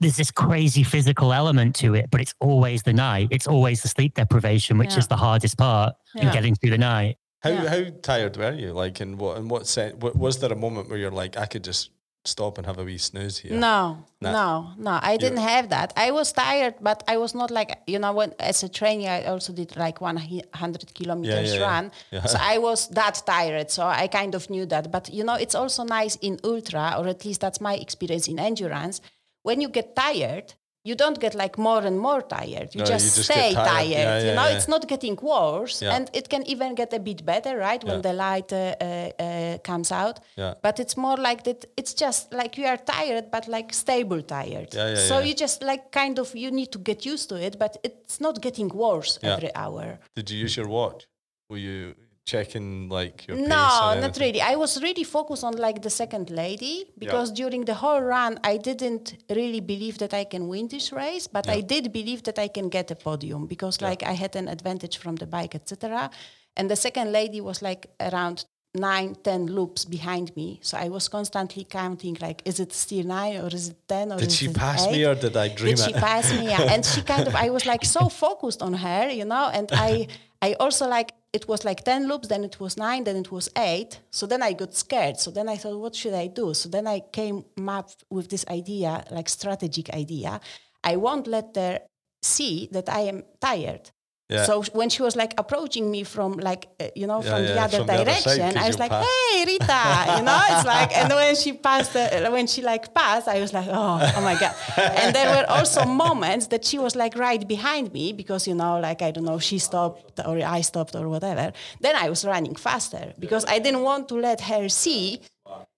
there's 0.00 0.16
this 0.16 0.30
crazy 0.30 0.82
physical 0.82 1.32
element 1.32 1.74
to 1.76 1.94
it, 1.94 2.10
but 2.10 2.20
it's 2.20 2.34
always 2.40 2.82
the 2.82 2.92
night. 2.92 3.28
It's 3.30 3.46
always 3.46 3.80
the 3.82 3.88
sleep 3.88 4.14
deprivation, 4.14 4.76
which 4.76 4.92
yeah. 4.92 4.98
is 4.98 5.08
the 5.08 5.16
hardest 5.16 5.56
part 5.56 5.94
yeah. 6.14 6.26
in 6.26 6.32
getting 6.32 6.54
through 6.54 6.70
the 6.70 6.78
night. 6.78 7.16
How 7.40 7.50
yeah. 7.50 7.68
how 7.68 7.90
tired 8.02 8.36
were 8.36 8.52
you? 8.52 8.72
Like, 8.72 9.00
in 9.00 9.18
what 9.18 9.38
in 9.38 9.48
what 9.48 9.66
sense? 9.66 9.94
Was 9.98 10.38
there 10.38 10.52
a 10.52 10.56
moment 10.56 10.88
where 10.88 10.98
you're 10.98 11.10
like, 11.10 11.36
I 11.36 11.46
could 11.46 11.64
just 11.64 11.90
stop 12.24 12.58
and 12.58 12.66
have 12.66 12.78
a 12.78 12.84
wee 12.84 12.98
snooze 12.98 13.38
here? 13.38 13.52
No, 13.52 14.04
nah. 14.20 14.32
no, 14.32 14.68
no. 14.78 14.98
I 15.02 15.16
didn't 15.16 15.38
have 15.38 15.68
that. 15.70 15.92
I 15.96 16.10
was 16.10 16.32
tired, 16.32 16.74
but 16.80 17.02
I 17.08 17.16
was 17.16 17.34
not 17.34 17.50
like 17.50 17.78
you 17.86 17.98
know 17.98 18.12
when 18.12 18.32
as 18.38 18.62
a 18.62 18.68
trainee 18.68 19.08
I 19.08 19.24
also 19.24 19.52
did 19.52 19.76
like 19.76 20.00
100 20.00 20.94
kilometers 20.94 21.54
yeah, 21.54 21.60
yeah, 21.60 21.66
run. 21.66 21.92
So 22.26 22.38
I 22.40 22.58
was 22.58 22.88
that 22.88 23.22
tired. 23.26 23.70
So 23.70 23.86
I 23.86 24.06
kind 24.06 24.34
of 24.34 24.48
knew 24.50 24.66
that. 24.66 24.90
But 24.90 25.12
you 25.12 25.24
know, 25.24 25.34
it's 25.34 25.54
also 25.54 25.84
nice 25.84 26.16
in 26.16 26.38
ultra, 26.44 26.94
or 26.98 27.08
at 27.08 27.24
least 27.24 27.40
that's 27.40 27.60
my 27.60 27.74
experience 27.74 28.28
in 28.28 28.38
endurance. 28.38 29.00
When 29.42 29.60
you 29.60 29.68
get 29.68 29.96
tired, 29.96 30.54
you 30.84 30.94
don't 30.96 31.20
get 31.20 31.34
like 31.34 31.58
more 31.58 31.82
and 31.82 31.98
more 31.98 32.22
tired. 32.22 32.74
You, 32.74 32.80
no, 32.80 32.84
just, 32.84 33.04
you 33.04 33.22
just, 33.22 33.30
stay 33.30 33.54
tired. 33.54 33.66
tired. 33.66 33.88
Yeah, 33.88 34.18
you 34.18 34.34
know, 34.34 34.48
yeah. 34.48 34.56
it's 34.56 34.68
not 34.68 34.88
getting 34.88 35.16
worse, 35.22 35.82
and 35.82 36.10
it 36.12 36.28
can 36.28 36.42
even 36.46 36.74
get 36.74 36.92
a 36.92 36.98
bit 36.98 37.24
better, 37.24 37.56
right, 37.56 37.82
when 37.84 38.02
the 38.02 38.12
light 38.12 38.52
uh, 38.52 38.74
uh, 38.80 39.10
uh, 39.22 39.58
comes 39.58 39.92
out. 39.92 40.20
But 40.36 40.80
it's 40.80 40.96
more 40.96 41.16
like 41.16 41.44
that. 41.44 41.64
It's 41.76 41.94
just 41.94 42.32
like 42.32 42.58
you 42.58 42.66
are 42.66 42.78
tired, 42.78 43.30
but 43.30 43.46
like 43.48 43.72
stable 43.72 44.22
tired. 44.22 44.72
so 44.72 45.20
you 45.20 45.34
just 45.34 45.62
like 45.62 45.92
kind 45.92 46.18
of 46.18 46.34
you 46.34 46.50
need 46.50 46.72
to 46.72 46.78
get 46.78 47.06
used 47.06 47.28
to 47.28 47.36
it, 47.36 47.58
but 47.58 47.76
it's 47.84 48.20
not 48.20 48.40
getting 48.40 48.68
worse 48.68 49.18
every 49.22 49.54
hour. 49.54 49.98
Did 50.16 50.30
you 50.30 50.38
use 50.38 50.56
your 50.56 50.68
watch? 50.68 51.06
Were 51.48 51.58
you 51.58 51.94
checking 52.24 52.88
like 52.88 53.26
your 53.26 53.36
no 53.36 53.98
not 54.00 54.16
really 54.20 54.40
i 54.40 54.54
was 54.54 54.80
really 54.80 55.02
focused 55.02 55.42
on 55.42 55.54
like 55.56 55.82
the 55.82 55.90
second 55.90 56.30
lady 56.30 56.84
because 56.96 57.30
yeah. 57.30 57.34
during 57.34 57.64
the 57.64 57.74
whole 57.74 58.00
run 58.00 58.38
i 58.44 58.56
didn't 58.56 59.16
really 59.30 59.60
believe 59.60 59.98
that 59.98 60.14
i 60.14 60.22
can 60.22 60.46
win 60.46 60.68
this 60.68 60.92
race 60.92 61.26
but 61.26 61.46
yeah. 61.46 61.54
i 61.54 61.60
did 61.60 61.92
believe 61.92 62.22
that 62.22 62.38
i 62.38 62.46
can 62.46 62.68
get 62.68 62.90
a 62.92 62.94
podium 62.94 63.46
because 63.46 63.78
yeah. 63.80 63.88
like 63.88 64.02
i 64.04 64.12
had 64.12 64.36
an 64.36 64.46
advantage 64.46 64.98
from 64.98 65.16
the 65.16 65.26
bike 65.26 65.54
etc 65.56 66.08
and 66.56 66.70
the 66.70 66.76
second 66.76 67.10
lady 67.10 67.40
was 67.40 67.60
like 67.60 67.88
around 68.00 68.44
nine 68.74 69.16
ten 69.24 69.46
loops 69.46 69.84
behind 69.84 70.34
me 70.36 70.60
so 70.62 70.78
i 70.78 70.88
was 70.88 71.08
constantly 71.08 71.64
counting 71.64 72.16
like 72.20 72.40
is 72.44 72.60
it 72.60 72.72
still 72.72 73.04
nine 73.04 73.36
or 73.36 73.48
is 73.48 73.68
it 73.70 73.76
10 73.88 74.12
or 74.12 74.18
did 74.18 74.32
she 74.32 74.48
pass 74.48 74.86
eight? 74.86 74.92
me 74.92 75.04
or 75.04 75.14
did 75.14 75.36
i 75.36 75.48
dream 75.48 75.74
did 75.74 75.86
it? 75.88 75.88
she 75.88 75.92
pass 75.92 76.32
me 76.32 76.44
yeah 76.44 76.62
and 76.72 76.86
she 76.86 77.02
kind 77.02 77.26
of 77.26 77.34
i 77.34 77.50
was 77.50 77.66
like 77.66 77.84
so 77.84 78.08
focused 78.08 78.62
on 78.62 78.72
her 78.72 79.10
you 79.10 79.24
know 79.24 79.50
and 79.52 79.68
i 79.72 80.06
i 80.40 80.54
also 80.54 80.88
like 80.88 81.12
it 81.32 81.48
was 81.48 81.64
like 81.64 81.82
10 81.84 82.08
loops, 82.08 82.28
then 82.28 82.44
it 82.44 82.60
was 82.60 82.76
nine, 82.76 83.04
then 83.04 83.16
it 83.16 83.32
was 83.32 83.48
eight. 83.56 84.00
So 84.10 84.26
then 84.26 84.42
I 84.42 84.52
got 84.52 84.74
scared. 84.74 85.18
So 85.18 85.30
then 85.30 85.48
I 85.48 85.56
thought, 85.56 85.78
what 85.78 85.94
should 85.94 86.14
I 86.14 86.26
do? 86.26 86.52
So 86.52 86.68
then 86.68 86.86
I 86.86 87.00
came 87.00 87.44
up 87.66 87.90
with 88.10 88.28
this 88.28 88.44
idea, 88.48 89.04
like 89.10 89.28
strategic 89.28 89.90
idea. 89.90 90.40
I 90.84 90.96
won't 90.96 91.26
let 91.26 91.56
her 91.56 91.80
see 92.20 92.68
that 92.72 92.88
I 92.88 93.00
am 93.00 93.24
tired. 93.40 93.90
Yeah. 94.32 94.44
So 94.44 94.62
when 94.72 94.88
she 94.88 95.02
was 95.02 95.14
like 95.16 95.32
approaching 95.38 95.90
me 95.90 96.02
from 96.04 96.32
like 96.48 96.68
uh, 96.80 96.88
you 96.94 97.06
know 97.06 97.20
from 97.22 97.42
yeah, 97.42 97.54
the 97.54 97.60
other 97.60 97.78
from 97.78 97.86
direction, 97.86 98.38
the 98.38 98.44
other 98.44 98.52
side, 98.52 98.56
I 98.56 98.66
was 98.66 98.78
like, 98.78 98.90
passed. 98.90 99.08
"Hey, 99.08 99.44
Rita," 99.50 99.82
you 100.16 100.22
know. 100.28 100.40
It's 100.52 100.66
like, 100.66 100.90
and 100.96 101.12
when 101.12 101.34
she 101.36 101.52
passed, 101.52 101.94
uh, 101.96 102.30
when 102.30 102.46
she 102.46 102.60
like 102.62 102.92
passed, 102.94 103.28
I 103.28 103.40
was 103.40 103.52
like, 103.52 103.68
"Oh, 103.68 104.12
oh 104.16 104.22
my 104.22 104.36
god!" 104.42 104.54
and 105.00 105.14
there 105.14 105.28
were 105.34 105.46
also 105.48 105.84
moments 106.04 106.46
that 106.48 106.64
she 106.64 106.78
was 106.78 106.94
like 106.96 107.14
right 107.16 107.46
behind 107.46 107.92
me 107.92 108.12
because 108.12 108.46
you 108.46 108.54
know, 108.54 108.78
like 108.80 109.02
I 109.02 109.10
don't 109.10 109.24
know, 109.24 109.38
she 109.38 109.58
stopped 109.58 110.20
or 110.26 110.38
I 110.58 110.60
stopped 110.62 110.94
or 110.94 111.08
whatever. 111.08 111.52
Then 111.80 111.94
I 111.96 112.08
was 112.08 112.24
running 112.24 112.54
faster 112.54 113.12
because 113.18 113.44
I 113.46 113.58
didn't 113.58 113.82
want 113.82 114.08
to 114.08 114.14
let 114.14 114.40
her 114.42 114.68
see 114.68 115.20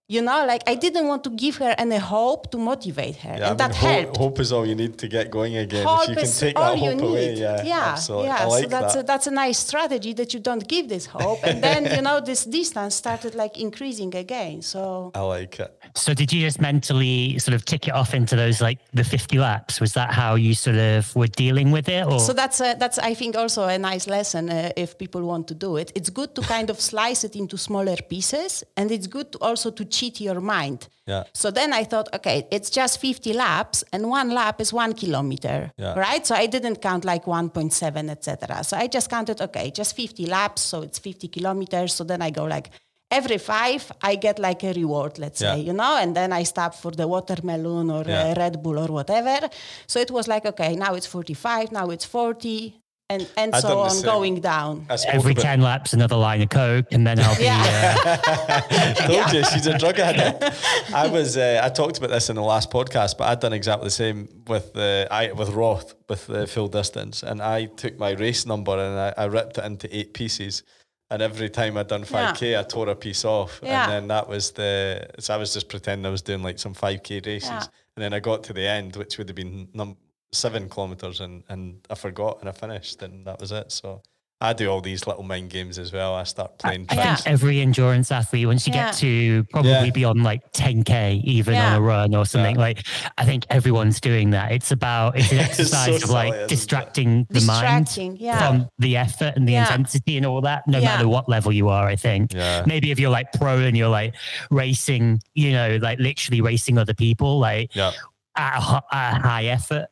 you 0.06 0.20
know 0.20 0.44
like 0.44 0.62
i 0.66 0.74
didn't 0.74 1.06
want 1.06 1.24
to 1.24 1.30
give 1.30 1.56
her 1.56 1.74
any 1.78 1.96
hope 1.96 2.50
to 2.50 2.58
motivate 2.58 3.16
her 3.16 3.30
yeah, 3.30 3.34
and 3.36 3.44
I 3.44 3.48
mean, 3.48 3.56
that 3.56 3.74
hope, 3.74 3.90
helped. 3.90 4.16
hope 4.18 4.40
is 4.40 4.52
all 4.52 4.66
you 4.66 4.74
need 4.74 4.98
to 4.98 5.08
get 5.08 5.30
going 5.30 5.56
again. 5.56 5.86
Hope 5.86 6.02
if 6.02 6.08
you 6.10 6.14
can 6.16 6.30
take 6.30 6.56
that 6.56 6.78
hope 6.78 7.00
away 7.00 7.34
yeah 7.34 7.62
yeah 7.64 7.92
absolutely. 7.92 8.26
yeah 8.26 8.44
like 8.44 8.64
so 8.64 8.68
that's 8.68 8.94
that. 8.94 9.00
a, 9.00 9.06
that's 9.06 9.26
a 9.26 9.30
nice 9.30 9.58
strategy 9.58 10.12
that 10.12 10.34
you 10.34 10.40
don't 10.40 10.68
give 10.68 10.90
this 10.90 11.06
hope 11.06 11.38
and 11.42 11.64
then 11.64 11.84
you 11.96 12.02
know 12.02 12.20
this 12.20 12.44
distance 12.44 12.94
started 12.94 13.34
like 13.34 13.58
increasing 13.58 14.14
again 14.14 14.60
so. 14.60 15.10
I 15.14 15.20
like 15.20 15.58
it. 15.60 15.78
So 15.94 16.12
did 16.14 16.32
you 16.32 16.40
just 16.40 16.60
mentally 16.60 17.38
sort 17.38 17.54
of 17.54 17.64
tick 17.64 17.88
it 17.88 17.94
off 17.94 18.12
into 18.14 18.36
those 18.36 18.60
like 18.60 18.78
the 18.92 19.04
50 19.04 19.38
laps? 19.38 19.80
Was 19.80 19.94
that 19.94 20.12
how 20.12 20.34
you 20.34 20.54
sort 20.54 20.76
of 20.76 21.14
were 21.16 21.28
dealing 21.28 21.70
with 21.70 21.88
it 21.88 22.06
or? 22.06 22.20
so 22.20 22.32
that's 22.32 22.60
a, 22.60 22.74
that's 22.78 22.98
i 22.98 23.14
think 23.14 23.36
also 23.36 23.64
a 23.64 23.78
nice 23.78 24.06
lesson 24.06 24.50
uh, 24.50 24.70
if 24.76 24.98
people 24.98 25.22
want 25.22 25.48
to 25.48 25.54
do 25.54 25.76
it. 25.76 25.92
It's 25.94 26.10
good 26.10 26.34
to 26.34 26.42
kind 26.42 26.68
of 26.68 26.80
slice 26.80 27.24
it 27.24 27.36
into 27.36 27.56
smaller 27.56 27.96
pieces 28.08 28.64
and 28.76 28.90
it's 28.90 29.06
good 29.06 29.32
to 29.32 29.38
also 29.38 29.70
to 29.70 29.84
cheat 29.96 30.20
your 30.20 30.40
mind. 30.40 30.88
Yeah. 31.06 31.24
So 31.32 31.50
then 31.50 31.72
I 31.72 31.84
thought, 31.84 32.08
okay, 32.14 32.46
it's 32.50 32.70
just 32.70 33.00
50 33.00 33.32
laps, 33.34 33.84
and 33.92 34.08
one 34.08 34.30
lap 34.30 34.60
is 34.60 34.72
one 34.72 34.94
kilometer, 34.94 35.70
yeah. 35.76 35.98
right? 35.98 36.26
So 36.26 36.34
I 36.34 36.46
didn't 36.46 36.80
count 36.80 37.04
like 37.04 37.24
1.7, 37.24 38.10
etc. 38.10 38.64
So 38.64 38.76
I 38.76 38.86
just 38.86 39.10
counted, 39.10 39.40
okay, 39.40 39.70
just 39.70 39.96
50 39.96 40.26
laps, 40.26 40.62
so 40.62 40.82
it's 40.82 40.98
50 40.98 41.28
kilometers. 41.28 41.94
So 41.94 42.04
then 42.04 42.22
I 42.22 42.30
go 42.30 42.44
like 42.44 42.70
every 43.10 43.38
five, 43.38 43.92
I 44.02 44.16
get 44.16 44.38
like 44.38 44.62
a 44.64 44.72
reward, 44.72 45.18
let's 45.18 45.40
yeah. 45.40 45.54
say, 45.54 45.60
you 45.60 45.72
know, 45.72 45.96
and 45.98 46.16
then 46.16 46.32
I 46.32 46.42
stop 46.42 46.74
for 46.74 46.90
the 46.90 47.06
watermelon 47.06 47.90
or 47.90 48.00
uh, 48.00 48.08
yeah. 48.08 48.34
Red 48.34 48.62
Bull 48.62 48.78
or 48.78 48.88
whatever. 48.88 49.48
So 49.86 50.00
it 50.00 50.10
was 50.10 50.26
like, 50.26 50.46
okay, 50.46 50.74
now 50.74 50.94
it's 50.94 51.06
45, 51.06 51.72
now 51.72 51.90
it's 51.90 52.04
40, 52.04 52.74
and 53.10 53.30
and 53.36 53.54
so 53.56 53.80
on 53.80 54.02
going 54.02 54.40
down. 54.40 54.86
Every 55.06 55.34
ten 55.34 55.60
laps, 55.60 55.92
another 55.92 56.16
line 56.16 56.40
of 56.42 56.48
coke, 56.48 56.86
and 56.90 57.06
then 57.06 57.20
I'll 57.20 57.36
be. 57.36 57.44
Yeah. 57.44 57.96
Uh... 58.04 58.60
Told 58.94 59.10
yeah. 59.10 59.32
you 59.32 59.44
she's 59.44 59.66
a 59.66 59.78
drug 59.78 59.98
addict. 59.98 60.42
I 60.94 61.08
was. 61.08 61.36
Uh, 61.36 61.60
I 61.62 61.68
talked 61.68 61.98
about 61.98 62.10
this 62.10 62.30
in 62.30 62.36
the 62.36 62.42
last 62.42 62.70
podcast, 62.70 63.18
but 63.18 63.28
I'd 63.28 63.40
done 63.40 63.52
exactly 63.52 63.86
the 63.86 63.90
same 63.90 64.28
with 64.46 64.76
uh, 64.76 65.06
I 65.10 65.32
with 65.32 65.50
Roth 65.50 65.94
with 66.08 66.26
the 66.26 66.46
full 66.46 66.68
distance, 66.68 67.22
and 67.22 67.42
I 67.42 67.66
took 67.66 67.98
my 67.98 68.12
race 68.12 68.46
number 68.46 68.72
and 68.72 68.98
I, 68.98 69.14
I 69.16 69.24
ripped 69.26 69.58
it 69.58 69.64
into 69.64 69.94
eight 69.94 70.14
pieces. 70.14 70.62
And 71.10 71.20
every 71.20 71.50
time 71.50 71.76
I'd 71.76 71.86
done 71.86 72.02
5K, 72.02 72.52
yeah. 72.52 72.60
I 72.60 72.62
tore 72.62 72.88
a 72.88 72.96
piece 72.96 73.26
off. 73.26 73.60
Yeah. 73.62 73.84
And 73.84 73.92
then 73.92 74.08
that 74.08 74.26
was 74.26 74.52
the. 74.52 75.06
So 75.20 75.34
I 75.34 75.36
was 75.36 75.52
just 75.52 75.68
pretending 75.68 76.06
I 76.06 76.08
was 76.08 76.22
doing 76.22 76.42
like 76.42 76.58
some 76.58 76.74
5K 76.74 77.24
races. 77.26 77.50
Yeah. 77.50 77.62
And 77.96 78.02
then 78.02 78.14
I 78.14 78.20
got 78.20 78.42
to 78.44 78.52
the 78.54 78.66
end, 78.66 78.96
which 78.96 79.18
would 79.18 79.28
have 79.28 79.36
been 79.36 79.68
num- 79.74 79.98
seven 80.34 80.68
kilometers 80.68 81.20
and, 81.20 81.42
and 81.48 81.78
I 81.90 81.94
forgot 81.94 82.38
and 82.40 82.48
I 82.48 82.52
finished 82.52 83.02
and 83.02 83.26
that 83.26 83.40
was 83.40 83.52
it. 83.52 83.72
So 83.72 84.02
I 84.44 84.52
do 84.52 84.68
all 84.68 84.80
these 84.80 85.06
little 85.06 85.22
mind 85.22 85.48
games 85.50 85.78
as 85.78 85.92
well. 85.92 86.14
I 86.14 86.24
start 86.24 86.58
playing. 86.58 86.86
I, 86.90 86.98
I 86.98 87.14
think 87.14 87.26
every 87.26 87.60
endurance 87.60 88.12
athlete, 88.12 88.46
once 88.46 88.66
you 88.66 88.74
yeah. 88.74 88.86
get 88.86 88.96
to 88.98 89.44
probably 89.44 89.70
yeah. 89.70 89.90
be 89.90 90.04
on 90.04 90.22
like 90.22 90.52
10k, 90.52 91.22
even 91.24 91.54
yeah. 91.54 91.70
on 91.70 91.78
a 91.78 91.80
run 91.80 92.14
or 92.14 92.26
something, 92.26 92.56
like 92.56 92.84
I 93.16 93.24
think 93.24 93.46
everyone's 93.48 94.00
doing 94.00 94.30
that. 94.30 94.52
It's 94.52 94.70
about 94.70 95.16
it's 95.16 95.32
an 95.32 95.38
exercise 95.38 95.88
it's 95.94 96.04
so 96.04 96.08
of 96.08 96.10
like 96.10 96.48
distracting 96.48 97.26
the 97.30 97.34
distracting, 97.34 98.18
mind 98.20 98.38
from 98.38 98.68
the 98.78 98.96
effort 98.96 99.34
and 99.36 99.48
the 99.48 99.54
intensity 99.54 100.16
and 100.16 100.26
all 100.26 100.42
that, 100.42 100.66
no 100.66 100.80
matter 100.80 101.08
what 101.08 101.28
level 101.28 101.52
you 101.52 101.68
are. 101.68 101.86
I 101.86 101.96
think 101.96 102.34
maybe 102.66 102.90
if 102.90 103.00
you're 103.00 103.10
like 103.10 103.32
pro 103.32 103.58
and 103.58 103.76
you're 103.76 103.88
like 103.88 104.14
racing, 104.50 105.20
you 105.34 105.52
know, 105.52 105.78
like 105.80 105.98
literally 106.00 106.42
racing 106.42 106.76
other 106.76 106.94
people, 106.94 107.38
like 107.38 107.74
at 107.76 108.58
a, 108.58 108.82
at 108.92 109.16
a 109.16 109.20
high 109.20 109.44
effort 109.44 109.86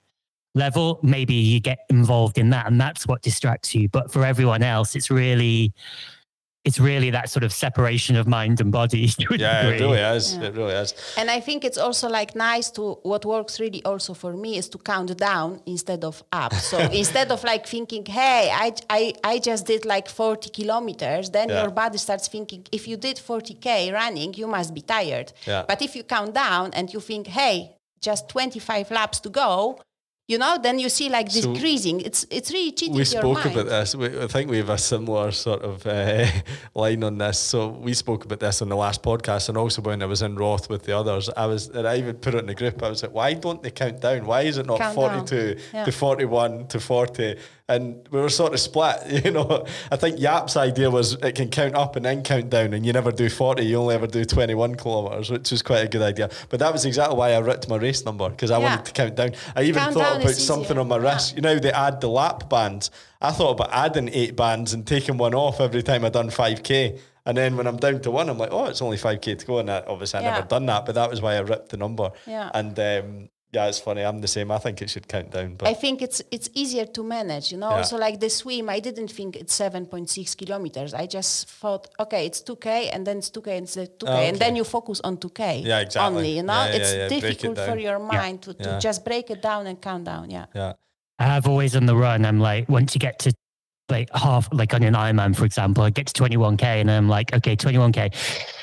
level, 0.54 1.00
maybe 1.02 1.34
you 1.34 1.60
get 1.60 1.80
involved 1.88 2.38
in 2.38 2.50
that 2.50 2.66
and 2.66 2.80
that's 2.80 3.06
what 3.06 3.22
distracts 3.22 3.74
you. 3.74 3.88
But 3.88 4.12
for 4.12 4.24
everyone 4.24 4.62
else, 4.62 4.94
it's 4.94 5.10
really 5.10 5.72
it's 6.64 6.78
really 6.78 7.10
that 7.10 7.28
sort 7.28 7.42
of 7.42 7.52
separation 7.52 8.14
of 8.14 8.28
mind 8.28 8.60
and 8.60 8.70
body. 8.70 9.10
yeah, 9.30 9.66
it 9.66 9.80
really 9.80 9.98
is. 9.98 10.36
Yeah. 10.36 10.44
It 10.44 10.54
really 10.54 10.74
is. 10.74 10.94
And 11.16 11.28
I 11.30 11.40
think 11.40 11.64
it's 11.64 11.78
also 11.78 12.08
like 12.08 12.36
nice 12.36 12.70
to 12.72 13.00
what 13.02 13.24
works 13.24 13.58
really 13.58 13.84
also 13.84 14.14
for 14.14 14.34
me 14.34 14.58
is 14.58 14.68
to 14.68 14.78
count 14.78 15.16
down 15.16 15.60
instead 15.66 16.04
of 16.04 16.22
up. 16.32 16.54
So 16.54 16.78
instead 16.92 17.32
of 17.32 17.42
like 17.42 17.66
thinking, 17.66 18.06
hey, 18.06 18.50
I, 18.52 18.74
I, 18.88 19.12
I 19.24 19.38
just 19.40 19.66
did 19.66 19.84
like 19.84 20.08
40 20.08 20.50
kilometers, 20.50 21.30
then 21.30 21.48
yeah. 21.48 21.62
your 21.62 21.72
body 21.72 21.98
starts 21.98 22.28
thinking, 22.28 22.64
if 22.70 22.86
you 22.86 22.96
did 22.96 23.16
40K 23.16 23.92
running, 23.92 24.32
you 24.34 24.46
must 24.46 24.72
be 24.72 24.82
tired. 24.82 25.32
Yeah. 25.44 25.64
But 25.66 25.82
if 25.82 25.96
you 25.96 26.04
count 26.04 26.34
down 26.34 26.70
and 26.74 26.92
you 26.92 27.00
think, 27.00 27.26
hey, 27.26 27.74
just 28.00 28.28
25 28.28 28.90
laps 28.92 29.18
to 29.20 29.30
go, 29.30 29.80
you 30.32 30.38
know, 30.38 30.58
then 30.60 30.78
you 30.78 30.88
see 30.88 31.10
like 31.10 31.30
this 31.30 31.44
so 31.44 31.54
greasing. 31.54 32.00
It's 32.00 32.26
it's 32.30 32.50
really 32.50 32.72
cheating. 32.72 32.96
We 32.96 33.04
spoke 33.04 33.44
about 33.44 33.66
this. 33.66 33.94
We, 33.94 34.06
I 34.18 34.26
think 34.26 34.50
we 34.50 34.56
have 34.56 34.70
a 34.70 34.78
similar 34.78 35.30
sort 35.30 35.62
of 35.62 35.86
uh, 35.86 36.26
line 36.74 37.04
on 37.04 37.18
this. 37.18 37.38
So 37.38 37.68
we 37.68 37.92
spoke 37.92 38.24
about 38.24 38.40
this 38.40 38.62
on 38.62 38.68
the 38.70 38.76
last 38.76 39.02
podcast, 39.02 39.50
and 39.50 39.58
also 39.58 39.82
when 39.82 40.02
I 40.02 40.06
was 40.06 40.22
in 40.22 40.34
Roth 40.36 40.70
with 40.70 40.84
the 40.84 40.96
others, 40.96 41.28
I 41.36 41.46
was 41.46 41.68
and 41.68 41.86
I 41.86 41.98
even 41.98 42.16
put 42.16 42.34
it 42.34 42.38
in 42.38 42.46
the 42.46 42.54
group. 42.54 42.82
I 42.82 42.88
was 42.88 43.02
like, 43.02 43.12
why 43.12 43.34
don't 43.34 43.62
they 43.62 43.70
count 43.70 44.00
down? 44.00 44.24
Why 44.24 44.40
is 44.42 44.56
it 44.56 44.66
not 44.66 44.78
count 44.78 44.94
forty 44.94 45.22
two 45.26 45.56
yeah. 45.74 45.84
to 45.84 45.92
forty 45.92 46.24
one 46.24 46.66
to 46.68 46.80
forty? 46.80 47.36
And 47.68 48.06
we 48.10 48.20
were 48.20 48.28
sort 48.28 48.52
of 48.52 48.60
split. 48.60 48.96
You 49.22 49.30
know, 49.30 49.66
I 49.90 49.96
think 49.96 50.18
Jaap's 50.18 50.56
idea 50.56 50.90
was 50.90 51.12
it 51.14 51.34
can 51.34 51.48
count 51.48 51.74
up 51.74 51.96
and 51.96 52.04
then 52.04 52.22
count 52.22 52.50
down, 52.50 52.72
and 52.72 52.84
you 52.84 52.92
never 52.92 53.12
do 53.12 53.28
forty, 53.28 53.64
you 53.64 53.76
only 53.76 53.94
ever 53.94 54.06
do 54.06 54.24
twenty-one 54.24 54.74
kilometers, 54.74 55.30
which 55.30 55.52
is 55.52 55.62
quite 55.62 55.84
a 55.84 55.88
good 55.88 56.02
idea. 56.02 56.28
But 56.48 56.58
that 56.60 56.72
was 56.72 56.84
exactly 56.84 57.16
why 57.16 57.32
I 57.32 57.38
ripped 57.38 57.68
my 57.68 57.76
race 57.76 58.04
number 58.04 58.28
because 58.28 58.50
I 58.50 58.58
yeah. 58.58 58.68
wanted 58.68 58.86
to 58.86 58.92
count 58.92 59.14
down. 59.14 59.32
I 59.54 59.62
even 59.62 59.80
count 59.80 59.94
thought 59.94 60.20
about 60.20 60.34
something 60.34 60.76
on 60.76 60.88
my 60.88 60.96
wrist. 60.96 61.32
Yeah. 61.32 61.36
You 61.36 61.42
know, 61.42 61.58
they 61.58 61.72
add 61.72 62.00
the 62.00 62.08
lap 62.08 62.48
bands. 62.50 62.90
I 63.20 63.30
thought 63.30 63.52
about 63.52 63.70
adding 63.72 64.08
eight 64.12 64.34
bands 64.34 64.72
and 64.72 64.86
taking 64.86 65.16
one 65.16 65.34
off 65.34 65.60
every 65.60 65.82
time 65.82 66.04
I 66.04 66.08
done 66.08 66.30
five 66.30 66.62
k. 66.62 66.98
And 67.24 67.36
then 67.36 67.56
when 67.56 67.66
I'm 67.66 67.76
down 67.76 68.00
to 68.00 68.10
one, 68.10 68.28
I'm 68.28 68.38
like, 68.38 68.52
oh, 68.52 68.64
it's 68.64 68.82
only 68.82 68.96
5k 68.96 69.38
to 69.38 69.46
go. 69.46 69.58
And 69.58 69.70
I, 69.70 69.84
obviously, 69.86 70.20
I 70.20 70.22
yeah. 70.24 70.34
never 70.34 70.46
done 70.46 70.66
that, 70.66 70.86
but 70.86 70.96
that 70.96 71.08
was 71.08 71.22
why 71.22 71.36
I 71.36 71.40
ripped 71.40 71.68
the 71.68 71.76
number. 71.76 72.10
Yeah. 72.26 72.50
And 72.52 72.78
um, 72.78 73.28
yeah, 73.52 73.66
it's 73.66 73.78
funny. 73.78 74.02
I'm 74.02 74.20
the 74.22 74.28
same. 74.28 74.50
I 74.50 74.56
think 74.56 74.80
it 74.80 74.88
should 74.88 75.06
count 75.06 75.30
down. 75.30 75.56
But 75.56 75.68
I 75.68 75.74
think 75.74 76.00
it's 76.00 76.22
it's 76.30 76.48
easier 76.54 76.86
to 76.86 77.02
manage. 77.02 77.52
You 77.52 77.58
know, 77.58 77.68
yeah. 77.68 77.76
also 77.76 77.98
like 77.98 78.18
the 78.18 78.30
swim. 78.30 78.70
I 78.70 78.80
didn't 78.80 79.08
think 79.08 79.36
it's 79.36 79.54
7.6 79.58 80.36
kilometers. 80.38 80.94
I 80.94 81.06
just 81.06 81.50
thought, 81.50 81.88
okay, 82.00 82.24
it's 82.24 82.40
2k, 82.40 82.90
and 82.94 83.06
then 83.06 83.18
it's 83.18 83.30
2k, 83.30 83.48
and 83.58 83.64
it's 83.64 83.76
2k, 83.76 83.88
oh, 84.04 84.12
okay. 84.12 84.28
and 84.28 84.38
then 84.38 84.56
you 84.56 84.64
focus 84.64 85.02
on 85.04 85.18
2k. 85.18 85.64
Yeah, 85.64 85.80
exactly. 85.80 86.16
Only, 86.16 86.36
you 86.36 86.42
know, 86.42 86.64
yeah, 86.64 86.76
it's 86.76 86.94
yeah, 86.94 87.08
difficult 87.08 87.58
it 87.58 87.68
for 87.68 87.78
your 87.78 87.98
mind 87.98 88.40
to, 88.42 88.54
to 88.54 88.78
just 88.80 89.04
break 89.04 89.30
it 89.30 89.42
down 89.42 89.66
and 89.66 89.80
count 89.80 90.04
down. 90.04 90.30
Yeah. 90.30 90.46
Yeah. 90.54 90.72
I've 91.18 91.46
always 91.46 91.76
on 91.76 91.84
the 91.84 91.94
run. 91.94 92.24
I'm 92.24 92.40
like, 92.40 92.68
once 92.70 92.94
you 92.94 92.98
get 92.98 93.18
to 93.20 93.34
like 93.88 94.08
half, 94.14 94.48
like 94.52 94.74
on 94.74 94.82
an 94.82 94.94
Ironman, 94.94 95.36
for 95.36 95.44
example, 95.44 95.84
I 95.84 95.90
get 95.90 96.06
to 96.06 96.22
21K 96.22 96.62
and 96.62 96.90
I'm 96.90 97.08
like, 97.08 97.32
okay, 97.34 97.56
21K, 97.56 98.14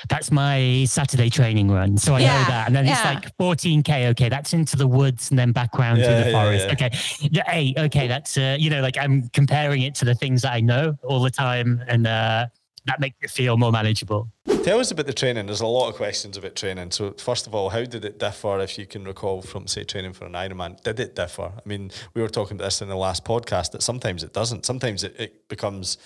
that's 0.09 0.31
my 0.31 0.85
Saturday 0.85 1.29
training 1.29 1.69
run. 1.69 1.97
So 1.97 2.15
I 2.15 2.19
yeah, 2.19 2.41
know 2.41 2.47
that. 2.49 2.67
And 2.67 2.75
then 2.75 2.85
yeah. 2.85 2.93
it's 2.93 3.03
like 3.05 3.37
14K, 3.37 4.09
okay, 4.11 4.29
that's 4.29 4.53
into 4.53 4.75
the 4.75 4.87
woods 4.87 5.29
and 5.29 5.37
then 5.37 5.51
back 5.51 5.77
around 5.77 5.97
yeah, 5.97 6.05
through 6.05 6.23
the 6.25 6.31
forest. 6.31 6.69
Okay. 6.69 7.43
Eight, 7.49 7.77
okay, 7.77 8.07
that's, 8.07 8.37
uh, 8.37 8.57
you 8.59 8.69
know, 8.69 8.81
like 8.81 8.97
I'm 8.97 9.29
comparing 9.29 9.83
it 9.83 9.95
to 9.95 10.05
the 10.05 10.15
things 10.15 10.41
that 10.41 10.53
I 10.53 10.61
know 10.61 10.97
all 11.03 11.21
the 11.21 11.31
time. 11.31 11.83
And, 11.87 12.07
uh, 12.07 12.47
that 12.85 12.99
makes 12.99 13.17
it 13.21 13.29
feel 13.29 13.57
more 13.57 13.71
manageable. 13.71 14.29
Tell 14.63 14.79
us 14.79 14.91
about 14.91 15.05
the 15.05 15.13
training. 15.13 15.45
There's 15.45 15.61
a 15.61 15.67
lot 15.67 15.89
of 15.89 15.95
questions 15.95 16.35
about 16.37 16.55
training. 16.55 16.91
So, 16.91 17.13
first 17.17 17.47
of 17.47 17.55
all, 17.55 17.69
how 17.69 17.85
did 17.85 18.03
it 18.03 18.19
differ, 18.19 18.59
if 18.59 18.77
you 18.77 18.85
can 18.85 19.05
recall, 19.05 19.41
from, 19.41 19.67
say, 19.67 19.83
training 19.83 20.13
for 20.13 20.25
an 20.25 20.33
Ironman? 20.33 20.81
Did 20.81 20.99
it 20.99 21.15
differ? 21.15 21.51
I 21.55 21.61
mean, 21.65 21.91
we 22.13 22.21
were 22.21 22.29
talking 22.29 22.57
about 22.57 22.65
this 22.65 22.81
in 22.81 22.89
the 22.89 22.95
last 22.95 23.23
podcast 23.23 23.71
that 23.71 23.83
sometimes 23.83 24.23
it 24.23 24.33
doesn't. 24.33 24.65
Sometimes 24.65 25.03
it, 25.03 25.15
it 25.17 25.47
becomes 25.47 25.97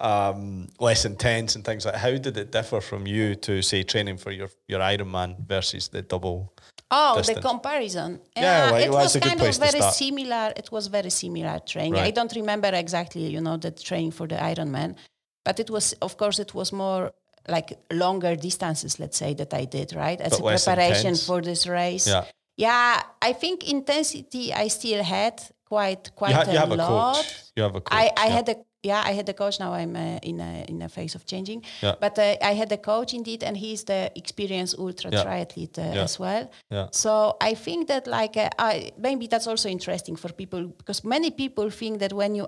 um, 0.00 0.68
less 0.78 1.04
intense 1.04 1.54
and 1.54 1.64
things 1.64 1.86
like 1.86 1.94
How 1.94 2.16
did 2.16 2.36
it 2.36 2.52
differ 2.52 2.80
from 2.80 3.06
you 3.06 3.34
to, 3.36 3.62
say, 3.62 3.82
training 3.82 4.18
for 4.18 4.30
your, 4.30 4.50
your 4.68 4.80
Ironman 4.80 5.46
versus 5.46 5.88
the 5.88 6.02
double? 6.02 6.52
Oh, 6.90 7.16
distance? 7.16 7.38
the 7.38 7.48
comparison. 7.48 8.20
Yeah, 8.36 8.66
uh, 8.66 8.72
well, 8.72 8.84
it 8.84 8.90
was 8.90 9.16
kind 9.16 9.40
of 9.40 9.56
very 9.56 9.80
similar. 9.92 10.52
It 10.54 10.70
was 10.70 10.88
very 10.88 11.08
similar 11.08 11.58
training. 11.60 11.94
Right. 11.94 12.04
I 12.04 12.10
don't 12.10 12.34
remember 12.36 12.70
exactly, 12.74 13.28
you 13.28 13.40
know, 13.40 13.56
the 13.56 13.70
training 13.70 14.10
for 14.10 14.26
the 14.26 14.34
Ironman, 14.34 14.96
but 15.44 15.58
it 15.60 15.70
was, 15.70 15.94
of 16.00 16.16
course, 16.16 16.38
it 16.38 16.54
was 16.54 16.72
more 16.72 17.12
like 17.48 17.78
longer 17.92 18.36
distances, 18.36 18.98
let's 18.98 19.16
say, 19.16 19.34
that 19.34 19.52
I 19.52 19.64
did, 19.64 19.94
right? 19.94 20.20
As 20.20 20.40
but 20.40 20.40
a 20.40 20.64
preparation 20.64 21.08
intense. 21.08 21.26
for 21.26 21.40
this 21.40 21.66
race. 21.66 22.06
Yeah. 22.06 22.24
Yeah, 22.56 23.02
I 23.20 23.32
think 23.32 23.68
intensity 23.68 24.52
I 24.52 24.68
still 24.68 25.02
had 25.02 25.42
quite 25.64 26.14
quite 26.14 26.30
you 26.30 26.36
ha- 26.36 26.42
a 26.42 26.52
you 26.52 26.58
have 26.58 26.70
lot. 26.70 27.16
A 27.16 27.22
coach. 27.22 27.34
You 27.56 27.62
have 27.62 27.74
a 27.76 27.80
coach. 27.80 27.98
I, 28.02 28.10
I 28.16 28.26
yeah. 28.26 28.34
had 28.34 28.48
a 28.48 28.56
yeah, 28.82 29.02
I 29.10 29.12
had 29.12 29.28
a 29.28 29.32
coach. 29.32 29.58
Now 29.60 29.72
I'm 29.72 29.94
uh, 29.96 30.18
in 30.22 30.40
a 30.40 30.64
in 30.68 30.82
a 30.82 30.88
phase 30.88 31.14
of 31.14 31.24
changing. 31.24 31.64
Yeah. 31.80 31.94
But 32.00 32.18
uh, 32.18 32.36
I 32.42 32.54
had 32.54 32.70
a 32.72 32.76
coach 32.76 33.14
indeed, 33.14 33.42
and 33.42 33.56
he's 33.56 33.84
the 33.84 34.10
experienced 34.14 34.78
ultra 34.78 35.10
yeah. 35.10 35.24
triathlete 35.24 35.78
uh, 35.78 35.94
yeah. 35.94 36.02
as 36.02 36.18
well. 36.18 36.50
Yeah. 36.70 36.88
So 36.90 37.36
I 37.40 37.54
think 37.54 37.88
that 37.88 38.06
like 38.06 38.36
uh, 38.36 38.50
I 38.58 38.92
maybe 38.98 39.28
that's 39.28 39.46
also 39.46 39.68
interesting 39.68 40.16
for 40.16 40.32
people 40.32 40.66
because 40.66 41.04
many 41.04 41.30
people 41.30 41.70
think 41.70 42.00
that 42.00 42.12
when 42.12 42.34
you 42.34 42.46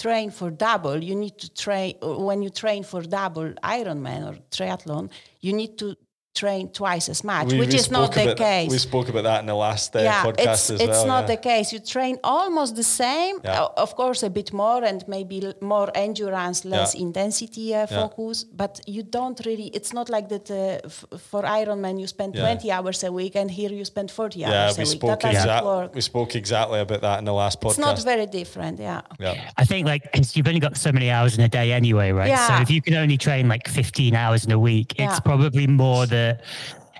train 0.00 0.30
for 0.30 0.50
double, 0.50 1.02
you 1.02 1.14
need 1.14 1.36
to 1.38 1.48
train, 1.52 1.94
when 2.02 2.42
you 2.42 2.50
train 2.50 2.82
for 2.82 3.02
double 3.02 3.52
Ironman 3.62 4.22
or 4.30 4.38
triathlon, 4.50 5.10
you 5.40 5.52
need 5.52 5.78
to 5.78 5.96
train 6.34 6.68
twice 6.68 7.08
as 7.08 7.24
much, 7.24 7.52
we, 7.52 7.58
which 7.58 7.70
we 7.70 7.76
is 7.76 7.90
not 7.90 8.12
the 8.14 8.34
case. 8.34 8.70
We 8.70 8.78
spoke 8.78 9.08
about 9.08 9.24
that 9.24 9.40
in 9.40 9.46
the 9.46 9.54
last 9.54 9.94
uh, 9.96 10.00
yeah, 10.00 10.22
podcast 10.24 10.40
it's, 10.42 10.70
as 10.70 10.80
it's 10.80 10.88
well. 10.88 11.06
not 11.06 11.22
yeah. 11.22 11.34
the 11.34 11.36
case. 11.36 11.72
You 11.72 11.80
train 11.80 12.18
almost 12.22 12.76
the 12.76 12.84
same, 12.84 13.36
yeah. 13.44 13.62
uh, 13.62 13.68
of 13.84 13.96
course, 13.96 14.22
a 14.22 14.30
bit 14.30 14.52
more 14.52 14.84
and 14.84 15.06
maybe 15.08 15.52
more 15.60 15.90
endurance, 15.94 16.64
less 16.64 16.94
yeah. 16.94 17.02
intensity 17.02 17.74
uh, 17.74 17.86
focus, 17.86 18.44
but 18.44 18.80
you 18.86 19.02
don't 19.02 19.40
really, 19.44 19.68
it's 19.68 19.92
not 19.92 20.08
like 20.08 20.28
that 20.28 20.50
uh, 20.50 20.78
f- 20.84 21.04
for 21.18 21.42
Ironman 21.42 22.00
you 22.00 22.06
spend 22.06 22.34
20 22.34 22.70
hours 22.70 23.02
a 23.04 23.10
week 23.10 23.34
and 23.34 23.50
here 23.50 23.70
you 23.70 23.84
spend 23.84 24.10
40 24.10 24.44
hours 24.44 24.78
we 24.78 24.84
a 24.84 24.86
spoke 24.86 25.22
week. 25.24 25.32
That 25.32 25.62
exa- 25.64 25.94
We 25.94 26.00
spoke 26.00 26.36
exactly 26.36 26.80
about 26.80 27.00
that 27.00 27.18
in 27.18 27.24
the 27.24 27.32
last 27.32 27.60
podcast. 27.60 27.70
It's 27.70 27.78
not 27.78 28.02
very 28.04 28.26
different, 28.26 28.78
yeah. 28.78 29.02
yeah. 29.18 29.50
I 29.56 29.64
think 29.64 29.86
like, 29.86 30.04
because 30.04 30.36
you've 30.36 30.46
only 30.46 30.60
got 30.60 30.76
so 30.76 30.92
many 30.92 31.10
hours 31.10 31.36
in 31.36 31.42
a 31.42 31.48
day 31.48 31.72
anyway, 31.72 32.12
right? 32.12 32.28
Yeah. 32.28 32.46
So 32.46 32.62
if 32.62 32.70
you 32.70 32.80
can 32.80 32.94
only 32.94 33.16
train 33.16 33.48
like 33.48 33.66
15 33.68 34.14
hours 34.14 34.44
in 34.44 34.52
a 34.52 34.58
week, 34.58 34.94
it's 34.98 35.20
probably 35.20 35.66
more 35.66 36.06
that 36.30 36.44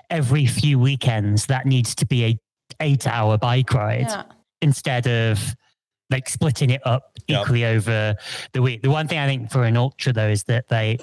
every 0.09 0.45
few 0.45 0.77
weekends 0.77 1.45
that 1.47 1.65
needs 1.65 1.95
to 1.95 2.05
be 2.05 2.25
a 2.25 2.39
eight 2.79 3.07
hour 3.07 3.37
bike 3.37 3.73
ride 3.73 4.07
yeah. 4.07 4.23
instead 4.61 5.07
of 5.07 5.55
like 6.09 6.27
splitting 6.27 6.69
it 6.69 6.85
up 6.85 7.17
equally 7.27 7.61
yep. 7.61 7.75
over 7.75 8.15
the 8.53 8.61
week. 8.61 8.81
The 8.81 8.89
one 8.89 9.07
thing 9.07 9.17
I 9.17 9.27
think 9.27 9.51
for 9.51 9.63
an 9.63 9.77
ultra 9.77 10.11
though 10.13 10.27
is 10.27 10.43
that 10.43 10.67
they 10.67 10.97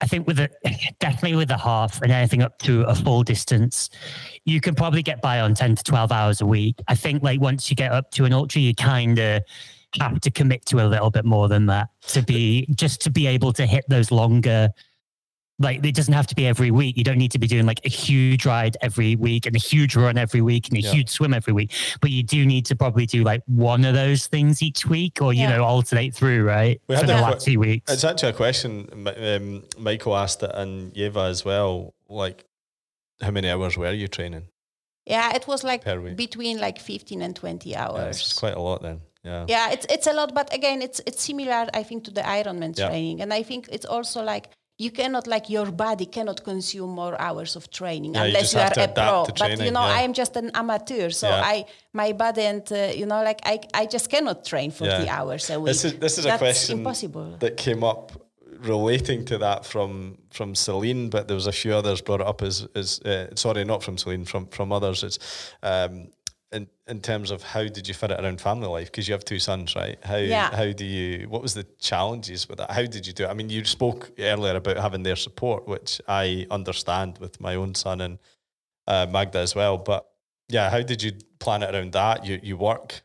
I 0.00 0.06
think 0.06 0.26
with 0.26 0.40
a 0.40 0.50
definitely 1.00 1.36
with 1.36 1.50
a 1.50 1.58
half 1.58 2.02
and 2.02 2.10
anything 2.10 2.42
up 2.42 2.58
to 2.60 2.82
a 2.82 2.94
full 2.94 3.22
distance, 3.22 3.88
you 4.44 4.60
can 4.60 4.74
probably 4.74 5.02
get 5.02 5.22
by 5.22 5.40
on 5.40 5.54
10 5.54 5.76
to 5.76 5.82
12 5.84 6.12
hours 6.12 6.40
a 6.40 6.46
week. 6.46 6.74
I 6.88 6.96
think 6.96 7.22
like 7.22 7.40
once 7.40 7.70
you 7.70 7.76
get 7.76 7.92
up 7.92 8.10
to 8.12 8.24
an 8.24 8.32
ultra, 8.32 8.60
you 8.60 8.74
kind 8.74 9.18
of 9.18 9.42
have 10.00 10.20
to 10.20 10.30
commit 10.30 10.66
to 10.66 10.84
a 10.84 10.88
little 10.88 11.10
bit 11.10 11.24
more 11.24 11.48
than 11.48 11.66
that 11.66 11.88
to 12.08 12.22
be 12.22 12.66
just 12.74 13.00
to 13.02 13.10
be 13.10 13.26
able 13.26 13.52
to 13.52 13.66
hit 13.66 13.84
those 13.88 14.10
longer 14.10 14.70
like 15.62 15.84
it 15.84 15.94
doesn't 15.94 16.12
have 16.12 16.26
to 16.28 16.34
be 16.34 16.46
every 16.46 16.70
week. 16.70 16.96
You 16.96 17.04
don't 17.04 17.18
need 17.18 17.32
to 17.32 17.38
be 17.38 17.46
doing 17.46 17.66
like 17.66 17.80
a 17.84 17.88
huge 17.88 18.44
ride 18.44 18.76
every 18.82 19.16
week 19.16 19.46
and 19.46 19.56
a 19.56 19.58
huge 19.58 19.96
run 19.96 20.18
every 20.18 20.40
week 20.40 20.68
and 20.68 20.76
a 20.76 20.80
yeah. 20.80 20.92
huge 20.92 21.08
swim 21.08 21.32
every 21.32 21.52
week. 21.52 21.72
But 22.00 22.10
you 22.10 22.22
do 22.22 22.44
need 22.44 22.66
to 22.66 22.76
probably 22.76 23.06
do 23.06 23.22
like 23.22 23.42
one 23.46 23.84
of 23.84 23.94
those 23.94 24.26
things 24.26 24.62
each 24.62 24.86
week, 24.86 25.22
or 25.22 25.32
you 25.32 25.48
know, 25.48 25.64
alternate 25.64 26.14
through, 26.14 26.44
right? 26.44 26.80
We 26.88 26.96
for 26.96 27.06
the 27.06 27.14
last 27.14 27.44
few 27.44 27.60
weeks. 27.60 27.90
It's 27.92 28.04
actually 28.04 28.30
a 28.30 28.34
question. 28.34 28.88
Um, 29.16 29.64
Michael 29.78 30.16
asked 30.16 30.42
it, 30.42 30.50
and 30.54 30.92
Yeva 30.94 31.28
as 31.28 31.44
well. 31.44 31.94
Like, 32.08 32.44
how 33.20 33.30
many 33.30 33.48
hours 33.48 33.76
were 33.78 33.92
you 33.92 34.08
training? 34.08 34.48
Yeah, 35.06 35.34
it 35.34 35.46
was 35.46 35.64
like 35.64 35.84
between 36.16 36.60
like 36.60 36.78
fifteen 36.78 37.22
and 37.22 37.34
twenty 37.34 37.74
hours. 37.74 37.98
Yeah, 37.98 38.08
it's 38.08 38.38
quite 38.38 38.54
a 38.54 38.60
lot 38.60 38.82
then. 38.82 39.00
Yeah. 39.24 39.46
Yeah, 39.48 39.70
it's 39.70 39.86
it's 39.88 40.06
a 40.06 40.12
lot, 40.12 40.34
but 40.34 40.52
again, 40.52 40.82
it's 40.82 41.00
it's 41.06 41.22
similar, 41.22 41.68
I 41.72 41.82
think, 41.82 42.04
to 42.04 42.10
the 42.10 42.22
Ironman 42.22 42.74
training, 42.76 43.20
and 43.20 43.32
I 43.32 43.42
think 43.42 43.68
it's 43.70 43.86
also 43.86 44.22
like 44.22 44.50
you 44.84 44.90
cannot 44.90 45.26
like 45.26 45.46
your 45.56 45.70
body 45.70 46.06
cannot 46.06 46.38
consume 46.50 46.90
more 47.02 47.14
hours 47.26 47.56
of 47.56 47.70
training 47.70 48.14
yeah, 48.14 48.24
unless 48.24 48.52
you, 48.52 48.60
you 48.60 48.66
are 48.66 48.72
a 48.84 48.88
pro. 48.88 49.26
training, 49.34 49.58
but 49.58 49.64
you 49.66 49.72
know 49.76 49.86
yeah. 49.86 49.98
i 49.98 50.00
am 50.06 50.12
just 50.12 50.34
an 50.36 50.50
amateur 50.62 51.10
so 51.10 51.28
yeah. 51.28 51.52
i 51.52 51.64
my 51.92 52.12
body 52.12 52.42
and 52.52 52.64
uh, 52.72 52.90
you 53.00 53.06
know 53.06 53.22
like 53.22 53.40
I, 53.44 53.60
I 53.74 53.86
just 53.86 54.10
cannot 54.10 54.44
train 54.44 54.70
40 54.70 55.08
hours 55.08 55.50
a 55.50 55.60
week. 55.60 55.66
this 55.66 55.84
is 55.84 55.92
this 55.98 56.18
is 56.18 56.24
That's 56.24 56.42
a 56.42 56.44
question 56.44 56.78
impossible. 56.78 57.36
that 57.40 57.56
came 57.56 57.84
up 57.84 58.12
relating 58.62 59.24
to 59.26 59.38
that 59.38 59.64
from 59.72 60.18
from 60.30 60.54
Celine 60.54 61.10
but 61.10 61.28
there 61.28 61.34
was 61.34 61.46
a 61.46 61.52
few 61.52 61.74
others 61.74 62.00
brought 62.00 62.20
it 62.20 62.26
up 62.26 62.42
as 62.42 62.66
as 62.74 63.00
uh, 63.00 63.34
sorry 63.34 63.64
not 63.64 63.82
from 63.82 63.98
Celine 63.98 64.24
from 64.24 64.46
from 64.46 64.72
others. 64.72 65.02
It's 65.02 65.18
um 65.62 66.08
in 66.88 67.00
terms 67.00 67.30
of 67.30 67.42
how 67.42 67.62
did 67.62 67.86
you 67.86 67.94
fit 67.94 68.10
it 68.10 68.20
around 68.20 68.40
family 68.40 68.66
life? 68.66 68.90
Because 68.90 69.06
you 69.06 69.14
have 69.14 69.24
two 69.24 69.38
sons 69.38 69.76
right? 69.76 69.98
How 70.02 70.16
yeah. 70.16 70.54
how 70.54 70.72
do 70.72 70.84
you 70.84 71.28
what 71.28 71.42
was 71.42 71.54
the 71.54 71.64
challenges 71.78 72.48
with 72.48 72.58
that? 72.58 72.70
How 72.70 72.84
did 72.84 73.06
you 73.06 73.12
do 73.12 73.24
it? 73.24 73.28
I 73.28 73.34
mean 73.34 73.50
you 73.50 73.64
spoke 73.64 74.10
earlier 74.18 74.56
about 74.56 74.78
having 74.78 75.02
their 75.02 75.16
support 75.16 75.68
which 75.68 76.00
i 76.08 76.46
understand 76.50 77.18
with 77.18 77.40
my 77.40 77.54
own 77.54 77.74
son 77.74 78.00
and 78.00 78.18
uh, 78.88 79.06
magda 79.08 79.38
as 79.38 79.54
well 79.54 79.78
but 79.78 80.08
yeah 80.48 80.70
how 80.70 80.82
did 80.82 81.02
you 81.02 81.12
plan 81.38 81.62
it 81.62 81.74
around 81.74 81.92
that? 81.92 82.24
You 82.24 82.40
you 82.42 82.56
work 82.56 83.02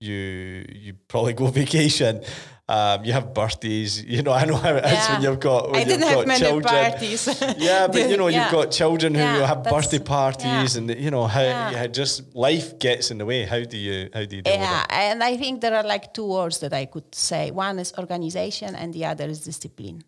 you 0.00 0.64
you 0.72 0.94
probably 1.08 1.34
go 1.34 1.46
vacation 1.62 2.22
um, 2.70 3.04
you 3.04 3.12
have 3.12 3.34
birthdays, 3.34 4.04
you 4.04 4.22
know. 4.22 4.32
I 4.32 4.44
know 4.44 4.54
how 4.54 4.76
it 4.76 4.84
is 4.84 4.92
yeah. 4.92 5.12
when 5.12 5.22
you've 5.22 5.40
got. 5.40 5.72
When 5.72 5.80
I 5.80 5.84
didn't 5.84 6.06
have 6.06 6.24
many 6.24 6.38
children. 6.38 7.56
yeah, 7.58 7.88
but 7.88 8.08
you 8.08 8.16
know, 8.16 8.28
yeah. 8.28 8.44
you've 8.44 8.52
got 8.52 8.70
children 8.70 9.14
who 9.14 9.20
yeah, 9.20 9.44
have 9.44 9.64
birthday 9.64 9.98
parties, 9.98 10.76
and 10.76 10.88
you 10.88 11.10
know 11.10 11.26
how 11.26 11.86
just 11.88 12.32
life 12.32 12.78
gets 12.78 13.10
in 13.10 13.18
the 13.18 13.26
way. 13.26 13.44
How 13.44 13.62
do 13.64 13.76
you 13.76 14.08
how 14.14 14.24
do 14.24 14.36
you 14.36 14.42
deal 14.42 14.54
yeah, 14.54 14.86
and 14.88 15.20
I 15.24 15.36
think 15.36 15.60
there 15.60 15.74
are 15.74 15.82
like 15.82 16.14
two 16.14 16.26
words 16.26 16.60
that 16.60 16.72
I 16.72 16.86
could 16.86 17.12
say. 17.12 17.50
One 17.50 17.80
is 17.80 17.92
organization, 17.98 18.76
and 18.76 18.94
the 18.94 19.04
other 19.04 19.26
is 19.26 19.40
discipline. 19.40 20.04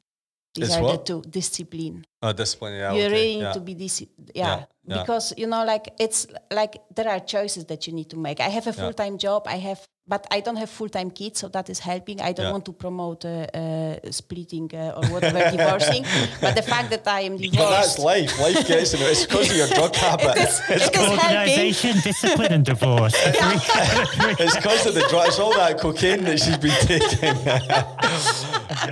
These 0.55 0.69
It's 0.69 0.77
are 0.77 0.83
what? 0.83 1.05
the 1.07 1.15
two 1.15 1.23
discipline. 1.29 2.05
Oh, 2.23 2.33
discipline. 2.33 2.75
Yeah. 2.75 2.93
you 2.93 3.07
really 3.07 3.37
need 3.41 3.55
to 3.55 3.61
be 3.61 3.75
dis- 3.75 4.07
yeah. 4.35 4.67
Because 4.87 5.35
you 5.37 5.49
know 5.49 5.65
like 5.65 5.95
it's 5.99 6.29
like 6.53 6.77
there 6.95 7.09
are 7.09 7.21
choices 7.21 7.65
that 7.65 7.87
you 7.87 7.93
need 7.93 8.11
to 8.11 8.17
make 8.17 8.41
i 8.41 8.49
have 8.49 8.67
a 8.67 8.73
full-time 8.73 9.17
job 9.17 9.45
i 9.47 9.57
have 9.57 9.81
but 10.09 10.27
i 10.33 10.41
don't 10.41 10.57
have 10.57 10.69
full-time 10.69 11.11
kids 11.11 11.39
so 11.41 11.49
that 11.49 11.71
is 11.71 11.79
helping 11.79 12.21
i 12.21 12.33
don't 12.33 12.47
Yeah. 12.47 12.53
want 12.53 12.65
to 12.65 12.73
promote 12.73 13.25
uh, 13.25 13.47
uh, 13.55 14.11
splitting 14.11 14.69
uh, 14.75 14.97
or 14.99 15.05
whatever 15.15 15.39
divorcing 15.57 16.05
but 16.41 16.57
the 16.57 16.63
fact 16.63 16.91
that 16.91 17.07
i 17.07 17.21
am 17.21 17.37
But 17.37 17.43
that's 17.53 17.57
divorced 17.57 17.99
life. 18.01 18.31
Life 18.41 18.67
gets 18.67 18.95
in 18.95 19.01
it. 19.01 19.11
It's 19.13 19.25
because 19.27 19.51
of 19.51 19.57
your 19.57 19.69
drug 19.69 19.95
habit. 19.95 20.37
it 20.37 20.49
is, 20.49 20.61
it 20.69 20.77
is 20.77 20.83
helping 20.83 21.11
Organization, 21.13 21.95
discipline, 22.03 22.53
and 22.53 22.65
divorce. 22.65 23.15
The 23.23 24.37
It's 24.45 24.57
because 24.57 24.87
of 24.87 24.95
the 24.95 25.05
drug. 25.11 25.29
It's 25.29 25.39
all 25.39 25.55
that 25.55 25.79
cocaine 25.81 26.25
that 26.25 26.39
she's 26.41 26.59
been 26.59 26.79
taking. 26.93 27.37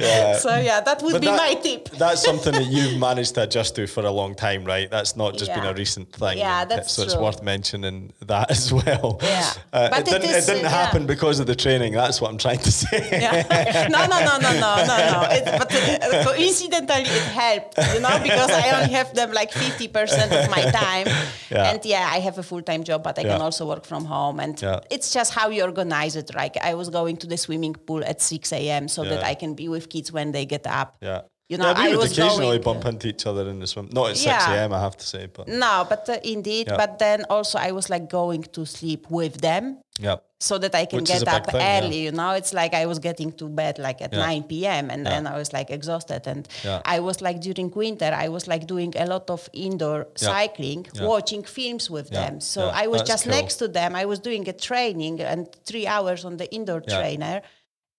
yeah. 0.00 0.36
so 0.38 0.56
yeah 0.58 0.80
that 0.80 1.02
would 1.02 1.12
But 1.12 1.20
be 1.20 1.26
that- 1.26 1.36
my 1.36 1.54
tip 1.54 1.88
That's 1.90 2.22
something 2.22 2.52
that 2.52 2.66
you've 2.66 2.98
managed 2.98 3.34
to 3.36 3.42
adjust 3.42 3.74
to 3.76 3.86
for 3.86 4.04
a 4.06 4.10
long 4.20 4.34
time, 4.34 4.64
right? 4.64 4.88
That's 4.90 5.16
not 5.16 5.36
just 5.36 5.52
been 5.54 5.64
a 5.64 5.74
recent 5.74 6.12
thing. 6.12 6.38
Yeah, 6.38 6.64
that's 6.64 6.92
so 6.92 7.02
it's 7.02 7.16
worth 7.16 7.42
mentioning 7.42 8.12
that 8.26 8.50
as 8.50 8.72
well. 8.72 9.18
Yeah. 9.22 9.52
Uh, 9.72 9.88
But 9.90 10.00
it 10.00 10.08
it 10.08 10.22
didn't, 10.22 10.36
is, 10.36 10.48
it 10.48 10.52
didn't 10.52 10.66
uh, 10.66 10.70
happen 10.70 10.99
yeah. 11.00 11.06
because 11.06 11.40
of 11.40 11.46
the 11.46 11.54
training. 11.56 11.92
That's 11.92 12.20
what 12.20 12.30
I'm 12.30 12.38
trying 12.38 12.58
to 12.60 12.72
say. 12.72 13.08
yeah. 13.10 13.88
no, 13.96 14.06
no, 14.06 14.18
no, 14.20 14.38
no, 14.38 14.50
no, 14.60 14.84
no, 14.86 14.96
no. 15.12 15.28
It, 15.30 15.44
but 15.44 15.72
uh, 15.74 16.24
coincidentally, 16.24 17.02
it 17.02 17.22
helped, 17.42 17.78
you 17.94 18.00
know, 18.00 18.18
because 18.22 18.50
I 18.50 18.80
only 18.80 18.92
have 18.94 19.14
them 19.14 19.32
like 19.32 19.50
50% 19.50 20.44
of 20.44 20.50
my 20.50 20.62
time. 20.70 21.06
Yeah. 21.50 21.70
And 21.72 21.84
yeah, 21.84 22.08
I 22.12 22.20
have 22.20 22.38
a 22.38 22.42
full 22.42 22.62
time 22.62 22.84
job, 22.84 23.02
but 23.02 23.18
I 23.18 23.22
can 23.22 23.40
also 23.40 23.66
work 23.66 23.84
from 23.84 24.04
home. 24.04 24.40
And 24.40 24.60
Yeah. 24.60 24.80
it's 24.90 25.12
just 25.12 25.32
how 25.34 25.48
you 25.50 25.62
organize 25.64 26.16
it. 26.16 26.34
Like 26.34 26.56
I 26.58 26.74
was 26.74 26.88
going 26.90 27.16
to 27.18 27.26
the 27.26 27.36
swimming 27.36 27.74
pool 27.74 28.04
at 28.04 28.20
6 28.20 28.52
a.m. 28.52 28.88
so 28.88 29.04
that 29.04 29.24
I 29.24 29.34
can 29.34 29.54
be 29.54 29.68
with 29.68 29.88
kids 29.88 30.12
when 30.12 30.32
they 30.32 30.46
get 30.46 30.66
up. 30.66 30.96
Yeah. 31.00 31.22
You 31.50 31.58
know, 31.58 31.70
yeah, 31.70 31.80
we 31.82 31.86
I 31.86 31.90
would 31.90 31.98
was 31.98 32.12
occasionally 32.16 32.58
going- 32.60 32.68
bump 32.80 32.84
into 32.92 33.08
each 33.12 33.24
other 33.30 33.44
in 33.52 33.58
the 33.62 33.66
swim. 33.66 33.88
Not 33.98 34.10
at 34.10 34.16
6 34.16 34.24
Yeah. 34.26 34.54
a.m., 34.54 34.70
I 34.72 34.80
have 34.86 34.96
to 35.02 35.06
say, 35.12 35.22
but 35.36 35.44
No, 35.48 35.74
but 35.92 36.02
uh, 36.08 36.18
indeed. 36.34 36.66
Yeah. 36.68 36.76
But 36.82 36.90
then 37.04 37.18
also 37.28 37.58
I 37.58 37.72
was 37.78 37.86
like 37.94 38.06
going 38.20 38.42
to 38.56 38.62
sleep 38.64 39.02
with 39.18 39.34
them 39.40 39.64
yeah. 39.98 40.16
so 40.38 40.54
that 40.62 40.72
I 40.82 40.84
can 40.90 41.00
Which 41.00 41.08
get 41.08 41.26
up 41.26 41.46
thing, 41.50 41.60
early. 41.84 41.98
You 42.06 42.12
know, 42.12 42.30
it's 42.40 42.52
like 42.60 42.72
I 42.82 42.86
was 42.86 42.98
getting 43.08 43.30
to 43.40 43.46
bed 43.48 43.74
like 43.80 44.00
at. 44.00 44.12
9 44.12 44.44
p.m. 44.44 44.90
and 44.90 45.04
then 45.04 45.26
I 45.26 45.36
was 45.42 45.52
like 45.52 45.70
exhausted. 45.78 46.22
And. 46.32 46.46
I 46.94 47.00
was 47.00 47.20
like 47.26 47.40
during 47.40 47.68
winter, 47.82 48.12
I 48.26 48.28
was 48.28 48.44
like 48.52 48.64
doing 48.74 48.92
a 49.04 49.06
lot 49.06 49.26
of 49.36 49.40
indoor 49.52 50.06
cycling, 50.14 50.86
watching 51.00 51.42
films 51.42 51.90
with 51.90 52.10
them. 52.10 52.40
So. 52.40 52.60
I 52.82 52.86
was 52.86 53.00
That's 53.00 53.10
just 53.12 53.24
cool. 53.24 53.32
next 53.38 53.54
to 53.56 53.66
them. 53.66 53.90
I 54.02 54.04
was 54.12 54.18
doing 54.20 54.48
a 54.48 54.52
training 54.68 55.20
and 55.20 55.48
three 55.68 55.86
hours 55.94 56.24
on 56.24 56.36
the 56.36 56.48
indoor 56.54 56.80
trainer. 56.80 57.42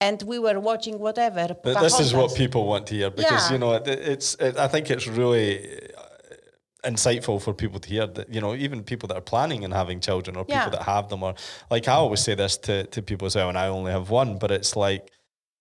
And 0.02 0.22
we 0.24 0.40
were 0.40 0.60
watching 0.60 0.98
whatever. 1.00 1.46
But 1.64 1.80
this 1.80 2.00
is 2.00 2.14
what 2.14 2.36
people 2.36 2.66
want 2.66 2.88
to 2.88 2.96
hear 2.96 3.10
because 3.12 3.44
Yeah. 3.46 3.54
you 3.54 3.60
know 3.60 3.72
it, 3.74 3.88
it's. 3.88 4.36
It, 4.36 4.58
I 4.58 4.68
think 4.68 4.90
it's 4.90 5.08
really 5.08 5.50
uh, 5.96 6.90
insightful 6.92 7.40
for 7.40 7.54
people 7.54 7.80
to 7.80 7.88
hear 7.96 8.08
that 8.08 8.28
you 8.36 8.42
know 8.42 8.56
even 8.56 8.84
people 8.84 9.08
that 9.10 9.18
are 9.22 9.28
planning 9.34 9.64
and 9.64 9.72
having 9.74 10.00
children 10.02 10.36
or 10.38 10.44
people 10.44 10.56
Yeah. 10.56 10.70
that 10.70 10.84
have 10.84 11.08
them 11.10 11.22
or 11.24 11.34
like 11.70 11.88
I 11.88 11.94
always 12.04 12.22
say 12.28 12.36
this 12.36 12.58
to 12.68 12.74
to 12.96 13.02
people 13.04 13.26
as 13.28 13.36
well, 13.36 13.50
and 13.50 13.58
I 13.58 13.68
only 13.68 13.92
have 13.92 14.10
one, 14.10 14.38
but 14.40 14.52
it's 14.52 14.76
like. 14.76 15.04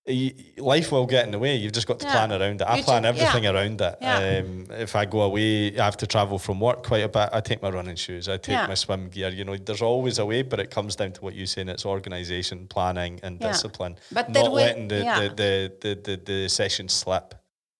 Y- 0.07 0.34
Life 0.59 0.92
will 0.92 1.07
get 1.07 1.24
in 1.26 1.30
the 1.32 1.38
way. 1.38 1.57
You've 1.57 1.72
just 1.72 1.86
got 1.86 2.01
to 2.01 2.07
Yeah. 2.07 2.12
plan 2.12 2.32
around 2.32 2.61
it. 2.61 2.64
I 2.64 2.76
You 2.78 2.82
plan 2.84 3.03
ju- 3.03 3.09
everything 3.09 3.44
yeah. 3.44 3.51
around 3.51 3.80
it. 3.80 3.96
Yeah. 4.01 4.42
Um, 4.44 4.66
if 4.70 4.94
I 4.96 5.05
go 5.05 5.22
away, 5.22 5.78
I 5.78 5.84
have 5.84 5.96
to 5.98 6.07
travel 6.07 6.38
from 6.38 6.61
work 6.61 6.82
quite 6.84 7.05
a 7.05 7.09
bit. 7.09 7.28
I 7.32 7.40
take 7.40 7.62
my 7.62 7.70
running 7.70 7.96
shoes. 7.96 8.28
I 8.28 8.36
take 8.36 8.55
Yeah. 8.55 8.66
my 8.66 8.74
swim 8.74 9.09
gear. 9.09 9.28
You 9.28 9.44
know, 9.44 9.57
there's 9.57 9.82
always 9.82 10.18
a 10.18 10.26
way, 10.26 10.42
but 10.42 10.61
it 10.61 10.70
comes 10.70 10.96
down 10.96 11.12
to 11.12 11.20
what 11.22 11.34
you 11.34 11.46
saying. 11.46 11.68
It's 11.68 11.84
organisation, 11.86 12.66
planning, 12.66 13.20
and 13.22 13.38
Yeah. 13.40 13.48
discipline. 13.53 13.96
But 14.12 14.30
not 14.30 14.44
will- 14.44 14.53
letting 14.53 14.88
the, 14.88 15.03
yeah. 15.05 15.20
the, 15.20 15.28
the, 15.28 15.72
the, 15.80 16.16
the, 16.16 16.32
the 16.42 16.48
session 16.48 16.88
slip. 16.88 17.34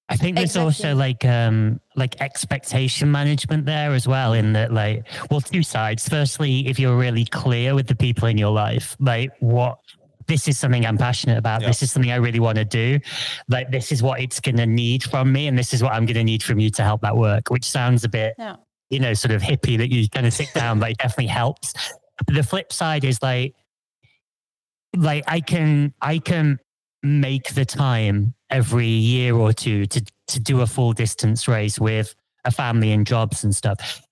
I 0.08 0.16
think 0.16 0.34
there's 0.36 0.56
Exactly. 0.56 0.64
also 0.64 0.94
like 0.96 1.24
um 1.24 1.80
like 1.94 2.20
expectation 2.20 3.12
management 3.12 3.64
there 3.64 3.92
as 3.92 4.08
well 4.08 4.32
in 4.32 4.54
that 4.54 4.72
like 4.72 5.06
well 5.30 5.40
two 5.40 5.62
sides. 5.62 6.08
Firstly, 6.08 6.66
if 6.66 6.80
you're 6.80 6.96
really 6.96 7.24
clear 7.24 7.76
with 7.76 7.86
the 7.86 7.94
people 7.94 8.26
in 8.26 8.36
your 8.36 8.50
life, 8.50 8.96
like 8.98 9.30
what 9.38 9.78
this 10.30 10.46
is 10.48 10.56
something 10.58 10.86
I'm 10.86 10.96
passionate 10.96 11.36
about. 11.38 11.60
Yeah. 11.60 11.66
This 11.68 11.82
is 11.82 11.90
something 11.90 12.12
I 12.12 12.16
really 12.16 12.40
want 12.40 12.56
to 12.56 12.64
do. 12.64 13.00
Like 13.48 13.70
this 13.70 13.90
is 13.90 14.02
what 14.02 14.20
it's 14.20 14.38
gonna 14.40 14.64
need 14.66 15.02
from 15.02 15.32
me, 15.32 15.48
and 15.48 15.58
this 15.58 15.74
is 15.74 15.82
what 15.82 15.92
I'm 15.92 16.06
gonna 16.06 16.24
need 16.24 16.42
from 16.42 16.60
you 16.60 16.70
to 16.70 16.82
help 16.82 17.00
that 17.02 17.16
work. 17.16 17.50
Which 17.50 17.64
sounds 17.64 18.04
a 18.04 18.08
bit 18.08 18.34
Yeah. 18.38 18.56
you 18.90 19.00
know, 19.00 19.12
sort 19.12 19.32
of 19.32 19.42
hippie 19.42 19.76
that 19.78 19.90
you 19.92 20.08
kind 20.08 20.26
of 20.26 20.32
sit 20.32 20.54
down, 20.54 20.78
but 20.80 20.90
it 20.92 20.98
definitely 20.98 21.26
helps. 21.26 21.74
But 22.26 22.34
the 22.34 22.42
flip 22.42 22.72
side 22.72 23.04
is 23.04 23.20
like, 23.22 23.54
like 24.96 25.24
I 25.26 25.40
can, 25.40 25.94
I 26.00 26.18
can 26.18 26.58
make 27.02 27.54
the 27.54 27.64
time 27.64 28.34
every 28.50 28.86
year 28.88 29.34
or 29.34 29.52
two 29.52 29.86
to, 29.86 30.04
to 30.28 30.40
do 30.40 30.60
a 30.60 30.66
full 30.66 30.92
distance 30.92 31.48
race 31.48 31.78
with 31.78 32.14
a 32.44 32.50
family 32.50 32.92
and 32.92 33.06
jobs 33.06 33.44
and 33.44 33.54
stuff. 33.54 34.02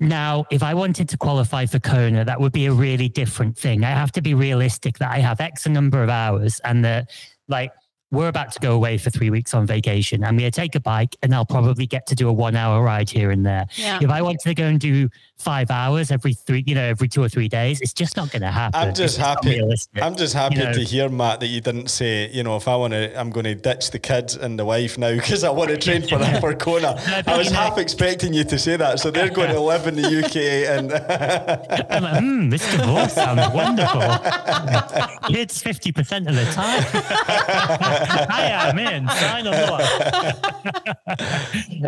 Now, 0.00 0.46
if 0.50 0.62
I 0.62 0.74
wanted 0.74 1.08
to 1.08 1.16
qualify 1.16 1.66
for 1.66 1.80
Kona, 1.80 2.24
that 2.24 2.40
would 2.40 2.52
be 2.52 2.66
a 2.66 2.72
really 2.72 3.08
different 3.08 3.58
thing. 3.58 3.84
I 3.84 3.90
have 3.90 4.12
to 4.12 4.22
be 4.22 4.34
realistic 4.34 4.98
that 4.98 5.10
I 5.10 5.18
have 5.18 5.40
X 5.40 5.66
number 5.66 6.02
of 6.02 6.08
hours 6.08 6.60
and 6.60 6.84
that 6.84 7.10
like 7.48 7.72
we're 8.10 8.28
about 8.28 8.52
to 8.52 8.60
go 8.60 8.72
away 8.72 8.96
for 8.96 9.10
three 9.10 9.28
weeks 9.28 9.52
on 9.52 9.66
vacation. 9.66 10.24
I'm 10.24 10.36
going 10.38 10.50
to 10.50 10.54
take 10.54 10.74
a 10.74 10.80
bike 10.80 11.14
and 11.22 11.34
I'll 11.34 11.44
probably 11.44 11.86
get 11.86 12.06
to 12.06 12.14
do 12.14 12.28
a 12.28 12.32
one 12.32 12.56
hour 12.56 12.82
ride 12.82 13.10
here 13.10 13.30
and 13.30 13.44
there. 13.44 13.66
Yeah. 13.74 13.98
If 14.00 14.08
I 14.08 14.22
wanted 14.22 14.40
to 14.40 14.54
go 14.54 14.64
and 14.64 14.80
do 14.80 15.10
five 15.36 15.70
hours 15.70 16.10
every 16.10 16.32
three, 16.32 16.64
you 16.66 16.74
know, 16.74 16.84
every 16.84 17.08
two 17.08 17.22
or 17.22 17.28
three 17.28 17.48
days, 17.48 17.80
it's 17.82 17.92
just 17.92 18.16
not 18.16 18.30
going 18.30 18.42
to 18.42 18.50
happen. 18.50 18.80
I'm 18.80 18.94
just 18.94 19.18
not 19.18 19.44
happy. 19.44 19.60
I'm 20.00 20.16
just 20.16 20.32
happy 20.34 20.56
you 20.56 20.64
know. 20.64 20.72
to 20.72 20.80
hear, 20.80 21.08
Matt, 21.10 21.40
that 21.40 21.48
you 21.48 21.60
didn't 21.60 21.88
say, 21.88 22.30
you 22.30 22.42
know, 22.42 22.56
if 22.56 22.66
I 22.66 22.76
want 22.76 22.94
to, 22.94 23.18
I'm 23.18 23.28
going 23.30 23.44
to 23.44 23.54
ditch 23.54 23.90
the 23.90 23.98
kids 23.98 24.36
and 24.36 24.58
the 24.58 24.64
wife 24.64 24.96
now 24.96 25.14
because 25.14 25.44
I 25.44 25.50
want 25.50 25.70
to 25.70 25.76
train 25.76 26.02
for 26.02 26.18
for 26.40 26.54
Kona. 26.54 26.94
No, 26.94 27.22
I 27.26 27.36
was 27.36 27.48
you 27.48 27.52
know- 27.52 27.58
half 27.60 27.76
expecting 27.78 28.32
you 28.32 28.44
to 28.44 28.58
say 28.58 28.76
that. 28.76 29.00
So 29.00 29.10
they're 29.10 29.28
going 29.30 29.50
to 29.54 29.60
live 29.60 29.86
in 29.86 29.96
the 29.96 30.24
UK 30.24 30.36
and 30.68 30.92
I'm 31.90 32.02
like, 32.02 32.22
hmm, 32.22 32.48
this 32.48 32.70
divorce 32.70 33.12
sounds 33.12 33.54
wonderful. 33.54 34.00
Kids 35.28 35.62
50% 35.62 36.28
of 36.28 36.34
the 36.34 36.44
time. 36.52 37.97
I 38.30 38.68
am 38.70 38.78
in. 38.78 39.08
Sign 39.08 39.46
on 39.46 39.54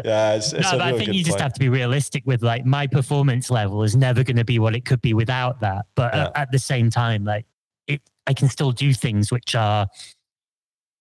yeah, 0.05 0.35
it's, 0.35 0.53
it's 0.53 0.71
no, 0.71 0.77
a 0.77 0.79
but 0.79 0.83
I 0.83 0.93
think 0.99 1.13
you 1.13 1.21
just 1.25 1.31
point. 1.31 1.43
have 1.43 1.53
to 1.55 1.61
be 1.61 1.69
realistic 1.69 2.23
with 2.27 2.43
like 2.43 2.65
my 2.65 2.87
performance 2.87 3.51
level 3.51 3.83
is 3.83 3.97
never 3.97 4.23
going 4.25 4.37
to 4.37 4.45
be 4.45 4.59
what 4.59 4.75
it 4.75 4.85
could 4.85 5.01
be 5.03 5.15
without 5.15 5.61
that. 5.61 5.87
But 5.95 6.15
uh, 6.15 6.31
at 6.35 6.51
the 6.53 6.59
same 6.59 6.91
time, 6.91 7.25
like 7.25 7.47
it, 7.87 8.01
I 8.27 8.35
can 8.35 8.49
still 8.49 8.73
do 8.73 8.93
things 8.93 9.31
which 9.33 9.55
are 9.55 9.87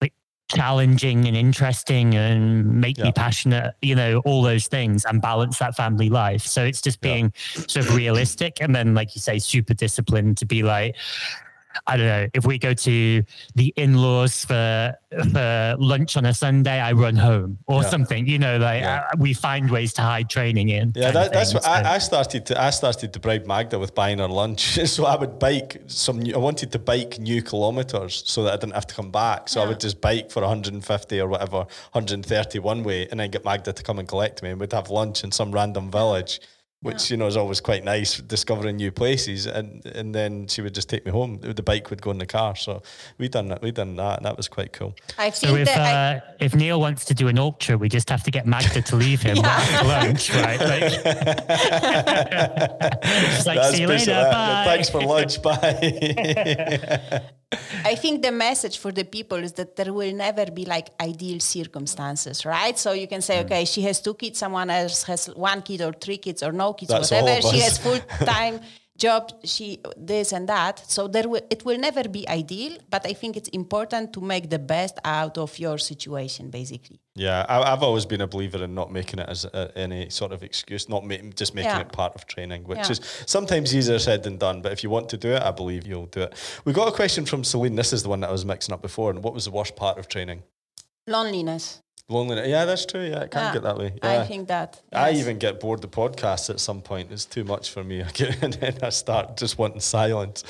like 0.01 0.13
challenging 0.51 1.25
and 1.27 1.35
interesting 1.37 2.15
and 2.15 2.79
make 2.81 2.97
Yeah. 2.97 3.05
me 3.05 3.11
passionate, 3.11 3.75
you 3.81 3.95
know, 3.95 4.19
all 4.25 4.41
those 4.41 4.67
things 4.67 5.05
and 5.05 5.21
balance 5.21 5.59
that 5.59 5.75
family 5.75 6.09
life. 6.09 6.41
So 6.43 6.63
it's 6.63 6.81
just 6.81 6.99
Yeah. 7.03 7.13
being 7.13 7.33
sort 7.67 7.85
of 7.87 7.95
realistic 7.95 8.61
and 8.61 8.73
then, 8.75 8.93
like 8.93 9.15
you 9.15 9.21
say, 9.21 9.39
super 9.39 9.73
disciplined 9.73 10.37
to 10.39 10.45
be 10.45 10.63
like, 10.63 10.95
I 11.87 11.97
don't 11.97 12.07
know. 12.07 12.27
If 12.33 12.45
we 12.45 12.57
go 12.57 12.73
to 12.73 13.23
the 13.55 13.73
in-laws 13.75 14.45
for 14.45 14.93
for 15.31 15.75
lunch 15.79 16.17
on 16.17 16.25
a 16.25 16.33
Sunday, 16.33 16.79
I 16.79 16.91
run 16.93 17.15
home 17.15 17.57
or 17.67 17.81
Yeah. 17.83 17.89
something. 17.89 18.27
You 18.27 18.39
know, 18.39 18.57
like 18.57 18.81
Yeah. 18.81 19.03
uh, 19.11 19.15
we 19.17 19.33
find 19.33 19.69
ways 19.69 19.93
to 19.93 20.01
hide 20.01 20.29
training 20.29 20.69
in. 20.69 20.93
Yeah, 20.95 21.11
that, 21.11 21.31
that's 21.31 21.53
what 21.53 21.65
I, 21.67 21.83
So- 21.83 21.89
I 21.89 21.97
started 21.99 22.45
to. 22.47 22.61
I 22.61 22.69
started 22.71 23.13
to 23.13 23.19
bribe 23.19 23.45
Magda 23.45 23.77
with 23.79 23.93
buying 23.95 24.19
her 24.19 24.27
lunch, 24.27 24.79
so 24.85 25.05
I 25.05 25.15
would 25.15 25.39
bike 25.39 25.81
some. 25.87 26.21
I 26.33 26.37
wanted 26.37 26.71
to 26.73 26.79
bike 26.79 27.19
new 27.19 27.41
kilometers 27.41 28.23
so 28.25 28.43
that 28.43 28.53
I 28.53 28.57
didn't 28.57 28.73
have 28.75 28.87
to 28.87 28.95
come 28.95 29.11
back. 29.11 29.49
So 29.49 29.61
I 29.61 29.65
would 29.67 29.79
just 29.79 30.01
bike 30.01 30.31
for 30.31 30.41
150 30.41 31.19
or 31.19 31.27
whatever, 31.27 31.65
130 31.93 32.59
one 32.59 32.83
way, 32.83 33.07
and 33.11 33.19
then 33.19 33.29
get 33.29 33.45
Magda 33.45 33.73
to 33.73 33.83
come 33.83 33.99
and 33.99 34.07
collect 34.07 34.41
me, 34.43 34.49
and 34.51 34.59
we'd 34.59 34.73
have 34.73 34.89
lunch 34.89 35.23
in 35.23 35.31
some 35.31 35.51
random 35.51 35.89
village. 35.91 36.39
Which 36.81 37.11
you 37.11 37.17
know 37.17 37.27
is 37.27 37.35
always 37.35 37.59
quite 37.59 37.83
nice, 37.83 38.21
discovering 38.21 38.77
new 38.77 38.89
places, 38.89 39.47
and 39.47 39.85
and 39.85 40.15
then 40.15 40.47
she 40.47 40.61
would 40.61 40.73
just 40.73 40.87
take 40.87 41.03
me 41.05 41.11
home. 41.11 41.37
The 41.41 41.61
bike 41.61 41.89
would 41.89 42.01
go 42.01 42.09
in 42.11 42.19
the 42.19 42.25
car, 42.25 42.55
so 42.55 42.81
we 43.17 43.27
done 43.27 43.49
that. 43.49 43.61
We 43.61 43.71
done 43.71 43.97
that, 43.97 44.19
and 44.19 44.25
that 44.25 44.37
was 44.37 44.47
quite 44.47 44.71
cool. 44.71 44.95
I 45.17 45.29
So 45.31 45.47
think 45.47 45.59
if 45.59 45.65
that 45.67 45.79
I, 45.79 46.17
uh, 46.17 46.19
if 46.39 46.55
Neil 46.55 46.79
wants 46.79 47.03
to 47.05 47.13
do 47.13 47.27
an 47.27 47.37
ultra, 47.37 47.77
we 47.77 47.89
just 47.89 48.09
have 48.09 48.23
to 48.23 48.31
get 48.31 48.47
Magda 48.47 48.81
to 48.81 48.95
leave 48.95 49.21
him 49.21 49.39
after 49.43 49.85
lunch, 49.87 50.33
right? 50.33 50.59
Like, 50.61 50.93
She's 53.35 53.45
like, 53.45 53.63
see 53.73 53.81
you 53.81 53.87
later. 53.87 54.11
it. 54.11 54.31
Bye. 54.31 54.63
Thanks 54.65 54.89
for 54.89 55.01
lunch. 55.01 55.41
Bye. 55.41 57.21
I 57.83 57.95
think 57.95 58.21
the 58.21 58.31
message 58.31 58.77
for 58.77 58.91
the 58.91 59.03
people 59.03 59.37
is 59.39 59.53
that 59.53 59.75
there 59.75 59.91
will 59.91 60.13
never 60.13 60.45
be 60.51 60.65
like 60.65 60.89
ideal 61.01 61.39
circumstances, 61.39 62.45
right? 62.45 62.77
So 62.77 62.91
you 62.93 63.07
can 63.07 63.19
Mm. 63.21 63.23
say, 63.23 63.39
okay, 63.41 63.65
she 63.65 63.81
has 63.81 63.99
two 64.01 64.13
kids, 64.13 64.37
someone 64.39 64.69
else 64.69 65.03
has 65.03 65.27
one 65.35 65.61
kid 65.63 65.81
or 65.81 65.91
three 65.93 66.17
kids 66.17 66.43
or 66.43 66.51
no 66.51 66.68
kids, 66.73 66.91
That's 66.91 67.11
whatever. 67.11 67.41
She 67.49 67.59
has 67.59 67.77
full 67.77 67.99
time 68.25 68.59
job, 68.97 69.31
she 69.45 69.79
this 69.97 70.33
and 70.33 70.47
that. 70.49 70.79
So 70.91 71.07
there 71.07 71.27
will 71.29 71.41
it 71.49 71.63
will 71.65 71.77
never 71.77 72.03
be 72.09 72.27
ideal, 72.27 72.77
but 72.89 73.05
I 73.05 73.13
think 73.13 73.37
it's 73.37 73.49
important 73.49 74.11
to 74.13 74.21
make 74.21 74.49
the 74.49 74.59
best 74.59 74.95
out 75.05 75.37
of 75.37 75.57
your 75.57 75.77
situation, 75.77 76.49
basically. 76.49 76.99
Yeah, 77.15 77.45
I, 77.49 77.73
I've 77.73 77.83
always 77.83 78.05
been 78.05 78.21
a 78.21 78.27
believer 78.27 78.63
in 78.63 78.73
not 78.73 78.91
making 78.91 79.19
it 79.19 79.29
as 79.29 79.45
a, 79.45 79.71
any 79.77 80.09
sort 80.09 80.31
of 80.31 80.43
excuse, 80.43 80.87
not 80.89 81.05
ma- 81.05 81.15
just 81.35 81.53
making 81.55 81.71
Yeah. 81.71 81.81
it 81.81 81.91
part 81.91 82.13
of 82.15 82.25
training, 82.27 82.63
which 82.65 82.77
Yeah. 82.79 82.91
is 82.91 83.01
sometimes 83.25 83.73
easier 83.75 83.99
said 83.99 84.23
than 84.23 84.37
done. 84.37 84.61
But 84.61 84.71
if 84.73 84.83
you 84.83 84.89
want 84.89 85.07
to 85.09 85.17
do 85.17 85.29
it, 85.33 85.41
I 85.41 85.51
believe 85.51 85.87
you'll 85.87 86.05
do 86.07 86.21
it. 86.21 86.33
We 86.65 86.73
got 86.73 86.87
a 86.87 86.91
question 86.91 87.25
from 87.25 87.43
Celine. 87.43 87.75
This 87.75 87.91
is 87.93 88.03
the 88.03 88.09
one 88.09 88.19
that 88.21 88.29
I 88.29 88.31
was 88.33 88.45
mixing 88.45 88.73
up 88.73 88.81
before. 88.81 89.09
And 89.11 89.23
what 89.23 89.33
was 89.33 89.45
the 89.45 89.51
worst 89.51 89.75
part 89.75 89.97
of 89.97 90.07
training? 90.07 90.43
Loneliness. 91.07 91.81
Loneliness. 92.09 92.47
Yeah, 92.47 92.65
that's 92.65 92.87
true. 92.87 93.03
Yeah, 93.03 93.21
it 93.21 93.31
can 93.31 93.43
yeah, 93.43 93.53
get 93.53 93.63
that 93.63 93.77
way. 93.77 93.93
Yeah. 94.03 94.21
I 94.21 94.25
think 94.25 94.47
that. 94.47 94.81
Yes. 94.91 95.01
I 95.01 95.11
even 95.11 95.37
get 95.37 95.59
bored 95.59 95.81
the 95.81 95.87
podcast 95.87 96.49
at 96.49 96.59
some 96.59 96.81
point. 96.81 97.11
It's 97.11 97.25
too 97.25 97.43
much 97.43 97.69
for 97.69 97.83
me. 97.83 98.01
I 98.07 98.09
get, 98.09 98.41
and 98.41 98.53
then 98.53 98.77
I 98.81 98.89
start 98.89 99.37
just 99.37 99.59
wanting 99.59 99.79
silence. 99.79 100.43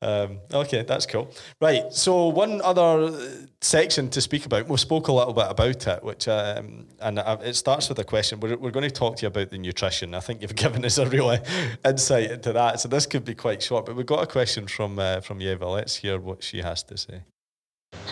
Um, 0.00 0.40
okay, 0.52 0.82
that's 0.82 1.06
cool. 1.06 1.32
Right. 1.60 1.92
So 1.92 2.28
one 2.28 2.60
other 2.62 3.12
section 3.60 4.10
to 4.10 4.20
speak 4.20 4.46
about. 4.46 4.68
We 4.68 4.76
spoke 4.76 5.08
a 5.08 5.12
little 5.12 5.32
bit 5.32 5.46
about 5.48 5.86
it, 5.86 6.04
which 6.04 6.28
um, 6.28 6.86
and 7.00 7.18
it 7.18 7.56
starts 7.56 7.88
with 7.88 7.98
a 8.00 8.04
question. 8.04 8.40
We're, 8.40 8.56
we're 8.56 8.72
going 8.72 8.88
to 8.88 8.90
talk 8.90 9.16
to 9.16 9.22
you 9.22 9.28
about 9.28 9.50
the 9.50 9.58
nutrition. 9.58 10.14
I 10.14 10.20
think 10.20 10.42
you've 10.42 10.56
given 10.64 10.84
us 10.84 10.98
a 10.98 11.06
real 11.06 11.36
insight 11.84 12.30
into 12.30 12.52
that. 12.52 12.80
So 12.80 12.88
this 12.88 13.06
could 13.06 13.24
be 13.24 13.34
quite 13.34 13.62
short, 13.62 13.86
but 13.86 13.96
we've 13.96 14.06
got 14.06 14.22
a 14.22 14.26
question 14.26 14.66
from 14.66 14.98
uh, 14.98 15.20
from 15.20 15.40
Eva. 15.40 15.66
Let's 15.66 15.96
hear 15.96 16.18
what 16.18 16.42
she 16.42 16.58
has 16.62 16.82
to 16.84 16.96
say. 16.96 17.22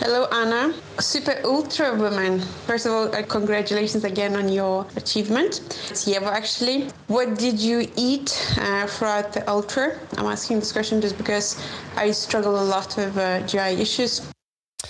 Hello, 0.03 0.25
Anna. 0.31 0.73
Super 0.99 1.39
Ultra 1.43 1.95
Woman. 1.95 2.39
First 2.65 2.87
of 2.87 2.91
all, 2.91 3.15
uh, 3.15 3.21
congratulations 3.21 4.03
again 4.03 4.35
on 4.35 4.49
your 4.49 4.87
achievement. 4.95 5.59
It's 5.91 6.05
Yeva, 6.05 6.25
actually. 6.25 6.89
What 7.05 7.37
did 7.37 7.59
you 7.59 7.87
eat 7.95 8.57
uh, 8.59 8.87
throughout 8.87 9.31
the 9.31 9.47
Ultra? 9.47 9.99
I'm 10.17 10.25
asking 10.25 10.59
this 10.59 10.71
question 10.71 11.01
just 11.01 11.19
because 11.19 11.63
I 11.95 12.09
struggle 12.09 12.59
a 12.59 12.65
lot 12.65 12.97
with 12.97 13.15
uh, 13.15 13.45
GI 13.45 13.79
issues. 13.79 14.27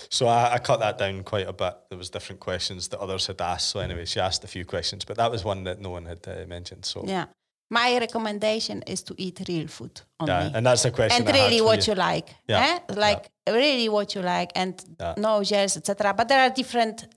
So 0.09 0.27
I, 0.27 0.53
I, 0.53 0.59
cut 0.59 0.80
that 0.80 0.97
down 0.97 1.23
quite 1.23 1.47
a 1.47 1.53
bit. 1.53 1.73
There 1.89 1.97
was 1.97 2.09
different 2.09 2.39
questions 2.39 2.88
that 2.88 2.99
others 3.01 3.27
had 3.27 3.41
asked. 3.41 3.69
So 3.69 3.81
anyway, 3.81 4.05
she 4.05 4.22
asked 4.22 4.45
a 4.45 4.47
few 4.47 4.63
questions, 4.63 5.03
but 5.03 5.18
that 5.18 5.30
was 5.30 5.43
one 5.43 5.65
that 5.65 5.81
no 5.81 5.89
one 5.89 6.05
had 6.05 6.26
uh, 6.26 6.45
mentioned. 6.47 6.85
So 6.85 7.03
yeah, 7.05 7.26
my 7.72 7.98
recommendation 7.98 8.84
is 8.85 9.02
to 9.03 9.15
eat 9.18 9.41
real 9.48 9.68
food 9.68 10.02
only. 10.19 10.34
Yeah, 10.34 10.52
and 10.53 10.65
that's 10.65 10.85
a 10.85 10.91
question. 10.91 11.26
And 11.26 11.35
really 11.35 11.61
what 11.61 11.88
you. 11.88 11.93
you. 11.93 11.99
like. 11.99 12.35
Yeah. 12.48 12.80
Eh? 12.89 12.93
Like 12.95 13.31
yeah. 13.48 13.53
really 13.53 13.89
what 13.89 14.14
you 14.14 14.22
like 14.22 14.52
and 14.56 14.73
yeah. 14.99 15.14
no 15.18 15.41
gels, 15.43 15.77
etc. 15.77 16.14
But 16.14 16.27
there 16.27 16.41
are 16.41 16.49
different 16.49 17.07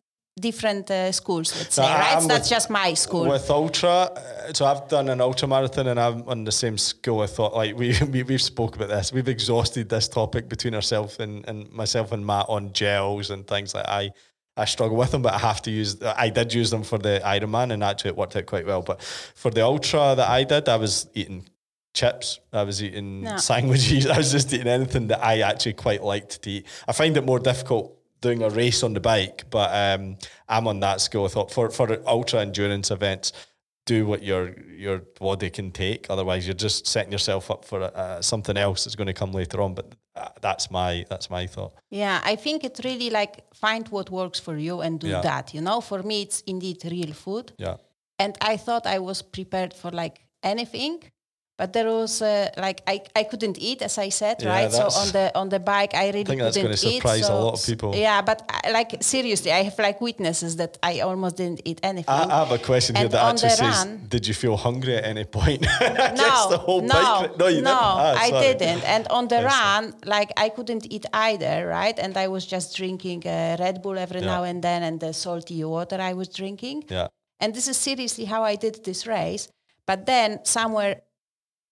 different 0.40 0.90
uh, 0.90 1.12
schools, 1.12 1.56
let's 1.56 1.76
say, 1.76 1.82
right? 1.82 2.16
I'm 2.16 2.26
that's 2.26 2.50
with, 2.50 2.56
just 2.56 2.70
my 2.70 2.94
school. 2.94 3.28
With 3.28 3.48
ultra, 3.50 3.90
uh, 3.90 4.52
so 4.52 4.66
I've 4.66 4.88
done 4.88 5.08
an 5.08 5.20
ultra 5.20 5.46
marathon, 5.46 5.86
and 5.86 6.00
I'm 6.00 6.28
on 6.28 6.44
the 6.44 6.52
same 6.52 6.76
school. 6.76 7.20
I 7.20 7.26
thought, 7.26 7.54
like 7.54 7.76
we, 7.76 7.96
we 8.10 8.22
we've 8.22 8.42
spoke 8.42 8.76
about 8.76 8.88
this, 8.88 9.12
we've 9.12 9.28
exhausted 9.28 9.88
this 9.88 10.08
topic 10.08 10.48
between 10.48 10.74
ourselves 10.74 11.18
and, 11.20 11.48
and 11.48 11.70
myself 11.72 12.12
and 12.12 12.24
Matt 12.26 12.46
on 12.48 12.72
gels 12.72 13.30
and 13.30 13.46
things 13.46 13.74
like 13.74 13.86
I 13.88 14.10
I 14.56 14.66
struggle 14.66 14.96
with 14.96 15.10
them, 15.10 15.22
but 15.22 15.34
I 15.34 15.38
have 15.38 15.62
to 15.62 15.70
use. 15.70 16.00
I 16.02 16.28
did 16.28 16.54
use 16.54 16.70
them 16.70 16.84
for 16.84 16.98
the 16.98 17.20
Ironman, 17.24 17.72
and 17.72 17.82
actually 17.82 18.10
it 18.10 18.16
worked 18.16 18.36
out 18.36 18.46
quite 18.46 18.66
well. 18.66 18.82
But 18.82 19.02
for 19.02 19.50
the 19.50 19.64
ultra 19.64 20.14
that 20.16 20.28
I 20.28 20.44
did, 20.44 20.68
I 20.68 20.76
was 20.76 21.08
eating 21.14 21.48
chips. 21.92 22.40
I 22.52 22.62
was 22.62 22.82
eating 22.82 23.22
no. 23.22 23.36
sandwiches. 23.36 24.06
I 24.14 24.16
was 24.16 24.30
just 24.30 24.52
eating 24.52 24.68
anything 24.68 25.08
that 25.08 25.24
I 25.24 25.40
actually 25.40 25.72
quite 25.72 26.04
liked 26.04 26.42
to 26.42 26.50
eat. 26.50 26.66
I 26.86 26.92
find 26.92 27.16
it 27.16 27.24
more 27.24 27.40
difficult 27.40 27.98
doing 28.20 28.42
a 28.42 28.50
race 28.50 28.82
on 28.82 28.94
the 28.94 29.00
bike, 29.00 29.44
but 29.50 29.70
um, 29.72 30.16
I'm 30.48 30.68
on 30.68 30.80
that 30.80 31.00
school. 31.00 31.24
I 31.24 31.28
thought 31.28 31.50
for 31.50 31.70
for 31.70 32.00
ultra 32.06 32.40
endurance 32.40 32.90
events, 32.92 33.32
do 33.86 34.06
what 34.06 34.22
your 34.22 34.54
your 34.68 34.98
body 35.20 35.50
can 35.50 35.70
take. 35.70 36.06
Otherwise, 36.10 36.46
you're 36.46 36.54
just 36.54 36.86
setting 36.86 37.12
yourself 37.12 37.50
up 37.50 37.64
for 37.64 37.82
uh, 37.82 38.22
something 38.22 38.56
else 38.56 38.84
that's 38.84 38.96
going 38.96 39.06
to 39.08 39.12
come 39.12 39.32
later 39.32 39.60
on. 39.60 39.74
But 39.74 39.94
uh, 40.16 40.28
that's 40.40 40.70
my 40.70 41.04
that's 41.08 41.28
my 41.30 41.46
thought. 41.46 41.74
Yeah, 41.90 42.20
I 42.24 42.36
think 42.36 42.64
it's 42.64 42.80
really 42.84 43.10
like 43.10 43.44
find 43.54 43.88
what 43.88 44.10
works 44.10 44.38
for 44.38 44.56
you 44.56 44.80
and 44.80 45.00
do 45.00 45.08
yeah. 45.08 45.20
that. 45.20 45.54
You 45.54 45.60
know, 45.60 45.80
for 45.80 46.02
me, 46.02 46.22
it's 46.22 46.40
indeed 46.42 46.84
real 46.84 47.12
food. 47.12 47.52
Yeah. 47.58 47.76
And 48.18 48.36
I 48.40 48.56
thought 48.56 48.86
I 48.86 49.00
was 49.00 49.22
prepared 49.22 49.74
for 49.74 49.90
like 49.90 50.20
anything, 50.42 51.02
but 51.56 51.72
there 51.72 51.86
was 51.86 52.20
uh, 52.20 52.48
like 52.56 52.82
I, 52.86 53.02
I 53.14 53.24
couldn't 53.24 53.58
eat 53.58 53.82
as 53.82 53.96
I 53.98 54.08
said 54.08 54.42
yeah, 54.42 54.48
right? 54.48 54.72
So 54.72 54.84
on 54.84 55.08
the 55.12 55.30
on 55.34 55.48
the 55.48 55.60
bike 55.60 55.94
I 55.94 56.06
really 56.06 56.20
I 56.20 56.24
think 56.24 56.40
that's 56.40 56.56
going 56.56 56.70
to 56.70 56.76
surprise 56.76 57.20
eat, 57.20 57.24
so, 57.24 57.38
a 57.38 57.40
lot 57.40 57.54
of 57.54 57.64
people. 57.64 57.94
Yeah 57.94 58.22
but 58.22 58.42
I, 58.48 58.68
uh, 58.68 58.72
like 58.72 59.02
seriously 59.02 59.52
I 59.52 59.62
have 59.62 59.78
like 59.78 60.00
witnesses 60.00 60.56
that 60.56 60.78
I 60.82 61.00
almost 61.00 61.36
didn't 61.36 61.60
eat 61.64 61.80
anything. 61.82 62.12
I, 62.12 62.24
I 62.24 62.38
have 62.44 62.52
a 62.52 62.58
question 62.58 62.96
and 62.96 63.02
here 63.02 63.08
that 63.10 63.34
actually 63.34 63.50
says 63.50 63.60
run, 63.60 64.06
did 64.08 64.26
you 64.26 64.34
feel 64.34 64.56
hungry 64.56 64.96
at 64.96 65.04
any 65.04 65.24
point? 65.24 65.66
No 66.14 66.80
no 66.80 66.80
bike, 66.80 67.38
no, 67.38 67.60
no 67.60 67.78
ah, 67.78 68.16
I 68.18 68.30
didn't. 68.30 68.82
And 68.84 69.06
on 69.08 69.28
the 69.28 69.42
run 69.52 69.94
like 70.04 70.32
I 70.36 70.48
couldn't 70.48 70.90
eat 70.90 71.06
either 71.12 71.66
right? 71.68 71.96
And 71.98 72.16
I 72.16 72.28
was 72.28 72.46
just 72.46 72.76
drinking 72.76 73.26
uh, 73.26 73.56
Red 73.60 73.82
Bull 73.82 73.98
every 73.98 74.20
yeah. 74.20 74.26
now 74.26 74.42
and 74.42 74.62
then 74.62 74.82
and 74.82 74.98
the 74.98 75.12
salty 75.12 75.62
water 75.64 75.98
I 76.00 76.14
was 76.14 76.28
drinking. 76.28 76.84
Yeah. 76.88 77.08
And 77.40 77.54
this 77.54 77.68
is 77.68 77.76
seriously 77.76 78.24
how 78.24 78.42
I 78.42 78.56
did 78.56 78.84
this 78.84 79.06
race. 79.06 79.48
But 79.86 80.06
then 80.06 80.44
somewhere 80.44 81.02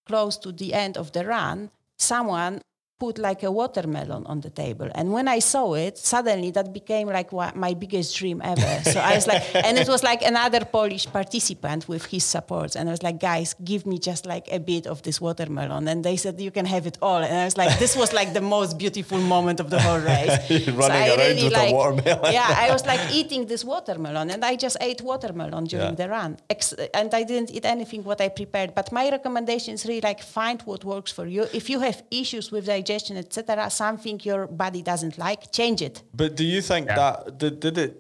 close 0.07 0.37
to 0.39 0.53
the 0.53 0.75
end 0.75 0.97
of 0.97 1.13
the 1.13 1.25
run, 1.25 1.71
someone 1.99 2.63
put 3.03 3.19
like 3.19 3.43
a 3.43 3.51
watermelon 3.51 4.23
on 4.27 4.39
the 4.43 4.51
table. 4.65 4.89
And 4.95 5.07
when 5.17 5.27
I 5.27 5.41
saw 5.41 5.75
it, 5.75 5.99
suddenly 5.99 6.53
that 6.53 6.73
became 6.73 7.09
like 7.09 7.31
my 7.67 7.75
biggest 7.75 8.17
dream 8.17 8.41
ever. 8.53 8.73
so 8.93 9.01
I 9.11 9.13
was 9.17 9.27
like, 9.27 9.43
and 9.67 9.77
it 9.77 9.89
was 9.89 10.03
like 10.11 10.23
another 10.23 10.63
Polish 10.79 11.05
participant 11.19 11.89
with 11.89 12.05
his 12.07 12.25
support. 12.25 12.77
And 12.77 12.89
I 12.89 12.93
was 12.93 13.03
like, 13.03 13.19
guys, 13.19 13.57
give 13.71 13.83
me 13.87 13.99
just 13.99 14.23
like 14.25 14.47
a 14.53 14.61
bit 14.61 14.87
of 14.87 15.03
this 15.03 15.21
watermelon. 15.21 15.89
And 15.89 16.05
they 16.05 16.17
said, 16.17 16.41
you 16.41 16.53
can 16.53 16.67
have 16.67 16.87
it 16.87 16.97
all. 17.03 17.23
And 17.29 17.37
I 17.45 17.45
was 17.45 17.57
like, 17.63 17.77
this 17.81 17.97
was 17.97 18.13
like 18.13 18.35
the 18.35 18.47
most 18.57 18.79
beautiful 18.79 19.19
moment 19.19 19.59
of 19.59 19.69
the 19.69 19.81
whole 19.81 19.99
race. 19.99 20.39
running 20.51 20.69
so 20.69 20.87
around 20.87 21.19
really 21.19 21.45
with 21.45 21.53
like, 21.61 21.73
a 21.73 21.75
watermelon. 21.75 22.33
yeah, 22.33 22.65
I 22.65 22.71
was 22.71 22.87
like 22.87 23.03
eating 23.19 23.47
this 23.47 23.65
watermelon. 23.65 24.31
And 24.31 24.45
I 24.45 24.55
just 24.55 24.77
ate 24.81 25.01
watermelon 25.03 25.65
during 25.65 25.95
yeah. 25.95 26.01
the 26.03 26.09
run. 26.09 26.31
Ex- 26.49 26.81
and 26.95 27.13
I 27.13 27.25
didn't 27.25 27.51
eat 27.51 27.65
anything 27.65 28.05
what 28.05 28.21
I 28.21 28.29
prepared. 28.29 28.77
But 28.77 28.93
my 28.93 29.11
recommendation 29.11 29.75
is 29.75 29.85
really 29.87 30.05
like 30.11 30.23
find 30.23 30.63
what 30.71 30.85
works 30.85 31.11
for 31.11 31.27
you. 31.27 31.43
If 31.53 31.69
you 31.69 31.81
have 31.81 31.99
issues 32.13 32.53
with 32.53 32.67
digestion, 32.67 32.92
digestion, 32.93 33.17
etc., 33.17 33.71
something 33.71 34.21
your 34.23 34.47
body 34.47 34.83
doesn't 34.83 35.19
like, 35.19 35.51
change 35.53 35.83
it. 35.83 36.03
But 36.15 36.37
do 36.37 36.45
you 36.45 36.61
think 36.63 36.87
yeah. 36.87 36.97
that 36.97 37.39
did, 37.39 37.61
did 37.61 37.79
it? 37.79 37.93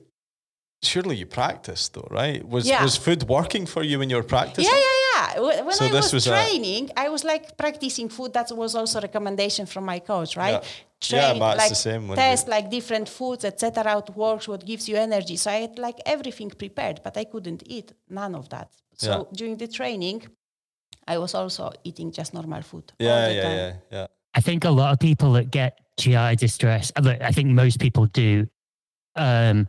Surely 0.84 1.16
you 1.16 1.26
practiced 1.26 1.94
though, 1.94 2.08
right? 2.10 2.46
Was 2.54 2.66
yeah. 2.66 2.82
was 2.82 2.96
food 2.96 3.22
working 3.28 3.66
for 3.66 3.82
you 3.84 3.98
when 4.00 4.10
you 4.10 4.16
were 4.16 4.30
practicing? 4.36 4.64
Yeah, 4.64 4.80
yeah, 4.88 5.28
yeah. 5.36 5.62
When 5.66 5.72
so 5.72 5.84
I 5.86 5.92
was, 5.92 6.12
was 6.12 6.24
training, 6.24 6.90
a... 6.96 7.00
I 7.04 7.08
was 7.08 7.22
like 7.32 7.56
practicing 7.56 8.08
food. 8.08 8.32
That 8.32 8.50
was 8.62 8.74
also 8.74 8.98
a 8.98 9.02
recommendation 9.02 9.64
from 9.66 9.84
my 9.84 10.00
coach, 10.00 10.36
right? 10.36 10.60
Yeah. 10.60 11.08
Train, 11.08 11.36
yeah, 11.36 11.54
like 11.60 11.68
the 11.68 11.74
same 11.74 12.14
test 12.14 12.48
like 12.48 12.66
different 12.70 13.08
foods, 13.08 13.44
etc. 13.44 13.94
What 13.94 14.16
works, 14.16 14.44
what 14.48 14.62
gives 14.70 14.88
you 14.88 14.96
energy. 14.96 15.36
So 15.36 15.50
I 15.50 15.60
had 15.64 15.78
like 15.78 15.98
everything 16.14 16.50
prepared, 16.50 17.00
but 17.06 17.16
I 17.16 17.24
couldn't 17.32 17.62
eat 17.66 17.88
none 18.08 18.34
of 18.40 18.48
that. 18.54 18.68
So 19.04 19.10
yeah. 19.10 19.22
during 19.38 19.56
the 19.56 19.68
training, 19.78 20.20
I 21.06 21.18
was 21.18 21.34
also 21.34 21.72
eating 21.88 22.12
just 22.12 22.34
normal 22.34 22.62
food. 22.62 22.86
Yeah, 22.98 23.28
yeah, 23.28 23.54
yeah, 23.60 23.72
yeah. 23.90 24.06
I 24.34 24.40
think 24.40 24.64
a 24.64 24.70
lot 24.70 24.92
of 24.92 24.98
people 24.98 25.32
that 25.32 25.50
get 25.50 25.78
GI 25.98 26.36
distress, 26.36 26.90
I 26.96 27.32
think 27.32 27.48
most 27.48 27.80
people 27.80 28.06
do. 28.06 28.46
Um, 29.14 29.68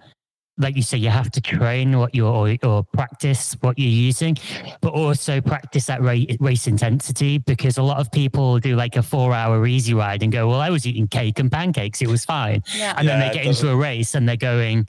like 0.57 0.76
you 0.76 0.84
say, 0.84 0.98
you 0.98 1.10
have 1.10 1.31
to 1.31 1.41
train 1.41 1.98
what 1.98 2.14
you're 2.14 2.31
or, 2.31 2.56
or 2.64 2.84
practice 2.84 3.57
what 3.61 3.77
you're 3.80 3.90
using, 3.90 4.38
but 4.81 4.94
also 4.94 5.41
practice 5.41 5.88
that 5.88 6.02
race, 6.02 6.38
race 6.40 6.68
intensity 6.68 7.40
because 7.40 7.77
a 7.77 7.84
lot 7.84 7.98
of 7.98 8.11
people 8.11 8.60
do 8.60 8.76
like 8.76 8.95
a 8.95 9.02
four 9.02 9.34
hour 9.34 9.65
easy 9.65 9.95
ride 9.95 10.22
and 10.22 10.31
go, 10.31 10.48
Well, 10.48 10.60
I 10.60 10.69
was 10.69 10.85
eating 10.85 11.07
cake 11.07 11.40
and 11.40 11.52
pancakes, 11.52 12.02
it 12.02 12.07
was 12.07 12.23
fine. 12.23 12.61
Yeah. 12.76 12.94
And 12.95 13.07
yeah, 13.07 13.18
then 13.18 13.27
they 13.27 13.34
get 13.34 13.45
into 13.45 13.69
a 13.69 13.76
race 13.76 14.14
and 14.14 14.30
they're 14.30 14.38
going, 14.38 14.88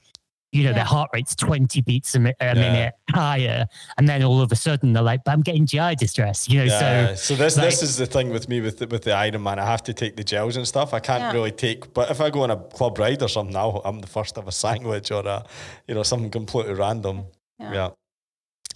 you 0.55 0.63
know, 0.63 0.69
yeah. 0.69 0.75
their 0.75 0.85
heart 0.85 1.09
rate's 1.13 1.35
20 1.35 1.81
beats 1.81 2.15
a, 2.15 2.19
mi- 2.19 2.33
a 2.39 2.45
yeah. 2.45 2.53
minute 2.53 2.93
higher. 3.09 3.67
And 3.97 4.07
then 4.07 4.23
all 4.23 4.41
of 4.41 4.51
a 4.53 4.55
sudden 4.55 4.93
they're 4.93 5.03
like, 5.03 5.25
but 5.25 5.31
I'm 5.31 5.41
getting 5.41 5.65
GI 5.65 5.95
distress, 5.95 6.47
you 6.47 6.59
know? 6.59 6.63
Yeah. 6.65 7.15
So, 7.15 7.15
so 7.15 7.35
this, 7.35 7.57
like, 7.57 7.65
this 7.65 7.83
is 7.83 7.97
the 7.97 8.05
thing 8.05 8.29
with 8.29 8.47
me 8.47 8.61
with 8.61 8.79
the, 8.79 8.87
with 8.87 9.03
the 9.03 9.11
Ironman. 9.11 9.59
I 9.59 9.65
have 9.65 9.83
to 9.83 9.93
take 9.93 10.15
the 10.15 10.23
gels 10.23 10.55
and 10.55 10.65
stuff. 10.65 10.93
I 10.93 11.01
can't 11.01 11.33
really 11.33 11.51
take, 11.51 11.93
but 11.93 12.09
if 12.09 12.21
I 12.21 12.29
go 12.29 12.43
on 12.43 12.51
a 12.51 12.57
club 12.57 12.97
ride 12.97 13.21
or 13.21 13.27
something, 13.27 13.53
now 13.53 13.81
I'm 13.83 13.99
the 13.99 14.07
first 14.07 14.37
of 14.37 14.47
a 14.47 14.51
sandwich 14.63 15.11
or 15.11 15.27
a, 15.27 15.43
you 15.87 15.95
know, 15.95 16.03
something 16.03 16.31
completely 16.31 16.73
random. 16.73 17.25
Yeah. 17.59 17.89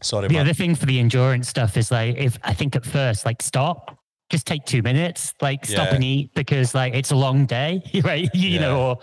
Sorry. 0.02 0.28
The 0.28 0.34
man. 0.34 0.42
other 0.42 0.54
thing 0.54 0.76
for 0.76 0.86
the 0.86 1.00
endurance 1.00 1.48
stuff 1.48 1.78
is 1.78 1.92
like, 1.92 2.18
if 2.18 2.38
I 2.44 2.54
think 2.54 2.76
at 2.76 2.86
first, 2.86 3.26
like 3.26 3.42
stop, 3.42 3.98
just 4.30 4.46
take 4.46 4.66
two 4.66 4.82
minutes, 4.82 5.34
like 5.42 5.66
stop 5.66 5.92
and 5.92 6.04
eat 6.04 6.34
because 6.36 6.76
like 6.76 6.94
it's 6.94 7.12
a 7.12 7.16
long 7.16 7.46
day, 7.46 7.82
right? 8.04 8.30
you 8.34 8.60
know, 8.60 8.82
or 8.82 9.00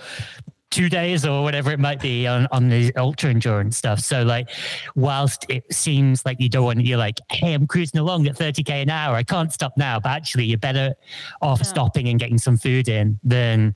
two 0.71 0.89
days 0.89 1.25
or 1.25 1.43
whatever 1.43 1.71
it 1.71 1.79
might 1.79 2.01
be 2.01 2.27
on, 2.27 2.47
on 2.51 2.69
the 2.69 2.95
ultra 2.97 3.31
endurance 3.31 3.77
stuff. 3.77 4.01
So 4.01 4.23
like 4.23 4.51
whilst 4.95 5.47
it 5.49 5.73
seems 5.73 6.25
like 6.25 6.41
you 6.41 6.49
don't 6.49 6.65
want 6.65 6.81
you're 6.85 6.99
like, 6.99 7.19
hey, 7.31 7.55
I'm 7.55 7.67
cruising 7.67 8.01
along 8.01 8.27
at 8.27 8.37
30k 8.37 8.83
an 8.83 8.91
hour. 8.91 9.15
I 9.15 9.23
can't 9.23 9.53
stop 9.53 9.77
now. 9.77 10.01
But 10.01 10.11
actually 10.11 10.45
you're 10.45 10.59
better 10.59 10.95
off 11.41 11.61
yeah. 11.61 11.65
stopping 11.65 12.09
and 12.09 12.19
getting 12.19 12.39
some 12.39 12.57
food 12.57 12.89
in 12.89 13.19
than 13.23 13.75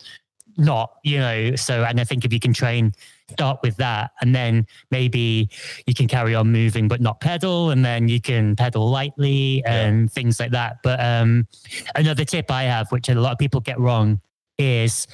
not, 0.57 0.97
you 1.05 1.19
know. 1.19 1.55
So 1.57 1.85
and 1.85 2.01
I 2.01 2.05
think 2.05 2.25
if 2.25 2.33
you 2.33 2.41
can 2.41 2.53
train 2.53 2.93
start 3.31 3.61
with 3.63 3.77
that 3.77 4.11
and 4.21 4.35
then 4.35 4.67
maybe 4.91 5.49
you 5.87 5.95
can 5.95 6.09
carry 6.09 6.35
on 6.35 6.51
moving 6.51 6.89
but 6.89 7.01
not 7.01 7.21
pedal 7.21 7.71
and 7.71 7.85
then 7.85 8.09
you 8.09 8.21
can 8.21 8.57
pedal 8.57 8.91
lightly 8.91 9.63
and 9.65 10.03
yeah. 10.03 10.09
things 10.09 10.41
like 10.41 10.51
that 10.51 10.79
but 10.83 10.99
um 11.01 11.47
another 11.95 12.25
tip 12.25 12.51
i 12.51 12.65
have 12.65 12.91
which 12.91 13.09
a 13.09 13.15
lot 13.15 13.31
of 13.31 13.39
people 13.39 13.61
get 13.61 13.79
wrong 13.79 14.21
is 14.59 15.07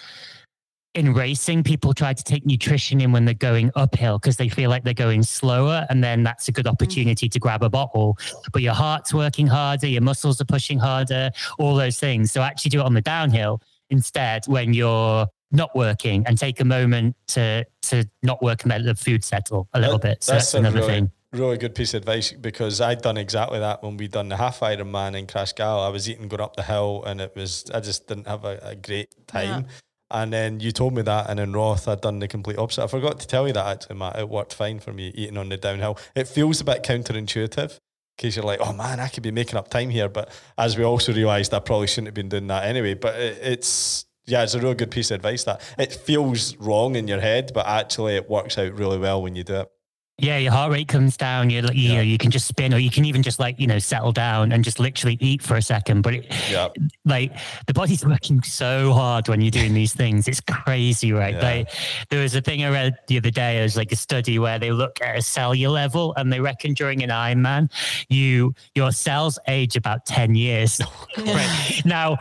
in 0.97 1.13
racing, 1.13 1.63
people 1.63 1.93
try 1.93 2.13
to 2.13 2.25
take 2.25 2.47
nutrition 2.47 3.01
in 3.01 3.13
when 3.13 3.25
they're 3.25 3.35
going 3.35 3.71
uphill 3.77 4.19
because 4.19 4.37
they 4.37 4.49
feel 4.49 4.71
like 4.71 4.83
they're 4.83 4.95
going 4.95 5.23
slower. 5.23 5.87
And 5.91 6.03
then 6.03 6.23
that's 6.23 6.49
a 6.49 6.53
good 6.53 6.65
mm-hmm. 6.65 6.73
opportunity 6.73 7.27
mm-hmm. 7.27 7.33
to 7.33 7.39
grab 7.39 7.63
a 7.63 7.69
bottle. 7.69 8.17
But 8.53 8.63
your 8.63 8.75
heart's 8.75 9.13
working 9.13 9.47
harder, 9.47 9.87
your 9.87 10.03
muscles 10.03 10.41
are 10.41 10.47
pushing 10.47 10.79
harder, 10.79 11.31
all 11.59 11.77
those 11.77 11.99
things. 11.99 12.33
So 12.33 12.43
actually 12.43 12.71
do 12.71 12.81
it 12.81 12.87
on 12.87 12.95
the 12.95 13.03
downhill 13.03 13.63
instead 13.91 14.47
when 14.47 14.73
you're 14.73 15.27
not 15.53 15.75
working 15.77 16.25
and 16.27 16.37
take 16.37 16.61
a 16.61 16.65
moment 16.65 17.15
to 17.29 17.65
to 17.83 18.05
not 18.23 18.43
work 18.43 18.65
and 18.65 18.71
let 18.71 18.85
the 18.85 18.95
food 18.95 19.23
settle 19.23 19.69
a 19.75 19.81
little 19.81 19.99
that, 19.99 20.17
bit. 20.19 20.25
So 20.25 20.33
that's, 20.33 20.53
that's 20.53 20.55
another 20.55 20.81
really, 20.81 20.93
thing. 20.93 21.11
Really 21.33 21.59
good 21.59 21.75
piece 21.75 21.95
of 21.95 22.03
advice 22.03 22.33
because 22.33 22.81
I'd 22.81 23.03
done 23.03 23.17
exactly 23.17 23.61
that 23.61 23.83
when 23.83 23.97
we 23.97 24.09
done 24.09 24.29
the 24.29 24.37
half 24.37 24.61
Ironman 24.61 25.17
in 25.17 25.27
Kraichgau. 25.27 25.87
I 25.87 25.91
was 25.91 26.09
eating 26.09 26.29
going 26.29 26.41
up 26.41 26.57
the 26.57 26.63
hill 26.63 27.05
and 27.07 27.21
it 27.21 27.37
was 27.37 27.65
I 27.73 27.81
just 27.81 28.09
didn't 28.09 28.27
have 28.27 28.45
a, 28.45 28.59
a 28.63 28.75
great 28.75 29.15
time. 29.27 29.67
Yeah. 29.67 29.73
And 30.11 30.33
then 30.33 30.61
you 30.61 30.71
told 30.71 30.95
me 30.95 31.03
that, 31.03 31.29
and 31.29 31.41
in 31.41 31.53
Roth, 31.53 31.89
I'd 31.89 32.01
done 32.01 32.21
the 32.21 32.29
complete 32.29 32.59
opposite. 32.59 32.85
I 32.85 32.87
forgot 32.87 33.19
to 33.21 33.27
tell 33.27 33.47
you 33.47 33.53
that 33.55 33.67
actually, 33.67 33.97
Matt. 33.97 34.19
It 34.19 34.29
worked 34.29 34.55
fine 34.55 34.79
for 34.79 34.93
me 34.93 35.09
eating 35.09 35.37
on 35.37 35.49
the 35.49 35.57
downhill. 35.57 35.99
It 36.15 36.29
feels 36.29 36.61
a 36.61 36.65
bit 36.65 36.85
counterintuitive 36.85 37.79
because 38.17 38.37
you're 38.37 38.45
like, 38.45 38.61
oh 38.61 38.73
man, 38.73 39.01
I 39.01 39.09
could 39.09 39.25
be 39.25 39.33
making 39.33 39.57
up 39.57 39.69
time 39.69 39.91
here. 39.91 40.09
But 40.09 40.31
as 40.57 40.79
we 40.79 40.85
also 40.85 41.13
realised, 41.13 41.53
I 41.53 41.59
probably 41.59 41.89
shouldn't 41.89 42.09
have 42.09 42.15
been 42.15 42.29
doing 42.29 42.47
that 42.47 42.65
anyway. 42.65 42.95
But 42.95 43.17
it, 43.17 43.39
it's 43.43 44.07
yeah, 44.27 44.43
it's 44.43 44.55
a 44.55 44.61
real 44.61 44.75
good 44.75 44.91
piece 44.91 45.11
of 45.11 45.17
advice 45.17 45.45
that 45.45 45.61
it 45.79 45.93
feels 45.93 46.57
wrong 46.57 46.97
in 46.97 47.09
your 47.09 47.21
head, 47.21 47.53
but 47.55 47.67
actually 47.67 48.17
it 48.17 48.29
works 48.29 48.59
out 48.59 48.73
really 48.75 48.99
well 48.99 49.23
when 49.23 49.37
you 49.37 49.45
do 49.45 49.57
it. 49.57 49.73
Yeah, 50.19 50.39
your 50.39 50.53
heart 50.53 50.73
rate 50.73 50.89
comes 50.89 51.19
down. 51.19 51.51
You, 51.51 51.61
you 51.75 51.91
yeah. 51.91 51.95
know, 51.97 52.01
you 52.01 52.17
can 52.17 52.31
just 52.31 52.47
spin, 52.47 52.73
or 52.73 52.79
you 52.79 52.91
can 52.91 53.05
even 53.05 53.23
just 53.23 53.39
like 53.39 53.61
you 53.61 53.67
know 53.67 53.79
settle 53.79 54.13
down 54.13 54.51
and 54.51 54.65
just 54.65 54.81
literally 54.81 55.19
eat 55.21 55.43
for 55.43 55.57
a 55.57 55.63
second. 55.63 56.01
But 56.01 56.15
it, 56.15 56.51
yeah. 56.51 56.69
like 57.05 57.37
the 57.67 57.75
body's 57.75 58.03
working 58.03 58.43
so 58.43 58.95
hard 58.95 59.29
when 59.29 59.43
you're 59.43 59.51
doing 59.51 59.75
these 59.75 59.93
things. 59.93 60.27
It's 60.27 60.41
crazy, 60.41 61.13
right? 61.13 61.35
Yeah. 61.35 61.43
Like 61.43 61.71
there 62.09 62.23
was 62.23 62.35
a 62.35 62.41
thing 62.41 62.65
I 62.65 62.71
read 62.71 62.97
the 63.09 63.19
other 63.19 63.31
day. 63.31 63.61
It 63.61 63.65
was 63.65 63.77
like 63.77 63.93
a 63.93 63.97
study 63.97 64.39
where 64.39 64.59
they 64.59 64.73
look 64.73 65.03
at 65.03 65.19
a 65.19 65.23
cellular 65.23 65.75
level, 65.75 66.15
and 66.17 66.33
they 66.33 66.41
reckon 66.41 66.73
during 66.73 67.03
an 67.03 67.11
Ironman, 67.11 67.71
you 68.09 68.55
your 68.75 68.93
cells 68.93 69.39
age 69.49 69.77
about 69.77 70.07
ten 70.07 70.35
years. 70.35 70.81
right. 71.19 71.83
Now, 71.85 72.17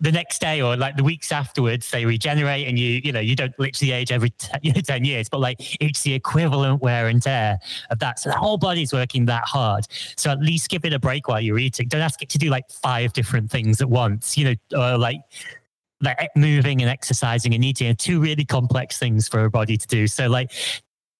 the 0.00 0.12
next 0.12 0.38
day 0.42 0.60
or 0.60 0.76
like 0.76 0.98
the 0.98 1.04
weeks 1.04 1.32
afterwards, 1.32 1.90
they 1.90 2.04
regenerate, 2.04 2.68
and 2.68 2.78
you 2.78 3.00
you 3.02 3.10
know 3.10 3.20
you 3.20 3.36
don't 3.36 3.58
literally 3.58 3.92
age 3.92 4.12
every 4.12 4.30
t- 4.30 4.72
ten 4.82 5.06
years, 5.06 5.30
but 5.30 5.40
like 5.40 5.80
it's 5.80 6.02
the 6.02 6.12
equivalent 6.12 6.82
wear 6.82 7.06
and 7.06 7.21
tear 7.22 7.58
of 7.90 7.98
that. 8.00 8.18
So 8.18 8.30
the 8.30 8.36
whole 8.36 8.58
body's 8.58 8.92
working 8.92 9.26
that 9.26 9.44
hard. 9.44 9.86
So 10.16 10.30
at 10.30 10.40
least 10.40 10.68
give 10.68 10.84
it 10.84 10.92
a 10.92 10.98
break 10.98 11.28
while 11.28 11.40
you're 11.40 11.58
eating. 11.58 11.88
Don't 11.88 12.00
ask 12.00 12.22
it 12.22 12.28
to 12.30 12.38
do 12.38 12.50
like 12.50 12.70
five 12.70 13.12
different 13.12 13.50
things 13.50 13.80
at 13.80 13.88
once, 13.88 14.36
you 14.36 14.44
know, 14.44 14.78
or 14.78 14.98
like 14.98 15.20
like 16.00 16.30
moving 16.34 16.82
and 16.82 16.90
exercising 16.90 17.54
and 17.54 17.64
eating 17.64 17.88
are 17.88 17.94
two 17.94 18.20
really 18.20 18.44
complex 18.44 18.98
things 18.98 19.28
for 19.28 19.44
a 19.44 19.50
body 19.50 19.76
to 19.76 19.86
do. 19.86 20.08
So 20.08 20.26
like 20.26 20.50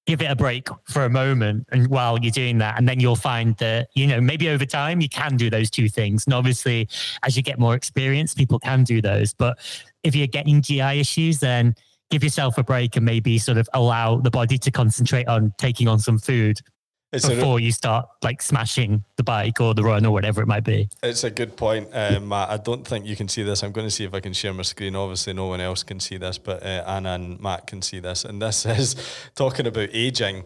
give 0.06 0.20
it 0.20 0.30
a 0.30 0.34
break 0.34 0.68
for 0.84 1.04
a 1.04 1.10
moment 1.10 1.66
and 1.70 1.86
while 1.86 2.18
you're 2.18 2.32
doing 2.32 2.58
that 2.58 2.76
and 2.76 2.88
then 2.88 2.98
you'll 2.98 3.14
find 3.14 3.56
that 3.58 3.88
you 3.94 4.06
know 4.06 4.20
maybe 4.20 4.48
over 4.48 4.66
time 4.66 5.00
you 5.00 5.08
can 5.08 5.36
do 5.36 5.48
those 5.48 5.70
two 5.70 5.88
things 5.88 6.24
and 6.26 6.34
obviously 6.34 6.88
as 7.22 7.36
you 7.36 7.42
get 7.42 7.58
more 7.58 7.76
experience 7.76 8.34
people 8.34 8.58
can 8.58 8.82
do 8.82 9.00
those 9.00 9.32
but 9.32 9.58
if 10.02 10.16
you're 10.16 10.26
getting 10.26 10.60
gi 10.60 10.80
issues 10.80 11.38
then 11.38 11.74
give 12.12 12.22
yourself 12.22 12.59
a 12.59 12.62
break 12.62 12.94
and 12.97 13.06
maybe 13.06 13.39
sort 13.39 13.56
of 13.56 13.66
allow 13.72 14.18
the 14.18 14.30
body 14.30 14.59
to 14.59 14.70
concentrate 14.70 15.26
on 15.28 15.52
taking 15.56 15.89
on 15.89 15.98
some 15.98 16.18
food 16.18 16.59
it's 17.10 17.28
before 17.28 17.59
a, 17.59 17.62
you 17.62 17.72
start 17.72 18.06
like 18.22 18.43
smashing 18.43 19.02
the 19.16 19.22
bike 19.22 19.60
or 19.60 19.74
the 19.74 19.82
run 19.82 20.05
or 20.05 20.12
whatever 20.12 20.43
it 20.43 20.47
might 20.47 20.64
be. 20.64 20.89
It's 21.02 21.24
a 21.24 21.30
good 21.30 21.56
point, 21.56 21.89
uh, 21.93 22.20
Matt. 22.20 22.51
I 22.51 22.56
don't 22.59 22.86
think 22.86 23.06
you 23.06 23.16
can 23.16 23.28
see 23.28 23.43
this. 23.43 23.62
I'm 23.62 23.72
going 23.72 23.86
to 23.86 23.90
see 23.90 24.05
if 24.05 24.14
I 24.14 24.20
can 24.20 24.32
share 24.32 24.52
my 24.52 24.62
screen. 24.62 24.94
Obviously, 24.94 25.32
no 25.32 25.47
one 25.47 25.60
else 25.60 25.82
can 25.82 26.01
see 26.01 26.16
this, 26.16 26.39
but 26.39 26.62
uh, 26.62 26.84
Anna 26.86 27.12
and 27.12 27.40
Matt 27.40 27.66
can 27.66 27.82
see 27.82 27.98
this. 27.98 28.24
And 28.24 28.40
this 28.40 28.64
is 28.78 28.97
talking 29.34 29.66
about 29.66 29.89
aging. 29.93 30.44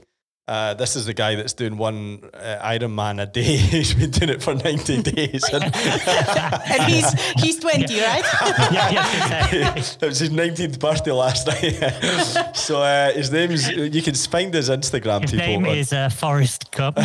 Uh, 0.49 0.75
this 0.75 0.95
is 0.95 1.07
the 1.07 1.13
guy 1.13 1.35
that's 1.35 1.55
doing 1.55 1.77
one 1.77 2.21
uh, 2.33 2.59
Ironman 2.63 3.21
a 3.21 3.27
day. 3.27 3.43
he's 3.57 3.93
been 3.95 4.13
doing 4.13 4.31
it 4.31 4.41
for 4.41 4.55
90 4.55 5.03
days. 5.11 5.43
And, 5.53 5.65
and 5.75 6.83
he's 6.85 7.13
he's 7.33 7.59
20, 7.59 7.83
right? 8.01 8.23
yeah, 8.71 8.91
yeah, 9.53 9.75
it 9.77 10.01
was 10.01 10.21
his 10.21 10.31
19th 10.31 10.79
birthday 10.79 11.11
last 11.11 11.49
night. 11.49 12.55
so 12.55 12.81
uh, 12.81 13.11
his 13.13 13.33
name's, 13.33 13.69
you 13.69 14.01
can 14.03 14.15
find 14.15 14.55
his 14.55 14.71
Instagram, 14.71 15.23
his 15.23 15.33
people. 15.33 15.47
name 15.47 15.67
on, 15.67 15.77
is 15.77 15.93
uh, 15.93 16.11
Forrest 16.11 16.71
Cup. 16.71 16.97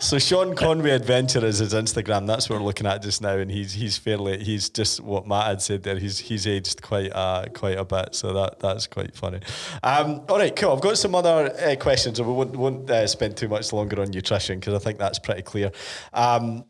so 0.00 0.16
Sean 0.20 0.54
Conway 0.54 0.90
Adventure 0.90 1.44
is 1.44 1.58
his 1.58 1.74
Instagram. 1.74 2.28
That's 2.28 2.48
what 2.48 2.60
we're 2.60 2.66
looking 2.66 2.86
at 2.86 3.02
just 3.02 3.20
now. 3.20 3.36
And 3.36 3.50
he's 3.50 3.72
he's 3.72 3.98
fairly, 3.98 4.44
he's 4.44 4.70
just 4.70 5.00
what 5.00 5.26
Matt 5.26 5.46
had 5.46 5.62
said 5.62 5.82
there. 5.82 5.98
He's 5.98 6.20
he's 6.20 6.46
aged 6.46 6.82
quite, 6.82 7.10
uh, 7.12 7.46
quite 7.52 7.78
a 7.78 7.84
bit. 7.84 8.14
So 8.14 8.32
that 8.34 8.60
that's 8.60 8.86
quite 8.86 9.16
funny. 9.16 9.40
Um, 9.82 10.22
all 10.28 10.38
right, 10.38 10.54
cool. 10.54 10.72
I've 10.72 10.80
got 10.80 10.96
some 10.96 11.16
other 11.16 11.47
uh, 11.48 11.76
questions, 11.76 12.18
and 12.18 12.28
we 12.28 12.34
won't, 12.34 12.56
won't 12.56 12.90
uh, 12.90 13.06
spend 13.06 13.36
too 13.36 13.48
much 13.48 13.72
longer 13.72 14.00
on 14.00 14.10
nutrition 14.10 14.58
because 14.58 14.74
I 14.74 14.78
think 14.78 14.98
that's 14.98 15.18
pretty 15.18 15.42
clear. 15.42 15.70
Um, 16.12 16.64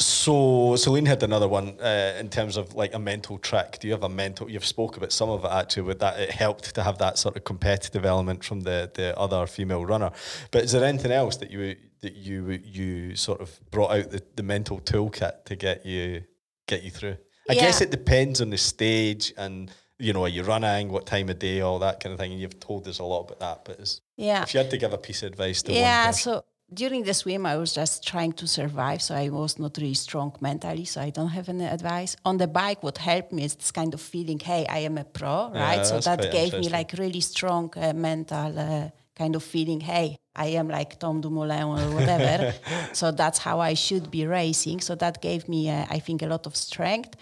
so 0.00 0.76
Celine 0.76 1.06
had 1.06 1.24
another 1.24 1.48
one 1.48 1.76
uh, 1.80 2.14
in 2.20 2.28
terms 2.28 2.56
of 2.56 2.74
like 2.74 2.94
a 2.94 3.00
mental 3.00 3.36
trick. 3.36 3.78
Do 3.80 3.88
you 3.88 3.92
have 3.94 4.04
a 4.04 4.08
mental? 4.08 4.48
You've 4.48 4.64
spoke 4.64 4.96
about 4.96 5.10
some 5.10 5.28
of 5.28 5.44
it 5.44 5.50
actually. 5.50 5.82
With 5.82 5.98
that, 5.98 6.20
it 6.20 6.30
helped 6.30 6.72
to 6.76 6.84
have 6.84 6.98
that 6.98 7.18
sort 7.18 7.36
of 7.36 7.42
competitive 7.42 8.04
element 8.04 8.44
from 8.44 8.60
the 8.60 8.90
the 8.94 9.18
other 9.18 9.44
female 9.48 9.84
runner. 9.84 10.12
But 10.52 10.62
is 10.62 10.70
there 10.70 10.84
anything 10.84 11.10
else 11.10 11.36
that 11.38 11.50
you 11.50 11.74
that 12.02 12.14
you 12.14 12.60
you 12.64 13.16
sort 13.16 13.40
of 13.40 13.58
brought 13.72 13.90
out 13.90 14.10
the, 14.10 14.22
the 14.36 14.44
mental 14.44 14.80
toolkit 14.80 15.44
to 15.46 15.56
get 15.56 15.84
you 15.84 16.22
get 16.68 16.84
you 16.84 16.90
through? 16.92 17.16
I 17.50 17.54
yeah. 17.54 17.62
guess 17.62 17.80
it 17.80 17.90
depends 17.90 18.40
on 18.40 18.50
the 18.50 18.58
stage 18.58 19.32
and 19.36 19.68
you 19.98 20.12
know, 20.12 20.24
are 20.24 20.28
you 20.28 20.42
running? 20.42 20.90
What 20.90 21.06
time 21.06 21.28
of 21.28 21.38
day? 21.38 21.60
All 21.60 21.78
that 21.80 22.00
kind 22.00 22.12
of 22.12 22.18
thing. 22.18 22.32
And 22.32 22.40
you've 22.40 22.60
told 22.60 22.86
us 22.86 22.98
a 22.98 23.04
lot 23.04 23.22
about 23.22 23.40
that. 23.40 23.64
But 23.64 24.00
yeah, 24.16 24.42
if 24.42 24.54
you 24.54 24.58
had 24.58 24.70
to 24.70 24.78
give 24.78 24.92
a 24.92 24.98
piece 24.98 25.22
of 25.22 25.32
advice 25.32 25.62
to 25.62 25.72
yeah, 25.72 26.10
so 26.12 26.44
during 26.72 27.02
the 27.02 27.14
swim, 27.14 27.46
I 27.46 27.56
was 27.56 27.74
just 27.74 28.06
trying 28.06 28.32
to 28.34 28.46
survive, 28.46 29.00
so 29.02 29.14
I 29.14 29.28
was 29.30 29.58
not 29.58 29.76
really 29.78 29.94
strong 29.94 30.36
mentally. 30.40 30.84
So 30.84 31.00
I 31.00 31.10
don't 31.10 31.30
have 31.30 31.48
any 31.48 31.64
advice 31.64 32.16
on 32.24 32.36
the 32.36 32.46
bike. 32.46 32.82
What 32.82 32.98
helped 32.98 33.32
me 33.32 33.44
is 33.44 33.54
this 33.56 33.72
kind 33.72 33.92
of 33.94 34.00
feeling, 34.00 34.38
hey, 34.38 34.66
I 34.68 34.80
am 34.80 34.98
a 34.98 35.04
pro, 35.04 35.50
right? 35.50 35.76
Yeah, 35.76 35.82
so 35.82 36.00
that 36.00 36.30
gave 36.30 36.52
me 36.52 36.68
like 36.68 36.92
really 36.92 37.20
strong 37.20 37.72
uh, 37.76 37.92
mental. 37.92 38.58
Uh, 38.58 38.90
kind 39.16 39.34
of 39.34 39.42
feeling, 39.42 39.80
hey, 39.80 40.16
I 40.36 40.46
am 40.46 40.68
like 40.68 41.00
Tom 41.00 41.20
Dumoulin 41.20 41.64
or 41.64 41.92
whatever. 41.92 42.54
so 42.92 43.10
that's 43.10 43.38
how 43.38 43.58
I 43.58 43.74
should 43.74 44.12
be 44.12 44.24
racing. 44.24 44.80
So 44.80 44.94
that 44.94 45.20
gave 45.20 45.48
me, 45.48 45.68
uh, 45.68 45.86
I 45.90 45.98
think, 45.98 46.22
a 46.22 46.26
lot 46.26 46.46
of 46.46 46.54
strength 46.54 47.16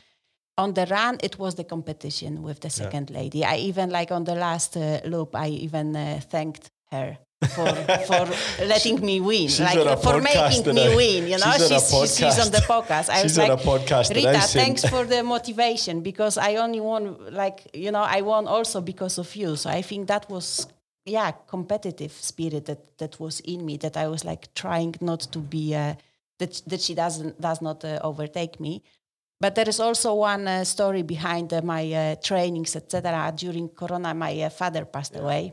on 0.59 0.75
the 0.75 0.87
run 0.87 1.19
it 1.23 1.39
was 1.39 1.55
the 1.55 1.65
competition 1.65 2.43
with 2.43 2.61
the 2.61 2.71
second 2.71 3.11
yeah. 3.11 3.19
lady. 3.19 3.45
I 3.45 3.57
even 3.57 3.91
like 3.91 4.11
on 4.11 4.25
the 4.25 4.35
last 4.35 4.77
uh, 4.77 5.01
loop 5.05 5.35
i 5.35 5.49
even 5.49 5.95
uh, 5.97 6.21
thanked 6.31 6.71
her 6.91 7.19
for 7.55 7.67
for 8.09 8.29
letting 8.65 9.01
me 9.05 9.21
win. 9.21 9.49
She's 9.49 9.61
like 9.61 9.99
for 10.01 10.21
making 10.21 10.75
me 10.75 10.97
win 10.97 11.29
you 11.29 11.39
know? 11.39 11.53
She's, 11.53 11.91
she's, 11.91 12.17
she's, 12.17 12.39
on 12.39 12.51
the 12.51 12.65
podcast. 12.67 13.11
I 13.11 13.23
she's 13.23 13.37
was 13.37 13.39
like 13.39 13.61
podcast 13.61 14.15
rita 14.15 14.41
thanks 14.41 14.85
for 14.85 15.05
the 15.05 15.23
motivation 15.23 16.01
because 16.01 16.39
i 16.39 16.57
only 16.57 16.81
won 16.81 17.03
like 17.31 17.59
you 17.75 17.91
know 17.91 18.03
i 18.03 18.21
won 18.23 18.47
also 18.47 18.81
because 18.81 19.19
of 19.19 19.35
you. 19.37 19.57
So 19.57 19.71
i 19.71 19.83
think 19.83 20.09
that 20.09 20.29
was 20.31 20.67
yeah 21.05 21.31
competitive 21.47 22.13
spirit 22.13 22.67
that 22.67 22.99
that 22.99 23.21
was 23.21 23.41
in 23.41 23.65
me 23.65 23.77
that 23.77 23.97
i 23.97 24.09
was 24.09 24.25
like 24.25 24.53
trying 24.55 24.95
not 25.01 25.21
to 25.21 25.39
be 25.39 25.75
uh, 25.75 25.95
that 26.39 26.63
that 26.67 26.81
she 26.81 26.95
doesn't 26.95 27.41
does 27.41 27.63
not 27.63 27.85
uh, 27.85 28.01
overtake 28.03 28.59
me 28.61 28.83
but 29.41 29.55
there 29.55 29.69
is 29.69 29.81
also 29.81 30.15
one 30.15 30.49
uh, 30.49 30.65
story 30.65 31.03
behind 31.03 31.53
uh, 31.53 31.61
my 31.63 31.93
uh, 31.93 32.15
trainings, 32.23 32.77
etc. 32.77 33.33
During 33.37 33.69
Corona, 33.69 34.15
my 34.15 34.43
uh, 34.43 34.51
father 34.51 34.85
passed 34.85 35.15
yeah. 35.15 35.21
away, 35.23 35.53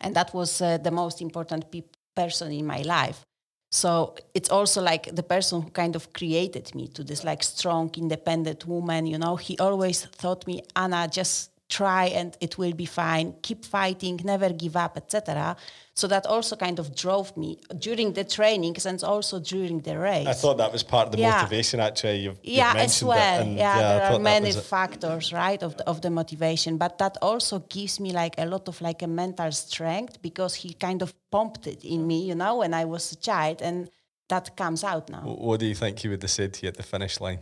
and 0.00 0.14
that 0.14 0.32
was 0.34 0.60
uh, 0.60 0.78
the 0.78 0.90
most 0.90 1.20
important 1.20 1.70
pe- 1.70 1.82
person 2.14 2.52
in 2.52 2.66
my 2.66 2.82
life. 2.82 3.24
So 3.70 4.14
it's 4.34 4.50
also 4.50 4.80
like 4.80 5.14
the 5.14 5.24
person 5.24 5.60
who 5.60 5.70
kind 5.70 5.96
of 5.96 6.12
created 6.12 6.72
me 6.76 6.86
to 6.88 7.02
this 7.02 7.24
like 7.24 7.42
strong, 7.42 7.90
independent 7.96 8.66
woman. 8.66 9.06
You 9.06 9.18
know, 9.18 9.34
he 9.34 9.58
always 9.58 10.04
thought 10.04 10.46
me, 10.46 10.62
Anna, 10.76 11.08
just 11.08 11.50
try 11.78 12.04
and 12.18 12.30
it 12.46 12.52
will 12.60 12.76
be 12.84 12.88
fine 13.02 13.26
keep 13.46 13.60
fighting 13.64 14.14
never 14.24 14.50
give 14.64 14.76
up 14.84 14.94
etc 14.96 15.56
so 15.96 16.08
that 16.08 16.26
also 16.26 16.56
kind 16.56 16.80
of 16.80 16.94
drove 16.96 17.36
me 17.36 17.60
during 17.78 18.14
the 18.14 18.24
trainings 18.24 18.84
and 18.84 19.02
also 19.04 19.38
during 19.38 19.78
the 19.78 19.96
race. 19.96 20.26
I 20.26 20.32
thought 20.32 20.58
that 20.58 20.72
was 20.72 20.82
part 20.82 21.06
of 21.06 21.12
the 21.12 21.18
yeah. 21.18 21.36
motivation 21.36 21.78
actually. 21.78 22.18
You've, 22.24 22.40
yeah 22.42 22.72
you've 22.72 22.82
as 22.82 23.04
well. 23.04 23.46
yeah, 23.46 23.54
yeah, 23.54 23.98
there 23.98 24.12
are 24.12 24.18
many 24.18 24.50
factors 24.50 25.32
right 25.32 25.62
of 25.62 25.76
the, 25.76 25.88
of 25.88 26.00
the 26.00 26.10
motivation. 26.10 26.78
But 26.78 26.98
that 26.98 27.16
also 27.22 27.60
gives 27.60 28.00
me 28.00 28.12
like 28.12 28.34
a 28.38 28.44
lot 28.44 28.66
of 28.68 28.80
like 28.80 29.02
a 29.02 29.06
mental 29.06 29.52
strength 29.52 30.20
because 30.20 30.56
he 30.56 30.74
kind 30.74 31.00
of 31.00 31.14
pumped 31.30 31.68
it 31.68 31.84
in 31.84 32.06
me 32.06 32.24
you 32.28 32.34
know 32.34 32.58
when 32.58 32.72
i 32.72 32.84
was 32.84 33.10
a 33.10 33.16
child 33.16 33.60
and 33.60 33.90
that 34.28 34.56
comes 34.56 34.84
out 34.84 35.10
now. 35.10 35.20
What 35.20 35.60
do 35.60 35.66
you 35.66 35.74
think 35.74 35.98
he 35.98 36.08
would 36.08 36.22
have 36.22 36.30
said 36.30 36.54
to 36.54 36.62
you 36.62 36.68
at 36.68 36.76
the 36.76 36.82
finish 36.82 37.20
line 37.20 37.40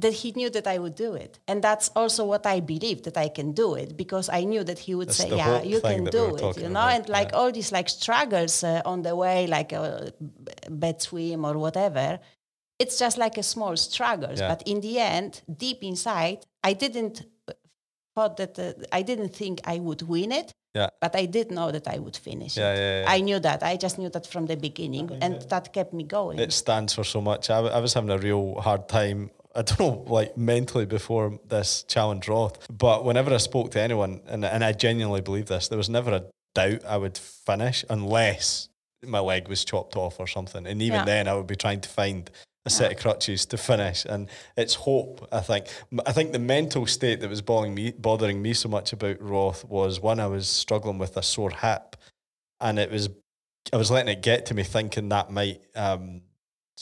that 0.00 0.12
he 0.12 0.32
knew 0.32 0.50
that 0.50 0.66
I 0.66 0.78
would 0.78 0.94
do 0.94 1.14
it. 1.14 1.38
And 1.46 1.62
that's 1.62 1.90
also 1.94 2.24
what 2.24 2.46
I 2.46 2.60
believe 2.60 3.02
that 3.02 3.16
I 3.16 3.28
can 3.28 3.52
do 3.52 3.74
it 3.74 3.96
because 3.96 4.28
I 4.28 4.44
knew 4.44 4.64
that 4.64 4.78
he 4.78 4.94
would 4.94 5.08
that's 5.08 5.18
say, 5.18 5.36
yeah, 5.36 5.62
you 5.62 5.80
can 5.80 6.04
do 6.04 6.36
it, 6.36 6.56
you 6.56 6.68
know, 6.68 6.70
about. 6.70 6.92
and 6.92 7.08
like 7.08 7.30
yeah. 7.30 7.38
all 7.38 7.52
these 7.52 7.72
like 7.72 7.88
struggles 7.88 8.64
uh, 8.64 8.82
on 8.84 9.02
the 9.02 9.14
way, 9.14 9.46
like 9.46 9.72
a 9.72 10.12
bad 10.68 11.02
swim 11.02 11.44
or 11.44 11.58
whatever, 11.58 12.18
it's 12.78 12.98
just 12.98 13.18
like 13.18 13.36
a 13.36 13.42
small 13.42 13.76
struggles. 13.76 14.40
Yeah. 14.40 14.48
But 14.48 14.62
in 14.66 14.80
the 14.80 14.98
end, 14.98 15.42
deep 15.54 15.82
inside, 15.82 16.46
I 16.64 16.72
didn't 16.72 17.26
uh, 17.48 17.52
thought 18.14 18.36
that 18.38 18.58
uh, 18.58 18.72
I 18.92 19.02
didn't 19.02 19.34
think 19.34 19.60
I 19.64 19.78
would 19.78 20.02
win 20.02 20.32
it. 20.32 20.52
Yeah. 20.74 20.90
But 21.00 21.16
I 21.16 21.26
did 21.26 21.50
know 21.50 21.72
that 21.72 21.88
I 21.88 21.98
would 21.98 22.16
finish 22.16 22.56
yeah, 22.56 22.72
it. 22.72 22.78
Yeah, 22.78 23.00
yeah. 23.00 23.10
I 23.10 23.20
knew 23.20 23.40
that. 23.40 23.64
I 23.64 23.76
just 23.76 23.98
knew 23.98 24.08
that 24.10 24.26
from 24.26 24.46
the 24.46 24.56
beginning, 24.56 25.10
and 25.20 25.42
that 25.50 25.72
kept 25.72 25.92
me 25.92 26.04
going. 26.04 26.38
It 26.38 26.52
stands 26.52 26.94
for 26.94 27.02
so 27.02 27.20
much. 27.20 27.50
I, 27.50 27.58
I 27.58 27.80
was 27.80 27.92
having 27.92 28.10
a 28.10 28.18
real 28.18 28.54
hard 28.60 28.88
time 28.88 29.30
I 29.54 29.62
don't 29.62 29.80
know, 29.80 30.04
like 30.06 30.36
mentally 30.36 30.86
before 30.86 31.38
this 31.48 31.82
challenge 31.88 32.28
Roth, 32.28 32.66
but 32.70 33.04
whenever 33.04 33.34
I 33.34 33.38
spoke 33.38 33.72
to 33.72 33.80
anyone, 33.80 34.20
and, 34.26 34.44
and 34.44 34.64
I 34.64 34.72
genuinely 34.72 35.20
believe 35.22 35.46
this, 35.46 35.68
there 35.68 35.78
was 35.78 35.88
never 35.88 36.12
a 36.12 36.24
doubt 36.54 36.84
I 36.84 36.96
would 36.96 37.18
finish 37.18 37.84
unless 37.90 38.68
my 39.04 39.20
leg 39.20 39.48
was 39.48 39.64
chopped 39.64 39.96
off 39.96 40.20
or 40.20 40.26
something. 40.26 40.66
And 40.66 40.82
even 40.82 41.00
yeah. 41.00 41.04
then, 41.04 41.28
I 41.28 41.34
would 41.34 41.46
be 41.46 41.56
trying 41.56 41.80
to 41.80 41.88
find 41.88 42.30
a 42.66 42.70
set 42.70 42.92
of 42.92 42.98
crutches 42.98 43.46
to 43.46 43.56
finish. 43.56 44.04
And 44.04 44.28
it's 44.56 44.74
hope, 44.74 45.26
I 45.32 45.40
think. 45.40 45.66
I 46.06 46.12
think 46.12 46.32
the 46.32 46.38
mental 46.38 46.86
state 46.86 47.20
that 47.20 47.30
was 47.30 47.42
bothering 47.42 47.74
me, 47.74 47.92
bothering 47.92 48.42
me 48.42 48.52
so 48.52 48.68
much 48.68 48.92
about 48.92 49.20
Roth 49.20 49.64
was 49.64 50.00
one, 50.00 50.20
I 50.20 50.26
was 50.26 50.48
struggling 50.48 50.98
with 50.98 51.16
a 51.16 51.22
sore 51.22 51.50
hip. 51.50 51.96
And 52.60 52.78
it 52.78 52.90
was, 52.90 53.08
I 53.72 53.76
was 53.78 53.90
letting 53.90 54.12
it 54.12 54.22
get 54.22 54.46
to 54.46 54.54
me 54.54 54.62
thinking 54.62 55.08
that 55.08 55.30
might 55.30 55.62
um, 55.74 56.20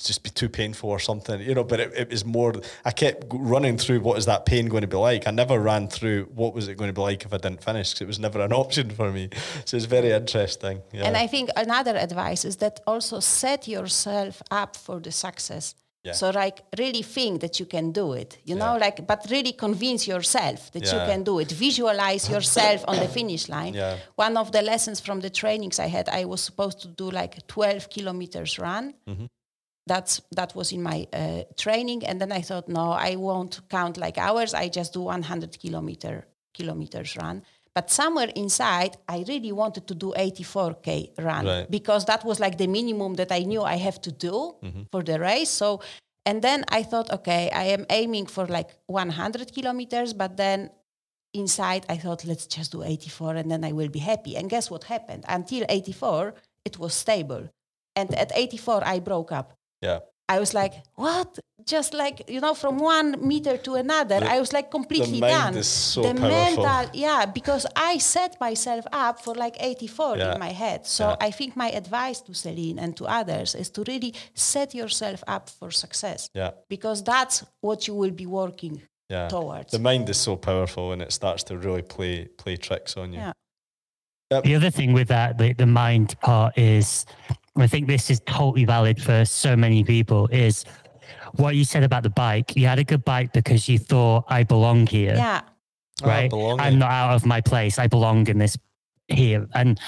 just 0.04 0.22
be 0.22 0.30
too 0.30 0.48
painful 0.48 0.90
or 0.90 0.98
something, 0.98 1.40
you 1.40 1.54
know. 1.54 1.64
But 1.64 1.80
it, 1.80 1.92
it 1.96 2.10
was 2.10 2.24
more. 2.24 2.54
I 2.84 2.90
kept 2.90 3.26
running 3.32 3.78
through 3.78 4.00
what 4.00 4.18
is 4.18 4.26
that 4.26 4.46
pain 4.46 4.68
going 4.68 4.82
to 4.82 4.86
be 4.88 4.96
like. 4.96 5.26
I 5.26 5.30
never 5.30 5.58
ran 5.58 5.88
through 5.88 6.28
what 6.34 6.54
was 6.54 6.68
it 6.68 6.76
going 6.76 6.88
to 6.88 6.94
be 6.94 7.00
like 7.00 7.24
if 7.24 7.32
I 7.32 7.38
didn't 7.38 7.62
finish 7.62 7.90
because 7.90 8.02
it 8.02 8.06
was 8.06 8.18
never 8.18 8.40
an 8.40 8.52
option 8.64 8.90
for 8.90 9.10
me. 9.10 9.30
So 9.64 9.76
it's 9.76 9.86
very 9.86 10.12
interesting. 10.12 10.82
Yeah. 10.92 11.04
And 11.04 11.16
I 11.16 11.26
think 11.26 11.50
another 11.56 11.96
advice 11.96 12.44
is 12.44 12.56
that 12.56 12.80
also 12.86 13.20
set 13.20 13.66
yourself 13.66 14.42
up 14.50 14.76
for 14.76 15.00
the 15.00 15.12
success. 15.12 15.74
Yeah. 16.04 16.12
So 16.12 16.30
like 16.30 16.62
really 16.78 17.02
think 17.02 17.40
that 17.40 17.58
you 17.58 17.66
can 17.66 17.90
do 17.90 18.12
it, 18.12 18.38
you 18.44 18.54
know, 18.54 18.76
like 18.76 19.04
but 19.06 19.26
really 19.30 19.52
convince 19.52 20.06
yourself 20.06 20.70
that 20.72 20.84
yeah. 20.84 20.92
you 20.94 21.10
can 21.10 21.24
do 21.24 21.40
it. 21.40 21.50
Visualize 21.50 22.30
yourself 22.30 22.84
on 22.86 22.96
the 22.96 23.08
finish 23.18 23.48
line. 23.48 23.74
One 24.14 24.36
of 24.36 24.52
the 24.52 24.62
lessons 24.62 25.00
from 25.00 25.20
the 25.20 25.28
trainings 25.28 25.80
I 25.80 25.88
had, 25.88 26.08
I 26.08 26.24
was 26.24 26.40
supposed 26.40 26.80
to 26.82 26.88
do 26.88 27.10
like 27.10 27.44
12 27.48 27.90
kilometers 27.90 28.58
run. 28.60 28.94
Mm-hmm 29.08 29.26
that's 29.88 30.20
that 30.36 30.54
was 30.54 30.72
in 30.72 30.82
my 30.82 31.06
uh, 31.12 31.42
training. 31.56 32.04
And 32.06 32.20
then 32.20 32.32
i 32.32 32.42
thought 32.42 32.68
no 32.68 32.92
i 32.92 33.16
won't 33.16 33.60
count 33.68 33.96
like 33.96 34.18
hours. 34.18 34.54
I 34.54 34.68
just 34.68 34.92
do 34.92 35.02
100 35.02 35.58
kilometer 35.58 36.26
kilometers 36.54 37.16
run. 37.16 37.42
But 37.74 37.90
somewhere 37.90 38.30
inside 38.34 38.96
i 39.08 39.24
really 39.28 39.52
wanted 39.52 39.86
to 39.86 39.94
do 39.94 40.12
84k 40.16 41.18
run 41.18 41.46
right. 41.46 41.70
because 41.70 42.04
that 42.06 42.24
was 42.24 42.40
like 42.40 42.58
the 42.58 42.66
minimum 42.66 43.14
that 43.14 43.30
i 43.32 43.40
knew 43.40 43.62
i 43.62 43.76
have 43.76 44.00
to 44.02 44.12
do 44.12 44.56
mm-hmm. 44.62 44.82
for 44.90 45.02
the 45.02 45.18
race. 45.18 45.50
So 45.50 45.80
and 46.26 46.42
then 46.42 46.64
i 46.68 46.82
thought 46.82 47.10
okay 47.18 47.50
i 47.50 47.64
am 47.76 47.86
aiming 47.90 48.26
for 48.26 48.46
like 48.46 48.70
100 48.86 49.52
kilometers 49.54 50.12
but 50.12 50.36
then 50.36 50.70
inside 51.32 51.86
i 51.88 51.96
thought 51.96 52.24
let's 52.24 52.46
just 52.46 52.72
do 52.72 52.82
84 52.82 53.36
and 53.36 53.50
then 53.50 53.64
i 53.64 53.72
will 53.72 53.88
be 53.88 54.00
happy. 54.00 54.36
And 54.36 54.50
guess 54.50 54.70
what 54.70 54.84
happened? 54.84 55.24
Until 55.28 55.64
84 55.68 56.34
it 56.64 56.78
was 56.78 56.94
stable. 56.94 57.48
And 57.94 58.14
at 58.14 58.32
84 58.34 58.82
i 58.84 58.98
broke 58.98 59.32
up 59.32 59.58
yeah. 59.80 60.00
I 60.28 60.38
was 60.38 60.52
like, 60.52 60.74
what? 60.94 61.38
Just 61.64 61.94
like, 61.94 62.28
you 62.28 62.40
know, 62.40 62.54
from 62.54 62.78
one 62.78 63.26
meter 63.26 63.56
to 63.56 63.74
another, 63.74 64.20
the, 64.20 64.30
I 64.30 64.38
was 64.40 64.52
like 64.52 64.70
completely 64.70 65.20
the 65.20 65.20
mind 65.20 65.32
done. 65.32 65.56
Is 65.56 65.68
so 65.68 66.02
the 66.02 66.14
powerful. 66.14 66.64
mental, 66.64 66.90
yeah, 66.92 67.24
because 67.26 67.66
I 67.74 67.98
set 67.98 68.38
myself 68.40 68.86
up 68.92 69.20
for 69.22 69.34
like 69.34 69.56
84 69.58 70.16
yeah. 70.16 70.34
in 70.34 70.38
my 70.38 70.50
head. 70.50 70.86
So 70.86 71.08
yeah. 71.08 71.16
I 71.20 71.30
think 71.30 71.56
my 71.56 71.70
advice 71.70 72.20
to 72.22 72.34
Celine 72.34 72.78
and 72.78 72.96
to 72.98 73.06
others 73.06 73.54
is 73.54 73.70
to 73.70 73.84
really 73.88 74.14
set 74.34 74.74
yourself 74.74 75.24
up 75.26 75.48
for 75.48 75.70
success. 75.70 76.28
Yeah. 76.34 76.50
Because 76.68 77.02
that's 77.02 77.44
what 77.60 77.88
you 77.88 77.94
will 77.94 78.10
be 78.10 78.26
working 78.26 78.82
yeah. 79.08 79.28
towards. 79.28 79.72
The 79.72 79.78
mind 79.78 80.08
is 80.10 80.18
so 80.18 80.36
powerful 80.36 80.92
and 80.92 81.00
it 81.00 81.12
starts 81.12 81.42
to 81.44 81.56
really 81.56 81.82
play 81.82 82.26
play 82.26 82.56
tricks 82.56 82.96
on 82.96 83.12
you. 83.12 83.20
Yeah. 83.20 83.32
Yep. 84.30 84.44
The 84.44 84.54
other 84.56 84.70
thing 84.70 84.92
with 84.92 85.08
that, 85.08 85.38
the, 85.38 85.54
the 85.54 85.66
mind 85.66 86.20
part 86.20 86.58
is 86.58 87.06
I 87.58 87.66
think 87.66 87.86
this 87.86 88.10
is 88.10 88.20
totally 88.26 88.64
valid 88.64 89.02
for 89.02 89.24
so 89.24 89.56
many 89.56 89.84
people, 89.84 90.28
is 90.28 90.64
what 91.34 91.56
you 91.56 91.64
said 91.64 91.82
about 91.82 92.02
the 92.02 92.10
bike. 92.10 92.56
You 92.56 92.66
had 92.66 92.78
a 92.78 92.84
good 92.84 93.04
bike 93.04 93.32
because 93.32 93.68
you 93.68 93.78
thought, 93.78 94.24
I 94.28 94.44
belong 94.44 94.86
here. 94.86 95.14
Yeah. 95.14 95.42
Right? 96.02 96.32
I'm 96.32 96.78
not 96.78 96.90
out 96.90 97.14
of 97.14 97.26
my 97.26 97.40
place. 97.40 97.78
I 97.78 97.88
belong 97.88 98.28
in 98.28 98.38
this 98.38 98.56
here. 99.08 99.46
And 99.54 99.80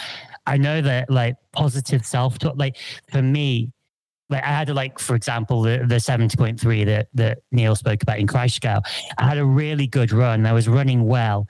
I 0.47 0.57
know 0.57 0.81
that 0.81 1.11
like 1.11 1.37
positive 1.53 2.05
self 2.05 2.39
talk, 2.39 2.55
like 2.57 2.77
for 3.11 3.23
me, 3.23 3.73
like 4.31 4.43
I 4.45 4.49
had 4.49 4.69
a, 4.71 4.75
like 4.75 4.99
for 4.99 5.15
example 5.17 5.63
the 5.63 5.85
the 5.87 5.99
seventy 6.01 6.37
point 6.37 6.59
three 6.59 6.85
that 6.85 7.09
that 7.15 7.39
Neil 7.51 7.75
spoke 7.75 8.03
about 8.03 8.19
in 8.19 8.27
Kraichgau. 8.27 8.81
I 9.19 9.29
had 9.29 9.39
a 9.39 9.45
really 9.45 9.87
good 9.87 10.13
run. 10.13 10.47
I 10.47 10.53
was 10.53 10.69
running 10.69 11.05
well, 11.05 11.49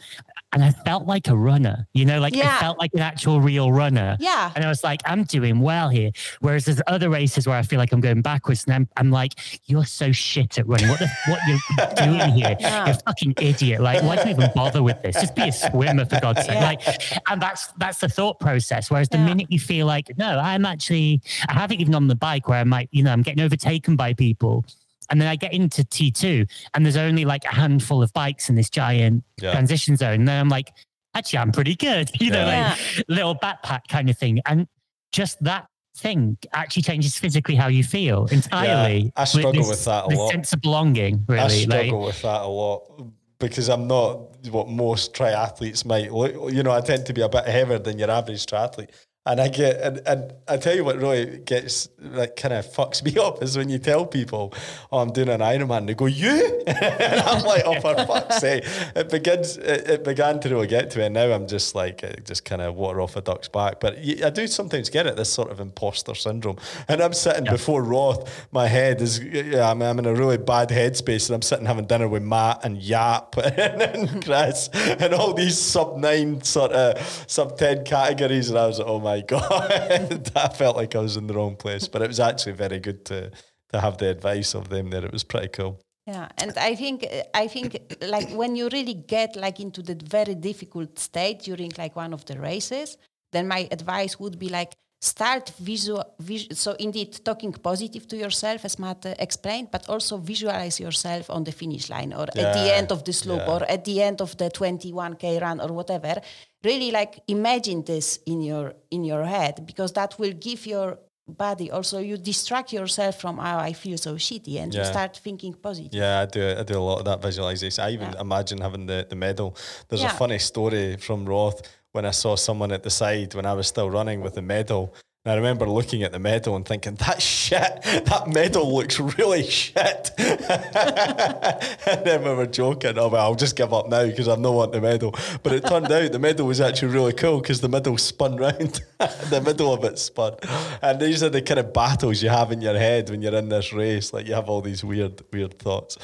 and 0.52 0.64
I 0.64 0.70
felt 0.70 1.06
like 1.06 1.28
a 1.28 1.36
runner, 1.36 1.86
you 1.94 2.04
know, 2.04 2.18
like 2.18 2.34
yeah. 2.34 2.56
I 2.56 2.60
felt 2.60 2.78
like 2.78 2.90
an 2.94 3.00
actual 3.00 3.40
real 3.40 3.70
runner. 3.70 4.16
Yeah. 4.18 4.50
And 4.56 4.64
I 4.64 4.68
was 4.68 4.82
like, 4.82 5.00
I'm 5.04 5.22
doing 5.24 5.60
well 5.60 5.88
here. 5.88 6.10
Whereas 6.40 6.64
there's 6.64 6.82
other 6.88 7.08
races 7.08 7.46
where 7.46 7.56
I 7.56 7.62
feel 7.62 7.78
like 7.78 7.92
I'm 7.92 8.00
going 8.00 8.20
backwards 8.20 8.64
and 8.64 8.74
I'm, 8.74 8.88
I'm 8.96 9.10
like, 9.10 9.34
you're 9.66 9.84
so 9.84 10.10
shit 10.10 10.58
at 10.58 10.66
running. 10.66 10.88
What 10.88 10.98
the, 10.98 11.08
what 11.28 11.40
you're 11.46 12.06
doing 12.06 12.30
here? 12.34 12.56
Yeah. 12.58 12.86
You're 12.86 12.96
a 12.96 12.98
fucking 12.98 13.34
idiot. 13.40 13.80
Like, 13.80 14.02
why 14.02 14.16
do 14.16 14.28
you 14.28 14.34
even 14.34 14.50
bother 14.54 14.82
with 14.82 15.00
this? 15.02 15.14
Just 15.14 15.36
be 15.36 15.48
a 15.48 15.52
swimmer 15.52 16.04
for 16.04 16.18
God's 16.20 16.44
sake. 16.44 16.54
Yeah. 16.54 16.64
Like, 16.64 17.20
and 17.30 17.40
that's, 17.40 17.68
that's 17.78 17.98
the 17.98 18.08
thought 18.08 18.40
process. 18.40 18.90
Whereas 18.90 19.08
the 19.08 19.18
minute 19.18 19.46
you 19.50 19.60
feel 19.60 19.86
like, 19.86 20.10
no, 20.18 20.38
I'm 20.38 20.66
actually, 20.66 21.22
I 21.48 21.52
haven't 21.52 21.80
even 21.80 21.94
on 21.94 22.08
the 22.08 22.16
bike 22.16 22.48
where 22.48 22.58
I 22.58 22.64
might, 22.64 22.88
you 22.90 23.04
know, 23.04 23.12
I'm 23.12 23.22
getting 23.22 23.42
overtaken 23.42 23.94
by 23.94 24.14
people 24.14 24.64
and 25.10 25.20
then 25.20 25.28
I 25.28 25.36
get 25.36 25.52
into 25.52 25.82
T2 25.82 26.48
and 26.74 26.84
there's 26.84 26.96
only 26.96 27.24
like 27.24 27.44
a 27.44 27.54
handful 27.54 28.02
of 28.02 28.12
bikes 28.12 28.48
in 28.48 28.54
this 28.54 28.70
giant 28.70 29.24
yeah. 29.40 29.52
transition 29.52 29.96
zone. 29.96 30.20
And 30.20 30.28
then 30.28 30.40
I'm 30.40 30.48
like, 30.48 30.72
actually, 31.14 31.40
I'm 31.40 31.52
pretty 31.52 31.76
good, 31.76 32.10
you 32.20 32.30
know, 32.30 32.46
yeah. 32.46 32.76
like 32.98 33.04
little 33.08 33.34
backpack 33.34 33.88
kind 33.88 34.08
of 34.08 34.16
thing. 34.16 34.40
And 34.46 34.66
just 35.12 35.42
that 35.44 35.66
thing 35.96 36.38
actually 36.52 36.82
changes 36.82 37.16
physically 37.18 37.56
how 37.56 37.66
you 37.66 37.82
feel 37.82 38.26
entirely. 38.26 38.98
Yeah, 38.98 39.10
I 39.16 39.24
struggle 39.24 39.50
with, 39.50 39.58
this, 39.60 39.68
with 39.68 39.84
that 39.86 40.04
a 40.04 40.08
lot. 40.08 40.30
sense 40.30 40.52
of 40.52 40.60
belonging, 40.60 41.24
really. 41.28 41.40
I 41.40 41.48
struggle 41.48 41.98
like, 41.98 42.06
with 42.06 42.22
that 42.22 42.42
a 42.42 42.46
lot 42.46 43.02
because 43.40 43.68
I'm 43.68 43.86
not 43.86 44.46
what 44.48 44.68
most 44.68 45.14
triathletes 45.14 45.84
might 45.84 46.12
look. 46.12 46.52
You 46.52 46.62
know, 46.62 46.70
I 46.70 46.80
tend 46.82 47.06
to 47.06 47.12
be 47.12 47.22
a 47.22 47.28
bit 47.28 47.46
heavier 47.46 47.78
than 47.78 47.98
your 47.98 48.10
average 48.10 48.46
triathlete. 48.46 48.90
And 49.26 49.38
I 49.38 49.48
get 49.48 49.78
and, 49.82 50.00
and 50.06 50.32
I 50.48 50.56
tell 50.56 50.74
you 50.74 50.82
what 50.82 50.96
really 50.96 51.40
gets 51.40 51.90
like 52.00 52.36
kind 52.36 52.54
of 52.54 52.64
fucks 52.64 53.04
me 53.04 53.20
up 53.20 53.42
is 53.42 53.56
when 53.56 53.68
you 53.68 53.78
tell 53.78 54.06
people, 54.06 54.54
"Oh, 54.90 55.00
I'm 55.00 55.12
doing 55.12 55.28
an 55.28 55.40
Ironman," 55.40 55.86
they 55.86 55.92
go, 55.92 56.06
"You?" 56.06 56.62
and 56.66 57.20
I'm 57.20 57.44
like, 57.44 57.62
"Oh, 57.66 57.78
for 57.80 57.94
fuck's 58.06 58.38
sake!" 58.38 58.64
It 58.96 59.10
begins. 59.10 59.58
It, 59.58 59.90
it, 59.90 60.04
began 60.04 60.40
to 60.40 60.48
really 60.48 60.66
get 60.66 60.90
to 60.92 60.98
me, 60.98 61.04
and 61.04 61.12
now 61.12 61.32
I'm 61.32 61.46
just 61.46 61.74
like, 61.74 62.02
uh, 62.02 62.12
just 62.24 62.46
kind 62.46 62.62
of 62.62 62.76
water 62.76 63.02
off 63.02 63.14
a 63.14 63.20
duck's 63.20 63.48
back. 63.48 63.78
But 63.78 63.98
I 63.98 64.30
do 64.30 64.46
sometimes 64.46 64.88
get 64.88 65.06
it 65.06 65.16
this 65.16 65.30
sort 65.30 65.50
of 65.50 65.60
imposter 65.60 66.14
syndrome, 66.14 66.56
and 66.88 67.02
I'm 67.02 67.12
sitting 67.12 67.44
yeah. 67.44 67.52
before 67.52 67.82
Roth. 67.82 68.48
My 68.52 68.68
head 68.68 69.02
is, 69.02 69.18
yeah, 69.18 69.70
I'm, 69.70 69.82
I'm 69.82 69.98
in 69.98 70.06
a 70.06 70.14
really 70.14 70.38
bad 70.38 70.70
headspace, 70.70 71.28
and 71.28 71.34
I'm 71.34 71.42
sitting 71.42 71.66
having 71.66 71.84
dinner 71.84 72.08
with 72.08 72.22
Matt 72.22 72.64
and 72.64 72.78
Yap 72.78 73.36
and 73.44 74.24
Chris 74.24 74.70
and 74.72 75.12
all 75.12 75.34
these 75.34 75.58
sub 75.58 75.98
nine 75.98 76.40
sort 76.40 76.72
of 76.72 76.98
sub 77.28 77.58
ten 77.58 77.84
categories, 77.84 78.48
and 78.48 78.58
I 78.58 78.66
was 78.66 78.78
like, 78.78 78.88
"Oh 78.88 78.98
my." 78.98 79.09
My 79.10 79.20
god, 79.34 80.30
I 80.36 80.48
felt 80.48 80.76
like 80.76 80.94
I 80.94 81.00
was 81.00 81.16
in 81.16 81.26
the 81.26 81.34
wrong 81.34 81.56
place. 81.56 81.88
But 81.88 82.02
it 82.02 82.08
was 82.08 82.20
actually 82.20 82.56
very 82.64 82.78
good 82.78 83.04
to 83.06 83.30
to 83.72 83.80
have 83.80 83.98
the 83.98 84.08
advice 84.16 84.54
of 84.54 84.68
them 84.68 84.90
there. 84.90 85.04
It 85.04 85.12
was 85.12 85.24
pretty 85.24 85.48
cool. 85.48 85.80
Yeah, 86.06 86.28
and 86.38 86.52
I 86.58 86.74
think 86.74 87.06
I 87.34 87.46
think 87.54 87.68
like 88.14 88.28
when 88.40 88.56
you 88.56 88.68
really 88.68 88.94
get 88.94 89.36
like 89.36 89.60
into 89.60 89.82
the 89.82 89.96
very 90.18 90.34
difficult 90.34 90.98
state 90.98 91.38
during 91.48 91.72
like 91.78 91.94
one 91.96 92.12
of 92.14 92.24
the 92.24 92.36
races, 92.50 92.98
then 93.32 93.46
my 93.46 93.68
advice 93.70 94.18
would 94.18 94.38
be 94.38 94.48
like 94.48 94.72
start 95.02 95.52
visual, 95.58 96.04
visual 96.18 96.54
so 96.54 96.72
indeed 96.78 97.24
talking 97.24 97.52
positive 97.52 98.06
to 98.06 98.16
yourself 98.16 98.64
as 98.66 98.78
matt 98.78 99.06
uh, 99.06 99.14
explained 99.18 99.68
but 99.70 99.88
also 99.88 100.18
visualize 100.18 100.78
yourself 100.78 101.30
on 101.30 101.42
the 101.42 101.52
finish 101.52 101.88
line 101.88 102.12
or 102.12 102.26
yeah, 102.34 102.42
at 102.42 102.52
the 102.52 102.76
end 102.76 102.92
of 102.92 103.02
the 103.04 103.12
slope 103.12 103.46
yeah. 103.46 103.54
or 103.54 103.62
at 103.70 103.82
the 103.86 104.02
end 104.02 104.20
of 104.20 104.36
the 104.36 104.50
21k 104.50 105.40
run 105.40 105.58
or 105.58 105.72
whatever 105.72 106.20
really 106.64 106.90
like 106.90 107.20
imagine 107.28 107.82
this 107.84 108.18
in 108.26 108.42
your 108.42 108.74
in 108.90 109.04
your 109.04 109.24
head 109.24 109.64
because 109.66 109.92
that 109.92 110.18
will 110.18 110.32
give 110.32 110.66
your 110.66 110.98
body 111.28 111.70
also 111.70 111.98
you 111.98 112.16
distract 112.16 112.72
yourself 112.72 113.20
from 113.20 113.38
oh 113.38 113.58
i 113.58 113.72
feel 113.72 113.96
so 113.96 114.14
shitty 114.16 114.56
and 114.58 114.74
yeah. 114.74 114.80
you 114.80 114.86
start 114.86 115.16
thinking 115.16 115.54
positive. 115.54 115.94
Yeah 115.94 116.20
i 116.20 116.26
do 116.26 116.56
i 116.58 116.62
do 116.62 116.78
a 116.78 116.80
lot 116.80 116.98
of 116.98 117.04
that 117.04 117.22
visualization. 117.22 117.84
I 117.84 117.92
even 117.92 118.14
imagine 118.14 118.60
having 118.60 118.86
the, 118.86 119.06
the 119.08 119.16
medal. 119.16 119.56
There's 119.88 120.02
a 120.02 120.08
funny 120.10 120.38
story 120.38 120.96
from 120.96 121.24
roth. 121.24 121.62
When 121.92 122.06
I 122.06 122.12
saw 122.12 122.36
someone 122.36 122.70
at 122.70 122.84
the 122.84 122.90
side 122.90 123.34
when 123.34 123.46
I 123.46 123.52
was 123.52 123.66
still 123.66 123.90
running 123.90 124.20
with 124.20 124.34
the 124.34 124.42
medal. 124.42 124.94
I 125.26 125.34
remember 125.34 125.68
looking 125.68 126.02
at 126.02 126.12
the 126.12 126.18
medal 126.18 126.56
and 126.56 126.64
thinking, 126.64 126.94
that 126.94 127.20
shit, 127.20 127.82
that 127.82 128.26
medal 128.26 128.74
looks 128.74 128.98
really 128.98 129.42
shit. 129.42 130.12
and 130.18 132.06
then 132.06 132.24
we 132.24 132.32
were 132.32 132.46
joking, 132.46 132.96
oh, 132.96 133.08
well, 133.08 133.26
I'll 133.26 133.34
just 133.34 133.54
give 133.54 133.74
up 133.74 133.90
now 133.90 134.06
because 134.06 134.28
I 134.28 134.36
don't 134.36 134.54
want 134.54 134.72
the 134.72 134.80
medal. 134.80 135.14
But 135.42 135.52
it 135.52 135.66
turned 135.66 135.92
out 135.92 136.12
the 136.12 136.18
medal 136.18 136.46
was 136.46 136.62
actually 136.62 136.94
really 136.94 137.12
cool 137.12 137.42
because 137.42 137.60
the 137.60 137.68
medal 137.68 137.98
spun 137.98 138.38
round. 138.38 138.80
the 138.98 139.42
middle 139.44 139.74
of 139.74 139.84
it 139.84 139.98
spun. 139.98 140.36
And 140.80 140.98
these 140.98 141.22
are 141.22 141.28
the 141.28 141.42
kind 141.42 141.60
of 141.60 141.74
battles 141.74 142.22
you 142.22 142.30
have 142.30 142.50
in 142.50 142.62
your 142.62 142.78
head 142.78 143.10
when 143.10 143.20
you're 143.20 143.34
in 143.34 143.50
this 143.50 143.74
race. 143.74 144.14
Like 144.14 144.26
you 144.26 144.32
have 144.32 144.48
all 144.48 144.62
these 144.62 144.82
weird, 144.82 145.22
weird 145.34 145.58
thoughts. 145.58 145.98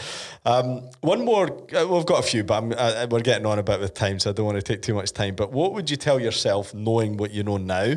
Um, 0.44 0.90
one 1.00 1.24
more, 1.24 1.48
uh, 1.74 1.86
we've 1.86 2.04
got 2.04 2.18
a 2.18 2.22
few, 2.22 2.44
but 2.44 2.64
uh, 2.76 3.06
we're 3.10 3.20
getting 3.20 3.46
on 3.46 3.58
a 3.58 3.62
bit 3.62 3.80
with 3.80 3.94
time, 3.94 4.18
so 4.18 4.28
I 4.28 4.32
don't 4.34 4.44
want 4.44 4.56
to 4.56 4.62
take 4.62 4.82
too 4.82 4.92
much 4.92 5.14
time. 5.14 5.36
But 5.36 5.52
what 5.52 5.72
would 5.72 5.90
you 5.90 5.96
tell 5.96 6.20
yourself 6.20 6.74
knowing 6.74 7.16
what 7.16 7.30
you 7.30 7.42
know 7.42 7.56
now? 7.56 7.94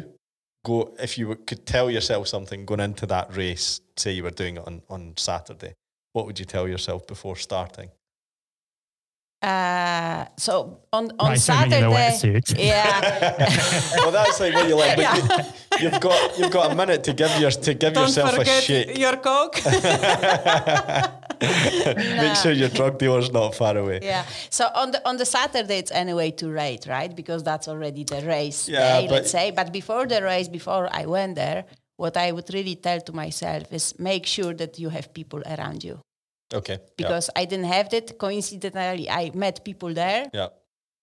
Go 0.70 0.94
if 1.00 1.18
you 1.18 1.36
could 1.36 1.66
tell 1.66 1.90
yourself 1.90 2.28
something 2.28 2.66
going 2.66 2.80
into 2.80 3.06
that 3.08 3.36
race, 3.36 3.82
say 3.98 4.12
you 4.14 4.24
were 4.24 4.32
doing 4.32 4.58
it 4.58 4.68
on, 4.68 4.82
on 4.90 5.14
Saturday, 5.18 5.74
what 6.14 6.26
would 6.26 6.40
you 6.40 6.46
tell 6.46 6.68
yourself 6.68 7.08
before 7.08 7.36
starting? 7.36 7.90
Uh, 9.42 10.26
so 10.38 10.82
on 10.92 11.12
on 11.18 11.30
Right, 11.30 11.40
Saturday, 11.40 11.80
yeah. 12.58 13.00
well, 13.98 14.12
that's 14.12 14.38
like 14.42 14.54
what 14.54 14.68
you 14.68 14.76
like. 14.76 14.98
But 14.98 15.02
Yeah. 15.04 15.46
you, 15.80 15.90
have 15.90 16.02
got 16.02 16.38
you've 16.38 16.52
got 16.52 16.72
a 16.74 16.76
minute 16.76 17.06
to 17.06 17.14
give 17.14 17.32
your 17.40 17.50
to 17.52 17.74
give 17.74 17.94
Don't 17.94 18.08
yourself 18.08 18.38
a 18.38 18.44
shake. 18.44 18.98
your 18.98 19.16
coke. 19.16 19.56
Make 21.42 22.36
sure 22.36 22.52
your 22.52 22.68
drug 22.70 22.98
dealer's 23.00 23.32
not 23.32 23.56
far 23.56 23.78
away. 23.78 24.00
yeah. 24.04 24.26
So 24.50 24.66
on 24.76 24.92
the 24.92 25.08
on 25.08 25.16
the 25.16 25.26
Saturday, 25.26 25.78
it's 25.80 25.92
anyway 25.92 26.32
too 26.32 26.52
late, 26.54 26.86
right? 26.88 27.16
Because 27.16 27.42
that's 27.44 27.68
already 27.70 28.04
the 28.04 28.22
race 28.26 28.68
Yeah, 28.68 29.00
day, 29.02 29.08
but- 29.08 29.14
let's 29.14 29.32
say. 29.32 29.52
But 29.52 29.72
before 29.72 30.06
the 30.06 30.22
race, 30.22 30.50
before 30.50 30.90
I 30.92 31.06
went 31.06 31.36
there, 31.36 31.64
what 31.96 32.18
I 32.18 32.34
would 32.34 32.54
really 32.54 32.76
tell 32.76 33.00
to 33.02 33.14
myself 33.14 33.72
is 33.72 33.98
make 34.00 34.26
sure 34.26 34.54
that 34.56 34.80
you 34.80 34.90
have 34.90 35.14
people 35.14 35.42
around 35.46 35.84
you. 35.86 36.02
Okay. 36.54 36.74
yeah, 36.74 36.88
Because 36.98 37.30
I 37.36 37.46
didn't 37.46 37.66
have 37.68 37.90
that. 37.90 38.18
Coincidentally, 38.18 39.10
I 39.10 39.32
met 39.34 39.64
people 39.64 39.94
there. 39.94 40.30
Yeah. 40.34 40.48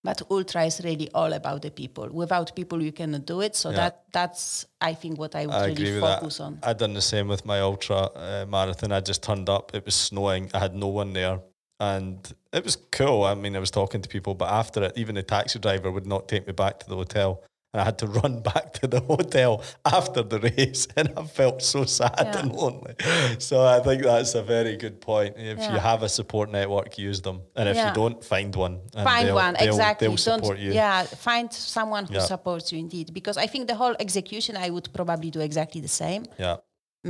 But 0.05 0.23
ultra 0.31 0.64
is 0.64 0.81
really 0.85 1.09
all 1.14 1.32
about 1.32 1.62
the 1.62 1.70
people. 1.70 2.09
Without 2.12 2.55
people, 2.55 2.81
you 2.81 2.93
cannot 2.93 3.27
do 3.27 3.40
it. 3.40 3.56
So 3.56 3.70
Yeah. 3.70 3.77
that 3.77 4.05
that's 4.12 4.66
I 4.81 4.94
think 4.94 5.18
what 5.18 5.35
I 5.35 5.47
would 5.47 5.55
I 5.55 5.66
really 5.66 6.01
focus 6.01 6.39
that. 6.39 6.44
on. 6.44 6.59
I 6.62 6.73
done 6.74 6.94
the 6.94 7.01
same 7.02 7.27
with 7.28 7.44
my 7.44 7.60
ultra 7.60 7.97
uh, 8.14 8.47
marathon. 8.48 8.93
I 8.93 9.01
just 9.01 9.23
turned 9.23 9.48
up. 9.48 9.74
It 9.74 9.85
was 9.85 9.94
snowing. 9.97 10.51
I 10.55 10.59
had 10.60 10.74
no 10.77 10.86
one 10.89 11.12
there, 11.12 11.40
and 11.81 12.18
it 12.52 12.62
was 12.64 12.77
cool. 12.93 13.24
I 13.24 13.35
mean, 13.35 13.56
I 13.56 13.59
was 13.59 13.70
talking 13.73 14.01
to 14.02 14.09
people, 14.09 14.35
but 14.35 14.48
after 14.48 14.85
it, 14.85 14.93
even 14.97 15.16
the 15.16 15.23
taxi 15.24 15.59
driver 15.59 15.90
would 15.90 16.06
not 16.06 16.28
take 16.28 16.47
me 16.47 16.52
back 16.52 16.78
to 16.81 16.89
the 16.89 16.94
hotel. 16.97 17.43
I 17.81 17.85
had 17.85 17.98
to 17.98 18.07
run 18.07 18.40
back 18.40 18.73
to 18.81 18.86
the 18.86 19.01
hotel 19.01 19.62
after 19.85 20.23
the 20.23 20.39
race, 20.40 20.86
and 20.97 21.09
I 21.16 21.24
felt 21.24 21.62
so 21.62 21.85
sad 21.85 22.15
Yeah. 22.19 22.39
and 22.40 22.53
lonely. 22.53 22.94
So 23.39 23.65
I 23.65 23.81
think 23.81 24.03
that's 24.03 24.35
a 24.35 24.43
very 24.43 24.77
good 24.77 25.01
point. 25.01 25.35
If 25.36 25.59
you 25.73 25.78
have 25.90 26.03
a 26.03 26.09
support 26.09 26.51
network, 26.51 26.98
use 26.98 27.20
them, 27.23 27.43
and 27.55 27.69
if 27.69 27.77
you 27.77 27.93
don't, 28.03 28.23
find 28.24 28.55
one. 28.57 28.81
find 29.11 29.28
they'll- 29.28 29.35
one 29.35 29.55
they'll- 29.59 29.74
exactly 29.74 30.09
They'll 30.09 30.16
support 30.16 30.57
don't 30.57 30.65
you. 30.66 30.73
yeah 30.73 31.03
find 31.28 31.53
someone 31.53 32.05
who 32.07 32.15
Yeah. 32.15 32.27
supports 32.35 32.66
you 32.73 32.78
indeed 32.86 33.07
because 33.19 33.36
i 33.44 33.47
think 33.53 33.62
the 33.73 33.74
whole 33.82 33.94
execution 34.07 34.53
i 34.57 34.69
would 34.74 34.89
probably 34.98 35.31
do 35.36 35.40
exactly 35.48 35.81
the 35.89 35.94
same 36.05 36.23
Yeah. 36.39 36.57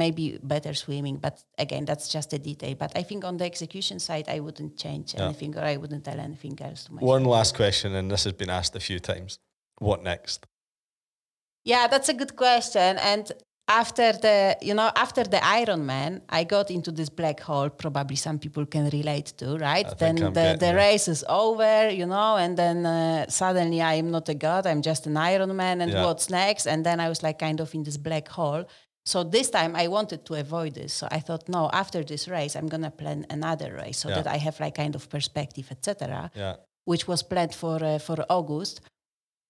maybe 0.03 0.25
better 0.43 0.73
swimming 0.75 1.17
but 1.27 1.35
again 1.65 1.85
that's 1.91 2.07
just 2.17 2.29
a 2.33 2.39
detail 2.39 2.75
but 2.83 2.91
i 3.01 3.03
think 3.09 3.25
on 3.25 3.35
the 3.41 3.45
execution 3.53 3.99
side 4.09 4.27
i 4.37 4.39
wouldn't 4.45 4.77
change 4.85 5.07
Yeah. 5.15 5.25
anything 5.27 5.57
or 5.59 5.65
i 5.73 5.77
wouldn't 5.81 6.05
tell 6.05 6.21
anything 6.29 6.55
else 6.69 6.81
to 6.85 6.93
myself 6.93 7.09
One 7.17 7.25
last 7.37 7.53
question, 7.57 7.95
and 7.99 8.11
this 8.13 8.25
has 8.25 8.35
been 8.43 8.51
asked 8.59 8.75
a 8.77 8.81
few 8.89 8.99
times. 9.13 9.39
What 9.89 10.01
next? 10.13 10.39
Yeah 11.73 11.85
that's 11.93 12.09
a 12.09 12.15
good 12.21 12.35
question 12.45 12.91
and 13.13 13.25
after 13.69 14.09
the 14.27 14.37
you 14.69 14.75
know 14.79 14.91
after 15.05 15.25
the 15.35 15.41
ironman 15.61 16.13
i 16.39 16.45
got 16.45 16.71
into 16.71 16.91
this 16.99 17.11
black 17.21 17.39
hole 17.49 17.69
probably 17.85 18.17
some 18.27 18.39
people 18.45 18.65
can 18.75 18.85
relate 18.99 19.29
to 19.41 19.47
right 19.69 19.87
I 19.87 19.95
then 20.03 20.15
the, 20.17 20.31
getting 20.31 20.59
the 20.65 20.73
race 20.87 21.07
is 21.15 21.23
over 21.29 21.91
you 22.01 22.07
know 22.15 22.37
and 22.45 22.57
then 22.63 22.87
uh, 22.87 23.27
suddenly 23.29 23.81
i 23.83 23.95
am 24.03 24.09
not 24.17 24.29
a 24.29 24.35
god 24.35 24.63
i'm 24.69 24.83
just 24.83 25.03
an 25.11 25.15
ironman 25.33 25.77
and 25.83 25.91
Yeah. 25.93 26.05
what's 26.07 26.29
next 26.31 26.65
and 26.73 26.81
then 26.87 27.01
i 27.01 27.09
was 27.09 27.21
like 27.27 27.39
kind 27.47 27.59
of 27.61 27.75
in 27.75 27.83
this 27.83 27.99
black 28.09 28.29
hole 28.29 28.65
so 29.13 29.25
this 29.25 29.49
time 29.51 29.73
i 29.75 29.89
wanted 29.89 30.21
to 30.29 30.35
avoid 30.35 30.75
this 30.75 30.93
so 30.99 31.05
i 31.11 31.21
thought 31.27 31.49
no 31.49 31.63
after 31.83 32.01
this 32.05 32.29
race 32.29 32.55
i'm 32.59 32.69
going 32.75 32.83
to 32.91 32.95
plan 33.03 33.27
another 33.39 33.71
race 33.83 33.99
so 33.99 34.09
Yeah. 34.09 34.17
that 34.23 34.27
i 34.37 34.39
have 34.47 34.57
like 34.65 34.77
kind 34.83 34.95
of 34.95 35.03
perspective 35.17 35.67
etc 35.77 36.31
Yeah. 36.37 36.55
which 36.85 37.09
was 37.09 37.21
planned 37.25 37.55
for 37.63 37.79
uh, 37.83 37.99
for 37.99 38.19
August. 38.39 38.81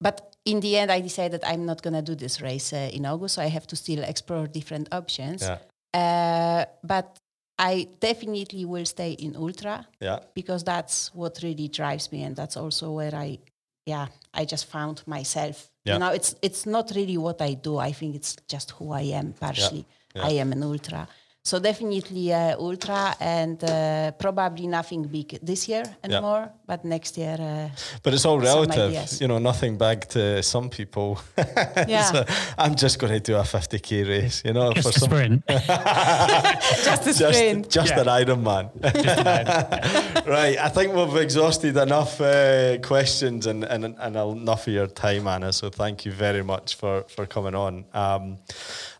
But 0.00 0.36
in 0.44 0.60
the 0.60 0.76
end, 0.76 0.90
I 0.90 1.00
decided 1.00 1.42
I'm 1.44 1.64
not 1.64 1.82
gonna 1.82 2.02
do 2.02 2.14
this 2.14 2.40
race 2.40 2.72
uh, 2.72 2.90
in 2.92 3.06
August, 3.06 3.36
so 3.36 3.42
I 3.42 3.48
have 3.48 3.66
to 3.68 3.76
still 3.76 4.02
explore 4.04 4.46
different 4.46 4.88
options. 4.92 5.42
Yeah. 5.42 5.58
Uh, 5.94 6.64
but 6.82 7.18
I 7.58 7.88
definitely 8.00 8.64
will 8.66 8.84
stay 8.84 9.12
in 9.12 9.34
ultra 9.34 9.86
Yeah. 10.00 10.18
because 10.34 10.62
that's 10.64 11.14
what 11.14 11.40
really 11.42 11.68
drives 11.68 12.12
me, 12.12 12.22
and 12.22 12.36
that's 12.36 12.56
also 12.56 12.92
where 12.92 13.14
I, 13.14 13.38
yeah, 13.86 14.08
I 14.34 14.44
just 14.44 14.66
found 14.66 15.02
myself. 15.06 15.70
Yeah. 15.84 15.94
You 15.94 16.00
know, 16.00 16.10
it's 16.10 16.34
it's 16.42 16.66
not 16.66 16.92
really 16.94 17.16
what 17.16 17.40
I 17.40 17.54
do. 17.54 17.78
I 17.78 17.92
think 17.92 18.14
it's 18.16 18.36
just 18.48 18.72
who 18.72 18.92
I 18.92 19.02
am 19.14 19.32
partially. 19.32 19.86
Yeah. 20.14 20.26
I 20.26 20.30
am 20.32 20.52
an 20.52 20.62
ultra. 20.62 21.08
So 21.46 21.60
definitely 21.60 22.32
uh, 22.32 22.58
ultra, 22.58 23.14
and 23.20 23.62
uh, 23.62 24.10
probably 24.18 24.66
nothing 24.66 25.04
big 25.04 25.38
this 25.40 25.68
year 25.68 25.84
anymore. 26.02 26.50
But 26.66 26.84
next 26.84 27.16
year, 27.16 27.36
uh, 27.38 27.68
But 28.02 28.14
it's 28.14 28.24
all 28.24 28.40
Some 28.42 28.66
relative, 28.66 29.20
you 29.20 29.28
know. 29.28 29.38
Nothing 29.38 29.78
big 29.78 30.08
to 30.08 30.42
some 30.42 30.68
people. 30.68 31.20
Yeah. 31.86 32.10
So 32.10 32.24
I'm 32.58 32.74
just 32.74 32.98
going 32.98 33.12
to 33.12 33.20
do 33.20 33.36
a 33.36 33.42
50k 33.42 34.08
race, 34.08 34.42
you 34.44 34.52
know, 34.54 34.72
Just 34.72 34.96
a 34.96 35.00
sprint. 35.00 35.46
just 35.48 37.06
a 37.06 37.14
just 37.14 37.18
sprint. 37.18 37.70
just 37.70 37.90
Yeah. 37.90 38.00
an 38.00 38.08
Iron 38.08 38.42
Man. 38.42 38.70
right, 40.26 40.58
I 40.58 40.68
think 40.68 40.94
we've 40.96 41.16
exhausted 41.22 41.76
enough 41.76 42.20
uh, 42.20 42.78
questions 42.78 43.46
and, 43.46 43.62
and 43.62 43.84
and 43.84 44.16
enough 44.16 44.66
of 44.66 44.72
your 44.72 44.88
time, 44.88 45.28
Anna. 45.28 45.52
So 45.52 45.70
thank 45.70 46.04
you 46.04 46.12
very 46.12 46.42
much 46.42 46.74
for 46.74 47.04
for 47.14 47.24
coming 47.26 47.54
on. 47.54 47.84
Um, 47.94 48.38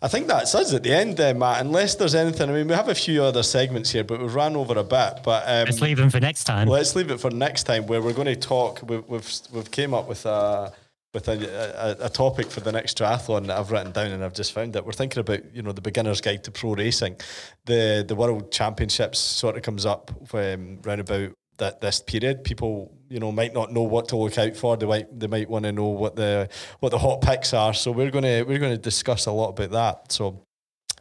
I 0.02 0.09
think 0.09 0.28
that's 0.28 0.55
us 0.55 0.73
at 0.74 0.82
the 0.82 0.93
end, 0.93 1.18
uh, 1.20 1.35
Matt. 1.35 1.60
Unless 1.66 1.97
there's 1.97 2.14
anything, 2.14 2.36
I 2.41 2.47
mean, 2.47 2.69
we 2.69 2.75
have 2.75 2.89
a 2.89 2.95
few 2.95 3.23
other 3.23 3.43
segments 3.43 3.91
here, 3.91 4.05
but 4.05 4.21
we've 4.21 4.35
ran 4.35 4.57
over 4.57 4.79
a 4.79 4.85
bit. 4.85 5.21
But 5.23 5.45
um, 5.47 5.65
Let's 5.65 5.81
leave 5.81 5.97
them 5.97 6.11
for 6.11 6.21
next 6.21 6.45
time. 6.45 6.69
Let's 6.69 6.95
leave 6.95 7.11
it 7.11 7.21
for 7.21 7.31
next 7.31 7.65
time, 7.65 7.87
where 7.87 8.03
we're 8.03 8.13
going 8.13 8.27
to 8.27 8.37
talk. 8.37 8.83
We've 8.83 9.07
we've, 9.09 9.31
we've 9.53 9.71
came 9.71 9.95
up 9.95 10.09
with 10.09 10.27
a 10.27 10.73
with 11.17 11.29
a, 11.29 11.97
a, 12.03 12.07
a 12.07 12.09
topic 12.11 12.51
for 12.51 12.61
the 12.61 12.71
next 12.71 12.99
triathlon 12.99 13.47
that 13.47 13.59
I've 13.59 13.71
written 13.71 13.93
down, 13.93 14.13
and 14.13 14.23
I've 14.23 14.35
just 14.35 14.53
found 14.53 14.77
it. 14.77 14.85
We're 14.85 14.93
thinking 14.93 15.21
about 15.21 15.55
you 15.55 15.63
know 15.63 15.73
the 15.73 15.81
beginner's 15.81 16.21
guide 16.21 16.45
to 16.45 16.51
pro 16.51 16.75
racing. 16.75 17.17
The 17.65 18.05
the 18.07 18.15
world 18.15 18.53
championships 18.53 19.19
sort 19.19 19.57
of 19.57 19.63
comes 19.63 19.87
up 19.87 20.11
um, 20.35 20.81
round 20.83 21.01
about 21.01 21.33
that 21.59 21.81
this 21.81 22.01
period. 22.01 22.45
People 22.45 22.93
you 23.09 23.19
know 23.19 23.33
might 23.33 23.55
not 23.55 23.73
know 23.73 23.83
what 23.83 24.09
to 24.09 24.17
look 24.17 24.37
out 24.39 24.57
for. 24.57 24.77
They 24.77 24.87
might 24.87 25.19
they 25.19 25.27
might 25.27 25.49
want 25.49 25.65
to 25.65 25.73
know 25.73 25.89
what 25.89 26.17
the 26.17 26.49
what 26.81 26.91
the 26.91 26.99
hot 26.99 27.23
picks 27.23 27.55
are. 27.55 27.73
So 27.73 27.93
we're 27.93 28.11
gonna 28.11 28.45
we're 28.47 28.59
gonna 28.59 28.77
discuss 28.77 29.27
a 29.27 29.33
lot 29.33 29.51
about 29.51 29.71
that. 29.71 30.13
So 30.13 30.45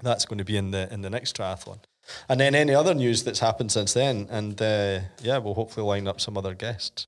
that's 0.01 0.26
going 0.26 0.38
to 0.38 0.45
be 0.45 0.57
in 0.57 0.72
the 0.72 0.91
in 0.93 1.01
the 1.01 1.09
next 1.09 1.38
triathlon. 1.38 1.80
And 2.30 2.39
then 2.39 2.53
any 2.53 2.76
other 2.76 2.93
news 2.93 3.23
that's 3.23 3.39
happened 3.39 3.72
since 3.72 3.93
then, 3.93 4.27
and 4.30 4.61
uh, 4.61 4.99
yeah, 5.22 5.38
we'll 5.39 5.55
hopefully 5.55 5.85
line 5.85 6.07
up 6.07 6.22
some 6.22 6.38
other 6.38 6.53
guests. 6.53 7.07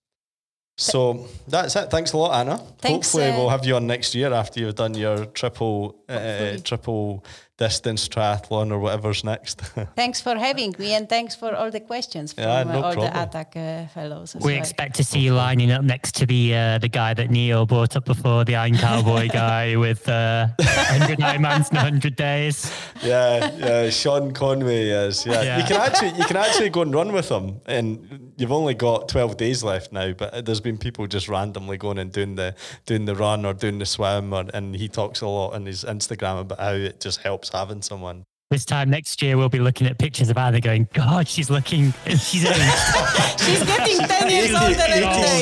So 0.80 1.28
that's 1.48 1.76
it. 1.76 1.90
Thanks 1.90 2.14
a 2.14 2.18
lot, 2.18 2.40
Anna. 2.40 2.58
Thanks, 2.80 3.12
hopefully, 3.12 3.32
uh, 3.32 3.38
we'll 3.38 3.50
have 3.50 3.66
you 3.66 3.76
on 3.76 3.88
next 3.88 4.14
year 4.14 4.32
after 4.32 4.60
you've 4.60 4.76
done 4.76 4.94
your 4.94 5.26
triple 5.26 5.96
uh, 6.08 6.58
triple 6.64 7.24
distance 7.58 8.08
triathlon 8.08 8.72
or 8.72 8.80
whatever's 8.80 9.24
next. 9.24 9.62
Thanks 9.96 10.22
for 10.22 10.36
having 10.36 10.76
me, 10.78 10.94
and 10.94 11.10
thanks 11.10 11.36
for 11.36 11.56
all 11.56 11.72
the 11.72 11.80
questions 11.80 12.34
from 12.34 12.44
Yeah, 12.44 12.60
uh, 12.60 12.64
no 12.66 12.84
all 12.84 12.94
problem. 12.94 13.14
the 13.14 13.20
ATAC 13.20 13.86
uh, 13.86 13.88
fellows. 13.88 14.36
We 14.36 14.54
well. 14.54 14.58
expect 14.62 14.96
to 14.98 15.04
see 15.04 15.20
you 15.20 15.34
lining 15.34 15.72
up 15.72 15.82
next 15.84 16.14
to 16.16 16.26
the 16.28 16.54
uh, 16.56 16.78
the 16.78 16.88
guy 16.88 17.14
that 17.16 17.30
Neil 17.32 17.66
brought 17.66 17.96
up 17.96 18.06
before, 18.06 18.46
the 18.46 18.56
Iron 18.56 18.78
Cowboy 18.78 19.28
guy 19.34 19.76
with 19.76 20.08
uh, 20.08 20.48
100 20.60 21.18
Ironmans 21.20 21.72
in 21.72 21.78
100 21.78 22.16
days. 22.16 22.72
yeah, 23.04 23.52
yeah. 23.58 23.90
Sean 23.90 24.34
Conway 24.34 24.90
is. 24.90 25.26
Yeah. 25.26 25.42
Yeah. 25.42 25.58
you 25.58 25.64
can 25.66 25.78
actually 25.78 26.12
you 26.20 26.26
can 26.26 26.38
actually 26.38 26.70
go 26.70 26.82
and 26.84 26.94
run 26.94 27.12
with 27.12 27.30
him, 27.30 27.60
and 27.66 28.34
you've 28.38 28.52
only 28.52 28.76
got 28.76 29.10
twelve 29.10 29.38
days 29.38 29.64
left 29.64 29.92
now. 29.92 30.12
But 30.14 30.46
there's 30.46 30.62
been 30.62 30.78
people 30.78 31.08
just 31.08 31.28
randomly 31.28 31.78
going 31.78 31.98
and 31.98 32.12
doing 32.12 32.36
the 32.36 32.54
doing 32.86 33.06
the 33.06 33.16
run 33.16 33.46
or 33.46 33.54
doing 33.54 33.80
the 33.80 33.86
swim, 33.86 34.32
or, 34.34 34.46
and 34.54 34.76
he 34.76 34.88
talks 34.88 35.22
a 35.22 35.28
lot 35.28 35.54
on 35.54 35.66
his 35.66 35.84
Instagram 35.84 36.42
about 36.42 36.60
how 36.60 36.74
it 36.74 37.00
just 37.00 37.22
helps 37.22 37.47
having 37.54 37.82
someone. 37.82 38.24
This 38.50 38.64
time 38.64 38.90
next 38.90 39.22
year, 39.22 39.36
we'll 39.36 39.50
be 39.50 39.60
looking 39.60 39.88
at 39.88 39.98
pictures 40.00 40.30
of 40.30 40.38
Anna 40.38 40.62
going, 40.62 40.88
God, 40.94 41.28
she's 41.28 41.50
looking, 41.50 41.94
she's 42.08 42.46
aged. 42.46 43.40
She's 43.42 43.62
getting 43.66 43.98
10 44.00 44.30
years 44.30 44.52
80 44.52 44.56
older 44.56 44.80
every 44.88 45.02
day. 45.02 45.42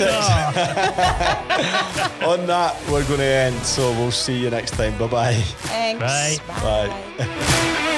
86. 2.17 2.23
On 2.27 2.47
that, 2.47 2.75
we're 2.89 3.05
going 3.05 3.19
to 3.19 3.23
end. 3.25 3.55
So 3.57 3.91
we'll 3.91 4.09
see 4.09 4.39
you 4.39 4.49
next 4.49 4.71
time. 4.71 4.97
Bye 4.97 5.07
bye. 5.07 5.33
Thanks. 5.35 6.39
Bye. 6.39 6.87
Bye. 7.17 7.91